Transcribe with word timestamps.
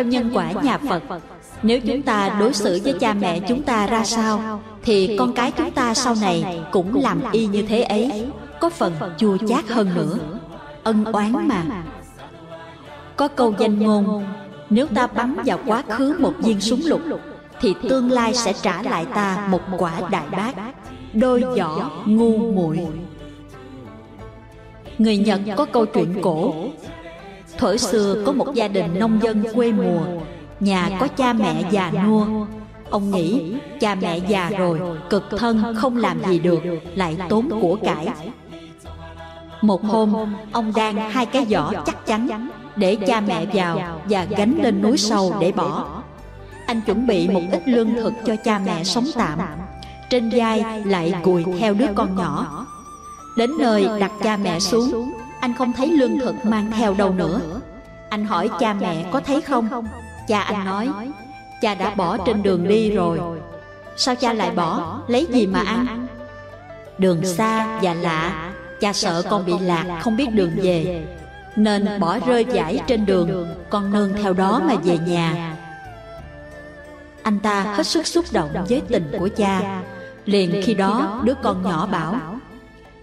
theo 0.00 0.10
nhân 0.10 0.30
quả 0.34 0.52
nhà 0.52 0.78
Phật. 0.78 1.02
Nếu 1.62 1.80
chúng 1.80 2.02
ta 2.02 2.36
đối 2.40 2.52
xử 2.54 2.80
với 2.84 2.92
cha 3.00 3.14
mẹ 3.14 3.40
chúng 3.40 3.62
ta 3.62 3.86
ra 3.86 4.04
sao 4.04 4.60
Thì 4.82 5.16
con 5.18 5.32
cái 5.32 5.52
chúng 5.52 5.70
ta 5.70 5.94
sau 5.94 6.14
này 6.20 6.60
cũng 6.70 7.02
làm 7.02 7.20
y 7.32 7.46
như 7.46 7.62
thế 7.62 7.82
ấy 7.82 8.26
Có 8.60 8.70
phần 8.70 8.94
chua 9.18 9.36
chát 9.48 9.68
hơn 9.68 9.94
nữa. 9.94 10.18
Ân 10.82 11.04
oán 11.04 11.48
mà. 11.48 11.64
Có 13.16 13.28
câu 13.28 13.54
danh 13.58 13.78
ngôn 13.78 14.24
Nếu 14.70 14.86
ta 14.86 15.06
bắn 15.06 15.36
vào 15.46 15.58
quá 15.66 15.82
khứ 15.88 16.16
một 16.18 16.32
viên 16.38 16.60
súng 16.60 16.80
lục 16.84 17.00
Thì 17.60 17.74
tương 17.88 18.10
lai 18.10 18.34
sẽ 18.34 18.52
trả 18.62 18.82
lại 18.82 19.06
ta 19.14 19.46
một 19.50 19.60
quả 19.78 20.00
đại 20.10 20.26
bác. 20.30 20.52
Đôi 21.12 21.40
vỏ 21.40 21.90
ngu 22.06 22.38
muội. 22.38 22.78
Người 24.98 25.18
Nhật 25.18 25.40
có 25.56 25.64
câu 25.64 25.86
chuyện 25.86 26.14
cổ 26.22 26.54
Thuở 27.60 27.76
xưa 27.76 28.22
có 28.26 28.32
một 28.32 28.54
gia 28.54 28.68
đình 28.68 28.98
nông 28.98 29.20
dân 29.22 29.44
quê 29.54 29.72
mùa. 29.72 30.00
Nhà 30.60 30.90
có 31.00 31.08
cha 31.08 31.32
mẹ 31.32 31.62
già 31.70 31.92
nua. 32.06 32.26
Ông 32.90 33.10
nghĩ 33.10 33.54
cha 33.80 33.94
mẹ 33.94 34.18
già 34.18 34.50
rồi 34.58 34.80
Cực 35.10 35.24
thân 35.38 35.74
không 35.76 35.96
làm 35.96 36.24
gì 36.24 36.38
được 36.38 36.60
Lại 36.94 37.16
tốn 37.28 37.48
của 37.62 37.76
cải. 37.84 38.08
Một 39.60 39.84
hôm 39.84 40.34
Ông 40.52 40.72
đang 40.76 41.10
hai 41.10 41.26
cái 41.26 41.46
giỏ 41.50 41.72
chắc 41.86 42.06
chắn 42.06 42.48
Để 42.76 42.96
cha 43.06 43.20
mẹ 43.20 43.46
vào 43.54 44.00
Và 44.08 44.24
gánh 44.24 44.58
lên 44.62 44.82
núi 44.82 44.96
sâu 44.96 45.34
để 45.40 45.52
bỏ. 45.52 46.02
Anh 46.66 46.80
chuẩn 46.86 47.06
bị 47.06 47.28
một 47.28 47.42
ít 47.52 47.62
lương 47.66 47.94
thực 47.94 48.12
cho 48.26 48.36
cha 48.44 48.60
mẹ 48.66 48.84
sống 48.84 49.06
tạm. 49.14 49.38
Trên 50.10 50.30
vai 50.36 50.82
lại 50.84 51.14
cùi 51.22 51.44
theo 51.58 51.74
đứa 51.74 51.88
con 51.94 52.16
nhỏ. 52.16 52.66
Đến 53.36 53.50
nơi 53.58 53.88
đặt 54.00 54.12
cha 54.22 54.36
mẹ 54.36 54.60
xuống 54.60 55.12
Anh 55.40 55.54
không 55.54 55.72
thấy 55.72 55.88
lương 55.88 56.18
thực 56.18 56.44
mang 56.44 56.70
theo 56.70 56.94
đâu 56.94 57.12
nữa. 57.12 57.40
Anh 58.08 58.24
hỏi 58.24 58.50
cha 58.60 58.74
mẹ 58.74 59.04
có 59.12 59.20
thấy 59.20 59.40
không? 59.40 59.86
Cha 60.28 60.40
anh 60.40 60.64
nói 60.64 60.88
Cha 61.60 61.74
đã 61.74 61.94
bỏ 61.94 62.16
trên 62.26 62.42
đường 62.42 62.68
đi 62.68 62.90
rồi. 62.90 63.20
Sao 63.96 64.14
cha 64.14 64.32
lại 64.32 64.50
bỏ? 64.50 65.00
Lấy 65.08 65.26
gì 65.30 65.46
mà 65.46 65.60
ăn? 65.60 66.06
Đường 66.98 67.24
xa 67.24 67.80
và 67.82 67.94
lạ. 67.94 68.52
Cha 68.80 68.92
sợ 68.92 69.22
con 69.30 69.46
bị 69.46 69.52
lạc 69.60 70.00
không 70.02 70.16
biết 70.16 70.32
đường 70.32 70.50
về. 70.56 71.06
Nên 71.56 72.00
bỏ 72.00 72.18
rơi 72.18 72.44
giải 72.44 72.80
trên 72.86 73.06
đường 73.06 73.54
Con 73.70 73.92
nương 73.92 74.12
theo 74.22 74.32
đó 74.32 74.62
mà 74.64 74.74
về 74.84 74.98
nhà. 74.98 75.56
Anh 77.22 77.38
ta 77.40 77.62
hết 77.62 77.86
sức 77.86 78.06
xúc 78.06 78.24
động 78.32 78.50
với 78.68 78.82
tình 78.88 79.12
của 79.18 79.28
cha. 79.36 79.80
Liền 80.24 80.62
khi 80.64 80.74
đó 80.74 81.20
đứa 81.24 81.34
con 81.42 81.62
nhỏ 81.62 81.86
bảo 81.86 82.16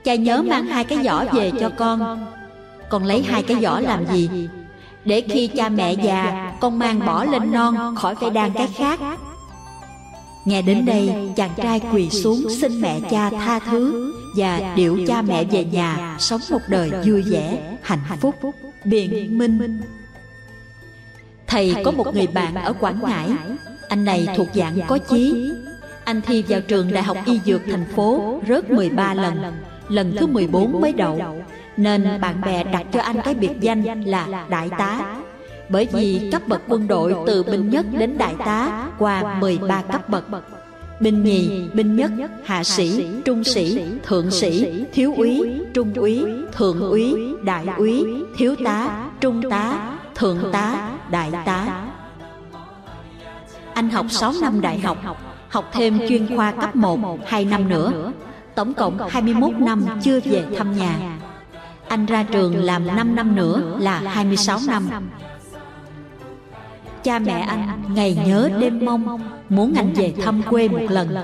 Cha 0.07 0.15
nhớ 0.15 0.41
mang 0.41 0.65
hai 0.65 0.83
cái 0.83 1.03
giỏ 1.03 1.23
về 1.33 1.51
cho 1.59 1.69
con. 1.69 2.27
Con. 2.89 3.05
Lấy 3.05 3.21
hai 3.21 3.43
cái 3.43 3.57
giỏ 3.61 3.79
làm 3.79 4.05
gì? 4.13 4.49
Để 5.05 5.23
khi 5.29 5.47
cha 5.47 5.69
mẹ 5.69 5.93
già 5.93 6.51
Con 6.61 6.79
mang 6.79 6.99
bỏ 7.05 7.23
lên 7.23 7.51
non 7.51 7.95
Khỏi 7.95 8.15
phải 8.15 8.29
đan 8.29 8.51
cái 8.53 8.67
khác. 8.75 8.99
Nghe 10.45 10.61
đến 10.61 10.85
đây 10.85 11.11
chàng 11.35 11.49
trai 11.57 11.81
quỳ 11.93 12.09
xuống 12.09 12.45
Xin 12.61 12.81
mẹ 12.81 12.99
cha 13.09 13.29
tha 13.29 13.59
thứ 13.59 14.13
Và 14.37 14.73
điệu 14.75 14.99
cha 15.07 15.21
mẹ 15.21 15.43
về 15.43 15.63
nhà 15.63 16.15
Sống 16.19 16.41
một 16.51 16.61
đời 16.67 16.91
vui 17.05 17.21
vẻ 17.21 17.77
Hạnh 17.81 18.19
phúc 18.21 18.35
Biện 18.83 19.37
minh. 19.37 19.81
Thầy 21.47 21.75
có 21.83 21.91
một 21.91 22.15
người 22.15 22.27
bạn 22.27 22.55
ở 22.55 22.73
Quảng 22.73 22.99
Ngãi. 23.01 23.29
Anh 23.89 24.05
này 24.05 24.27
thuộc 24.35 24.47
dạng 24.53 24.79
có 24.87 24.97
chí. 24.97 25.51
Anh 26.03 26.21
thi 26.21 26.43
vào 26.47 26.61
trường 26.61 26.93
Đại 26.93 27.03
học 27.03 27.17
Y 27.25 27.39
Dược 27.45 27.61
thành 27.71 27.85
phố. 27.95 28.41
Rớt 28.47 28.71
13 28.71 29.13
lần 29.13 29.53
lần 29.89 30.15
thứ 30.17 30.27
14 30.27 30.81
mới 30.81 30.93
đậu 30.93 31.43
Nên 31.77 32.07
bạn 32.21 32.41
bè 32.41 32.63
đặt 32.63 32.85
cho 32.91 33.01
anh 33.01 33.21
cái 33.23 33.33
biệt 33.33 33.51
danh 33.59 34.03
là 34.03 34.45
Đại 34.49 34.69
tá. 34.77 35.15
Bởi 35.69 35.87
vì 35.91 36.29
cấp 36.31 36.41
bậc 36.47 36.61
quân 36.67 36.87
đội 36.87 37.15
từ 37.27 37.43
binh 37.43 37.69
nhất 37.69 37.85
đến 37.91 38.17
đại 38.17 38.35
tá 38.45 38.89
qua 38.99 39.37
13 39.39 39.81
cấp 39.81 40.09
bậc. 40.09 40.25
Binh 40.99 41.23
nhì, 41.23 41.69
binh 41.73 41.95
nhất, 41.95 42.11
hạ 42.45 42.63
sĩ, 42.63 43.05
trung 43.25 43.43
sĩ, 43.43 43.81
thượng 44.03 44.31
sĩ, 44.31 44.85
thiếu 44.93 45.13
úy, 45.17 45.61
trung 45.73 45.93
úy, 45.93 46.25
thượng 46.51 46.79
úy, 46.79 47.15
đại 47.43 47.65
úy, 47.77 48.05
thiếu 48.37 48.55
tá, 48.65 49.05
trung 49.19 49.41
tá, 49.49 49.97
thượng 50.15 50.37
tá, 50.51 50.91
đại 51.09 51.31
tá. 51.45 51.87
Anh 53.73 53.89
học 53.89 54.05
6 54.09 54.33
năm 54.41 54.61
đại 54.61 54.79
học, 54.79 54.97
học 55.49 55.69
thêm 55.73 55.99
chuyên 56.09 56.35
khoa 56.35 56.51
cấp 56.51 56.75
1 56.75 57.19
2 57.25 57.45
năm 57.45 57.69
nữa 57.69 58.11
Tổng 58.57 58.73
cộng 58.73 58.97
21 59.09 59.51
năm 59.59 59.85
chưa 60.01 60.19
về 60.19 60.45
thăm 60.57 60.77
nhà. 60.77 61.17
Anh 61.87 62.05
ra 62.05 62.23
trường 62.23 62.55
làm 62.55 62.87
5 62.87 63.15
năm 63.15 63.35
nữa 63.35 63.77
là 63.79 63.99
26 63.99 64.59
năm. 64.67 64.89
Cha 67.03 67.19
mẹ 67.19 67.39
anh 67.39 67.83
ngày 67.89 68.17
nhớ 68.25 68.49
đêm 68.59 68.85
mong, 68.85 69.19
Muốn 69.49 69.73
anh 69.75 69.93
về 69.93 70.13
thăm 70.23 70.41
quê 70.49 70.67
một 70.67 70.81
lần. 70.89 71.15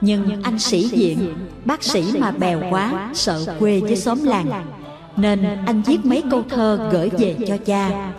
Nhưng 0.00 0.42
anh 0.42 0.58
sĩ 0.58 0.82
diện, 0.82 1.34
Bác 1.64 1.82
sĩ 1.82 2.04
mà 2.18 2.30
bèo 2.30 2.62
quá, 2.70 3.10
Sợ 3.14 3.56
quê 3.58 3.80
với 3.80 3.96
xóm 3.96 4.24
làng. 4.24 4.50
Nên 5.16 5.44
anh 5.66 5.82
viết 5.82 5.98
mấy 6.04 6.22
câu 6.30 6.42
thơ 6.48 6.88
gửi 6.92 7.10
về 7.18 7.36
cho 7.48 7.56
cha. 7.56 8.10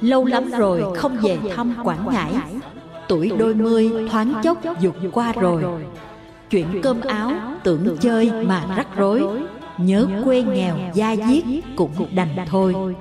Lâu 0.00 0.24
lắm 0.24 0.50
rồi 0.50 0.82
không 0.96 1.16
về 1.16 1.38
thăm 1.56 1.74
Quảng 1.84 2.06
Ngãi. 2.12 2.32
Tuổi 3.08 3.32
đôi 3.38 3.54
mươi 3.54 3.90
thoáng 4.10 4.40
chốc 4.42 4.58
dục 4.80 4.96
qua 5.12 5.32
rồi. 5.32 5.62
Chuyện 6.50 6.66
cơm 6.82 7.00
áo 7.00 7.32
tưởng 7.64 7.96
chơi 8.00 8.30
mà 8.30 8.64
rắc 8.76 8.96
rối. 8.96 9.22
Nhớ 9.78 10.06
quê 10.24 10.42
nghèo 10.42 10.78
da 10.94 11.16
diết 11.28 11.44
cũng 11.76 11.90
đành 12.14 12.36
thôi. 12.46 12.94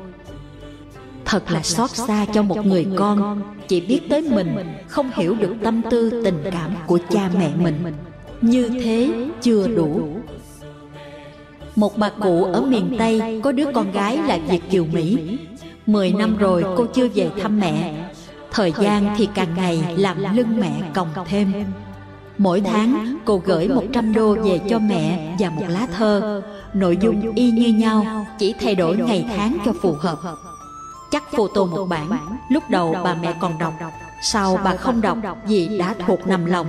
Thật 1.25 1.51
là 1.51 1.61
xót 1.61 1.89
xa 1.89 2.25
cho 2.33 2.43
một 2.43 2.65
người 2.65 2.87
con. 2.97 3.41
Chỉ 3.67 3.81
biết 3.81 4.01
tới 4.09 4.21
mình 4.21 4.57
Không 4.87 5.11
hiểu 5.13 5.35
được 5.35 5.55
tâm 5.63 5.81
tư 5.89 6.21
tình 6.23 6.43
cảm 6.51 6.71
của 6.87 6.99
cha 7.09 7.29
mẹ 7.39 7.51
mình. 7.55 7.93
Như 8.41 8.69
thế 8.83 9.13
chưa 9.41 9.67
đủ. 9.67 10.09
Một 11.75 11.97
bà 11.97 12.09
cụ 12.09 12.43
ở 12.43 12.61
miền 12.61 12.95
Tây 12.97 13.41
Có 13.43 13.51
đứa 13.51 13.71
con 13.73 13.91
gái 13.91 14.17
là 14.17 14.39
Việt 14.49 14.69
Kiều 14.69 14.85
Mỹ. 14.85 15.37
Mười 15.85 16.11
năm 16.11 16.37
rồi 16.37 16.63
cô 16.77 16.85
chưa 16.85 17.07
về 17.07 17.29
thăm 17.41 17.59
mẹ. 17.59 18.05
Thời 18.51 18.73
gian 18.81 19.15
thì 19.17 19.27
càng 19.35 19.55
ngày 19.55 19.83
làm 19.97 20.35
lưng 20.35 20.59
mẹ 20.59 20.91
còng 20.93 21.07
thêm 21.25 21.53
Mỗi 22.37 22.61
tháng 22.61 23.17
cô 23.25 23.41
gửi 23.45 23.67
100 23.67 24.13
đô 24.13 24.35
về 24.43 24.59
cho 24.69 24.79
mẹ 24.79 25.35
và 25.39 25.49
một 25.49 25.65
lá 25.67 25.87
thơ. 25.97 26.41
Nội 26.73 26.97
dung 27.01 27.33
y 27.35 27.51
như 27.51 27.67
nhau 27.67 28.25
Chỉ 28.37 28.53
thay 28.59 28.75
đổi 28.75 28.97
ngày 28.97 29.25
tháng 29.37 29.57
cho 29.65 29.73
phù 29.81 29.93
hợp. 29.93 30.17
Chắc 31.11 31.23
photo 31.31 31.65
một 31.65 31.85
bản 31.89 32.09
Lúc 32.49 32.63
đầu 32.69 32.95
bà 33.03 33.15
mẹ 33.15 33.35
còn 33.39 33.57
đọc 33.59 33.73
Sau 34.21 34.59
bà 34.63 34.75
không 34.75 35.01
đọc 35.01 35.17
vì 35.47 35.77
đã 35.77 35.95
thuộc 36.05 36.27
nằm 36.27 36.45
lòng. 36.45 36.67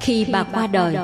Khi 0.00 0.26
bà 0.32 0.42
qua 0.42 0.66
đời 0.66 0.96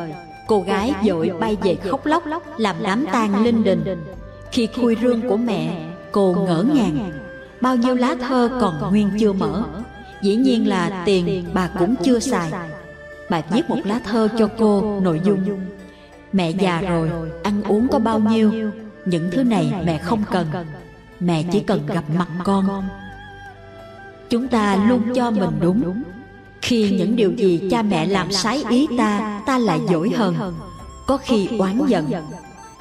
Cô 0.47 0.61
gái 0.61 0.93
dội 1.05 1.31
bay 1.41 1.57
về 1.63 1.77
khóc 1.91 2.07
lóc 2.07 2.23
Làm 2.59 2.77
đám 2.83 3.07
tang 3.13 3.45
linh 3.45 3.65
đình. 3.65 4.05
Khi 4.51 4.69
khui 4.81 4.97
rương 5.03 5.29
của 5.29 5.37
mẹ 5.37 5.89
Cô 6.13 6.33
ngỡ 6.47 6.65
ngàng. 6.75 7.13
Bao 7.61 7.77
nhiêu 7.77 7.95
lá 7.95 8.17
thơ 8.29 8.49
còn 8.61 8.91
nguyên 8.91 9.11
chưa 9.21 9.33
mở 9.33 9.63
Dĩ 10.23 10.37
nhiên 10.37 10.69
là 10.69 11.03
tiền 11.07 11.45
bà 11.55 11.69
cũng 11.79 11.95
chưa 12.05 12.19
xài 12.19 12.51
Bà 13.35 13.41
viết 13.51 13.71
một 13.71 13.79
lá 13.85 14.01
thơ 14.05 14.29
cho 14.39 14.49
cô 14.59 15.01
nội 15.01 15.21
dung. 15.25 15.61
Mẹ 16.33 16.51
già 16.51 16.81
rồi, 16.81 17.11
ăn 17.43 17.63
uống 17.63 17.89
có 17.89 17.99
bao 17.99 18.19
nhiêu? 18.19 18.53
Những 19.07 19.31
thứ 19.33 19.43
này 19.43 19.73
mẹ 19.87 19.99
không 19.99 20.23
cần. 20.31 20.47
Mẹ 21.21 21.45
chỉ 21.53 21.61
cần 21.61 21.87
gặp 21.87 22.05
mặt 22.19 22.29
con. 22.45 22.85
Chúng 24.31 24.49
ta 24.49 24.87
luôn 24.89 25.03
cho 25.15 25.31
mình 25.31 25.51
đúng. 25.61 26.03
Khi 26.63 26.91
những 26.91 27.17
điều 27.17 27.33
gì 27.33 27.69
cha 27.71 27.83
mẹ 27.83 28.07
làm 28.07 28.29
trái 28.43 28.65
ý 28.69 28.89
ta 28.99 29.43
Ta 29.47 29.59
lại 29.59 29.81
dỗi 29.89 30.11
hờn 30.11 30.35
Có 31.07 31.17
khi 31.17 31.49
oán 31.59 31.87
giận. 31.87 32.11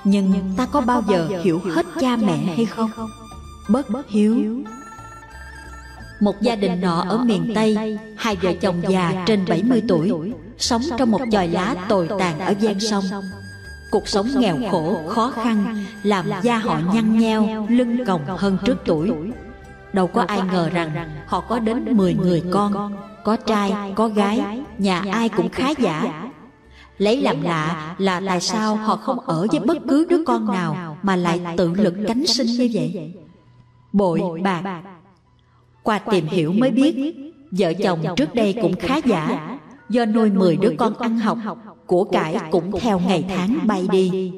Nhưng 0.04 0.34
ta 0.58 0.66
có 0.66 0.82
bao 0.82 1.04
giờ 1.10 1.30
hiểu 1.44 1.60
hết 1.60 1.86
cha 2.00 2.16
mẹ 2.16 2.38
hay 2.38 2.66
không? 2.66 2.92
Bất 3.70 4.10
hiếu 4.10 4.64
một 6.20 6.42
gia 6.42 6.56
đình 6.56 6.82
nọ 6.82 7.06
ở 7.10 7.18
miền 7.18 7.52
Tây 7.56 7.98
Hai 8.16 8.36
vợ 8.36 8.54
chồng 8.62 8.82
già 8.90 9.24
trên 9.26 9.46
70 9.48 9.82
tuổi 9.88 10.34
Sống 10.58 10.82
trong 10.98 11.12
một 11.12 11.22
chòi 11.32 11.48
lá 11.48 11.76
tồi 11.90 12.10
tàn 12.20 12.40
ở 12.40 12.54
gian 12.60 12.80
sông. 12.80 13.04
Cuộc 13.92 14.08
sống 14.08 14.28
nghèo 14.36 14.58
khổ, 14.72 15.02
khó 15.08 15.32
khăn 15.32 15.86
Làm 16.04 16.26
da 16.44 16.58
họ 16.58 16.80
nhăn 16.94 17.20
nheo, 17.20 17.68
lưng 17.70 18.06
còng 18.06 18.26
hơn 18.38 18.58
trước 18.66 18.78
tuổi. 18.86 19.12
Đâu 19.94 20.08
có 20.08 20.22
ai 20.22 20.42
ngờ 20.52 20.70
rằng 20.70 21.10
Họ 21.26 21.40
có 21.40 21.60
đến 21.60 21.98
10 21.98 22.14
người 22.14 22.44
con 22.52 22.96
Có 23.24 23.36
trai, 23.36 23.94
có 23.96 24.08
gái 24.08 24.62
Nhà 24.78 25.04
ai 25.12 25.30
cũng 25.30 25.50
khá 25.50 25.70
giả. 25.78 26.30
Lấy 26.98 27.22
làm 27.22 27.42
lạ 27.42 27.96
là 27.98 28.22
tại 28.28 28.42
sao 28.42 28.76
họ 28.76 28.96
không 28.96 29.20
ở 29.20 29.48
với 29.52 29.60
bất 29.60 29.78
cứ 29.90 30.06
đứa 30.10 30.24
con 30.26 30.48
nào 30.48 30.98
Mà 31.04 31.16
lại 31.16 31.42
tự 31.58 31.74
lực 31.74 31.94
cánh 32.08 32.28
sinh 32.28 32.48
như 32.48 32.70
vậy? 32.74 33.14
Bội 33.94 34.22
bạc 34.44 34.84
qua 35.84 36.00
tìm 36.00 36.28
hiểu 36.28 36.54
mới 36.54 36.72
biết 36.72 37.16
Vợ 37.52 37.74
chồng 37.74 38.00
trước 38.16 38.36
đây 38.36 38.56
cũng 38.62 38.76
khá 38.76 38.98
giả 39.06 39.50
Do 39.90 40.06
nuôi 40.06 40.30
10 40.30 40.56
đứa 40.56 40.74
con 40.78 40.98
ăn 40.98 41.20
học 41.20 41.38
Của 41.86 42.04
cải 42.04 42.36
cũng 42.52 42.80
theo 42.80 43.00
ngày 43.00 43.26
tháng 43.30 43.60
bay 43.68 43.88
đi. 43.92 44.32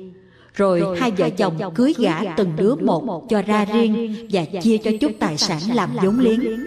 Rồi 0.54 1.00
hai 1.00 1.12
vợ 1.12 1.30
chồng 1.30 1.74
cưới 1.76 1.94
gả 1.98 2.22
từng 2.38 2.56
đứa 2.56 2.76
một 2.76 3.30
cho 3.30 3.42
ra 3.42 3.66
riêng 3.66 4.16
Và 4.32 4.46
chia 4.62 4.78
cho 4.78 4.92
chút 5.02 5.12
tài 5.20 5.38
sản 5.38 5.60
làm 5.74 5.90
vốn 6.04 6.20
liếng. 6.20 6.66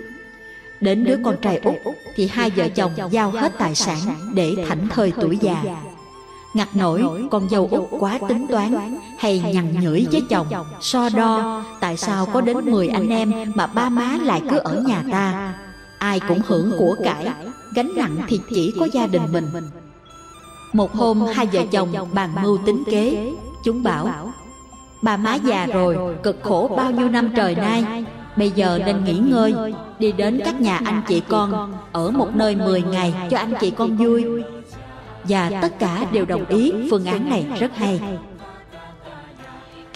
Đến 0.80 1.04
đứa 1.04 1.16
con 1.24 1.36
trai 1.42 1.56
út 1.56 1.74
thì 2.14 2.28
hai 2.28 2.50
vợ 2.50 2.68
chồng 2.68 2.92
giao 3.10 3.30
hết 3.30 3.52
tài 3.58 3.74
sản 3.74 3.98
để 4.34 4.54
thảnh 4.68 4.88
thơi 4.90 5.12
tuổi 5.20 5.38
già. 5.40 5.64
Ngặt 6.54 6.76
nổi 6.76 7.04
con 7.30 7.48
dâu 7.48 7.68
út 7.70 7.84
quá 8.00 8.18
tính 8.28 8.46
toán 8.50 8.96
hay 9.18 9.52
nhằn 9.54 9.80
nhửi 9.80 10.06
với 10.12 10.22
chồng, 10.30 10.46
so 10.80 11.08
đo 11.08 11.64
tại 11.80 11.96
sao 11.96 12.26
có 12.26 12.40
đến 12.40 12.70
10 12.70 12.88
anh 12.88 13.08
em 13.08 13.32
mà 13.54 13.66
ba 13.66 13.88
má 13.88 14.18
lại 14.22 14.42
cứ 14.50 14.58
ở 14.58 14.82
nhà 14.86 15.04
ta. 15.12 15.54
Ai 15.98 16.20
cũng 16.28 16.40
hưởng 16.46 16.72
của 16.78 16.96
cải, 17.04 17.28
gánh 17.74 17.90
nặng 17.96 18.16
thì 18.28 18.40
chỉ 18.50 18.74
có 18.80 18.88
gia 18.92 19.06
đình 19.06 19.22
mình. 19.32 19.44
Một 20.72 20.94
hôm 20.94 21.22
hai 21.34 21.46
vợ 21.46 21.62
chồng 21.70 21.94
bàn 22.12 22.30
mưu 22.42 22.58
tính 22.66 22.82
kế, 22.90 23.32
chúng 23.64 23.82
bảo 23.82 24.32
Bà 25.02 25.16
má 25.16 25.34
già 25.34 25.66
rồi, 25.66 25.96
cực 26.22 26.36
khổ 26.42 26.70
bao 26.76 26.90
nhiêu 26.90 27.08
năm 27.08 27.30
trời 27.36 27.54
nay. 27.54 28.04
Bây 28.36 28.50
giờ 28.50 28.78
nên 28.86 29.04
nghỉ 29.04 29.12
ngơi 29.12 29.54
Đi 29.98 30.12
đến 30.12 30.40
các 30.44 30.60
nhà 30.60 30.80
anh 30.84 31.02
chị 31.08 31.20
con 31.28 31.72
Ở 31.92 32.10
một 32.10 32.28
nơi 32.34 32.56
10 32.56 32.82
ngày 32.82 33.14
cho 33.30 33.38
anh 33.38 33.54
chị 33.60 33.70
con 33.70 33.96
vui 33.96 34.42
Và 35.24 35.50
tất 35.62 35.78
cả 35.78 36.06
đều 36.12 36.24
đồng 36.24 36.46
ý 36.46 36.72
phương 36.90 37.04
án 37.04 37.30
này 37.30 37.46
rất 37.58 37.76
hay. 37.76 38.00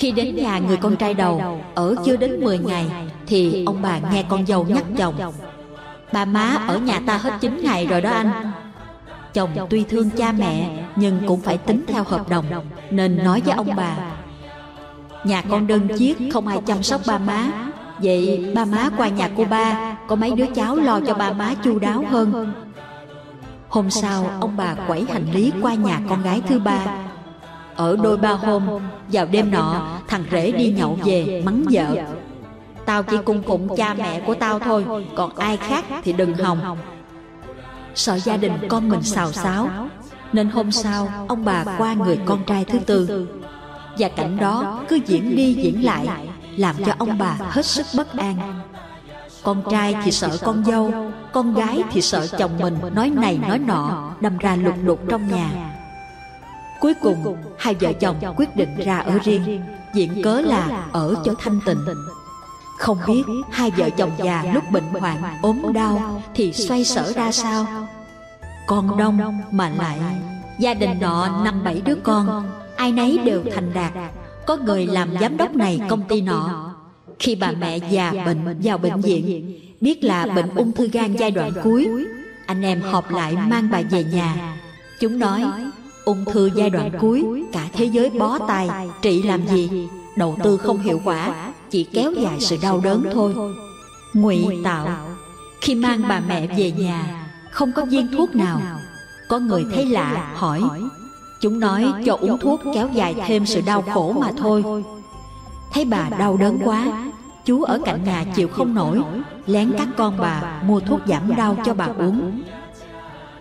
Khi 0.02 0.10
đến 0.12 0.36
nhà 0.36 0.58
người 0.58 0.76
con 0.76 0.96
trai 0.96 1.14
đầu 1.14 1.60
Ở 1.74 1.94
chưa 2.04 2.16
đến 2.16 2.40
10 2.40 2.58
ngày 2.58 2.86
Thì 3.26 3.64
ông 3.64 3.82
bà 3.82 3.98
nghe 4.12 4.24
con 4.28 4.46
dâu 4.46 4.64
nhắc 4.64 4.84
chồng 4.96 5.32
Bà 6.12 6.24
má 6.24 6.58
ở 6.68 6.78
nhà 6.78 7.00
ta 7.06 7.16
hết 7.16 7.32
9 7.40 7.60
ngày 7.62 7.86
rồi 7.86 8.00
đó 8.00 8.10
anh. 8.10 8.50
Chồng 9.34 9.50
tuy 9.70 9.84
thương 9.88 10.10
cha 10.10 10.32
mẹ 10.32 10.84
Nhưng 10.96 11.20
cũng 11.26 11.40
phải 11.40 11.58
tính 11.58 11.84
theo 11.88 12.04
hợp 12.04 12.28
đồng 12.28 12.44
Nên 12.90 13.24
nói 13.24 13.42
với 13.44 13.54
ông 13.54 13.68
bà 13.76 13.96
Nhà 15.24 15.42
con 15.42 15.66
đơn 15.66 15.88
chiếc 15.98 16.18
không 16.32 16.46
ai 16.48 16.58
chăm 16.66 16.82
sóc 16.82 17.00
ba 17.06 17.18
má. 17.18 17.50
Vậy 17.98 18.52
ba 18.54 18.64
má 18.64 18.90
qua 18.96 19.08
nhà 19.08 19.30
cô 19.36 19.44
ba 19.44 19.96
Có 20.08 20.16
mấy 20.16 20.30
đứa 20.30 20.46
cháu 20.54 20.76
lo 20.76 21.00
cho 21.06 21.14
ba 21.14 21.32
má 21.32 21.54
chu 21.64 21.78
đáo 21.78 22.04
hơn 22.10 22.52
Hôm 23.72 23.90
sau 23.90 24.30
ông 24.40 24.56
bà 24.56 24.74
quẩy 24.86 25.04
hành 25.12 25.26
lý 25.32 25.52
qua 25.62 25.74
nhà 25.74 26.00
con 26.08 26.22
gái 26.22 26.42
thứ 26.48 26.58
ba. 26.58 26.86
Ở 27.76 27.96
đôi 28.02 28.16
ba 28.16 28.32
hôm 28.32 28.62
Vào 29.12 29.26
đêm 29.26 29.50
nọ 29.50 29.98
thằng 30.08 30.24
rể 30.32 30.52
đi 30.52 30.72
nhậu 30.72 30.98
về 31.04 31.42
mắng 31.44 31.64
vợ. 31.70 31.86
Tao 32.86 33.02
chỉ 33.02 33.16
cung 33.24 33.42
phụng 33.42 33.76
cha 33.76 33.94
mẹ 33.94 34.20
của 34.20 34.34
tao 34.34 34.58
thôi 34.58 34.86
Còn 35.16 35.36
ai 35.36 35.56
khác 35.56 35.84
thì 36.02 36.12
đừng 36.12 36.34
hòng. 36.34 36.78
Sợ 37.94 38.18
gia 38.18 38.36
đình 38.36 38.52
con 38.68 38.88
mình 38.88 39.02
xào 39.02 39.32
xáo. 39.32 39.68
Nên 40.32 40.48
hôm 40.48 40.72
sau 40.72 41.08
ông 41.28 41.44
bà 41.44 41.64
qua 41.78 41.94
người 41.94 42.18
con 42.26 42.44
trai 42.44 42.64
thứ 42.64 42.78
tư. 42.78 43.28
Và 43.98 44.08
cảnh 44.08 44.36
đó 44.36 44.84
cứ 44.88 44.98
diễn 45.06 45.36
đi 45.36 45.54
diễn 45.54 45.84
lại 45.84 46.28
làm 46.56 46.76
cho 46.86 46.92
ông 46.98 47.18
bà 47.18 47.36
hết 47.50 47.66
sức 47.66 47.86
bất 47.96 48.16
an 48.16 48.60
con 49.42 49.62
trai 49.70 49.94
thì 50.04 50.10
sợ 50.10 50.36
con 50.42 50.64
dâu 50.64 50.92
con 51.32 51.54
gái 51.54 51.82
thì 51.92 52.02
sợ 52.02 52.26
chồng 52.26 52.58
mình 52.58 52.76
nói 52.94 53.10
này 53.10 53.38
nói 53.48 53.58
nọ 53.58 54.12
đâm 54.20 54.38
ra 54.38 54.56
lục 54.56 54.74
đục 54.84 55.00
trong 55.08 55.28
nhà. 55.28 55.74
cuối 56.80 56.94
cùng 57.02 57.36
hai 57.58 57.74
vợ 57.74 57.92
chồng 57.92 58.16
quyết 58.36 58.56
định 58.56 58.76
ra 58.84 58.98
ở 58.98 59.18
riêng 59.24 59.60
diện 59.94 60.22
cớ 60.22 60.40
là 60.40 60.86
ở 60.92 61.14
cho 61.24 61.34
thanh 61.38 61.60
tịnh. 61.66 61.84
không 62.78 62.98
biết 63.06 63.22
hai 63.50 63.70
vợ 63.70 63.90
chồng 63.90 64.10
già 64.18 64.44
lúc 64.54 64.64
bệnh 64.70 64.88
hoạn 65.00 65.38
ốm 65.42 65.72
đau 65.72 66.22
thì 66.34 66.52
xoay 66.52 66.84
sở 66.84 67.12
ra 67.12 67.32
sao? 67.32 67.66
con 68.66 68.98
đông 68.98 69.40
mà 69.50 69.68
lại 69.68 70.00
gia 70.58 70.74
đình 70.74 71.00
nọ 71.00 71.42
năm 71.44 71.64
bảy 71.64 71.82
đứa 71.84 71.96
con. 72.02 72.48
ai 72.76 72.92
nấy 72.92 73.18
đều 73.24 73.42
thành 73.54 73.74
đạt. 73.74 73.92
có 74.46 74.56
người 74.56 74.86
làm 74.86 75.14
giám 75.20 75.36
đốc 75.36 75.54
này 75.54 75.80
công 75.88 76.02
ty 76.02 76.20
nọ 76.20 76.71
khi 77.22 77.34
bà 77.34 77.52
mẹ 77.52 77.78
già 77.90 78.12
bệnh 78.26 78.60
vào 78.62 78.78
bệnh 78.78 79.00
viện 79.00 79.58
biết 79.80 80.04
là 80.04 80.26
bệnh 80.26 80.54
ung 80.54 80.72
thư 80.72 80.88
gan 80.88 81.16
giai 81.16 81.30
đoạn 81.30 81.52
cuối. 81.62 81.88
anh 82.46 82.62
em 82.62 82.80
họp 82.80 83.10
lại 83.10 83.36
mang 83.48 83.68
bà 83.72 83.80
về 83.90 84.04
nhà. 84.04 84.56
chúng 85.00 85.18
nói 85.18 85.44
ung 86.04 86.24
thư 86.24 86.50
giai 86.54 86.70
đoạn 86.70 86.90
cuối 87.00 87.24
cả 87.52 87.68
thế 87.72 87.84
giới 87.84 88.10
bó 88.10 88.38
tay. 88.38 88.68
trị 89.02 89.22
làm 89.22 89.46
gì? 89.46 89.88
đầu 90.16 90.36
tư 90.44 90.56
không 90.56 90.82
hiệu 90.82 91.00
quả 91.04 91.52
chỉ 91.70 91.84
kéo 91.84 92.12
dài 92.12 92.40
sự 92.40 92.56
đau 92.62 92.80
đớn 92.84 93.04
thôi. 93.12 93.34
ngụy 94.14 94.46
tạo 94.64 95.08
khi 95.60 95.74
mang 95.74 96.02
bà 96.08 96.20
mẹ 96.28 96.46
về 96.46 96.70
nhà 96.70 97.28
không 97.50 97.72
có 97.72 97.84
viên 97.84 98.08
thuốc 98.16 98.34
nào. 98.34 98.60
có 99.28 99.38
người 99.38 99.64
thấy 99.74 99.86
lạ 99.86 100.32
hỏi. 100.34 100.62
Chúng 101.40 101.60
nói 101.60 101.92
cho 102.06 102.16
uống 102.20 102.38
thuốc 102.38 102.60
kéo 102.74 102.88
dài 102.94 103.14
thêm 103.26 103.46
sự 103.46 103.60
đau 103.66 103.82
khổ 103.82 104.12
mà 104.12 104.32
thôi 104.38 104.84
Thấy 105.72 105.84
bà 105.84 106.08
đau 106.18 106.36
đớn 106.36 106.58
quá 106.64 106.84
Chú 107.44 107.62
ở 107.62 107.78
cạnh 107.84 108.04
nhà 108.04 108.24
chịu 108.34 108.48
không 108.48 108.74
nổi 108.74 109.00
Lén 109.46 109.72
các 109.78 109.88
con 109.96 110.16
bà 110.18 110.62
mua 110.66 110.80
thuốc 110.80 111.00
giảm 111.06 111.36
đau 111.36 111.56
cho 111.64 111.74
bà 111.74 111.84
uống. 111.98 112.42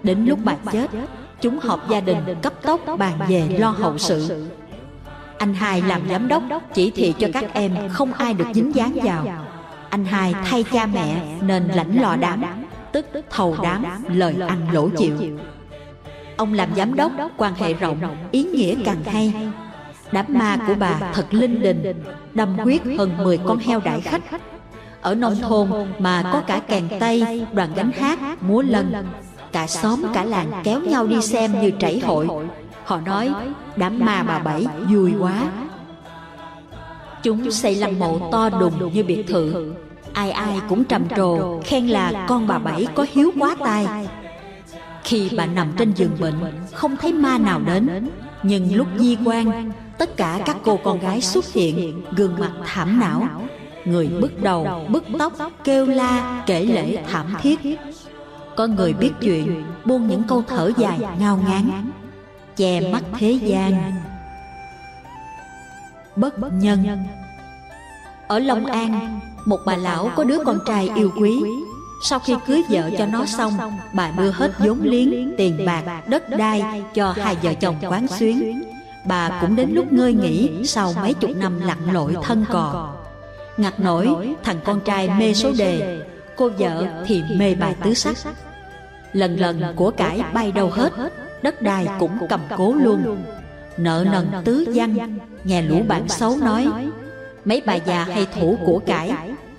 Đến 0.03 0.25
lúc 0.25 0.39
bà 0.43 0.55
chết 0.71 0.87
Chúng 1.41 1.59
họp 1.59 1.89
gia 1.89 1.99
đình 1.99 2.17
cấp 2.41 2.53
tốc 2.61 2.81
bàn 2.99 3.19
về 3.27 3.57
lo 3.59 3.69
hậu 3.69 3.97
sự. 3.97 4.47
Anh 5.37 5.53
hai 5.53 5.81
làm 5.81 6.01
giám 6.09 6.27
đốc 6.27 6.43
Chỉ 6.73 6.91
thị 6.91 7.13
cho 7.19 7.27
các 7.33 7.53
em 7.53 7.75
không 7.89 8.13
ai 8.13 8.33
được 8.33 8.47
dính 8.53 8.75
dáng 8.75 8.97
vào. 9.03 9.27
Anh 9.89 10.05
hai 10.05 10.33
thay 10.45 10.63
cha 10.71 10.85
mẹ 10.85 11.37
nên 11.41 11.67
lãnh 11.67 12.01
lò 12.01 12.15
đám 12.15 12.43
Tức 12.91 13.05
thầu 13.29 13.57
đám 13.63 13.85
lời 14.07 14.35
ăn 14.47 14.71
lỗ 14.71 14.89
chịu. 14.97 15.17
Ông 16.37 16.53
làm 16.53 16.69
giám 16.75 16.95
đốc, 16.95 17.11
quan 17.37 17.53
hệ 17.53 17.73
rộng, 17.73 17.99
ý 18.31 18.43
nghĩa 18.43 18.75
càng 18.85 19.03
hay. 19.03 19.33
Đám 20.11 20.25
ma 20.29 20.57
của 20.67 20.75
bà 20.79 20.99
thật 21.13 21.33
linh 21.33 21.61
đình, 21.61 22.03
đâm 22.33 22.57
huyết 22.57 22.81
hơn 22.97 23.17
10 23.17 23.37
con 23.37 23.57
heo 23.57 23.79
đại 23.79 24.01
khách. 24.01 24.21
Ở 25.01 25.15
nông 25.15 25.35
thôn 25.41 25.69
mà 25.99 26.29
có 26.33 26.41
cả 26.47 26.61
kèn 26.67 26.87
tây, 26.99 27.45
đoàn 27.53 27.69
gánh 27.75 27.91
hát, 27.91 28.43
múa 28.43 28.61
lân. 28.61 28.93
Cả 29.51 29.67
xóm 29.67 30.03
cả 30.13 30.23
làng 30.23 30.51
kéo 30.63 30.81
nhau 30.81 31.07
đi 31.07 31.21
xem 31.21 31.61
như 31.61 31.71
trảy 31.79 31.99
hội. 31.99 32.27
Họ 32.85 32.99
nói 33.05 33.33
đám 33.75 33.99
ma 33.99 34.23
bà 34.23 34.39
Bảy 34.39 34.65
vui 34.89 35.13
quá. 35.19 35.51
Chúng 37.23 37.51
xây 37.51 37.75
lăng 37.75 37.99
mộ 37.99 38.29
to 38.31 38.49
đùng 38.49 38.93
như 38.93 39.03
biệt 39.03 39.23
thự. 39.27 39.73
Ai 40.13 40.31
ai 40.31 40.59
cũng 40.69 40.83
trầm 40.83 41.09
trồ 41.15 41.59
khen 41.63 41.87
là 41.87 42.25
con 42.27 42.47
bà 42.47 42.57
Bảy 42.57 42.87
có 42.95 43.05
hiếu 43.13 43.31
quá 43.39 43.55
tai 43.59 44.07
khi 45.03 45.29
bà 45.37 45.45
nằm 45.45 45.71
trên 45.77 45.93
giường 45.93 46.17
bệnh 46.19 46.35
Không 46.73 46.97
thấy 46.97 47.13
ma 47.13 47.37
nào 47.37 47.61
đến 47.65 48.09
Nhưng 48.43 48.75
lúc 48.75 48.87
di 48.97 49.17
quan 49.25 49.71
Tất 50.01 50.17
cả 50.17 50.39
các 50.45 50.57
cô 50.63 50.79
con 50.83 50.99
gái 50.99 51.21
xuất 51.21 51.53
hiện 51.53 52.01
Gương 52.15 52.39
mặt 52.39 52.51
thảm 52.65 52.99
não. 52.99 53.27
Người 53.85 54.07
bứt 54.07 54.41
đầu, 54.41 54.85
bứt 54.89 55.03
tóc 55.19 55.33
Kêu 55.63 55.85
la, 55.85 56.43
kể 56.45 56.65
lễ 56.65 57.03
thảm 57.11 57.35
thiết. 57.41 57.59
Có 58.55 58.67
người 58.67 58.93
biết 58.93 59.11
chuyện 59.21 59.63
Buông 59.85 60.07
những 60.07 60.23
câu 60.23 60.43
thở 60.47 60.71
dài 60.77 60.99
ngao 61.19 61.39
ngán 61.47 61.91
Che 62.55 62.91
mắt 62.91 63.03
thế 63.19 63.31
gian. 63.31 63.93
Bất 66.15 66.33
nhân. 66.53 66.85
Ở 68.27 68.39
Long 68.39 68.65
An 68.65 69.19
Một 69.45 69.59
bà 69.65 69.75
lão 69.75 70.11
có 70.15 70.23
đứa 70.23 70.43
con 70.45 70.59
trai 70.67 70.89
yêu 70.95 71.11
quý. 71.19 71.39
sau 72.09 72.19
khi 72.19 72.35
cưới 72.47 72.61
vợ 72.69 72.89
cho 72.97 73.05
nó 73.05 73.25
xong 73.25 73.53
Bà 73.93 74.11
đưa 74.17 74.31
hết 74.31 74.51
vốn 74.59 74.79
liếng, 74.81 75.33
tiền 75.37 75.65
bạc, 75.65 76.03
đất 76.07 76.29
đai 76.29 76.83
Cho 76.93 77.11
hai 77.11 77.35
vợ 77.43 77.53
chồng 77.53 77.75
quán 77.81 78.07
xuyến 78.07 78.63
Bà 79.05 79.39
cũng 79.41 79.55
đến 79.55 79.69
lúc 79.73 79.93
ngơi 79.93 80.13
nghỉ 80.13 80.65
Sau 80.65 80.93
mấy 81.01 81.13
chục 81.13 81.31
năm 81.35 81.59
lặn 81.59 81.77
lội 81.93 82.15
thân 82.23 82.45
cò. 82.49 82.93
Ngặt 83.57 83.79
nổi 83.79 84.35
thằng 84.43 84.59
con 84.63 84.79
trai 84.79 85.09
mê 85.19 85.33
số 85.33 85.51
đề. 85.57 86.01
Cô 86.35 86.49
vợ 86.57 86.87
thì 87.05 87.23
mê 87.37 87.55
bài 87.55 87.75
tứ 87.83 87.93
sắc. 87.93 88.17
Lần 89.13 89.39
lần 89.39 89.61
của 89.75 89.91
cải 89.91 90.23
bay 90.33 90.51
đâu 90.51 90.69
hết 90.69 90.93
Đất 91.41 91.61
đai 91.61 91.87
cũng 91.99 92.27
cầm 92.29 92.39
cố 92.57 92.73
luôn. 92.73 93.23
Nợ 93.77 94.05
nần 94.11 94.27
tứ 94.45 94.65
văn 94.75 95.17
Nghe 95.43 95.61
lũ 95.61 95.81
bạn 95.87 96.07
xấu 96.07 96.37
nói. 96.37 96.67
Mấy 97.45 97.61
bà 97.65 97.75
già 97.75 98.03
hay 98.03 98.27
thủ 98.39 98.57
của 98.65 98.79
cải 98.79 99.13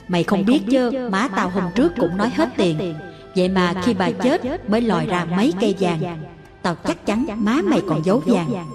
Mày 0.08 0.24
không 0.24 0.46
biết 0.46 0.60
chứ 0.70 1.08
Má 1.10 1.28
tao 1.36 1.50
hôm 1.50 1.64
trước 1.74 1.92
cũng 1.96 2.16
nói 2.16 2.30
hết 2.36 2.48
tiền. 2.56 2.94
Vậy 3.36 3.48
mà 3.48 3.74
khi 3.84 3.94
bà 3.94 4.10
chết 4.10 4.70
mới 4.70 4.80
lòi 4.80 5.06
ra 5.06 5.24
mấy 5.24 5.52
cây 5.60 5.76
vàng. 5.80 6.22
Tao 6.62 6.74
chắc 6.74 7.06
chắn 7.06 7.26
má 7.36 7.58
mày 7.64 7.82
còn 7.88 8.04
giấu 8.04 8.22
vàng 8.26 8.66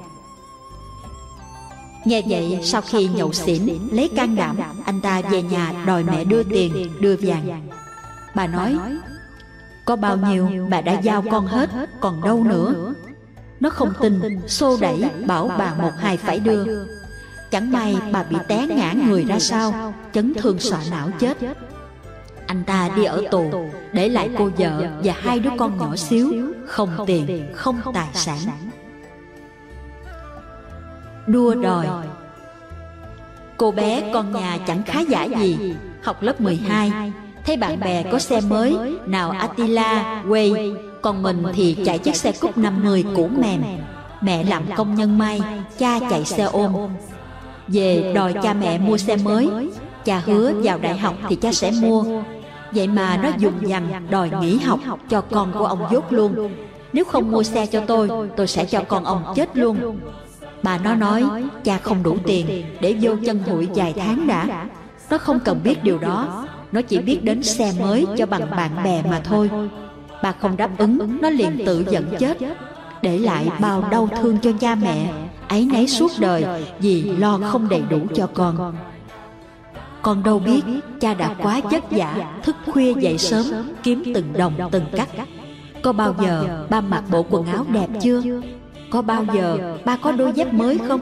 Nghe 2.08 2.22
vậy 2.28 2.60
sau 2.64 2.82
khi 2.82 3.08
nhậu 3.08 3.34
xỉn 3.34 3.62
Lấy 3.92 4.10
can 4.16 4.36
đảm 4.36 4.58
Anh 4.86 5.02
ta 5.02 5.22
về 5.22 5.42
nhà 5.42 5.74
đòi 5.86 6.04
mẹ 6.04 6.24
đưa 6.24 6.44
tiền 6.44 6.88
Đưa 7.00 7.16
vàng. 7.22 7.70
Bà 8.36 8.48
nói 8.48 8.78
Có 9.86 9.96
bao 9.96 10.18
nhiêu 10.18 10.48
bà 10.70 10.82
đã 10.82 10.94
giao 11.02 11.24
con 11.32 11.48
hết 11.48 11.70
Còn 12.00 12.22
đâu 12.22 12.44
nữa? 12.44 12.94
Nó 13.60 13.70
không 13.70 13.94
tin 14.02 14.40
Xô 14.48 14.78
đẩy 14.82 15.04
bảo 15.26 15.52
bà 15.58 15.74
một 15.74 15.92
hai 15.98 16.18
phải 16.18 16.40
đưa. 16.40 16.86
Chẳng 17.52 17.72
may 17.72 17.98
bà 18.12 18.24
bị 18.24 18.38
té 18.48 18.68
ngã 18.68 18.94
người 19.08 19.24
ra 19.24 19.40
sao 19.40 19.94
Chấn 20.14 20.34
thương 20.34 20.60
sọ 20.60 20.78
não 20.92 21.10
chết. 21.20 21.38
Anh 22.48 22.64
ta 22.64 22.90
đi 22.96 23.04
ở 23.04 23.24
tù 23.32 23.70
Để 23.94 24.10
lại 24.10 24.30
cô 24.38 24.50
vợ 24.58 24.88
và 25.04 25.14
hai 25.18 25.40
đứa 25.40 25.52
con 25.58 25.78
nhỏ 25.78 25.96
xíu 25.96 26.34
Không 26.68 26.90
tiền, 27.08 27.52
không 27.56 27.82
tài 27.94 28.08
sản. 28.14 28.67
Đua 31.28 31.56
đòi. 31.56 31.88
Cô 33.58 33.72
bé 33.72 34.12
con 34.14 34.32
nhà 34.32 34.58
chẳng 34.68 34.84
khá 34.84 35.00
giả 35.00 35.24
gì. 35.24 35.76
Học 36.04 36.22
lớp 36.22 36.42
12 36.42 37.12
Thấy 37.46 37.58
bạn 37.58 37.80
bè 37.80 38.04
có 38.12 38.20
xe 38.20 38.42
mới 38.42 38.78
Nào 39.06 39.30
Attila, 39.30 40.24
Way 40.28 40.76
Còn 41.02 41.24
mình 41.24 41.44
thì 41.54 41.78
chạy 41.86 42.00
chiếc 42.00 42.16
xe 42.16 42.32
cúc 42.32 42.58
50 42.58 43.06
cũ 43.16 43.30
mềm 43.42 43.62
Mẹ. 44.22 44.44
làm 44.44 44.64
công 44.76 44.96
nhân 44.96 45.18
may. 45.18 45.42
Cha 45.78 46.00
chạy 46.10 46.26
xe 46.26 46.44
ôm. 46.44 46.74
Về 47.68 48.12
đòi 48.16 48.34
cha 48.44 48.54
mẹ 48.54 48.78
mua 48.78 48.98
xe 48.98 49.16
mới. 49.16 49.50
Cha 50.06 50.22
hứa 50.26 50.54
vào 50.64 50.78
đại 50.78 50.98
học 50.98 51.16
thì 51.30 51.36
cha 51.36 51.52
sẽ 51.52 51.72
mua. 51.82 52.04
Vậy 52.72 52.88
mà 52.88 53.20
nó 53.24 53.30
dùng 53.38 53.70
dằn 53.70 54.08
đòi 54.10 54.32
nghỉ 54.42 54.58
học 54.58 54.80
cho 55.10 55.22
con 55.22 55.52
của 55.60 55.66
ông 55.66 55.80
dốt 55.92 56.04
luôn. 56.10 56.50
Nếu 56.94 57.06
không 57.06 57.32
mua 57.32 57.44
xe 57.44 57.66
cho 57.66 57.82
tôi 57.88 58.10
Tôi 58.38 58.48
sẽ 58.48 58.66
cho 58.66 58.82
con 58.88 59.04
ông 59.04 59.34
chết 59.36 59.58
luôn 59.58 60.00
Bà 60.68 60.78
nó 60.78 60.96
nói 60.96 61.24
cha 61.64 61.78
không 61.78 62.04
đủ 62.04 62.18
tiền 62.26 62.66
Để 62.82 62.96
vô 63.02 63.12
chân 63.26 63.40
hụi 63.40 63.68
vài 63.76 63.94
tháng 63.94 64.28
đã. 64.28 64.66
Nó 65.10 65.18
không 65.18 65.40
cần 65.40 65.60
biết 65.64 65.84
điều 65.84 66.00
đó. 66.00 66.48
Nó 66.72 66.82
chỉ 66.82 67.00
biết 67.00 67.24
đến 67.24 67.44
xe 67.44 67.74
mới 67.80 68.06
cho 68.18 68.26
bằng 68.26 68.50
bạn 68.52 68.84
bè 68.84 69.04
mà 69.10 69.20
thôi. 69.20 69.50
Bà 70.24 70.32
không 70.32 70.58
đáp 70.58 70.70
ứng 70.78 71.22
Nó 71.22 71.30
liền 71.30 71.66
tự 71.66 71.86
giận 71.90 72.16
chết. 72.20 72.38
Để 73.02 73.18
lại 73.18 73.48
bao 73.60 73.88
đau 73.92 74.10
thương 74.22 74.38
cho 74.38 74.52
cha 74.60 74.76
mẹ 74.76 75.12
ấy 75.48 75.68
nấy 75.74 75.88
suốt 75.88 76.12
đời 76.20 76.46
Vì 76.80 77.02
lo 77.04 77.40
không 77.52 77.70
đầy 77.70 77.82
đủ 77.90 78.00
cho 78.16 78.28
con. 78.34 78.74
con. 80.02 80.24
Đâu 80.24 80.40
biết 80.40 80.62
cha 81.00 81.14
đã 81.14 81.36
quá 81.44 81.62
vất 81.64 81.92
vả 81.92 82.16
Thức 82.44 82.56
khuya 82.66 82.94
dậy 82.94 83.18
sớm 83.18 83.46
Kiếm 83.84 84.04
từng 84.16 84.34
đồng 84.34 84.54
từng 84.72 84.86
cắt. 84.92 85.10
Có 85.84 85.94
bao 85.94 86.16
giờ 86.22 86.66
ba 86.70 86.82
mặc 86.82 87.04
bộ 87.12 87.26
quần 87.30 87.46
áo 87.46 87.66
đẹp 87.74 87.88
chưa 88.02 88.22
Có 88.90 89.02
bao 89.02 89.26
giờ 89.34 89.78
ba 89.86 89.98
có 89.98 90.12
đôi 90.12 90.32
dép 90.36 90.54
mới 90.54 90.80
không? 90.88 91.02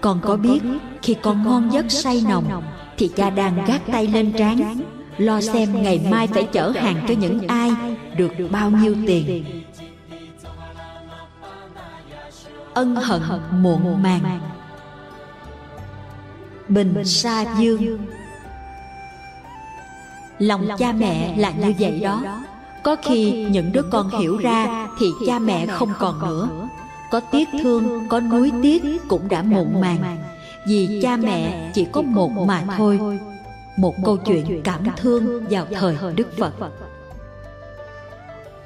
Con 0.00 0.20
có 0.22 0.36
biết 0.36 0.60
Khi 1.02 1.16
con 1.22 1.44
ngon 1.44 1.72
giấc 1.72 1.90
say 1.90 2.22
nồng 2.28 2.62
Thì 2.96 3.08
cha 3.16 3.30
đang 3.30 3.64
gác 3.66 3.80
tay 3.92 4.06
lên 4.06 4.32
trán 4.32 4.80
Lo 5.18 5.40
xem 5.40 5.82
ngày 5.82 6.00
mai 6.10 6.26
phải 6.26 6.48
chở 6.52 6.72
hàng 6.76 7.04
cho 7.08 7.14
những 7.14 7.48
ai 7.48 7.70
Được 8.16 8.32
bao 8.50 8.70
nhiêu 8.70 8.94
tiền. 9.06 9.44
Ân 12.74 12.96
hận 12.96 13.20
muộn 13.50 14.02
màng. 14.02 14.40
Bình 16.68 17.04
Sa 17.04 17.44
Dương. 17.58 17.98
Lòng 20.38 20.68
cha 20.78 20.92
mẹ 20.92 21.36
là 21.36 21.50
như 21.50 21.72
vậy 21.78 22.00
đó. 22.00 22.22
Có 22.84 22.96
khi 23.02 23.46
những 23.50 23.72
đứa 23.72 23.82
con 23.82 24.10
hiểu 24.20 24.36
ra 24.36 24.88
Thì 24.98 25.06
cha 25.26 25.38
mẹ 25.38 25.66
không 25.66 25.92
còn 25.98 26.18
nữa 26.20 26.68
Có 27.10 27.20
tiếc 27.20 27.48
thương, 27.62 28.08
có 28.08 28.20
nuối 28.20 28.52
tiếc 28.62 28.82
Cũng 29.08 29.28
đã 29.28 29.42
muộn 29.42 29.80
màng. 29.80 30.18
Vì 30.66 31.00
cha 31.02 31.16
mẹ 31.16 31.70
chỉ 31.74 31.86
có 31.92 32.02
một 32.02 32.30
mà 32.46 32.64
thôi. 32.76 33.00
Một 33.76 33.94
câu 34.04 34.16
chuyện 34.16 34.60
cảm 34.64 34.84
thương 34.96 35.44
vào 35.50 35.66
thời 35.70 35.96
Đức 36.16 36.38
Phật. 36.38 36.52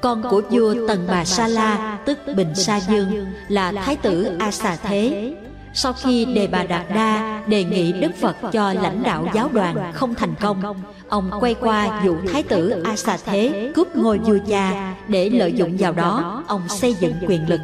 Con 0.00 0.22
của 0.30 0.42
vua 0.50 0.74
Tần 0.88 1.06
Bà 1.08 1.24
Sa 1.24 1.48
La 1.48 1.98
Tức 2.06 2.18
Bình 2.36 2.54
Sa 2.54 2.80
Dương 2.80 3.26
Là 3.48 3.72
Thái 3.72 3.96
tử 3.96 4.36
A 4.38 4.50
Xà 4.50 4.76
Thế. 4.76 5.32
Sau 5.74 5.92
khi 5.92 6.24
Đề 6.24 6.46
Bà 6.46 6.62
Đạt 6.64 6.86
Đa 6.94 7.42
đề 7.46 7.64
nghị 7.64 7.92
Đức 7.92 8.10
Phật 8.20 8.36
cho 8.52 8.72
lãnh 8.72 9.02
đạo 9.02 9.26
giáo 9.34 9.48
đoàn 9.52 9.92
không 9.94 10.14
thành 10.14 10.34
công, 10.40 10.82
ông 11.08 11.30
quay 11.40 11.54
qua 11.54 12.02
dụ 12.04 12.16
Thái 12.32 12.42
tử 12.42 12.82
A 12.84 12.96
Xà 12.96 13.16
Thế 13.24 13.72
cướp 13.74 13.96
ngôi 13.96 14.18
vua 14.18 14.38
cha 14.48 14.94
để 15.08 15.30
lợi 15.30 15.52
dụng 15.52 15.76
vào 15.76 15.92
đó 15.92 16.44
ông 16.46 16.68
xây 16.68 16.94
dựng 16.94 17.14
quyền 17.26 17.48
lực. 17.48 17.60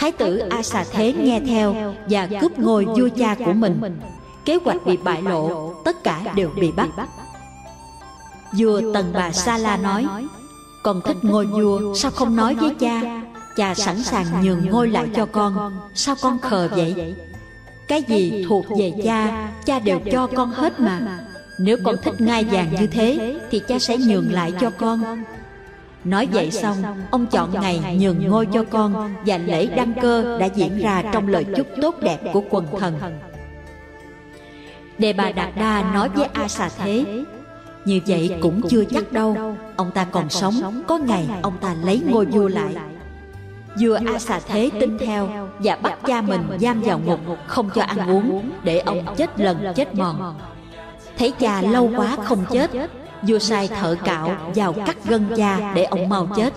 Thái 0.00 0.12
tử 0.12 0.38
A 0.38 0.62
Xà 0.62 0.84
Thế 0.92 1.12
nghe 1.12 1.40
theo 1.46 1.94
và 2.10 2.28
cướp 2.40 2.58
ngôi 2.58 2.84
vua 2.84 3.08
cha 3.18 3.36
của 3.44 3.52
mình. 3.52 4.00
Kế 4.44 4.58
hoạch 4.64 4.86
bị 4.86 4.96
bại 4.96 5.22
lộ, 5.22 5.74
tất 5.84 6.04
cả 6.04 6.20
đều 6.34 6.50
bị 6.60 6.72
bắt. 6.72 6.88
Vua 8.52 8.80
Tần 8.94 9.10
Bà 9.14 9.32
Sa 9.32 9.58
La 9.58 9.76
nói, 9.76 10.06
Con 10.82 11.00
thích 11.04 11.16
ngôi 11.22 11.46
vua, 11.46 11.94
sao 11.94 12.10
không 12.10 12.36
nói 12.36 12.54
với 12.54 12.74
cha? 12.80 13.22
Cha? 13.56 13.74
Sẵn 13.74 14.02
sàng 14.02 14.26
nhường 14.42 14.70
ngôi 14.70 14.88
lại 14.88 15.08
cho 15.16 15.26
con. 15.26 15.80
Sao 15.94 16.14
con 16.22 16.38
khờ 16.38 16.68
vậy? 16.68 17.14
Cái 17.88 18.02
gì 18.02 18.44
thuộc 18.48 18.64
về 18.78 18.92
cha? 19.04 19.50
Cha? 19.66 19.78
Đều 19.78 20.00
cho 20.12 20.26
con 20.26 20.50
hết 20.50 20.80
mà. 20.80 21.20
Nếu 21.58 21.76
con 21.84 21.96
thích 22.02 22.20
ngai 22.20 22.44
vàng 22.44 22.74
như 22.80 22.86
thế 22.86 23.38
Thì 23.50 23.62
cha 23.68 23.78
sẽ 23.78 23.98
nhường 23.98 24.32
lại 24.32 24.52
cho 24.60 24.70
con 24.70 25.24
Nói 26.04 26.28
vậy 26.32 26.50
xong 26.50 26.76
Ông 27.10 27.26
chọn 27.26 27.50
ngày 27.52 27.96
nhường 28.00 28.28
ngôi 28.28 28.46
cho 28.46 28.64
con 28.70 29.14
Và 29.26 29.38
lễ 29.38 29.66
đăng 29.66 29.94
cơ 30.02 30.38
đã 30.38 30.46
diễn 30.46 30.78
ra 30.78 31.02
Trong 31.12 31.28
lời 31.28 31.46
chúc 31.56 31.66
tốt 31.82 31.94
đẹp 32.00 32.18
của 32.32 32.42
quần 32.50 32.66
thần. 32.78 32.94
Đề 34.98 35.12
bà 35.12 35.32
Đạt 35.32 35.56
Đa 35.56 35.90
nói 35.94 36.08
với 36.08 36.28
A 36.32 36.48
Xà 36.48 36.68
Thế 36.78 37.24
Như 37.84 38.00
vậy 38.06 38.38
cũng 38.42 38.60
chưa 38.68 38.84
chắc 38.84 39.12
đâu 39.12 39.56
Ông 39.76 39.90
ta 39.90 40.04
còn 40.04 40.30
sống 40.30 40.82
Có 40.86 40.98
ngày 40.98 41.28
ông 41.42 41.58
ta 41.60 41.76
lấy 41.84 42.02
ngôi 42.10 42.26
vua 42.26 42.48
lại. 42.48 42.74
Vua 43.80 43.98
A 44.06 44.18
Xà 44.18 44.40
Thế 44.48 44.70
tin 44.80 44.98
theo 44.98 45.28
Và 45.58 45.76
bắt 45.76 45.98
cha 46.06 46.20
mình 46.20 46.42
giam 46.60 46.80
vào 46.80 46.98
ngục 46.98 47.20
Không 47.46 47.70
cho 47.74 47.82
ăn 47.82 48.10
uống 48.10 48.50
Để 48.62 48.78
ông 48.78 49.16
chết 49.16 49.40
lần 49.40 49.72
chết 49.76 49.94
mòn. 49.94 50.38
Thấy 51.18 51.32
cha 51.38 51.62
lâu 51.62 51.90
quá 51.96 52.16
không 52.24 52.44
chết 52.50 52.70
Vua 53.22 53.38
sai 53.38 53.68
thợ 53.68 53.96
cạo 54.04 54.36
vào 54.54 54.72
cắt 54.72 54.96
gân 55.04 55.26
cha 55.36 55.72
Để 55.74 55.84
ông 55.84 56.08
mau 56.08 56.28
chết. 56.36 56.52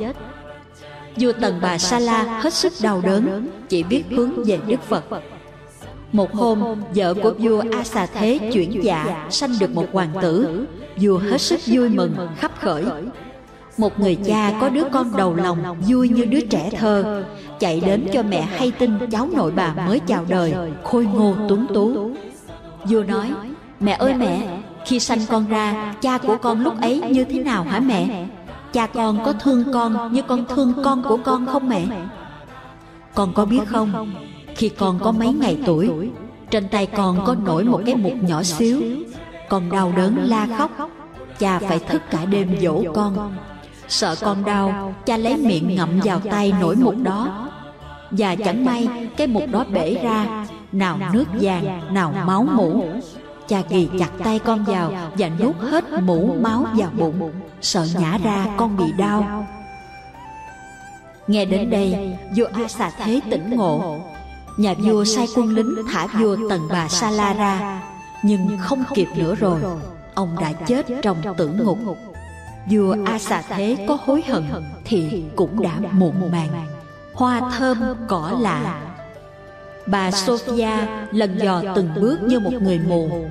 Vua 1.15 1.31
Tần 1.41 1.59
Bà 1.61 1.77
Sa 1.77 1.99
La 1.99 2.23
hết 2.23 2.53
sức 2.53 2.73
đau 2.81 3.01
đớn 3.01 3.47
Chỉ 3.69 3.83
biết 3.83 4.03
hướng 4.09 4.43
về 4.43 4.59
Đức 4.67 4.81
Phật. 4.81 5.03
Một 6.11 6.33
hôm 6.33 6.63
Vợ 6.95 7.13
của 7.13 7.33
vua 7.39 7.63
A 7.71 7.83
Xà 7.83 8.05
Thế 8.05 8.49
chuyển 8.53 8.83
dạ 8.83 9.27
Sanh 9.29 9.51
được 9.59 9.75
một 9.75 9.85
hoàng 9.91 10.13
tử. 10.21 10.65
Vua 11.01 11.17
hết 11.17 11.41
sức 11.41 11.59
vui 11.65 11.89
mừng 11.89 12.15
khắp 12.37 12.51
khởi. 12.59 12.85
một 13.77 13.99
người 13.99 14.15
cha 14.25 14.53
có 14.61 14.69
đứa 14.69 14.83
con 14.91 15.17
đầu 15.17 15.35
lòng 15.35 15.81
vui 15.87 16.09
như 16.09 16.25
đứa 16.25 16.39
trẻ 16.39 16.69
thơ. 16.77 17.23
Chạy 17.59 17.79
đến 17.79 18.07
cho 18.13 18.23
mẹ 18.23 18.41
hay 18.41 18.71
tin 18.71 18.91
cháu 19.11 19.29
nội 19.35 19.51
bà 19.51 19.73
mới 19.87 19.99
chào 19.99 20.25
đời. 20.27 20.53
Khôi 20.83 21.05
ngô 21.05 21.35
tuấn 21.49 21.67
tú. 21.73 22.11
Vua 22.85 23.03
nói 23.03 23.31
Mẹ 23.79 23.91
ơi 23.91 24.13
mẹ 24.13 24.62
khi 24.85 24.99
sanh 24.99 25.19
con 25.29 25.47
ra, 25.47 25.93
Cha 26.01 26.17
của 26.17 26.37
con 26.41 26.61
lúc 26.61 26.81
ấy 26.81 27.01
như 27.09 27.23
thế 27.23 27.43
nào 27.43 27.63
hả 27.63 27.79
mẹ? 27.79 28.27
Cha 28.73 28.87
con 28.87 29.23
có 29.25 29.33
thương 29.33 29.63
con 29.73 30.13
như 30.13 30.21
con 30.21 30.45
thương 30.45 30.73
con 30.83 31.03
của 31.03 31.17
con 31.23 31.45
không 31.45 31.69
mẹ? 31.69 31.85
Con 33.13 33.33
có 33.33 33.45
biết 33.45 33.61
không, 33.65 34.13
Khi 34.55 34.69
con 34.69 34.99
có 34.99 35.11
mấy 35.11 35.33
ngày 35.33 35.57
tuổi, 35.65 35.89
Trên 36.49 36.67
tay 36.67 36.85
con 36.85 37.25
có 37.25 37.35
nổi 37.35 37.63
một 37.63 37.81
cái 37.85 37.95
mục 37.95 38.13
nhỏ 38.21 38.43
xíu. 38.43 38.81
Con 39.49 39.71
đau 39.71 39.93
đớn, 39.97 40.17
la 40.23 40.47
khóc. 40.57 40.71
Cha 41.39 41.59
phải 41.59 41.79
thức 41.79 42.01
cả 42.11 42.25
đêm 42.25 42.55
dỗ 42.61 42.83
con. 42.93 43.35
Sợ 43.87 44.15
con 44.21 44.45
đau, 44.45 44.93
Cha 45.05 45.17
lấy 45.17 45.37
miệng 45.37 45.75
ngậm 45.75 45.89
vào 46.03 46.19
tay 46.19 46.53
nổi 46.61 46.75
mục 46.75 46.95
đó. 47.03 47.49
Và 48.11 48.35
chẳng 48.35 48.65
may, 48.65 48.87
Cái 49.17 49.27
mục 49.27 49.43
đó 49.51 49.65
bể 49.73 49.97
ra. 50.03 50.45
Nào 50.71 50.99
nước 51.13 51.25
vàng, 51.41 51.93
Nào 51.93 52.13
máu 52.25 52.47
mũ 52.55 52.85
Cha 53.47 53.61
ghi 53.69 53.89
chặt 53.99 54.09
tay 54.23 54.39
con 54.39 54.63
vào 54.63 54.91
Và 55.17 55.29
nuốt 55.39 55.55
hết 55.57 55.83
mũ, 56.01 56.35
máu 56.41 56.65
vào 56.75 56.89
bụng. 56.97 57.31
Sợ 57.61 57.87
nhả 57.99 58.17
ra 58.17 58.45
con 58.57 58.77
bị 58.77 58.91
đau. 58.97 59.47
Nghe 61.27 61.45
đến 61.45 61.69
đây, 61.69 62.17
Vua 62.35 62.45
A 62.53 62.67
Xà 62.67 62.91
Thế 62.97 63.19
tỉnh 63.31 63.49
ngộ. 63.49 63.99
Nhà 64.57 64.73
vua 64.73 65.03
sai 65.03 65.27
quân 65.35 65.49
lính 65.49 65.75
thả 65.91 66.07
vua 66.07 66.37
Tần 66.49 66.61
Bà 66.69 66.87
Sa 66.87 67.11
La 67.11 67.33
ra, 67.33 67.81
Nhưng 68.23 68.57
không 68.59 68.83
kịp 68.95 69.07
nữa 69.15 69.35
rồi. 69.35 69.61
Ông 70.15 70.35
đã 70.41 70.51
chết 70.53 70.85
trong 71.01 71.17
tử 71.37 71.47
ngục. 71.47 71.79
Vua 72.71 72.95
A 73.05 73.19
Xà 73.19 73.41
Thế 73.49 73.85
có 73.87 73.97
hối 74.05 74.23
hận 74.27 74.43
Thì 74.85 75.23
cũng 75.35 75.61
đã 75.61 75.79
muộn 75.91 76.31
màng. 76.31 76.65
Hoa 77.13 77.41
thơm 77.57 77.77
cỏ 78.07 78.37
lạ 78.39 78.81
Bà 79.85 80.11
Sophia 80.11 80.87
lần 81.11 81.37
dò 81.37 81.61
từng 81.75 81.89
bước 81.95 82.23
như 82.23 82.39
một 82.39 82.53
người 82.61 82.79
mù. 82.79 83.27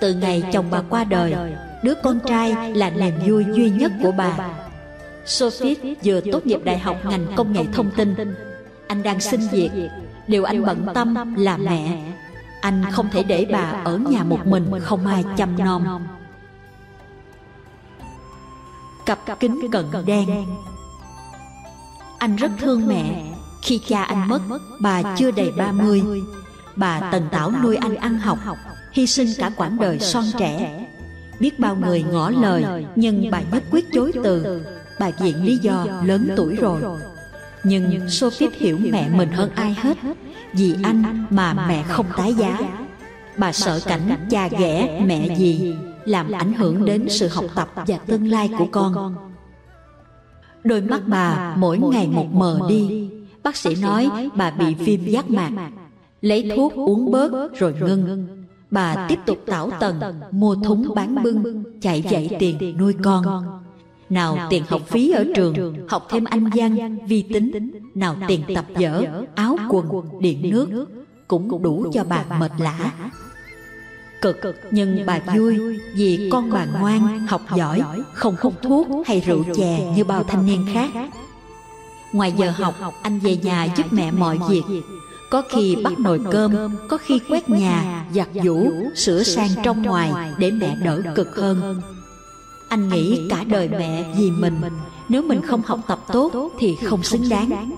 Từ 0.00 0.14
ngày 0.14 0.42
chồng 0.52 0.66
bà 0.70 0.82
qua 0.90 1.04
đời 1.04 1.34
Đứa 1.82 1.94
con 1.94 2.20
trai 2.20 2.74
là 2.74 2.90
niềm 2.90 3.14
vui 3.26 3.44
duy 3.52 3.70
nhất 3.70 3.92
của 4.02 4.12
bà. 4.12 4.38
Sophie 5.26 5.94
vừa 6.04 6.20
tốt 6.32 6.46
nghiệp 6.46 6.60
đại 6.64 6.78
học 6.78 6.96
ngành 7.04 7.26
công 7.36 7.52
nghệ 7.52 7.64
thông 7.72 7.90
tin. 7.90 8.14
Anh 8.86 9.02
đang 9.02 9.20
xin 9.20 9.40
việc. 9.52 9.70
Điều 10.26 10.44
anh 10.44 10.64
bận 10.64 10.86
tâm 10.94 11.34
là 11.36 11.56
mẹ? 11.56 12.12
Anh 12.60 12.84
không 12.92 13.08
thể 13.12 13.22
để 13.22 13.46
bà 13.52 13.82
ở 13.84 13.98
nhà 13.98 14.24
một 14.24 14.46
mình 14.46 14.70
không 14.80 15.06
ai 15.06 15.24
chăm 15.36 15.58
nom. 15.58 16.06
cặp 19.06 19.40
kính 19.40 19.70
cận 19.72 19.84
đen. 20.06 20.46
anh 22.18 22.36
rất 22.36 22.50
thương 22.58 22.88
mẹ 22.88 23.22
khi 23.62 23.78
cha 23.78 24.02
anh 24.02 24.28
mất 24.28 24.40
bà 24.80 25.02
chưa 25.16 25.30
đầy 25.30 25.52
ba 25.56 25.72
mươi. 25.72 26.02
bà 26.76 27.00
tần 27.12 27.28
tảo 27.32 27.52
nuôi 27.62 27.76
anh 27.76 27.96
ăn 27.96 28.18
học 28.18 28.38
hy 28.92 29.06
sinh 29.06 29.28
cả 29.38 29.50
quãng 29.56 29.78
đời 29.80 29.98
son 30.00 30.24
trẻ. 30.38 30.86
biết 31.40 31.58
bao 31.58 31.76
người 31.76 32.04
ngỏ 32.12 32.30
lời 32.30 32.86
nhưng 32.96 33.30
bà 33.30 33.40
nhất 33.52 33.62
quyết 33.70 33.84
chối 33.92 34.12
từ. 34.24 34.64
bà 35.00 35.10
viện 35.20 35.44
lý 35.44 35.56
do 35.56 35.86
lớn 36.04 36.28
tuổi 36.36 36.56
rồi. 36.56 36.80
nhưng 37.64 38.10
sophie 38.10 38.50
hiểu 38.52 38.78
mẹ 38.90 39.08
mình 39.08 39.30
hơn 39.32 39.50
ai 39.54 39.74
hết. 39.74 39.98
vì 40.52 40.76
anh 40.82 41.26
mà 41.30 41.66
mẹ 41.68 41.82
không 41.82 42.06
tái 42.16 42.34
giá. 42.34 42.58
bà 43.36 43.52
sợ 43.52 43.80
cảnh 43.84 44.26
cha 44.30 44.48
ghẻ 44.48 45.04
mẹ 45.06 45.36
gì 45.36 45.74
làm 46.04 46.32
ảnh 46.32 46.52
hưởng 46.52 46.84
đến 46.84 47.08
sự 47.08 47.28
học 47.28 47.44
tập 47.54 47.68
và 47.74 47.96
tương 48.06 48.30
lai 48.30 48.50
của 48.58 48.66
con. 48.72 49.14
Đôi 50.64 50.80
mắt 50.80 51.00
bà 51.06 51.54
mỗi 51.56 51.78
ngày 51.78 52.06
một 52.06 52.26
mờ 52.32 52.60
đi. 52.68 53.08
Bác 53.42 53.56
sĩ 53.56 53.74
nói 53.74 54.30
bà 54.36 54.50
bị 54.50 54.74
viêm 54.74 55.04
giác 55.04 55.30
mạc. 55.30 55.70
Lấy 56.20 56.50
thuốc 56.56 56.72
uống 56.74 57.10
bớt 57.10 57.54
rồi 57.54 57.74
ngưng. 57.80 58.26
Bà 58.70 59.06
tiếp 59.08 59.18
tục 59.26 59.38
tảo 59.46 59.70
tần, 59.80 60.00
mua 60.30 60.54
thúng 60.54 60.94
bán 60.94 61.22
bưng, 61.22 61.64
chạy 61.80 62.02
dậy 62.02 62.30
tiền 62.38 62.76
nuôi 62.78 62.94
con. 63.02 63.42
Nào 64.10 64.38
tiền 64.50 64.62
học 64.68 64.82
phí 64.86 65.10
ở 65.10 65.24
trường, 65.34 65.86
học 65.88 66.06
thêm 66.10 66.24
anh 66.24 66.50
văn, 66.54 66.98
vi 67.06 67.22
tính, 67.22 67.70
nào 67.94 68.16
tiền 68.28 68.42
tập 68.54 68.64
dở, 68.78 69.04
áo 69.34 69.56
quần, 69.68 69.86
điện 70.20 70.50
nước, 70.50 70.86
cũng 71.28 71.62
đủ 71.62 71.86
cho 71.92 72.04
bà 72.04 72.24
mệt 72.38 72.52
lã. 72.58 72.92
Cực 74.20 74.40
nhưng 74.70 75.06
bà 75.06 75.20
vui 75.34 75.58
vì 75.94 76.28
con 76.32 76.50
bà 76.50 76.66
ngoan, 76.80 77.26
học 77.26 77.42
giỏi, 77.56 77.82
không 78.12 78.36
hút 78.40 78.54
thuốc 78.62 78.88
hay 79.06 79.20
rượu 79.20 79.44
chè 79.54 79.92
như 79.96 80.04
bao 80.04 80.24
thanh 80.24 80.46
niên 80.46 80.66
khác. 80.72 80.90
Ngoài 82.12 82.32
giờ 82.36 82.50
học, 82.50 82.74
anh 83.02 83.18
về 83.18 83.36
nhà 83.36 83.68
giúp 83.76 83.86
mẹ 83.90 84.10
mọi 84.10 84.38
việc. 84.48 84.62
Có 85.30 85.42
khi 85.48 85.76
bắt 85.84 85.98
nồi 85.98 86.20
cơm, 86.30 86.76
có 86.88 86.96
khi 86.96 87.20
quét 87.28 87.48
nhà, 87.48 88.04
giặt 88.14 88.28
giũ, 88.44 88.70
sửa 88.94 89.22
sang 89.22 89.48
trong 89.64 89.82
ngoài 89.82 90.12
để 90.38 90.50
mẹ 90.50 90.76
đỡ 90.84 91.02
cực 91.14 91.36
hơn. 91.36 91.80
Anh 92.68 92.88
nghĩ 92.88 93.20
cả 93.30 93.44
đời 93.46 93.68
mẹ 93.68 94.04
vì 94.16 94.30
mình, 94.30 94.60
nếu 95.08 95.22
mình 95.22 95.40
không 95.42 95.62
học 95.66 95.80
tập 95.86 95.98
tốt 96.12 96.50
thì 96.58 96.76
không 96.84 97.02
xứng 97.02 97.28
đáng. 97.28 97.70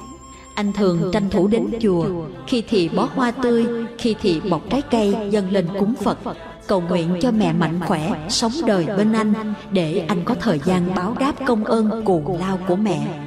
Anh 0.54 0.72
thường 0.72 1.10
tranh 1.12 1.30
thủ 1.30 1.46
đến 1.48 1.66
chùa, 1.82 2.06
khi 2.46 2.62
thì 2.68 2.88
bó 2.88 3.08
hoa 3.14 3.30
tươi, 3.30 3.66
khi 3.98 4.14
thì 4.22 4.40
bọc 4.40 4.62
trái 4.70 4.82
cây 4.82 5.16
dâng 5.30 5.50
lên 5.50 5.68
cúng 5.78 5.94
Phật, 6.02 6.18
cầu 6.66 6.80
nguyện 6.80 7.18
cho 7.20 7.30
mẹ 7.30 7.52
mạnh 7.52 7.80
khỏe, 7.86 8.26
sống 8.28 8.52
đời 8.66 8.86
bên 8.86 9.12
anh, 9.12 9.54
để 9.70 10.04
anh 10.08 10.24
có 10.24 10.34
thời 10.40 10.60
gian 10.64 10.94
báo 10.94 11.16
đáp 11.20 11.34
công 11.46 11.64
ơn 11.64 12.04
cù 12.04 12.36
lao 12.40 12.58
của 12.68 12.76
mẹ. 12.76 13.20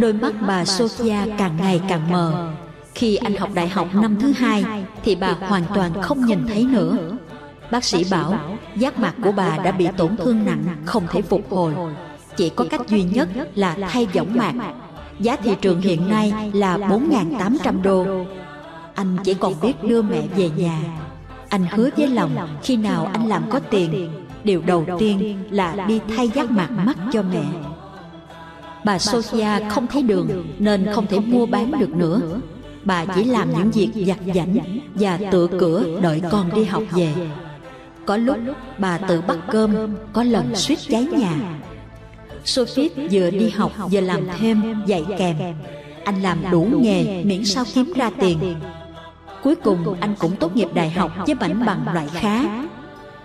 Đôi 0.00 0.12
mắt 0.12 0.32
bà 0.46 0.64
Sophia 0.64 1.18
càng 1.38 1.56
ngày 1.56 1.80
càng 1.88 2.12
mờ. 2.12 2.52
Khi 2.94 3.16
anh 3.16 3.36
học 3.36 3.50
đại 3.54 3.68
học 3.68 3.88
năm 3.94 4.16
thứ 4.20 4.32
hai, 4.32 4.64
thì 5.04 5.14
bà 5.14 5.32
hoàn 5.40 5.64
toàn 5.74 6.02
không 6.02 6.26
nhìn 6.26 6.46
thấy 6.46 6.64
nữa. 6.64 6.96
Bác 7.70 7.84
sĩ 7.84 8.04
bảo 8.10 8.38
giác 8.76 8.98
mạc 8.98 9.14
của 9.22 9.32
bà 9.32 9.58
đã 9.64 9.72
bị 9.72 9.88
tổn 9.96 10.16
thương 10.16 10.44
nặng, 10.44 10.64
không 10.84 11.06
thể 11.10 11.22
phục 11.22 11.50
hồi. 11.50 11.74
Chỉ 12.36 12.50
có 12.50 12.64
cách 12.70 12.80
duy 12.88 13.02
nhất 13.02 13.28
là 13.54 13.76
thay 13.88 14.06
võng 14.14 14.36
mạc 14.36 14.54
Giá 15.20 15.36
thị 15.36 15.54
trường 15.60 15.80
hiện 15.80 16.08
nay 16.08 16.50
là 16.52 16.78
4.800 16.78 17.82
đô 17.82 18.06
Anh 18.94 19.16
chỉ 19.24 19.34
còn 19.34 19.54
biết 19.62 19.74
đưa 19.82 20.02
mẹ 20.02 20.22
về 20.36 20.50
nhà 20.56 20.80
Anh 21.48 21.66
hứa 21.70 21.88
với 21.96 22.08
lòng 22.08 22.48
khi 22.62 22.76
nào 22.76 23.10
anh 23.12 23.28
làm 23.28 23.42
có 23.50 23.60
tiền 23.70 24.10
Điều 24.44 24.62
đầu 24.66 24.86
tiên 24.98 25.38
là 25.50 25.86
đi 25.88 26.00
thay 26.16 26.28
giác 26.28 26.50
mạc 26.50 26.70
mắt 26.70 26.96
cho 27.12 27.22
mẹ 27.22 27.44
Bà 28.84 28.98
Sophia 28.98 29.68
không 29.68 29.86
thấy 29.86 30.02
đường 30.02 30.46
nên 30.58 30.86
không 30.92 31.06
thể 31.06 31.18
mua 31.18 31.46
bán 31.46 31.72
được 31.80 31.90
nữa. 31.90 32.20
Bà 32.84 33.04
chỉ 33.04 33.24
làm 33.24 33.50
những 33.58 33.70
việc 33.70 33.90
giặt 34.06 34.18
giảnh 34.34 34.78
và 34.94 35.18
tựa 35.30 35.46
cửa 35.58 36.00
đợi 36.02 36.22
con 36.30 36.54
đi 36.54 36.64
học 36.64 36.82
về. 36.90 37.14
Có 38.06 38.16
lúc 38.16 38.36
bà 38.78 38.98
tự 38.98 39.20
bắt 39.20 39.38
cơm, 39.50 39.96
có 40.12 40.22
lần 40.22 40.56
suýt 40.56 40.78
cháy 40.88 41.06
nhà. 41.18 41.34
Sophie 42.44 42.88
vừa 43.10 43.30
đi 43.30 43.48
học 43.48 43.72
vừa 43.90 44.00
làm 44.00 44.20
thêm 44.38 44.82
dạy 44.86 45.04
kèm. 45.18 45.36
Anh 46.04 46.22
làm 46.22 46.38
đủ 46.50 46.68
nghề 46.80 47.24
miễn 47.24 47.44
sao 47.44 47.64
kiếm 47.74 47.92
ra 47.96 48.10
tiền. 48.20 48.38
Cuối 49.42 49.54
cùng 49.54 49.96
anh 50.00 50.14
cũng 50.18 50.36
tốt 50.36 50.56
nghiệp 50.56 50.68
đại 50.74 50.90
học 50.90 51.12
với 51.26 51.34
mảnh 51.34 51.66
bằng 51.66 51.94
loại 51.94 52.08
khá. 52.14 52.64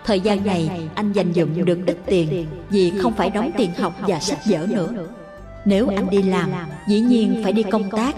Thời 0.05 0.19
gian 0.19 0.45
này 0.45 0.89
anh 0.95 1.11
dành 1.11 1.33
dụm 1.33 1.65
được 1.65 1.79
ít 1.87 1.97
tiền 2.05 2.45
Vì 2.69 2.93
không 2.99 3.13
phải 3.13 3.29
đóng 3.29 3.51
tiền 3.57 3.71
học 3.79 3.93
và 4.07 4.19
sách 4.19 4.39
vở 4.49 4.67
nữa 4.69 4.89
Nếu 5.65 5.87
anh 5.95 6.09
đi 6.09 6.21
làm 6.21 6.51
dĩ 6.87 6.99
nhiên 6.99 7.41
phải 7.43 7.53
đi 7.53 7.63
công 7.63 7.89
tác. 7.89 8.15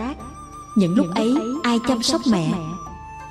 Những 0.77 0.95
lúc 0.95 1.07
ấy 1.15 1.33
ai 1.63 1.79
chăm 1.87 2.03
sóc 2.03 2.21
mẹ? 2.31 2.53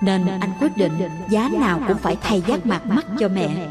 Nên 0.00 0.26
anh 0.26 0.50
quyết 0.60 0.76
định 0.76 0.92
giá 1.30 1.50
nào 1.58 1.80
cũng 1.88 1.98
phải 1.98 2.16
thay 2.22 2.42
giác 2.46 2.66
mạc 2.66 2.86
mắt 2.86 3.06
cho 3.18 3.28
mẹ. 3.28 3.68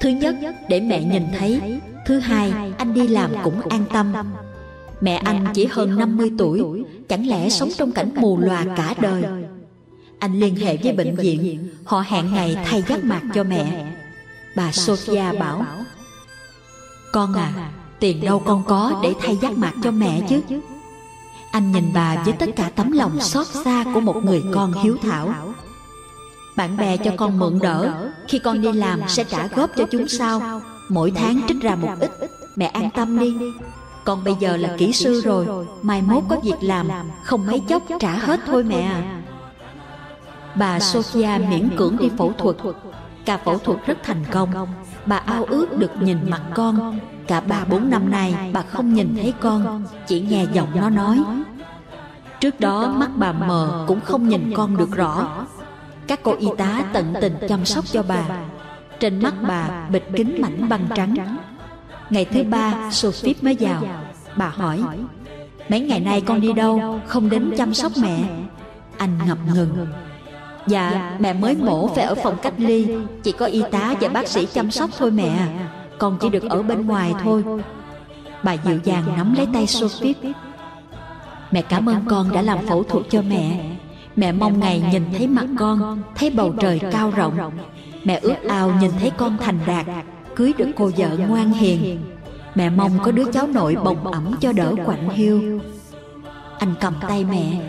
Thứ 0.00 0.08
nhất 0.10 0.36
để 0.68 0.80
mẹ 0.80 1.04
nhìn 1.04 1.22
thấy 1.38 1.80
Thứ 2.04 2.18
hai, 2.18 2.52
anh 2.78 2.94
đi 2.94 3.08
làm 3.08 3.30
cũng 3.44 3.68
an 3.68 3.84
tâm. 3.92 4.12
Mẹ 5.00 5.16
anh 5.16 5.46
chỉ 5.54 5.66
hơn 5.70 5.98
50 5.98 6.30
tuổi, 6.38 6.84
chẳng 7.08 7.26
lẽ 7.26 7.48
sống 7.48 7.70
trong 7.78 7.92
cảnh 7.92 8.10
mù 8.14 8.38
lòa 8.38 8.64
cả 8.76 8.94
đời. 9.00 9.22
Anh 10.18 10.40
liên 10.40 10.56
hệ 10.56 10.76
với 10.76 10.92
bệnh 10.92 11.16
viện, 11.16 11.68
họ 11.84 12.04
hẹn 12.06 12.32
ngày 12.34 12.56
thay 12.64 12.82
giác 12.88 13.04
mạc 13.04 13.22
cho 13.34 13.44
mẹ. 13.44 13.92
Bà 14.56 14.72
Sophia 14.72 15.32
bảo, 15.38 15.64
Con 17.12 17.34
à, 17.34 17.72
tiền 18.02 18.20
đâu 18.20 18.38
con 18.38 18.64
có 18.64 19.00
để 19.02 19.14
thay 19.20 19.36
giác 19.36 19.58
mặt 19.58 19.74
cho 19.82 19.90
mẹ 19.90 20.20
chứ? 20.28 20.40
Anh 21.50 21.72
nhìn 21.72 21.90
bà 21.94 22.22
với 22.24 22.32
tất 22.32 22.46
cả 22.56 22.70
tấm 22.76 22.92
lòng 22.92 23.20
xót 23.20 23.46
xa 23.46 23.84
của 23.94 24.00
một 24.00 24.16
người 24.24 24.42
con 24.54 24.72
hiếu 24.72 24.96
thảo. 25.02 25.34
Bạn 26.56 26.76
bè 26.76 26.96
cho 26.96 27.10
con 27.16 27.38
mượn 27.38 27.58
đỡ, 27.62 28.10
khi 28.28 28.38
con 28.38 28.62
đi 28.62 28.72
làm 28.72 29.00
sẽ 29.08 29.24
trả 29.24 29.46
góp 29.46 29.70
cho 29.76 29.84
chúng 29.90 30.08
sau. 30.08 30.60
Mỗi 30.88 31.10
tháng 31.10 31.40
trích 31.48 31.60
ra 31.60 31.74
một 31.74 31.88
ít 32.00 32.10
Mẹ 32.56 32.66
an 32.66 32.90
tâm 32.94 33.18
đi 33.18 33.36
Con 34.04 34.24
bây 34.24 34.34
giờ 34.40 34.56
là 34.56 34.76
kỹ 34.78 34.92
sư 34.92 35.20
rồi 35.20 35.66
Mai 35.82 36.02
mốt 36.02 36.22
có 36.28 36.36
việc 36.42 36.56
làm 36.60 36.88
Không 37.24 37.46
mấy 37.46 37.60
chốc 37.68 37.82
trả 38.00 38.12
hết 38.12 38.40
thôi 38.46 38.64
mẹ 38.64 38.80
à 38.80 39.22
Bà 40.54 40.80
Sophia 40.80 41.30
miễn 41.50 41.70
cưỡng 41.76 41.96
đi 41.96 42.10
phẫu 42.18 42.32
thuật 42.38 42.56
Cả 43.24 43.36
phẫu 43.36 43.58
thuật 43.58 43.78
rất 43.86 43.98
thành 44.02 44.24
công. 44.30 44.50
Bà 45.06 45.16
ao 45.16 45.44
ước 45.44 45.78
được 45.78 46.02
nhìn 46.02 46.18
mặt 46.30 46.42
con. 46.54 46.98
Cả 47.26 47.40
ba 47.40 47.64
bốn 47.64 47.90
năm 47.90 48.10
nay, 48.10 48.34
bà 48.52 48.62
không 48.62 48.94
nhìn 48.94 49.14
thấy 49.22 49.34
con, 49.40 49.84
Chỉ 50.06 50.20
nghe 50.20 50.46
giọng 50.52 50.68
nó 50.74 50.90
nói. 50.90 51.22
Trước 52.40 52.60
đó, 52.60 52.94
mắt 52.96 53.10
bà 53.16 53.32
mờ 53.32 53.84
cũng 53.88 54.00
không 54.00 54.28
nhìn 54.28 54.52
con 54.56 54.76
được 54.76 54.90
rõ. 54.90 55.28
Các 56.06 56.20
cô 56.22 56.34
y 56.38 56.48
tá 56.58 56.82
tận 56.92 57.14
tình 57.20 57.34
chăm 57.48 57.64
sóc 57.64 57.84
cho 57.92 58.02
bà. 58.08 58.24
Trên 59.00 59.22
mắt 59.22 59.34
bà, 59.48 59.88
bịt 59.90 60.02
kính 60.16 60.42
mảnh 60.42 60.68
băng 60.68 60.86
trắng. 60.94 61.36
Ngày 62.10 62.24
thứ 62.24 62.42
ba, 62.42 62.90
Sophie 62.90 63.34
mới 63.42 63.56
vào. 63.60 63.82
Bà 64.36 64.48
hỏi, 64.48 64.82
Mấy 65.68 65.80
ngày 65.80 66.00
nay 66.00 66.20
con 66.20 66.40
đi 66.40 66.52
đâu? 66.52 67.00
Không 67.06 67.30
đến 67.30 67.54
chăm 67.56 67.74
sóc 67.74 67.92
mẹ. 68.02 68.24
Anh 68.98 69.18
ngập 69.26 69.38
ngừng. 69.54 69.86
Dạ 70.66 71.16
mẹ 71.18 71.32
mới 71.32 71.56
mổ 71.56 71.86
phải 71.86 72.04
ở 72.04 72.14
phòng 72.14 72.36
cách 72.42 72.54
ly. 72.56 72.88
Chỉ 73.22 73.32
có 73.32 73.46
y 73.46 73.62
tá 73.70 73.94
và 74.00 74.08
bác 74.08 74.28
sĩ 74.28 74.46
chăm 74.46 74.70
sóc 74.70 74.90
thôi 74.98 75.10
mẹ. 75.10 75.48
Con 75.98 76.18
chỉ 76.20 76.28
được 76.28 76.42
ở 76.50 76.62
bên 76.62 76.86
ngoài 76.86 77.14
thôi. 77.22 77.44
Bà 78.42 78.52
dịu 78.52 78.78
dàng 78.84 79.04
nắm 79.16 79.34
lấy 79.34 79.46
tay 79.52 79.66
Sophie 79.66 80.14
Mẹ 81.50 81.62
cảm 81.62 81.88
ơn 81.88 81.96
con 82.08 82.32
đã 82.32 82.42
làm 82.42 82.66
phẫu 82.66 82.82
thuật 82.82 83.06
cho 83.10 83.22
mẹ. 83.22 83.76
Mẹ. 84.16 84.32
Mong 84.32 84.60
ngày 84.60 84.82
nhìn 84.92 85.02
thấy 85.18 85.26
mặt 85.26 85.46
con 85.58 86.02
Thấy 86.14 86.30
bầu 86.30 86.54
trời 86.60 86.80
cao 86.90 87.12
rộng. 87.16 87.52
Mẹ 88.04 88.18
ước 88.22 88.34
ao 88.48 88.72
nhìn 88.80 88.90
thấy 89.00 89.10
con 89.10 89.36
thành 89.40 89.58
đạt 89.66 89.86
Cưới 90.36 90.52
được 90.58 90.68
cô 90.76 90.90
vợ 90.96 91.16
ngoan 91.28 91.52
hiền. 91.52 92.00
Mẹ 92.54 92.70
mong 92.70 92.98
có 93.04 93.12
đứa 93.12 93.32
cháu 93.32 93.46
nội 93.46 93.76
bồng 93.84 94.06
ẩm 94.06 94.34
cho 94.40 94.52
đỡ 94.52 94.74
quạnh 94.86 95.08
hiu 95.08 95.60
Anh 96.58 96.74
cầm 96.80 96.94
tay 97.08 97.24
mẹ 97.24 97.60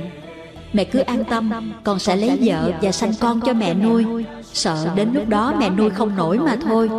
Mẹ 0.74 0.84
cứ 0.84 1.00
an 1.00 1.24
tâm, 1.30 1.74
Con 1.84 2.00
sẽ 2.00 2.16
lấy 2.16 2.40
vợ 2.42 2.72
và 2.82 2.92
sanh 2.92 3.12
con 3.20 3.42
cho 3.42 3.54
mẹ 3.54 3.74
nuôi. 3.74 4.06
Sợ 4.54 4.88
đến 4.96 5.14
lúc 5.14 5.30
đó 5.30 5.54
mẹ 5.60 5.70
nuôi 5.70 5.90
không 5.90 6.16
nổi 6.16 6.40
mà 6.40 6.58
thôi. 6.64 6.90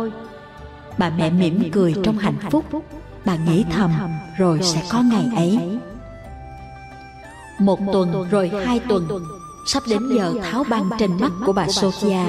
Bà 0.97 1.09
mẹ 1.17 1.29
mỉm 1.29 1.71
cười 1.71 1.95
trong 2.03 2.17
hạnh 2.17 2.37
phúc. 2.51 2.65
Bà 3.25 3.35
nghĩ 3.35 3.65
thầm, 3.71 3.91
Rồi 4.37 4.59
sẽ 4.61 4.81
có 4.91 5.01
ngày 5.01 5.25
ấy. 5.35 5.59
Một 7.59 7.79
tuần, 7.93 8.27
rồi 8.31 8.51
hai 8.65 8.79
tuần. 8.79 9.07
Sắp 9.67 9.83
đến 9.89 10.01
giờ 10.15 10.33
tháo 10.51 10.63
băng 10.69 10.89
trên 10.99 11.11
mắt 11.19 11.31
của 11.45 11.53
bà 11.53 11.67
Sophia. 11.67 12.23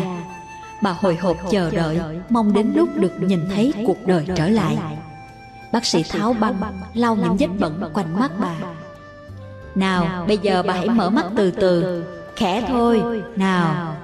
Bà 0.82 0.96
hồi 1.00 1.16
hộp 1.16 1.36
chờ 1.50 1.70
đợi, 1.70 2.00
Mong 2.30 2.52
đến 2.52 2.72
lúc 2.76 2.88
được 2.96 3.12
nhìn 3.20 3.40
thấy 3.54 3.72
cuộc 3.86 4.06
đời 4.06 4.26
trở 4.36 4.48
lại. 4.48 4.78
Bác 5.72 5.84
sĩ 5.84 6.02
tháo 6.02 6.32
băng, 6.32 6.54
Lau 6.94 7.16
những 7.16 7.36
vết 7.36 7.48
bẩn 7.58 7.90
quanh 7.94 8.20
mắt 8.20 8.30
bà. 8.40 8.54
Nào 9.76 10.24
bây 10.28 10.38
giờ 10.38 10.62
bà 10.66 10.74
hãy 10.74 10.88
mở 10.88 11.10
mắt 11.10 11.26
từ 11.36 11.50
từ. 11.50 12.04
Khẽ 12.36 12.64
thôi. 12.68 13.22
Nào. 13.36 13.96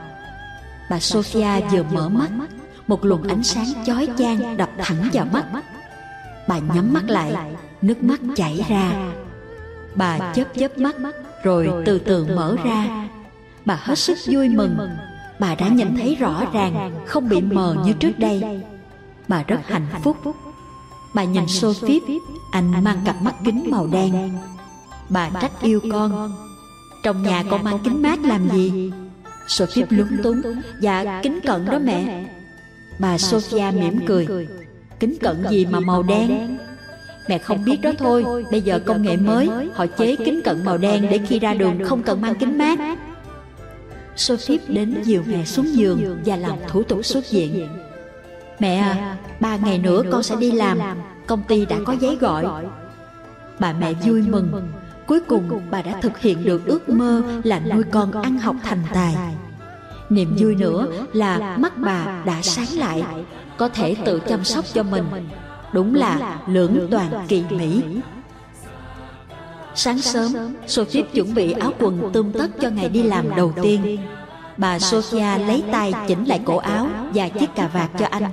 Bà 0.91 1.01
Sophia 1.01 1.61
vừa 1.71 1.83
mở 1.83 2.09
mắt. 2.09 2.31
Một 2.87 3.05
luồng 3.05 3.23
ánh 3.23 3.43
sáng 3.43 3.67
chói 3.87 4.09
chang 4.19 4.57
đập 4.57 4.71
thẳng 4.79 5.09
vào 5.13 5.27
mắt. 5.33 5.45
Bà 6.49 6.59
nhắm 6.59 6.93
mắt 6.93 7.05
lại. 7.07 7.35
Nước 7.83 8.03
mắt 8.03 8.21
chảy 8.37 8.65
ra. 8.69 8.93
Bà 9.95 10.33
chớp 10.35 10.45
chớp 10.59 10.79
mắt 10.79 10.97
Rồi 11.43 11.69
từ 11.87 11.99
từ 11.99 12.27
mở 12.37 12.57
ra. 12.65 13.09
Bà 13.65 13.79
hết 13.83 13.99
sức 13.99 14.19
vui 14.27 14.49
mừng. 14.49 14.77
bà 15.43 15.55
đã 15.55 15.69
nhìn 15.69 15.97
thấy 15.97 16.15
rõ 16.15 16.45
ràng 16.53 16.93
không 17.07 17.29
bị 17.29 17.41
mờ 17.41 17.77
như 17.85 17.93
trước 17.93 18.19
đây 18.19 18.63
bà 19.29 19.43
rất 19.43 19.69
hạnh 19.69 19.87
phúc 20.03 20.17
bà 21.15 21.25
nhìn 21.25 21.49
sophie 21.49 22.01
anh 22.53 22.85
mang 22.85 22.99
cặp 23.05 23.23
mắt 23.23 23.35
kính 23.45 23.65
màu 23.71 23.87
đen 23.87 24.33
bà 25.13 25.31
trách 25.41 25.63
yêu 25.63 25.81
con. 25.93 26.33
trong 27.03 27.23
nhà 27.23 27.45
con 27.51 27.65
mang 27.65 27.79
kính 27.85 28.03
mát 28.03 28.19
làm 28.25 28.51
gì? 28.51 28.93
Sophie 29.49 29.87
lúng 29.91 30.23
túng. 30.23 30.43
Dạ 30.81 31.21
kính 31.23 31.41
cận 31.41 31.65
đó 31.65 31.79
mẹ. 31.79 32.25
Bà 32.99 33.19
Sophia 33.19 33.71
mỉm 33.75 34.07
cười. 34.07 34.49
Kính 35.01 35.17
cận 35.21 35.45
gì 35.51 35.67
mà 35.67 35.81
màu 35.81 36.03
đen? 36.03 36.59
Mẹ 37.29 37.39
không 37.39 37.65
biết 37.65 37.81
đó 37.83 37.91
thôi. 37.99 38.45
Bây 38.51 38.61
giờ 38.61 38.79
công 38.87 39.03
nghệ 39.03 39.17
mới. 39.17 39.49
Họ 39.75 39.87
chế 39.87 40.17
kính 40.17 40.41
cận 40.45 40.65
màu 40.65 40.79
đen 40.79 41.07
Để 41.11 41.21
khi 41.29 41.39
ra 41.39 41.55
đường 41.55 41.85
không 41.85 42.03
cần 42.03 42.21
mang 42.21 42.35
kính 42.35 42.59
mát. 42.59 42.79
Sophie 44.17 44.59
đến 44.69 45.03
dìu 45.03 45.23
mẹ 45.27 45.45
xuống 45.45 45.77
giường 45.77 46.23
Và 46.25 46.37
làm 46.37 46.59
thủ 46.69 46.83
tục 46.83 47.05
xuất 47.05 47.31
viện. 47.31 47.69
Mẹ 48.59 48.77
à 48.77 49.17
Ba 49.41 49.57
ngày 49.57 49.79
nữa 49.79 50.03
con 50.13 50.23
sẽ 50.23 50.37
đi 50.37 50.53
làm. 50.53 50.79
Công 51.27 51.43
ty 51.49 51.67
đã 51.67 51.77
có 51.85 51.97
giấy 52.01 52.17
gọi 52.17 52.45
Bà 53.59 53.73
mẹ 53.73 53.93
vui 53.93 54.23
mừng 54.23 54.73
Cuối 55.07 55.21
cùng 55.21 55.61
bà 55.71 55.83
đã 55.83 56.01
thực 56.03 56.19
hiện 56.19 56.45
được 56.45 56.67
ước 56.67 56.89
mơ 56.89 57.23
Là 57.45 57.61
nuôi 57.61 57.85
con 57.91 58.13
ăn 58.13 58.39
học 58.39 58.57
thành 58.63 58.83
tài. 58.95 59.17
Niềm 60.11 60.37
vui 60.39 60.55
nữa 60.55 60.87
là 61.13 61.57
mắt 61.57 61.73
bà 61.77 62.23
đã 62.27 62.43
sáng 62.43 62.73
lại 62.77 63.05
Có 63.57 63.69
thể 63.69 63.97
tự 64.05 64.21
chăm 64.29 64.45
sóc 64.45 64.65
cho 64.75 64.83
mình. 64.83 65.05
Đúng 65.73 65.95
là 65.95 66.41
lưỡng 66.47 66.89
toàn 66.91 67.25
kỳ 67.29 67.45
mỹ 67.51 67.83
Sáng 69.75 69.99
sớm, 69.99 70.33
Sophie 70.67 71.03
chuẩn 71.03 71.35
bị 71.35 71.53
áo 71.53 71.73
quần 71.79 72.11
tươm 72.13 72.33
tất 72.33 72.49
cho 72.61 72.71
ngày 72.71 72.89
đi 72.89 73.03
làm 73.03 73.37
đầu 73.37 73.53
tiên. 73.63 73.99
Bà 74.57 74.79
Sophia 74.79 75.39
lấy 75.47 75.65
tay 75.73 75.93
chỉnh 76.09 76.25
lại 76.25 76.41
cổ 76.45 76.57
áo 76.57 76.89
và 77.15 77.29
chiếc 77.29 77.55
cà 77.55 77.69
vạt 77.69 77.91
cho 77.99 78.07
anh. 78.11 78.25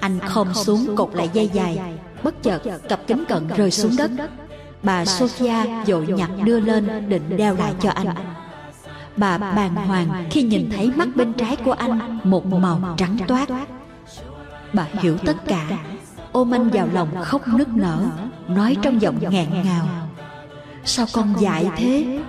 Anh. 0.00 0.20
Khom 0.20 0.54
xuống 0.54 0.96
cột 0.96 1.14
lại 1.14 1.30
dây 1.32 1.50
dài 1.52 1.78
Bất 2.22 2.42
chợt 2.42 2.62
cặp 2.88 3.06
kính 3.06 3.24
cận 3.28 3.48
rơi 3.56 3.70
xuống 3.70 3.96
đất 3.96 4.10
Bà 4.82 5.04
Sophia 5.04 5.54
dội 5.86 6.06
nhặt 6.06 6.30
đưa 6.44 6.60
lên 6.60 7.08
định 7.08 7.36
đeo 7.36 7.56
lại 7.56 7.74
cho 7.80 7.90
anh. 7.90 8.06
Bà 9.16 9.38
bàng 9.38 9.74
hoàng 9.74 10.26
khi 10.30 10.42
nhìn 10.42 10.70
thấy 10.76 10.90
mắt 10.96 11.08
bên 11.14 11.32
trái 11.32 11.56
của 11.56 11.72
anh 11.72 12.18
một 12.24 12.46
màu 12.46 12.94
trắng 12.96 13.16
toát. 13.26 13.48
Bà 14.72 14.86
hiểu 14.92 15.16
tất 15.24 15.36
cả. 15.46 15.66
Ôm 16.32 16.54
anh 16.54 16.68
vào 16.68 16.88
lòng 16.92 17.08
khóc 17.22 17.48
nức 17.48 17.68
nở 17.68 18.04
Nói 18.48 18.76
trong 18.82 19.00
giọng 19.00 19.16
ngẹn 19.30 19.48
ngào. 19.64 19.86
Sao 20.84 21.06
con 21.12 21.34
dại 21.40 21.70
thế? 21.76 22.20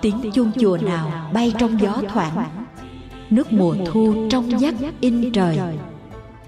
Tiếng 0.00 0.30
chuông 0.32 0.52
chùa 0.60 0.78
nào 0.82 1.30
bay 1.32 1.52
trong 1.58 1.80
gió 1.80 1.96
thoảng? 2.08 2.44
Nước 3.30 3.52
mùa 3.52 3.76
thu 3.86 4.14
trong 4.30 4.50
vắt 4.60 4.74
in 5.00 5.32
trời. 5.32 5.58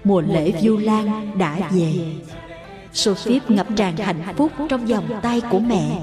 Mùa 0.03 0.21
lễ 0.21 0.51
Vu 0.61 0.77
Lan 0.77 1.37
đã 1.37 1.59
về 1.71 1.93
Sophie 2.93 3.39
ngập 3.47 3.67
tràn 3.75 3.97
hạnh 3.97 4.23
phúc 4.37 4.51
trong 4.69 4.85
vòng 4.85 5.09
tay 5.21 5.41
của 5.49 5.59
mẹ. 5.59 6.01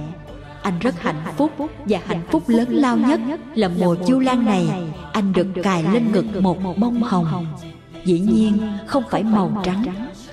anh 0.63 0.79
rất 0.79 1.01
hạnh 1.01 1.23
phúc 1.37 1.51
và 1.85 1.99
hạnh 2.07 2.23
phúc 2.31 2.43
lớn 2.47 2.69
lao 2.71 2.97
nhất 2.97 3.21
là 3.55 3.69
mùa 3.69 3.97
chu 4.07 4.19
lan 4.19 4.45
này. 4.45 4.69
anh 5.13 5.33
được 5.33 5.47
cài 5.63 5.83
lên 5.83 6.13
ngực 6.13 6.43
một 6.43 6.59
bông 6.77 7.03
hồng. 7.03 7.47
dĩ 8.05 8.21
nhiên 8.21 8.79
không 8.87 9.05
phải 9.11 9.23
màu 9.23 9.63
trắng 9.65 9.85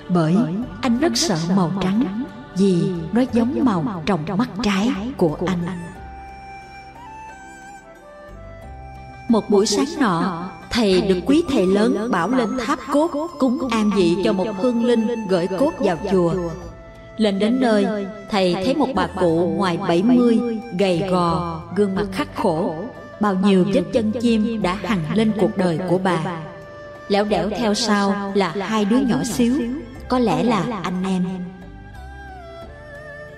bởi 0.08 0.36
anh 0.82 0.98
rất 0.98 1.16
sợ 1.16 1.36
màu 1.56 1.72
trắng 1.80 2.24
vì 2.56 2.82
nó 3.12 3.22
giống 3.32 3.64
màu 3.64 4.02
trong 4.06 4.20
mắt 4.36 4.48
trái 4.62 4.90
của 5.16 5.38
anh. 5.46 5.66
Một 9.28 9.50
buổi 9.50 9.66
sáng 9.66 9.86
nọ 10.00 10.50
thầy 10.72 11.00
được 11.00 11.18
quý 11.26 11.44
thầy 11.48 11.66
lớn 11.66 12.08
bảo 12.10 12.28
lên 12.28 12.48
tháp 12.66 12.78
cốt 12.92 13.10
cúng 13.38 13.68
an 13.70 13.90
vị 13.96 14.16
cho 14.24 14.32
một 14.32 14.46
hương 14.58 14.84
linh 14.84 15.28
gửi 15.28 15.46
cốt 15.58 15.72
vào 15.78 15.98
chùa. 16.12 16.34
lên 17.16 17.38
đến 17.38 17.60
nơi 17.60 17.86
thầy 18.30 18.54
thấy 18.54 18.74
một 18.74 18.88
bà 18.94 19.06
cụ 19.06 19.54
ngoài 19.56 19.78
70 19.88 20.38
gầy 20.78 21.02
gò 21.10 21.60
gương 21.76 21.94
mặt 21.94 22.06
khắc 22.12 22.36
khổ. 22.36 22.74
bao 23.20 23.34
nhiêu 23.34 23.64
vết 23.74 23.82
chân 23.92 24.12
chim 24.20 24.62
đã 24.62 24.74
hằn 24.74 24.98
lên 25.14 25.32
cuộc 25.40 25.56
đời 25.56 25.78
của 25.88 25.98
bà. 25.98 26.40
lẻo 27.08 27.24
đẻo 27.24 27.50
theo 27.50 27.74
sau 27.74 28.32
là 28.34 28.52
hai 28.58 28.84
đứa 28.84 28.98
nhỏ 28.98 29.24
xíu. 29.24 29.54
có 30.08 30.18
lẽ 30.18 30.42
là 30.42 30.80
anh 30.82 31.04
em. 31.04 31.24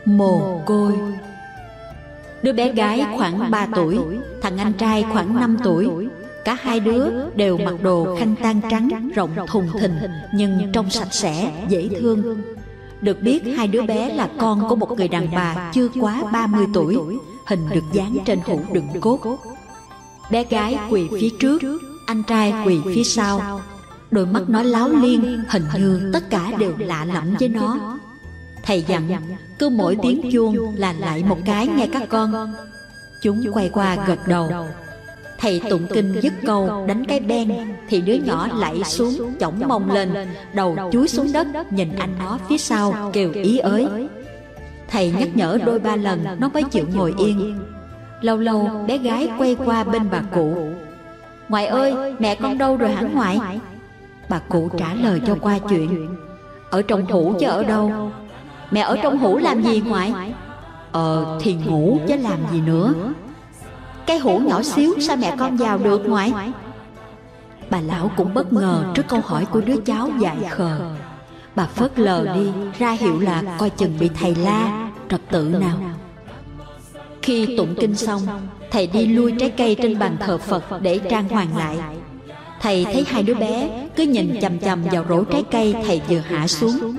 mồ 0.05 0.61
côi. 0.67 0.93
đứa 2.43 2.53
bé 2.53 2.73
gái 2.73 3.05
khoảng 3.17 3.51
3 3.51 3.67
tuổi 3.75 3.99
thằng 4.43 4.59
anh 4.59 4.73
trai 4.73 5.05
khoảng 5.13 5.41
5 5.41 5.57
tuổi 5.65 6.09
cả 6.45 6.57
hai 6.61 6.81
đứa 6.81 7.31
đều 7.37 7.59
mặc 7.59 7.75
đồ 7.83 8.17
khăn 8.19 8.35
tang 8.43 8.61
trắng 8.71 9.11
rộng 9.15 9.37
thùng 9.47 9.69
thình 9.81 9.95
nhưng 10.35 10.73
trông 10.73 10.91
sạch 10.91 11.15
sẽ 11.15 11.65
dễ 11.69 11.89
thương. 12.01 12.43
được 13.01 13.23
biết 13.23 13.43
hai 13.57 13.69
đứa 13.69 13.83
bé 13.83 14.15
là 14.15 14.29
con 14.39 14.69
của 14.69 14.77
một 14.77 14.99
người 14.99 15.09
đàn 15.09 15.35
bà 15.35 15.71
chưa 15.75 15.89
quá 16.01 16.23
30 16.33 16.67
tuổi 16.75 16.99
Hình 17.47 17.69
được 17.75 17.85
dán 17.93 18.17
trên 18.25 18.41
hũ 18.45 18.61
đựng 18.73 19.01
cốt. 19.01 19.39
Bé 20.31 20.45
gái 20.45 20.79
quỳ 20.91 21.09
phía 21.21 21.29
trước 21.41 21.63
Anh 22.07 22.23
trai 22.23 22.55
quỳ 22.67 22.81
phía 22.95 23.05
sau. 23.05 23.61
Đôi 24.11 24.27
mắt 24.27 24.43
nó 24.49 24.63
láo 24.63 24.89
liên 24.89 25.45
Hình 25.49 25.65
như 25.75 26.11
tất 26.13 26.31
cả 26.31 26.53
đều 26.59 26.73
lạ 26.79 27.05
lẫm 27.05 27.35
với 27.41 27.49
nó. 27.49 27.99
Thầy 28.63 28.85
dặn 28.89 29.09
Cứ 29.59 29.69
mỗi 29.69 29.97
tiếng 30.03 30.31
chuông 30.33 30.75
là 30.77 30.93
lại 30.93 31.25
một 31.29 31.39
cái 31.45 31.69
nghe 31.69 31.89
các 31.93 32.03
con. 32.09 32.55
Chúng 33.23 33.53
quay 33.53 33.69
qua 33.69 33.97
gật 34.07 34.29
đầu 34.29 34.51
Thầy 35.45 35.61
tụng 35.71 35.87
kinh 35.91 36.21
dứt 36.23 36.33
câu 36.47 36.85
đánh 36.89 37.05
cái 37.05 37.21
ben 37.21 37.53
Thì 37.89 38.01
đứa 38.01 38.15
nhỏ 38.15 38.49
lạy 38.59 38.85
xuống 38.85 39.37
chỏng 39.41 39.69
mông 39.69 39.91
lên 39.91 40.15
Đầu 40.53 40.77
chúi 40.93 41.09
xuống 41.09 41.33
đất 41.33 41.73
Nhìn 41.73 41.97
anh 41.99 42.15
nó 42.19 42.39
phía 42.49 42.59
sau 42.59 43.11
kêu 43.13 43.31
ý 43.33 43.59
ới. 43.59 43.87
Thầy 44.89 45.13
nhắc 45.19 45.29
nhở 45.35 45.59
đôi 45.67 45.79
ba 45.79 45.97
lần 45.97 46.25
Nó 46.39 46.49
mới 46.49 46.63
chịu 46.63 46.87
ngồi 46.95 47.15
yên. 47.19 47.59
Lâu 48.21 48.37
lâu 48.37 48.85
bé 48.87 48.99
gái 48.99 49.29
quay 49.39 49.57
qua 49.65 49.85
bên 49.85 50.03
bà 50.11 50.23
cụ. 50.35 50.57
Ngoại 51.49 51.67
ơi 51.67 51.95
mẹ 52.19 52.35
con 52.35 52.59
đâu 52.59 52.77
rồi 52.77 52.91
hẳn 52.91 53.15
ngoại 53.15 53.39
Bà 54.29 54.39
cụ 54.39 54.69
trả 54.79 54.95
lời 54.95 55.21
cho 55.27 55.37
qua 55.41 55.59
chuyện. 55.69 56.17
Ở 56.71 56.83
trong 56.83 57.05
hũ 57.07 57.35
chứ 57.41 57.47
ở 57.47 57.65
đâu? 57.65 58.11
Mẹ 58.71 58.81
ở 58.81 58.97
trong 59.03 59.19
hũ 59.19 59.39
làm 59.39 59.63
gì 59.63 59.81
ngoại 59.81 60.13
Ờ 60.93 61.39
thì 61.41 61.55
ngủ 61.67 61.99
chứ 62.09 62.17
làm 62.17 62.39
gì 62.53 62.61
nữa 62.61 62.95
cái 64.07 64.19
hũ 64.19 64.39
nhỏ 64.39 64.63
xíu 64.63 64.95
sao 65.01 65.17
mẹ 65.17 65.37
con 65.39 65.57
vào 65.57 65.79
được 65.79 66.09
ngoại? 66.09 66.33
Bà 67.71 67.81
lão 67.81 68.11
cũng 68.17 68.35
bất 68.35 68.53
ngờ 68.53 68.85
trước 68.95 69.09
câu 69.09 69.21
hỏi 69.25 69.47
của 69.47 69.61
đứa 69.61 69.77
cháu 69.77 70.11
dại 70.21 70.37
khờ. 70.51 70.81
Bà 71.55 71.67
phớt 71.67 71.99
lờ 71.99 72.27
đi, 72.35 72.51
ra 72.79 72.93
hiệu 72.93 73.21
là 73.21 73.43
coi 73.59 73.71
chừng 73.71 73.97
bị 74.01 74.11
thầy 74.21 74.35
la, 74.35 74.91
Trật 75.09 75.21
tự 75.31 75.43
nào. 75.61 75.79
Khi 77.23 77.57
tụng 77.57 77.75
kinh 77.81 77.95
xong, 77.95 78.21
Thầy 78.75 78.87
đi 78.87 79.07
lui 79.07 79.33
trái 79.39 79.51
cây 79.51 79.77
trên 79.83 79.99
bàn 79.99 80.17
thờ 80.21 80.39
Phật 80.39 80.65
để 80.83 80.99
trang 80.99 81.29
hoàng 81.29 81.57
lại. 81.57 81.77
Thầy 82.61 82.85
thấy 82.85 83.05
hai 83.09 83.23
đứa 83.23 83.35
bé 83.35 83.87
cứ 83.97 84.03
nhìn 84.03 84.41
chằm 84.41 84.59
chằm 84.59 84.83
vào 84.83 85.05
rổ 85.09 85.25
trái 85.25 85.45
cây 85.51 85.75
thầy 85.87 86.03
vừa 86.09 86.19
hạ 86.19 86.47
xuống. 86.47 86.97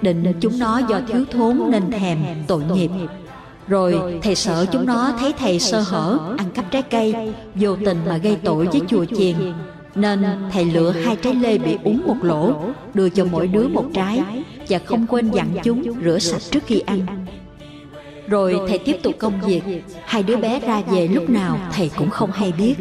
Định 0.00 0.32
chúng 0.40 0.58
nó 0.58 0.78
do 0.78 1.00
thiếu 1.08 1.24
thốn 1.30 1.60
nên 1.70 1.90
thèm 1.90 2.18
tội 2.46 2.62
nghiệp 2.64 2.90
rồi 3.68 4.18
thầy 4.22 4.34
sợ 4.34 4.66
chúng 4.72 4.86
nó 4.86 5.12
thấy 5.18 5.32
thầy 5.32 5.58
sơ 5.58 5.80
hở 5.80 6.18
Ăn 6.38 6.50
cắp 6.50 6.70
trái 6.70 6.82
cây 6.82 7.32
Vô 7.54 7.76
tình 7.84 7.98
mà 8.08 8.16
gây 8.16 8.36
tội 8.44 8.66
với 8.66 8.80
chùa 8.88 9.04
chiền. 9.04 9.36
Nên 9.94 10.24
thầy 10.52 10.64
lựa 10.64 10.90
hai 10.90 11.16
trái 11.16 11.34
lê 11.34 11.58
bị 11.58 11.78
úng 11.84 12.02
một 12.06 12.16
lỗ 12.22 12.54
Đưa 12.94 13.08
cho 13.08 13.24
mỗi 13.24 13.46
đứa 13.46 13.68
một 13.68 13.84
trái 13.94 14.22
Và 14.68 14.78
không 14.78 15.06
quên 15.06 15.30
dặn 15.30 15.48
chúng 15.64 15.82
rửa 16.04 16.18
sạch 16.18 16.42
trước 16.50 16.62
khi 16.66 16.80
ăn. 16.80 17.26
Rồi 18.28 18.60
thầy 18.68 18.78
tiếp 18.78 18.96
tục 19.02 19.14
công 19.18 19.40
việc. 19.40 19.62
Hai 20.04 20.22
đứa 20.22 20.36
bé 20.36 20.60
ra 20.60 20.82
về 20.90 21.08
lúc 21.08 21.30
nào 21.30 21.58
thầy 21.72 21.90
cũng 21.96 22.10
không 22.10 22.30
hay 22.32 22.52
biết. 22.58 22.74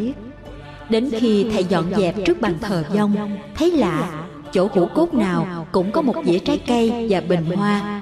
Đến 0.89 1.09
khi 1.19 1.45
thầy 1.53 1.63
dọn 1.63 1.85
dẹp 1.97 2.15
trước 2.25 2.41
bàn 2.41 2.55
thờ 2.61 2.83
vong 2.95 3.37
Thấy 3.55 3.71
lạ 3.71 4.25
Chỗ 4.53 4.67
hũ 4.73 4.87
cốt 4.95 5.13
nào 5.13 5.67
cũng 5.71 5.91
có 5.91 6.01
một 6.01 6.15
dĩa 6.25 6.39
trái 6.39 6.59
cây 6.67 7.07
và 7.09 7.21
bình 7.21 7.45
hoa 7.45 8.01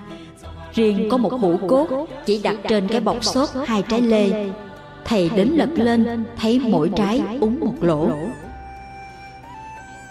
riêng 0.73 1.09
có 1.09 1.17
một 1.17 1.33
hũ 1.33 1.59
cốt, 1.67 2.07
chỉ 2.25 2.41
đặt 2.43 2.55
trên 2.69 2.87
cái 2.87 3.01
bọc 3.01 3.23
xốp 3.23 3.49
hai 3.65 3.83
trái 3.89 4.01
lê. 4.01 4.49
Thầy 5.05 5.29
đến 5.29 5.47
lật 5.47 5.69
lên, 5.75 6.25
thấy 6.37 6.59
mỗi 6.59 6.91
trái 6.95 7.21
úng 7.39 7.59
một 7.59 7.75
lỗ. 7.81 8.09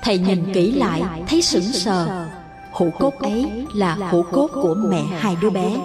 Thầy 0.03 0.19
nhìn 0.19 0.53
kỹ 0.55 0.73
lại, 0.73 1.03
thấy 1.29 1.43
sững 1.43 1.63
sờ. 1.63 2.27
Hũ 2.73 2.91
cốt 2.99 3.15
ấy 3.19 3.67
là 3.75 3.95
hũ 3.95 4.23
cốt 4.33 4.51
của 4.55 4.75
mẹ 4.75 5.03
hai 5.19 5.37
đứa 5.43 5.51
bé. 5.51 5.77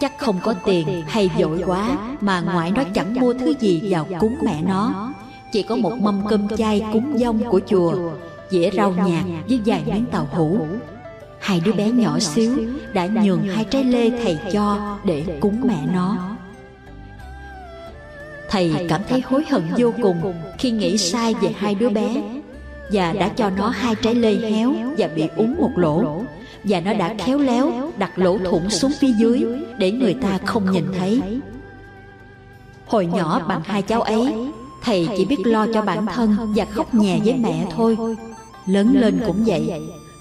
Chắc 0.00 0.18
không 0.18 0.38
có 0.42 0.54
tiền 0.64 1.02
hay 1.08 1.30
vội 1.38 1.62
quá 1.66 1.98
mà 2.20 2.40
ngoại 2.40 2.70
nó 2.70 2.82
chẳng 2.94 3.14
mua 3.20 3.34
thứ 3.34 3.54
gì 3.60 3.82
vào 3.90 4.06
cúng 4.20 4.36
mẹ 4.42 4.62
nó. 4.62 5.12
Chỉ 5.52 5.62
có 5.62 5.76
một 5.76 5.92
mâm 6.00 6.22
cơm 6.28 6.48
chay 6.56 6.82
cúng 6.92 7.12
dông 7.18 7.40
của 7.50 7.60
chùa, 7.66 7.92
dĩa 8.50 8.70
rau 8.70 8.92
nhạt 8.92 9.24
với 9.48 9.60
vài 9.66 9.82
miếng 9.86 10.04
tàu 10.06 10.28
hũ 10.32 10.58
hai 11.40 11.60
đứa 11.64 11.72
bé 11.72 11.90
nhỏ 11.90 12.18
xíu 12.18 12.58
đã 12.92 13.06
nhường 13.06 13.42
hai 13.42 13.64
trái 13.64 13.84
lê 13.84 14.10
thầy 14.10 14.38
cho 14.52 14.98
để 15.04 15.24
cúng 15.40 15.60
mẹ 15.64 15.78
nó. 15.94 16.36
thầy 18.48 18.86
cảm 18.88 19.00
thấy 19.08 19.20
hối 19.20 19.44
hận 19.50 19.62
vô 19.78 19.92
cùng 20.02 20.34
khi 20.58 20.70
nghĩ 20.70 20.98
sai 20.98 21.34
về 21.34 21.54
hai 21.56 21.74
đứa 21.74 21.88
bé 21.88 22.22
và 22.92 23.12
đã 23.12 23.28
cho 23.28 23.50
nó 23.50 23.68
hai 23.68 23.94
trái 23.94 24.14
lê 24.14 24.34
héo 24.50 24.74
và 24.98 25.08
bị 25.16 25.28
úng 25.36 25.54
một 25.58 25.72
lỗ. 25.76 26.22
và 26.64 26.80
nó 26.80 26.92
đã 26.92 27.14
khéo 27.26 27.38
léo 27.38 27.72
đặt 27.98 28.18
lỗ 28.18 28.38
thủng 28.38 28.70
xuống 28.70 28.92
phía 29.00 29.12
dưới 29.18 29.44
để 29.78 29.90
người 29.90 30.14
ta 30.14 30.38
không 30.44 30.70
nhìn 30.70 30.84
thấy. 30.98 31.20
Hồi 32.86 33.06
nhỏ 33.06 33.42
bằng 33.48 33.60
hai 33.64 33.82
cháu 33.82 34.02
ấy 34.02 34.34
Thầy 34.82 35.08
chỉ 35.16 35.24
biết 35.24 35.36
lo 35.44 35.66
cho 35.74 35.82
bản 35.82 36.06
thân 36.06 36.36
Và 36.56 36.64
khóc 36.64 36.94
nhè 36.94 37.18
với 37.24 37.34
mẹ 37.34 37.66
thôi. 37.76 37.96
Lớn 38.66 38.92
lên 39.00 39.20
cũng 39.26 39.44
vậy 39.46 39.72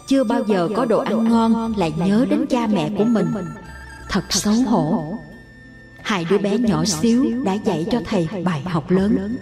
Chưa 0.10 0.24
bao 0.24 0.44
giờ 0.44 0.70
có 0.76 0.86
đồ 0.86 1.00
ăn 1.00 1.30
ngon 1.30 1.74
Lại 1.78 1.94
nhớ 1.98 2.26
đến 2.30 2.46
cha 2.50 2.68
mẹ 2.68 2.90
của 2.98 3.04
mình. 3.04 3.28
Thật 4.10 4.24
xấu 4.30 4.54
hổ. 4.54 5.18
Hai 6.02 6.26
đứa 6.30 6.38
bé 6.38 6.58
nhỏ 6.58 6.86
xíu 6.86 7.26
đã 7.46 7.54
dạy 7.54 7.86
cho 7.92 8.00
thầy 8.06 8.28
bài 8.46 8.62
học 8.62 8.92
lớn. 8.92 9.38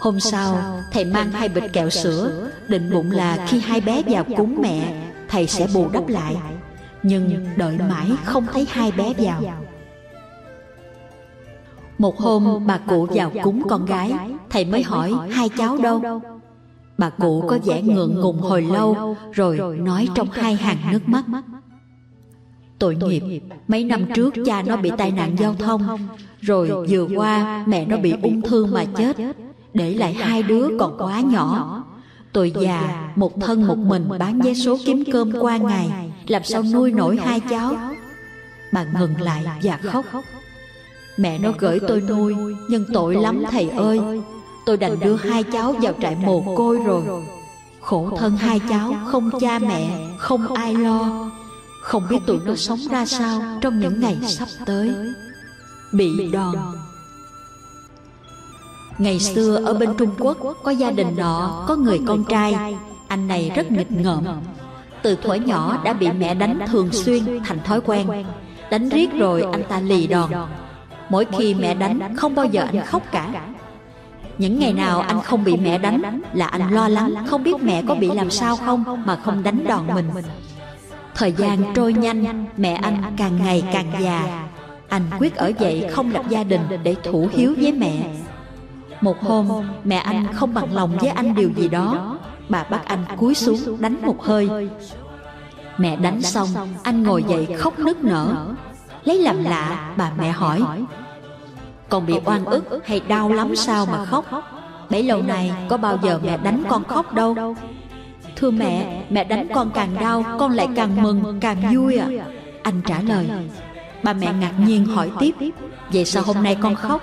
Hôm 0.00 0.20
sau, 0.20 0.80
thầy 0.92 1.04
mang 1.04 1.30
hai 1.32 1.48
bịch 1.48 1.72
kẹo 1.72 1.90
sữa, 1.90 2.50
định 2.68 2.90
bụng 2.92 3.10
là 3.10 3.46
khi 3.48 3.60
hai 3.60 3.80
bé 3.80 4.02
vào 4.06 4.24
cúng 4.36 4.58
mẹ, 4.62 5.08
thầy 5.28 5.46
sẽ 5.46 5.66
bù 5.74 5.88
đắp 5.88 6.08
lại. 6.08 6.36
Nhưng 7.02 7.46
đợi 7.56 7.78
mãi 7.88 8.10
không 8.24 8.46
thấy 8.52 8.66
hai 8.70 8.92
bé 8.92 9.12
vào. 9.18 9.42
Một 11.98 12.18
hôm 12.18 12.66
bà 12.66 12.78
cụ 12.78 13.06
vào 13.10 13.32
cúng 13.42 13.62
con 13.68 13.86
gái, 13.86 14.12
thầy 14.50 14.64
mới 14.64 14.82
hỏi 14.82 15.12
hai 15.30 15.48
cháu 15.48 15.76
đâu. 15.76 16.20
Bà 16.98 17.10
cụ 17.10 17.44
có 17.48 17.58
vẻ 17.64 17.82
ngượng 17.82 18.20
ngùng 18.20 18.38
hồi 18.38 18.62
lâu, 18.62 19.16
rồi 19.32 19.78
nói 19.78 20.08
trong 20.14 20.28
hai 20.30 20.54
hàng 20.54 20.78
nước 20.92 21.08
mắt. 21.08 21.24
Tội 22.78 22.96
nghiệp, 22.96 23.40
mấy 23.68 23.84
năm 23.84 24.06
trước 24.14 24.34
cha 24.46 24.62
nó 24.62 24.76
bị 24.76 24.90
tai 24.98 25.10
nạn 25.10 25.36
giao 25.38 25.54
thông, 25.54 25.98
rồi 26.40 26.86
vừa 26.88 27.08
qua 27.16 27.64
mẹ 27.66 27.86
nó 27.86 27.96
bị 27.96 28.14
ung 28.22 28.42
thư 28.42 28.66
mà 28.66 28.84
chết. 28.84 29.16
để 29.74 29.94
lại 29.94 30.12
hai 30.14 30.42
đứa 30.42 30.68
còn 30.78 30.98
quá 30.98 31.20
nhỏ. 31.20 31.84
tôi 32.32 32.52
già 32.60 33.10
một 33.16 33.40
thân 33.40 33.66
một 33.66 33.78
mình 33.78 34.08
bán 34.18 34.40
vé 34.40 34.54
số 34.54 34.78
kiếm 34.86 35.04
cơm 35.12 35.32
qua 35.40 35.56
ngày. 35.56 36.10
làm 36.26 36.44
sao 36.44 36.62
nuôi 36.62 36.92
nổi 36.92 37.16
hai 37.16 37.40
cháu? 37.40 37.76
bà 38.72 38.84
ngừng 38.84 39.20
lại 39.20 39.44
và 39.62 39.76
khóc. 39.76 40.04
mẹ 41.16 41.38
nó 41.38 41.52
gửi 41.58 41.80
tôi 41.88 42.00
nuôi 42.00 42.34
nhưng 42.70 42.84
tội 42.92 43.14
lắm 43.14 43.42
thầy 43.50 43.68
ơi 43.68 44.00
tôi 44.68 44.76
đành 44.76 45.00
đưa 45.00 45.16
hai 45.16 45.42
cháu 45.42 45.72
vào 45.72 45.92
trại 46.00 46.16
mồ 46.16 46.54
côi 46.56 46.78
rồi. 46.84 47.02
khổ 47.80 48.10
thân 48.18 48.36
hai 48.36 48.60
cháu 48.68 48.94
không 49.06 49.30
cha 49.40 49.58
mẹ 49.58 50.08
không 50.18 50.54
ai 50.54 50.74
lo. 50.74 51.30
không 51.82 52.02
biết 52.10 52.18
tụi 52.26 52.38
nó 52.44 52.54
sống 52.54 52.78
ra 52.90 53.06
sao 53.06 53.40
trong 53.60 53.80
những 53.80 54.00
ngày 54.00 54.16
sắp 54.26 54.48
tới. 54.66 54.90
bị 55.92 56.30
đòn. 56.32 56.54
Ngày 58.98 59.20
xưa 59.20 59.56
ở 59.64 59.74
bên 59.74 59.94
Trung 59.98 60.14
Quốc 60.18 60.38
có 60.64 60.70
gia 60.70 60.90
đình 60.90 61.16
nọ 61.16 61.64
có 61.68 61.76
người 61.76 62.00
con 62.06 62.24
trai. 62.24 62.76
Anh 63.08 63.28
này 63.28 63.52
rất 63.56 63.70
nghịch 63.70 63.92
ngợm. 63.92 64.24
Từ 65.02 65.16
thuở 65.16 65.34
nhỏ 65.34 65.80
đã 65.84 65.92
bị 65.92 66.12
mẹ 66.12 66.34
đánh 66.34 66.58
thường 66.70 66.92
xuyên 66.92 67.40
thành 67.44 67.58
thói 67.64 67.80
quen. 67.80 68.08
Đánh 68.70 68.88
riết 68.88 69.12
rồi 69.18 69.44
anh 69.52 69.62
ta 69.68 69.80
lì 69.80 70.06
đòn. 70.06 70.30
Mỗi 71.08 71.26
khi 71.38 71.54
mẹ 71.54 71.74
đánh 71.74 72.16
không 72.16 72.34
bao 72.34 72.46
giờ 72.46 72.62
anh 72.62 72.86
khóc 72.86 73.02
cả 73.12 73.48
Những 74.38 74.58
ngày 74.58 74.72
nào 74.72 75.00
anh 75.00 75.22
không 75.22 75.44
bị 75.44 75.56
mẹ 75.56 75.78
đánh 75.78 76.20
Là 76.32 76.46
anh 76.46 76.72
lo 76.72 76.88
lắng 76.88 77.14
không 77.26 77.42
biết 77.42 77.62
mẹ 77.62 77.82
có 77.88 77.94
bị 77.94 78.10
làm 78.10 78.30
sao 78.30 78.56
không 78.56 78.84
Mà 79.06 79.16
không 79.16 79.42
đánh 79.42 79.64
đòn 79.68 79.86
mình. 79.94 80.10
Thời 81.14 81.32
gian 81.32 81.58
trôi 81.74 81.92
nhanh 81.92 82.44
Mẹ 82.56 82.74
anh 82.74 83.02
càng 83.16 83.38
ngày 83.44 83.62
càng 83.72 83.92
già. 84.00 84.48
Anh 84.88 85.02
quyết 85.18 85.36
ở 85.36 85.52
dậy 85.58 85.86
không 85.90 86.12
lập 86.12 86.24
gia 86.28 86.44
đình 86.44 86.60
để 86.82 86.96
thủ 87.02 87.28
hiếu 87.32 87.54
với 87.60 87.72
mẹ. 87.72 88.10
một 89.00 89.20
hôm 89.20 89.48
mẹ 89.84 89.96
anh 89.96 90.26
không 90.34 90.54
bằng 90.54 90.74
lòng 90.74 90.96
với 91.00 91.10
anh 91.10 91.34
điều 91.34 91.50
gì 91.56 91.68
đó. 91.68 92.18
Bà 92.48 92.64
bắt 92.64 92.80
anh 92.84 93.04
cúi 93.16 93.34
xuống 93.34 93.80
đánh 93.80 93.96
một 94.02 94.22
hơi. 94.24 94.48
Mẹ 95.78 95.96
đánh 95.96 96.22
xong 96.22 96.48
Anh 96.82 97.02
ngồi 97.02 97.24
dậy 97.28 97.46
khóc 97.58 97.78
nức 97.78 98.04
nở. 98.04 98.54
Lấy 99.04 99.18
làm 99.18 99.44
lạ 99.44 99.92
bà 99.96 100.12
mẹ 100.18 100.30
hỏi 100.30 100.62
Còn 101.88 102.06
bị 102.06 102.14
oan 102.24 102.44
ức 102.44 102.64
hay 102.84 103.00
đau 103.08 103.28
lắm 103.28 103.56
sao 103.56 103.86
mà 103.86 104.04
khóc? 104.04 104.24
Bấy 104.90 105.02
lâu 105.02 105.22
nay 105.22 105.52
có 105.68 105.76
bao 105.76 105.98
giờ 106.02 106.20
mẹ 106.24 106.36
đánh 106.36 106.64
con 106.68 106.84
khóc 106.84 107.14
đâu? 107.14 107.54
Thưa 108.36 108.50
mẹ, 108.50 109.02
mẹ 109.10 109.24
đánh 109.24 109.48
con 109.54 109.70
càng 109.70 109.94
đau 110.00 110.24
Con 110.38 110.52
lại 110.52 110.68
càng 110.76 111.02
mừng, 111.02 111.40
càng 111.40 111.74
vui 111.74 111.96
ạ 111.96 112.06
à. 112.18 112.24
Anh 112.62 112.80
trả 112.86 113.00
lời 113.00 113.28
Bà 114.02 114.12
mẹ 114.12 114.32
ngạc 114.32 114.52
nhiên 114.58 114.84
hỏi 114.86 115.10
tiếp 115.18 115.34
Vậy 115.92 116.04
sao 116.04 116.22
hôm 116.22 116.42
nay 116.42 116.56
con 116.62 116.74
khóc? 116.74 117.02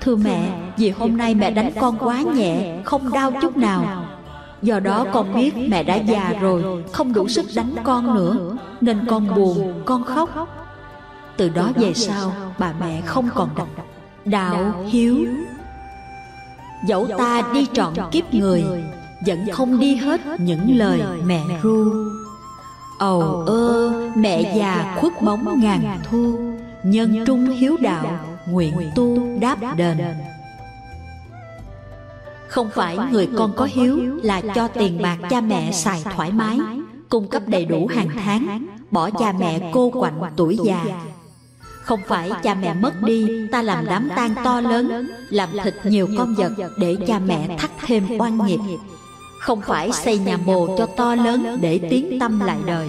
Thưa 0.00 0.16
mẹ, 0.16 0.52
vì 0.76 0.90
hôm 0.90 1.16
nay 1.16 1.34
mẹ 1.34 1.50
đánh 1.50 1.70
con 1.80 1.96
quá 1.98 2.22
nhẹ, 2.34 2.80
không 2.84 3.12
đau 3.12 3.32
chút 3.42 3.56
nào. 3.56 4.04
Do 4.62 4.80
đó 4.80 5.06
con 5.12 5.34
biết 5.34 5.54
mẹ 5.68 5.82
đã 5.82 5.96
già 5.96 6.32
rồi, 6.40 6.84
không 6.92 7.12
đủ 7.12 7.28
sức 7.28 7.46
đánh 7.54 7.74
con 7.84 8.14
nữa, 8.14 8.56
nên 8.80 9.06
con 9.06 9.34
buồn, 9.34 9.82
con 9.84 10.04
khóc. 10.04 10.48
Từ 11.40 11.48
đó 11.48 11.72
về 11.76 11.94
sau, 11.94 12.32
bà 12.58 12.72
mẹ 12.80 13.00
không 13.00 13.28
còn 13.34 13.48
đọc. 13.56 13.68
đạo 14.24 14.84
hiếu. 14.88 15.26
Dẫu 16.86 17.08
ta 17.18 17.42
đi 17.54 17.66
trọn 17.72 17.94
kiếp 18.10 18.34
người, 18.34 18.64
vẫn 19.26 19.46
không 19.52 19.80
đi 19.80 19.96
hết 19.96 20.20
những 20.38 20.78
lời 20.78 21.02
mẹ 21.24 21.44
ru. 21.62 21.92
Ầu 22.98 23.20
ơ, 23.46 23.92
mẹ 24.16 24.54
già 24.56 24.96
khuất 25.00 25.22
bóng 25.22 25.60
ngàn 25.60 26.00
thu, 26.10 26.38
nhân 26.82 27.24
trung 27.26 27.46
hiếu 27.46 27.76
đạo 27.80 28.18
nguyện 28.46 28.74
tu 28.94 29.38
đáp 29.40 29.58
đền. 29.76 29.98
không 32.48 32.70
phải 32.74 32.98
người 33.10 33.28
con 33.38 33.52
có 33.56 33.68
hiếu 33.70 34.00
là 34.22 34.42
cho 34.54 34.68
tiền 34.68 35.02
bạc 35.02 35.18
cha 35.30 35.40
mẹ 35.40 35.72
xài 35.72 36.02
thoải 36.14 36.32
mái 36.32 36.58
cung 37.08 37.28
cấp 37.28 37.42
đầy 37.46 37.64
đủ 37.64 37.86
hàng 37.86 38.08
tháng 38.24 38.66
bỏ 38.90 39.10
cha 39.10 39.32
mẹ 39.32 39.70
cô 39.72 39.90
quạnh 39.90 40.20
tuổi 40.36 40.58
già 40.64 40.84
không 41.82 42.00
phải 42.08 42.30
cha 42.42 42.54
mẹ 42.54 42.74
mất 42.74 43.02
đi 43.02 43.48
ta 43.52 43.62
làm 43.62 43.86
đám 43.86 44.08
tang 44.16 44.34
to 44.44 44.60
lớn 44.60 45.08
làm 45.30 45.48
thịt 45.64 45.74
nhiều 45.84 46.08
con 46.18 46.34
vật 46.34 46.52
để 46.76 46.96
cha 47.06 47.18
mẹ 47.18 47.56
thắt 47.58 47.70
thêm 47.86 48.06
oan 48.18 48.46
nghiệp. 48.46 48.58
không 49.38 49.60
phải 49.60 49.92
xây 49.92 50.18
nhà 50.18 50.36
mồ 50.36 50.76
cho 50.78 50.86
to 50.86 51.14
lớn 51.14 51.58
để 51.60 51.80
tiến 51.90 52.18
tâm 52.20 52.40
lại 52.40 52.58
đời. 52.66 52.88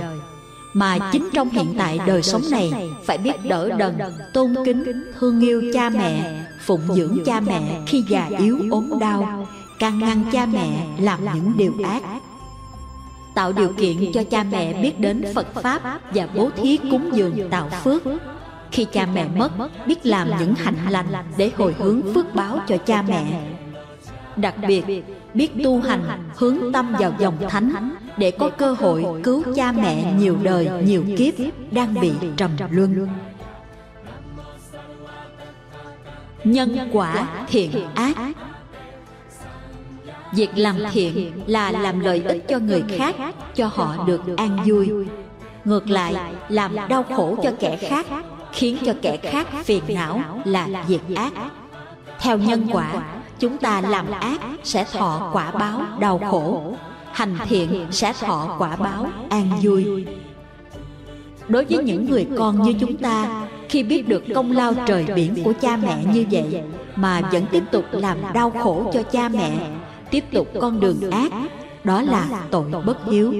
mà 0.74 0.98
chính 1.12 1.30
trong 1.34 1.50
hiện 1.50 1.74
tại 1.78 2.00
đời 2.08 2.24
sống 2.24 2.42
này 2.52 2.90
phải 3.06 3.18
biết 3.18 3.36
đỡ 3.44 3.70
đần 3.78 4.00
tôn 4.34 4.56
kính 4.66 5.12
thương 5.20 5.42
yêu 5.42 5.64
cha 5.74 5.90
mẹ 5.90 6.42
phụng 6.66 6.82
dưỡng 6.96 7.18
cha 7.26 7.40
mẹ 7.40 7.82
khi 7.88 8.04
già 8.10 8.30
yếu 8.40 8.60
ốm 8.72 9.00
đau 9.00 9.48
can 9.80 10.00
ngăn 10.00 10.24
cha 10.32 10.46
mẹ 10.46 10.88
làm 11.00 11.20
những 11.34 11.52
điều 11.58 11.74
ác. 11.84 12.04
tạo 13.36 13.52
điều 13.52 13.74
kiện 13.78 14.12
cho 14.14 14.24
cha 14.24 14.44
mẹ 14.44 14.82
biết 14.84 15.00
đến 15.00 15.24
phật 15.36 15.54
pháp 15.54 15.82
và 16.14 16.28
bố 16.36 16.50
thí 16.56 16.78
cúng 16.78 17.10
dường 17.14 17.50
tạo 17.50 17.70
phước 17.84 18.02
khi 18.72 18.86
cha 18.86 19.08
mẹ 19.14 19.28
mất, 19.36 19.52
biết 19.88 20.06
làm 20.06 20.30
những 20.40 20.56
hạnh 20.56 20.78
lành 20.90 21.08
để 21.38 21.52
hồi 21.58 21.76
hướng 21.80 22.14
phước 22.14 22.36
báo 22.36 22.60
cho 22.68 22.78
cha 22.78 23.02
mẹ. 23.02 23.42
Đặc 24.36 24.56
biệt, 24.68 24.86
biết 25.34 25.52
tu 25.64 25.82
hành, 25.82 26.30
hướng 26.36 26.58
tâm 26.74 26.94
vào 27.00 27.14
dòng 27.20 27.38
thánh 27.50 27.96
để 28.18 28.32
có 28.32 28.50
cơ 28.50 28.74
hội 28.74 29.06
cứu 29.24 29.44
cha 29.56 29.72
mẹ 29.72 30.14
nhiều 30.18 30.38
đời, 30.44 30.70
nhiều 30.84 31.04
kiếp 31.18 31.34
đang 31.72 32.02
bị 32.02 32.12
trầm 32.38 32.52
luân. 32.70 33.08
Nhân 36.44 36.90
quả 36.92 37.28
thiện 37.50 37.72
ác. 37.96 38.18
Việc 40.34 40.50
làm 40.56 40.76
thiện 40.92 41.32
là 41.46 41.72
làm 41.72 42.00
lợi 42.00 42.24
ích 42.26 42.48
cho 42.48 42.60
người 42.60 42.84
khác, 42.98 43.16
cho 43.56 43.70
họ 43.74 44.06
được 44.08 44.22
an 44.38 44.58
vui. 44.66 44.90
Ngược 45.66 45.90
lại, 45.90 46.16
làm 46.50 46.76
đau 46.90 47.04
khổ 47.04 47.36
cho 47.44 47.52
kẻ 47.60 47.78
khác 47.78 48.06
khiến 48.52 48.78
cho 48.86 48.94
kẻ 49.02 49.18
khác 49.18 49.48
phiền 49.64 49.84
não 49.88 50.22
là 50.46 50.68
việc 50.88 51.02
ác. 51.16 51.34
Theo 52.20 52.38
nhân 52.38 52.68
quả 52.72 53.04
chúng 53.40 53.58
ta 53.58 53.82
làm 53.82 54.12
ác 54.12 54.40
sẽ 54.64 54.86
thọ 54.92 55.30
quả 55.34 55.52
báo 55.52 55.82
đau 56.00 56.22
khổ. 56.32 56.74
hành 57.12 57.38
thiện 57.48 57.86
sẽ 57.92 58.14
thọ 58.14 58.56
quả 58.60 58.76
báo 58.76 59.08
an 59.30 59.52
vui. 59.62 60.06
đối 61.48 61.66
với 61.66 61.84
những 61.84 62.10
người 62.10 62.28
con 62.38 62.62
như 62.62 62.74
chúng 62.80 62.98
ta 62.98 63.48
khi 63.70 63.84
biết 63.84 64.08
được 64.08 64.24
công 64.36 64.52
lao 64.52 64.74
trời 64.86 65.06
biển 65.16 65.44
của 65.44 65.54
cha 65.62 65.78
mẹ 65.78 66.04
như 66.14 66.26
vậy 66.32 66.62
mà 66.96 67.22
vẫn 67.32 67.46
tiếp 67.52 67.64
tục 67.72 67.86
làm 67.92 68.18
đau 68.34 68.50
khổ 68.50 68.92
cho 68.94 69.04
cha 69.04 69.30
mẹ 69.30 69.70
tiếp 70.12 70.24
tục 70.32 70.48
con 70.62 70.80
đường 70.80 71.12
ác 71.12 71.32
đó 71.84 72.02
là 72.02 72.28
tội 72.52 72.70
bất 72.86 73.06
hiếu 73.06 73.34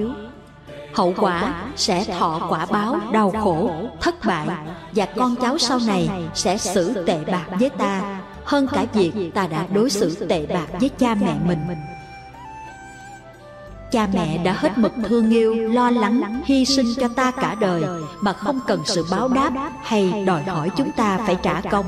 hậu 0.94 1.14
quả 1.16 1.64
sẽ 1.76 2.04
thọ 2.04 2.46
quả 2.48 2.66
báo 2.66 3.00
đau 3.12 3.30
khổ 3.30 3.70
thất 4.00 4.24
bại 4.24 4.48
và 4.94 5.06
con 5.16 5.36
cháu 5.36 5.58
sau 5.58 5.78
này 5.86 6.10
sẽ 6.34 6.58
xử 6.58 7.04
tệ 7.06 7.24
bạc 7.24 7.44
với 7.58 7.70
ta. 7.70 8.20
hơn 8.44 8.66
cả 8.72 8.86
việc 8.92 9.30
ta 9.34 9.46
đã 9.46 9.66
đối 9.74 9.90
xử 9.90 10.26
tệ 10.28 10.46
bạc 10.46 10.66
với 10.80 10.88
cha 10.88 11.14
mẹ 11.14 11.34
mình. 11.46 11.58
cha 13.92 14.08
mẹ 14.14 14.38
đã 14.44 14.52
hết 14.52 14.78
mực 14.78 14.92
thương 15.08 15.30
yêu 15.30 15.54
lo 15.54 15.90
lắng 15.90 16.42
hy 16.44 16.64
sinh 16.64 16.86
cho 17.00 17.08
ta 17.08 17.30
cả 17.30 17.56
đời 17.60 17.82
mà 18.20 18.32
không 18.32 18.60
cần 18.66 18.80
sự 18.84 19.06
báo 19.10 19.28
đáp 19.28 19.52
hay 19.82 20.24
đòi 20.26 20.42
hỏi 20.42 20.70
chúng 20.76 20.92
ta 20.92 21.18
phải 21.26 21.36
trả 21.42 21.60
công. 21.70 21.86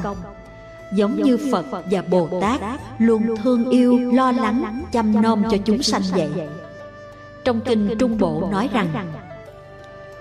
giống 0.92 1.22
như 1.22 1.38
phật 1.52 1.66
và 1.90 2.02
bồ 2.10 2.28
tát 2.40 2.60
luôn 2.98 3.36
thương 3.42 3.70
yêu 3.70 4.12
lo 4.12 4.32
lắng 4.32 4.82
chăm 4.92 5.22
nom 5.22 5.42
cho 5.50 5.56
chúng 5.64 5.82
sanh 5.82 6.02
vậy 6.10 6.30
trong 7.44 7.60
kinh 7.60 7.96
trung 7.98 8.18
bộ 8.18 8.48
nói 8.52 8.70
rằng 8.72 8.88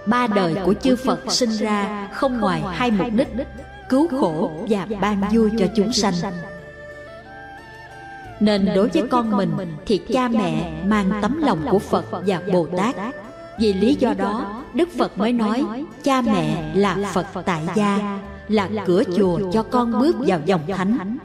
ba 0.06 0.28
đời 0.28 0.56
của 0.66 0.74
chư 0.74 0.96
phật 0.96 1.20
sinh 1.30 1.50
ra 1.50 2.08
không 2.14 2.40
ngoài 2.40 2.64
hai 2.72 2.92
mục 2.92 3.08
đích 3.14 3.28
cứu 3.90 4.08
khổ 4.20 4.52
và 4.70 4.88
ban 5.02 5.22
vui 5.32 5.52
cho 5.60 5.66
chúng 5.76 5.94
sanh. 5.94 6.14
nên 8.40 8.66
đối 8.76 8.88
với 8.88 9.04
con 9.12 9.38
mình 9.38 9.52
thì 9.86 9.98
cha 9.98 10.28
mẹ 10.28 10.84
mang 10.86 11.12
tấm 11.22 11.42
lòng 11.42 11.66
của 11.72 11.80
phật 11.80 12.06
và 12.12 12.42
bồ 12.54 12.68
tát. 12.78 12.96
Vì 13.60 13.74
lý 13.74 13.96
do 13.96 14.14
đó 14.14 14.64
đức 14.74 14.90
phật 14.98 15.18
mới 15.18 15.34
nói 15.34 15.66
cha 16.04 16.22
mẹ 16.22 16.74
là 16.76 17.12
phật 17.14 17.28
tại 17.46 17.62
gia 17.76 18.20
là 18.48 18.70
cửa 18.86 19.04
chùa 19.18 19.40
cho 19.54 19.64
con 19.64 20.00
bước 20.00 20.16
vào 20.28 20.40
dòng 20.46 20.62
thánh. 20.68 21.18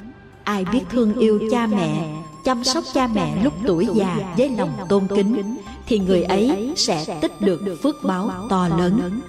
ai 0.44 0.64
biết 0.72 0.82
thương 0.90 1.14
yêu 1.18 1.40
cha 1.50 1.66
mẹ 1.66 2.18
chăm 2.48 2.64
sóc 2.64 2.84
cha 2.94 3.06
mẹ 3.06 3.44
lúc 3.44 3.52
tuổi 3.66 3.86
già 3.94 4.34
với 4.36 4.50
lòng 4.58 4.70
tôn 4.88 5.06
kính, 5.16 5.56
thì 5.86 5.98
người 5.98 6.22
ấy 6.22 6.72
sẽ 6.76 7.18
tích 7.20 7.40
được 7.40 7.78
phước 7.82 7.96
báo 8.04 8.30
to 8.50 8.68
lớn. 8.68 9.20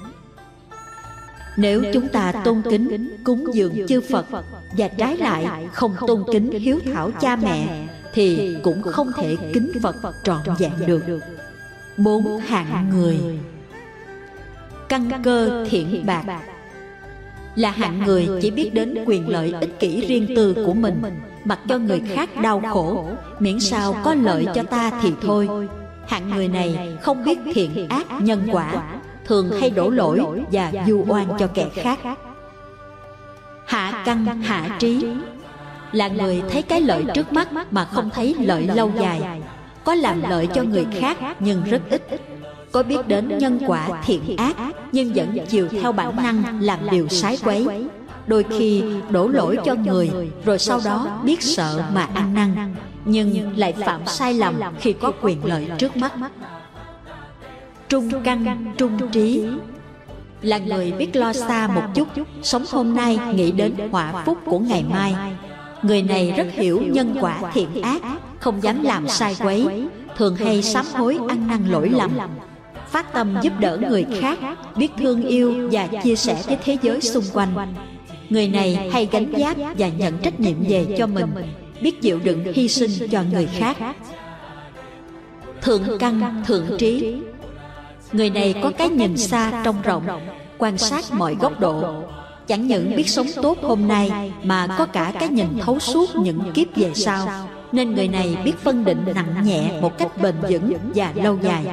Nếu 1.58 1.84
chúng 1.94 2.08
ta 2.08 2.32
tôn 2.32 2.62
kính, 2.70 3.18
cúng 3.24 3.46
dường 3.54 3.88
chư 3.88 4.02
phật 4.02 4.26
và 4.78 4.88
trái 4.88 5.18
lại 5.18 5.68
không 5.74 5.96
tôn 6.08 6.24
kính 6.32 6.52
hiếu 6.52 6.80
thảo 6.94 7.12
cha 7.22 7.36
mẹ, 7.36 7.88
thì 8.14 8.56
cũng 8.64 8.82
không 8.82 9.12
thể 9.18 9.38
kính 9.54 9.72
phật 9.82 9.96
trọn 10.24 10.40
vẹn 10.60 10.72
được. 10.88 11.04
Bốn 11.98 12.38
hạng 12.38 12.90
người. 12.90 13.20
Căn 14.90 15.12
cơ 15.24 15.66
thiện 15.70 16.06
bạc. 16.06 16.24
Là 17.56 17.72
hạng 17.72 18.06
người 18.06 18.30
chỉ 18.42 18.52
biết 18.52 18.74
đến 18.74 18.96
quyền 19.06 19.30
lợi 19.30 19.54
ích 19.60 19.80
kỷ 19.80 20.02
riêng 20.08 20.28
tư 20.36 20.54
của 20.66 20.74
mình 20.74 21.02
mặc 21.50 21.60
cho 21.70 21.78
người 21.78 22.02
khác 22.14 22.30
đau 22.42 22.62
khổ 22.74 23.06
miễn 23.40 23.60
sao 23.60 23.96
có 24.04 24.14
lợi 24.14 24.46
cho 24.56 24.64
ta 24.64 24.92
thì 25.02 25.14
thôi. 25.22 25.50
hạng 26.08 26.30
người 26.30 26.48
này 26.48 26.98
không 27.02 27.24
biết 27.24 27.40
thiện 27.54 27.90
ác 27.90 28.08
nhân 28.22 28.48
quả 28.52 28.84
thường 29.26 29.52
hay 29.60 29.70
đổ 29.70 29.90
lỗi 29.90 30.22
và 30.52 30.72
du 30.88 31.06
oan 31.08 31.28
cho 31.40 31.48
kẻ 31.54 31.70
khác. 31.74 32.00
hạ 33.66 34.04
căn 34.06 34.42
hạ 34.42 34.78
trí. 34.80 35.06
là 35.92 36.08
người 36.08 36.44
thấy 36.52 36.62
cái 36.62 36.82
lợi 36.82 37.06
trước 37.14 37.34
mắt 37.34 37.48
mà 37.72 37.86
không 37.86 38.10
thấy 38.10 38.36
lợi 38.40 38.68
lâu 38.76 38.92
dài. 39.00 39.42
có 39.84 39.96
làm 39.96 40.22
lợi 40.30 40.48
cho 40.54 40.64
người 40.64 40.88
khác 41.00 41.18
nhưng 41.40 41.64
rất 41.64 41.82
ít. 41.90 42.22
có 42.72 42.84
biết 42.84 43.08
đến 43.08 43.38
nhân 43.38 43.60
quả 43.68 43.88
thiện 44.06 44.38
ác 44.38 44.56
nhưng 44.92 45.14
vẫn 45.14 45.38
chiều 45.48 45.68
theo 45.82 45.92
bản 45.92 46.16
năng 46.16 46.62
làm 46.62 46.80
điều 46.92 47.08
sái 47.08 47.38
quấy 47.44 47.90
đôi 48.30 48.46
khi 48.58 48.84
đổ 49.10 49.28
lỗi 49.28 49.58
cho 49.66 49.76
người 49.76 50.10
rồi 50.46 50.60
sau 50.60 50.80
đó 50.86 51.22
biết 51.24 51.44
sợ 51.44 51.84
mà 51.94 52.10
ăn 52.14 52.34
năn 52.34 52.76
nhưng 53.06 53.58
lại 53.58 53.74
phạm 53.74 54.06
sai 54.06 54.34
lầm 54.34 54.56
khi 54.80 54.94
có 54.94 55.12
quyền 55.22 55.46
lợi 55.46 55.68
trước 55.78 55.98
mắt. 55.98 56.14
Trung 57.90 58.10
căn 58.24 58.66
trung 58.78 58.98
trí 59.12 59.46
là 60.42 60.58
người 60.58 60.92
biết 60.92 61.16
lo 61.16 61.34
xa 61.34 61.68
một 61.68 61.84
chút 61.94 62.08
sống 62.44 62.66
hôm 62.72 62.96
nay 62.96 63.20
nghĩ 63.34 63.52
đến 63.52 63.74
họa 63.92 64.24
phúc 64.26 64.38
của 64.46 64.60
ngày 64.60 64.86
mai. 64.90 65.16
người 65.82 66.02
này 66.02 66.34
rất 66.38 66.48
hiểu 66.52 66.82
nhân 66.82 67.16
quả 67.22 67.40
thiện 67.54 67.82
ác 67.82 68.02
không 68.40 68.64
dám 68.64 68.84
làm 68.84 69.08
sai 69.08 69.36
quấy 69.40 69.88
thường 70.18 70.36
hay 70.36 70.62
sám 70.62 70.86
hối 70.94 71.18
ăn 71.28 71.48
năn 71.48 71.68
lỗi 71.70 71.90
lầm 71.90 72.12
phát 72.88 73.14
tâm 73.14 73.36
giúp 73.42 73.54
đỡ 73.60 73.78
người 73.90 74.06
khác 74.20 74.40
biết 74.76 74.92
thương 74.98 75.26
yêu 75.26 75.70
và 75.72 75.88
chia 76.04 76.16
sẻ. 76.16 76.44
với 76.48 76.58
thế 76.64 76.78
giới 76.82 77.02
xung 77.02 77.24
quanh 77.34 77.74
người 78.30 78.48
này 78.48 78.90
hay 78.92 79.08
gánh 79.12 79.34
giác 79.38 79.58
và 79.78 79.88
nhận 79.88 80.18
trách 80.18 80.40
nhiệm 80.40 80.64
về 80.70 80.86
cho 80.98 81.08
mình. 81.08 81.26
biết 81.82 82.02
chịu 82.02 82.20
đựng 82.24 82.54
hy 82.54 82.68
sinh 82.68 83.10
cho 83.12 83.24
người 83.32 83.46
khác. 83.46 83.78
thượng 85.62 85.84
căn 86.00 86.44
thượng 86.46 86.66
trí. 86.78 87.22
người 88.12 88.30
này 88.30 88.56
có 88.64 88.72
cái 88.78 88.90
nhìn 88.90 89.18
xa 89.18 89.62
trông 89.66 89.82
rộng 89.82 90.08
quan 90.58 90.78
sát 90.78 91.04
mọi 91.12 91.36
góc 91.40 91.60
độ. 91.60 92.04
chẳng 92.48 92.68
những 92.68 92.96
biết 92.96 93.10
sống 93.10 93.28
tốt 93.42 93.58
hôm 93.62 93.88
nay 93.88 94.32
mà 94.44 94.68
có 94.78 94.86
cả 94.86 95.14
cái 95.20 95.30
nhìn 95.30 95.48
thấu 95.62 95.80
suốt 95.80 96.16
những 96.16 96.52
kiếp 96.54 96.76
về 96.76 96.92
sau. 96.96 97.28
nên 97.72 97.96
người 97.96 98.08
này 98.08 98.38
biết 98.46 98.58
phân 98.64 98.86
định 98.86 99.06
nặng 99.16 99.36
nhẹ 99.44 99.82
một 99.82 99.98
cách 99.98 100.22
bền 100.22 100.36
vững 100.50 100.74
và 100.96 101.14
lâu 101.16 101.38
dài. 101.42 101.66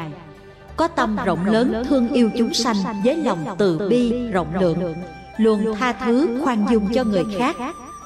có 0.77 0.89
tâm 0.89 1.17
rộng 1.25 1.47
lớn 1.47 1.85
thương 1.89 2.13
yêu 2.13 2.31
chúng 2.39 2.55
sanh 2.55 2.77
với 3.05 3.17
lòng 3.17 3.39
từ 3.59 3.89
bi 3.91 4.13
rộng 4.33 4.61
lượng 4.61 4.95
luôn 5.37 5.75
tha 5.79 5.93
thứ 5.93 6.41
khoan 6.45 6.67
dung 6.71 6.89
cho 6.95 7.05
người 7.05 7.25
khác. 7.39 7.57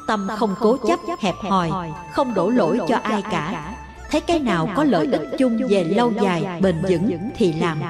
tâm 0.07 0.29
không 0.37 0.55
cố 0.61 0.77
chấp 0.89 1.01
hẹp 1.21 1.35
hòi 1.35 1.71
không 2.13 2.35
đổ 2.35 2.51
lỗi 2.51 2.79
cho 2.89 2.97
ai 3.03 3.23
cả. 3.31 3.75
thấy 4.11 4.21
cái 4.21 4.39
nào 4.39 4.69
có 4.77 4.85
lợi 4.85 5.09
ích 5.13 5.29
chung 5.39 5.59
về 5.69 5.85
lâu 5.85 6.13
dài 6.23 6.61
bền 6.61 6.83
vững 6.89 7.31
thì 7.37 7.53
làm. 7.53 7.83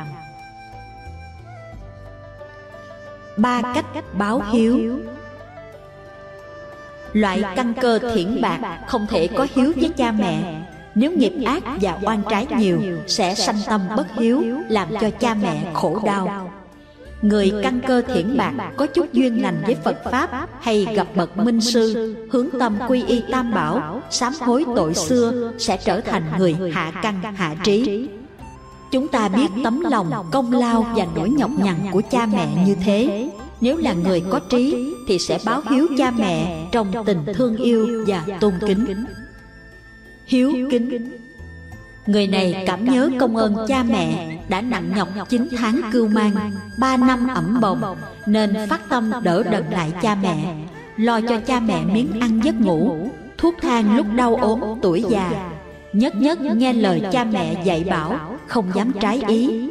ba 3.36 3.62
cách 3.74 3.84
báo 4.12 4.42
hiếu. 4.52 4.98
loại 7.12 7.44
căn 7.56 7.74
cơ 7.80 7.98
thiển 8.14 8.40
bạc 8.40 8.78
không 8.86 9.06
thể 9.06 9.28
có 9.28 9.46
hiếu 9.54 9.72
với 9.76 9.90
cha 9.96 10.12
mẹ. 10.12 10.62
nếu 10.94 11.12
nghiệp 11.12 11.32
ác 11.46 11.62
và 11.80 11.98
oan 12.02 12.22
trái 12.30 12.46
nhiều 12.56 12.80
sẽ 13.06 13.34
sanh 13.34 13.58
tâm 13.66 13.80
bất 13.96 14.06
hiếu 14.14 14.44
làm 14.68 14.88
cho 15.00 15.10
cha 15.20 15.34
mẹ 15.34 15.70
khổ 15.74 16.00
đau 16.04 16.50
người 17.22 17.52
căn 17.62 17.80
cơ 17.86 18.02
thiển 18.14 18.36
bạc 18.36 18.72
có 18.76 18.86
chút 18.86 19.12
duyên 19.12 19.42
lành 19.42 19.62
với 19.66 19.76
phật 19.84 19.96
pháp 20.10 20.48
hay 20.60 20.86
gặp 20.94 21.06
bậc 21.16 21.36
minh 21.36 21.60
sư 21.60 22.14
hướng 22.32 22.48
tâm 22.58 22.78
quy 22.88 23.04
y 23.04 23.22
tam 23.30 23.50
bảo 23.50 24.02
sám 24.10 24.32
hối 24.40 24.64
tội 24.76 24.94
xưa 24.94 25.52
sẽ 25.58 25.76
trở 25.76 26.00
thành 26.00 26.22
người 26.38 26.56
hạ 26.72 26.92
căn 27.02 27.22
hạ 27.34 27.54
trí. 27.64 28.08
chúng 28.92 29.08
ta 29.08 29.28
biết 29.28 29.48
tấm 29.64 29.80
lòng 29.80 30.10
công 30.32 30.52
lao 30.52 30.86
và 30.96 31.06
nỗi 31.16 31.30
nhọc 31.30 31.50
nhằn 31.64 31.76
của 31.92 32.02
cha 32.10 32.26
mẹ 32.26 32.64
như 32.66 32.76
thế. 32.84 33.30
nếu 33.60 33.76
là 33.76 33.92
người 33.92 34.22
có 34.30 34.38
trí 34.38 34.94
thì 35.08 35.18
sẽ 35.18 35.38
báo 35.44 35.62
hiếu 35.70 35.86
cha 35.98 36.10
mẹ 36.10 36.66
trong 36.72 36.92
tình 37.06 37.18
thương 37.34 37.56
yêu 37.56 38.04
và 38.06 38.24
tôn 38.40 38.54
kính. 38.66 39.04
Hiếu 40.26 40.68
kính 40.70 41.10
người 42.10 42.26
này 42.26 42.64
cảm 42.66 42.84
nhớ 42.84 43.10
công 43.20 43.36
ơn 43.36 43.56
cha 43.68 43.82
mẹ 43.82 44.36
đã 44.48 44.60
nặng 44.60 44.92
nhọc 44.96 45.08
9 45.28 45.48
tháng 45.56 45.80
cưu 45.92 46.08
mang 46.08 46.52
ba 46.78 46.96
năm 46.96 47.28
ẩm 47.34 47.58
bồng. 47.60 47.96
nên 48.26 48.54
phát 48.68 48.80
tâm 48.88 49.12
đỡ 49.22 49.42
đần 49.42 49.64
lại 49.70 49.92
cha 50.02 50.14
mẹ 50.22 50.54
lo 50.96 51.20
cho 51.20 51.40
cha 51.46 51.60
mẹ 51.60 51.84
miếng 51.84 52.20
ăn 52.20 52.40
giấc 52.44 52.60
ngủ 52.60 53.10
thuốc 53.38 53.54
thang 53.62 53.96
lúc 53.96 54.06
đau 54.16 54.36
ốm 54.36 54.60
tuổi 54.82 55.04
già. 55.08 55.52
nhất 55.92 56.14
nhất 56.16 56.40
nghe 56.40 56.72
lời 56.72 57.02
cha 57.12 57.24
mẹ 57.24 57.64
dạy 57.64 57.84
bảo 57.90 58.38
không 58.46 58.70
dám 58.74 58.92
trái 59.00 59.22
ý. 59.28 59.70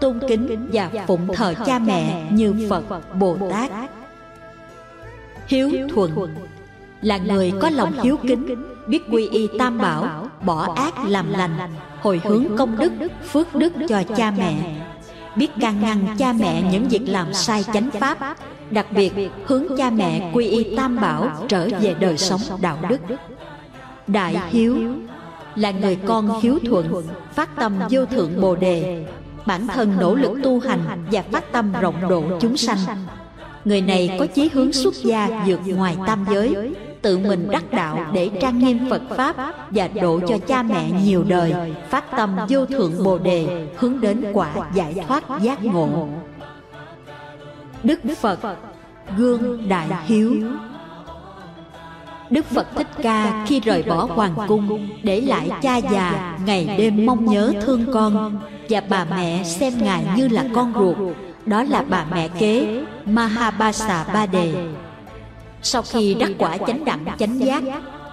tôn 0.00 0.18
kính 0.28 0.68
và 0.72 0.90
phụng 1.06 1.28
thờ 1.34 1.54
cha 1.66 1.78
mẹ 1.78 2.30
như 2.32 2.66
phật 2.70 3.14
bồ 3.14 3.38
tát. 3.50 3.70
Hiếu 5.46 5.70
thuận 5.94 6.28
là 7.02 7.18
người 7.18 7.52
có 7.60 7.70
lòng 7.70 7.92
hiếu 8.02 8.16
kính 8.22 8.73
biết 8.86 9.02
quy 9.10 9.28
y 9.28 9.48
tam 9.58 9.78
bảo 9.78 10.28
bỏ 10.44 10.74
ác 10.76 10.94
làm 11.04 11.32
lành 11.32 11.58
hồi 12.00 12.20
hướng 12.24 12.44
công 12.56 12.78
đức 12.78 12.92
phước 13.32 13.54
đức 13.54 13.72
cho 13.88 14.02
cha 14.16 14.32
mẹ. 14.38 14.76
biết 15.36 15.48
can 15.60 15.80
ngăn 15.80 16.06
cha 16.18 16.32
mẹ 16.32 16.62
những 16.72 16.88
việc 16.88 17.02
làm 17.06 17.32
sai 17.32 17.64
chánh 17.74 17.90
pháp 17.90 18.18
đặc 18.70 18.86
biệt 18.90 19.12
hướng 19.46 19.64
cha 19.78 19.90
mẹ 19.90 20.30
quy 20.34 20.46
y 20.46 20.76
tam 20.76 21.00
bảo 21.00 21.46
trở 21.48 21.68
về 21.80 21.94
đời 22.00 22.18
sống 22.18 22.40
đạo 22.60 22.78
đức. 22.88 23.00
đại 24.06 24.36
hiếu 24.50 24.76
là 25.54 25.70
người 25.70 25.98
con 26.06 26.40
hiếu 26.40 26.58
thuận 26.68 27.04
phát 27.34 27.56
tâm 27.56 27.78
vô 27.90 28.06
thượng 28.06 28.40
bồ 28.40 28.56
đề. 28.56 29.06
Bản 29.46 29.66
thân 29.66 29.96
nỗ 30.00 30.14
lực 30.14 30.38
tu 30.42 30.60
hành 30.60 31.06
và 31.12 31.22
phát 31.22 31.52
tâm 31.52 31.72
rộng 31.80 32.08
độ 32.08 32.24
chúng 32.40 32.56
sanh. 32.56 32.78
người 33.64 33.80
này 33.80 34.16
có 34.18 34.26
chí 34.26 34.50
hướng 34.52 34.72
xuất 34.72 34.94
gia 34.94 35.44
vượt 35.46 35.60
ngoài 35.66 35.96
tam 36.06 36.24
giới 36.30 36.74
tự 37.04 37.18
mình 37.18 37.48
đắc 37.50 37.64
đạo 37.72 38.06
để 38.12 38.30
trang 38.40 38.58
nghiêm 38.58 38.78
Phật 38.90 39.02
Pháp 39.16 39.36
và 39.70 39.88
độ 39.88 40.20
cho 40.28 40.38
cha 40.46 40.62
mẹ 40.62 40.90
nhiều 41.04 41.24
đời, 41.28 41.54
phát 41.90 42.04
tâm 42.16 42.36
vô 42.48 42.66
thượng 42.66 43.04
Bồ 43.04 43.18
Đề, 43.18 43.66
hướng 43.76 44.00
đến 44.00 44.24
quả 44.32 44.50
giải 44.74 44.94
thoát 45.08 45.24
giác 45.40 45.64
ngộ. 45.64 46.08
Đức 47.82 48.00
Phật, 48.20 48.38
gương 49.16 49.68
đại 49.68 49.88
hiếu. 50.06 50.36
Đức 52.30 52.46
Phật 52.46 52.66
Thích 52.76 52.86
Ca 53.02 53.44
khi 53.46 53.60
rời 53.60 53.82
bỏ 53.82 54.04
hoàng 54.04 54.34
cung 54.48 54.88
Để 55.02 55.20
lại 55.20 55.50
cha 55.62 55.76
già 55.76 56.38
ngày 56.46 56.74
đêm 56.78 57.06
mong 57.06 57.24
nhớ 57.24 57.52
thương 57.60 57.86
con 57.92 58.40
Và 58.68 58.82
bà 58.88 59.04
mẹ 59.04 59.44
xem 59.44 59.72
Ngài 59.82 60.04
như 60.16 60.28
là 60.28 60.44
con 60.54 60.72
ruột. 60.74 60.96
Đó 61.46 61.62
là 61.62 61.84
bà 61.88 62.04
mẹ 62.14 62.28
kế 62.28 62.82
Mahabasa 63.04 64.04
Ba 64.12 64.26
Đề 64.26 64.54
sau 65.64 65.82
khi 65.82 66.14
đắc 66.14 66.30
quả 66.38 66.58
chánh 66.66 66.84
đẳng 66.84 67.04
chánh 67.18 67.40
giác 67.40 67.62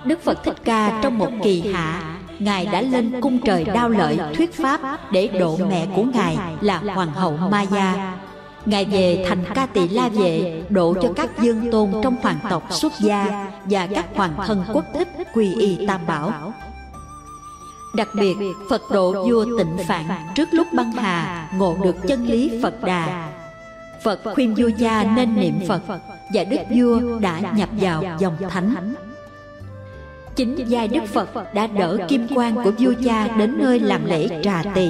Đức 0.06 0.24
Phật 0.24 0.44
Thích 0.44 0.56
Ca 0.64 1.00
trong 1.04 1.18
một 1.18 1.30
kỳ 1.44 1.72
hạ 1.74 2.18
Ngài 2.40 2.66
đã 2.66 2.82
lên 2.82 3.22
cung 3.22 3.40
trời 3.46 3.64
đao 3.64 3.90
lợi 3.90 4.18
thuyết 4.36 4.54
pháp 4.54 5.12
Để 5.12 5.28
độ 5.28 5.58
mẹ 5.70 5.88
của 5.96 6.04
Ngài 6.04 6.38
là 6.62 6.78
Hoàng 6.78 7.12
hậu 7.14 7.38
Maya 7.38 8.16
Ngài 8.66 8.86
về 8.86 9.26
thành 9.30 9.44
ca 9.56 9.66
tỳ 9.66 9.88
la 9.88 10.10
vệ 10.10 10.64
Độ 10.70 10.96
cho 11.02 11.14
các 11.16 11.30
dương 11.42 11.72
tôn 11.72 11.92
trong 12.04 12.16
hoàng 12.22 12.40
tộc 12.50 12.64
xuất 12.70 12.94
gia 13.00 13.50
Và 13.66 13.88
các 13.88 14.06
hoàng 14.16 14.34
thân 14.48 14.64
quốc 14.74 14.86
thích 14.94 15.08
quy 15.34 15.56
y 15.56 15.86
tam 15.88 16.02
bảo. 16.08 16.54
Đặc 17.96 18.08
biệt 18.16 18.36
Phật 18.70 18.82
độ 18.92 19.28
vua 19.28 19.46
tịnh 19.58 19.78
phạn 19.88 20.06
Trước 20.36 20.50
lúc 20.52 20.68
băng 20.74 20.92
hà 20.92 21.50
ngộ 21.56 21.78
được 21.84 21.96
chân 22.08 22.26
lý 22.26 22.60
Phật 22.64 22.84
đà 22.84 23.30
Phật 24.04 24.20
khuyên 24.36 24.56
vua 24.58 24.70
cha 24.80 25.04
nên 25.04 25.36
niệm 25.36 25.60
Phật 25.68 25.82
và 26.34 26.44
đức 26.44 26.58
vua 26.76 27.20
đã 27.20 27.40
nhập 27.56 27.70
vào 27.72 28.04
dòng 28.20 28.38
thánh. 28.50 28.94
chính 30.36 30.56
giai 30.68 30.88
đức 30.88 31.04
phật 31.06 31.54
đã 31.54 31.68
đỡ 31.68 31.98
kim 32.08 32.28
quan 32.36 32.56
của 32.56 32.72
vua 32.80 32.94
cha 33.06 33.28
đến 33.38 33.58
nơi 33.60 33.80
làm 33.80 34.06
lễ 34.06 34.42
trà 34.44 34.64
tỳ. 34.76 34.90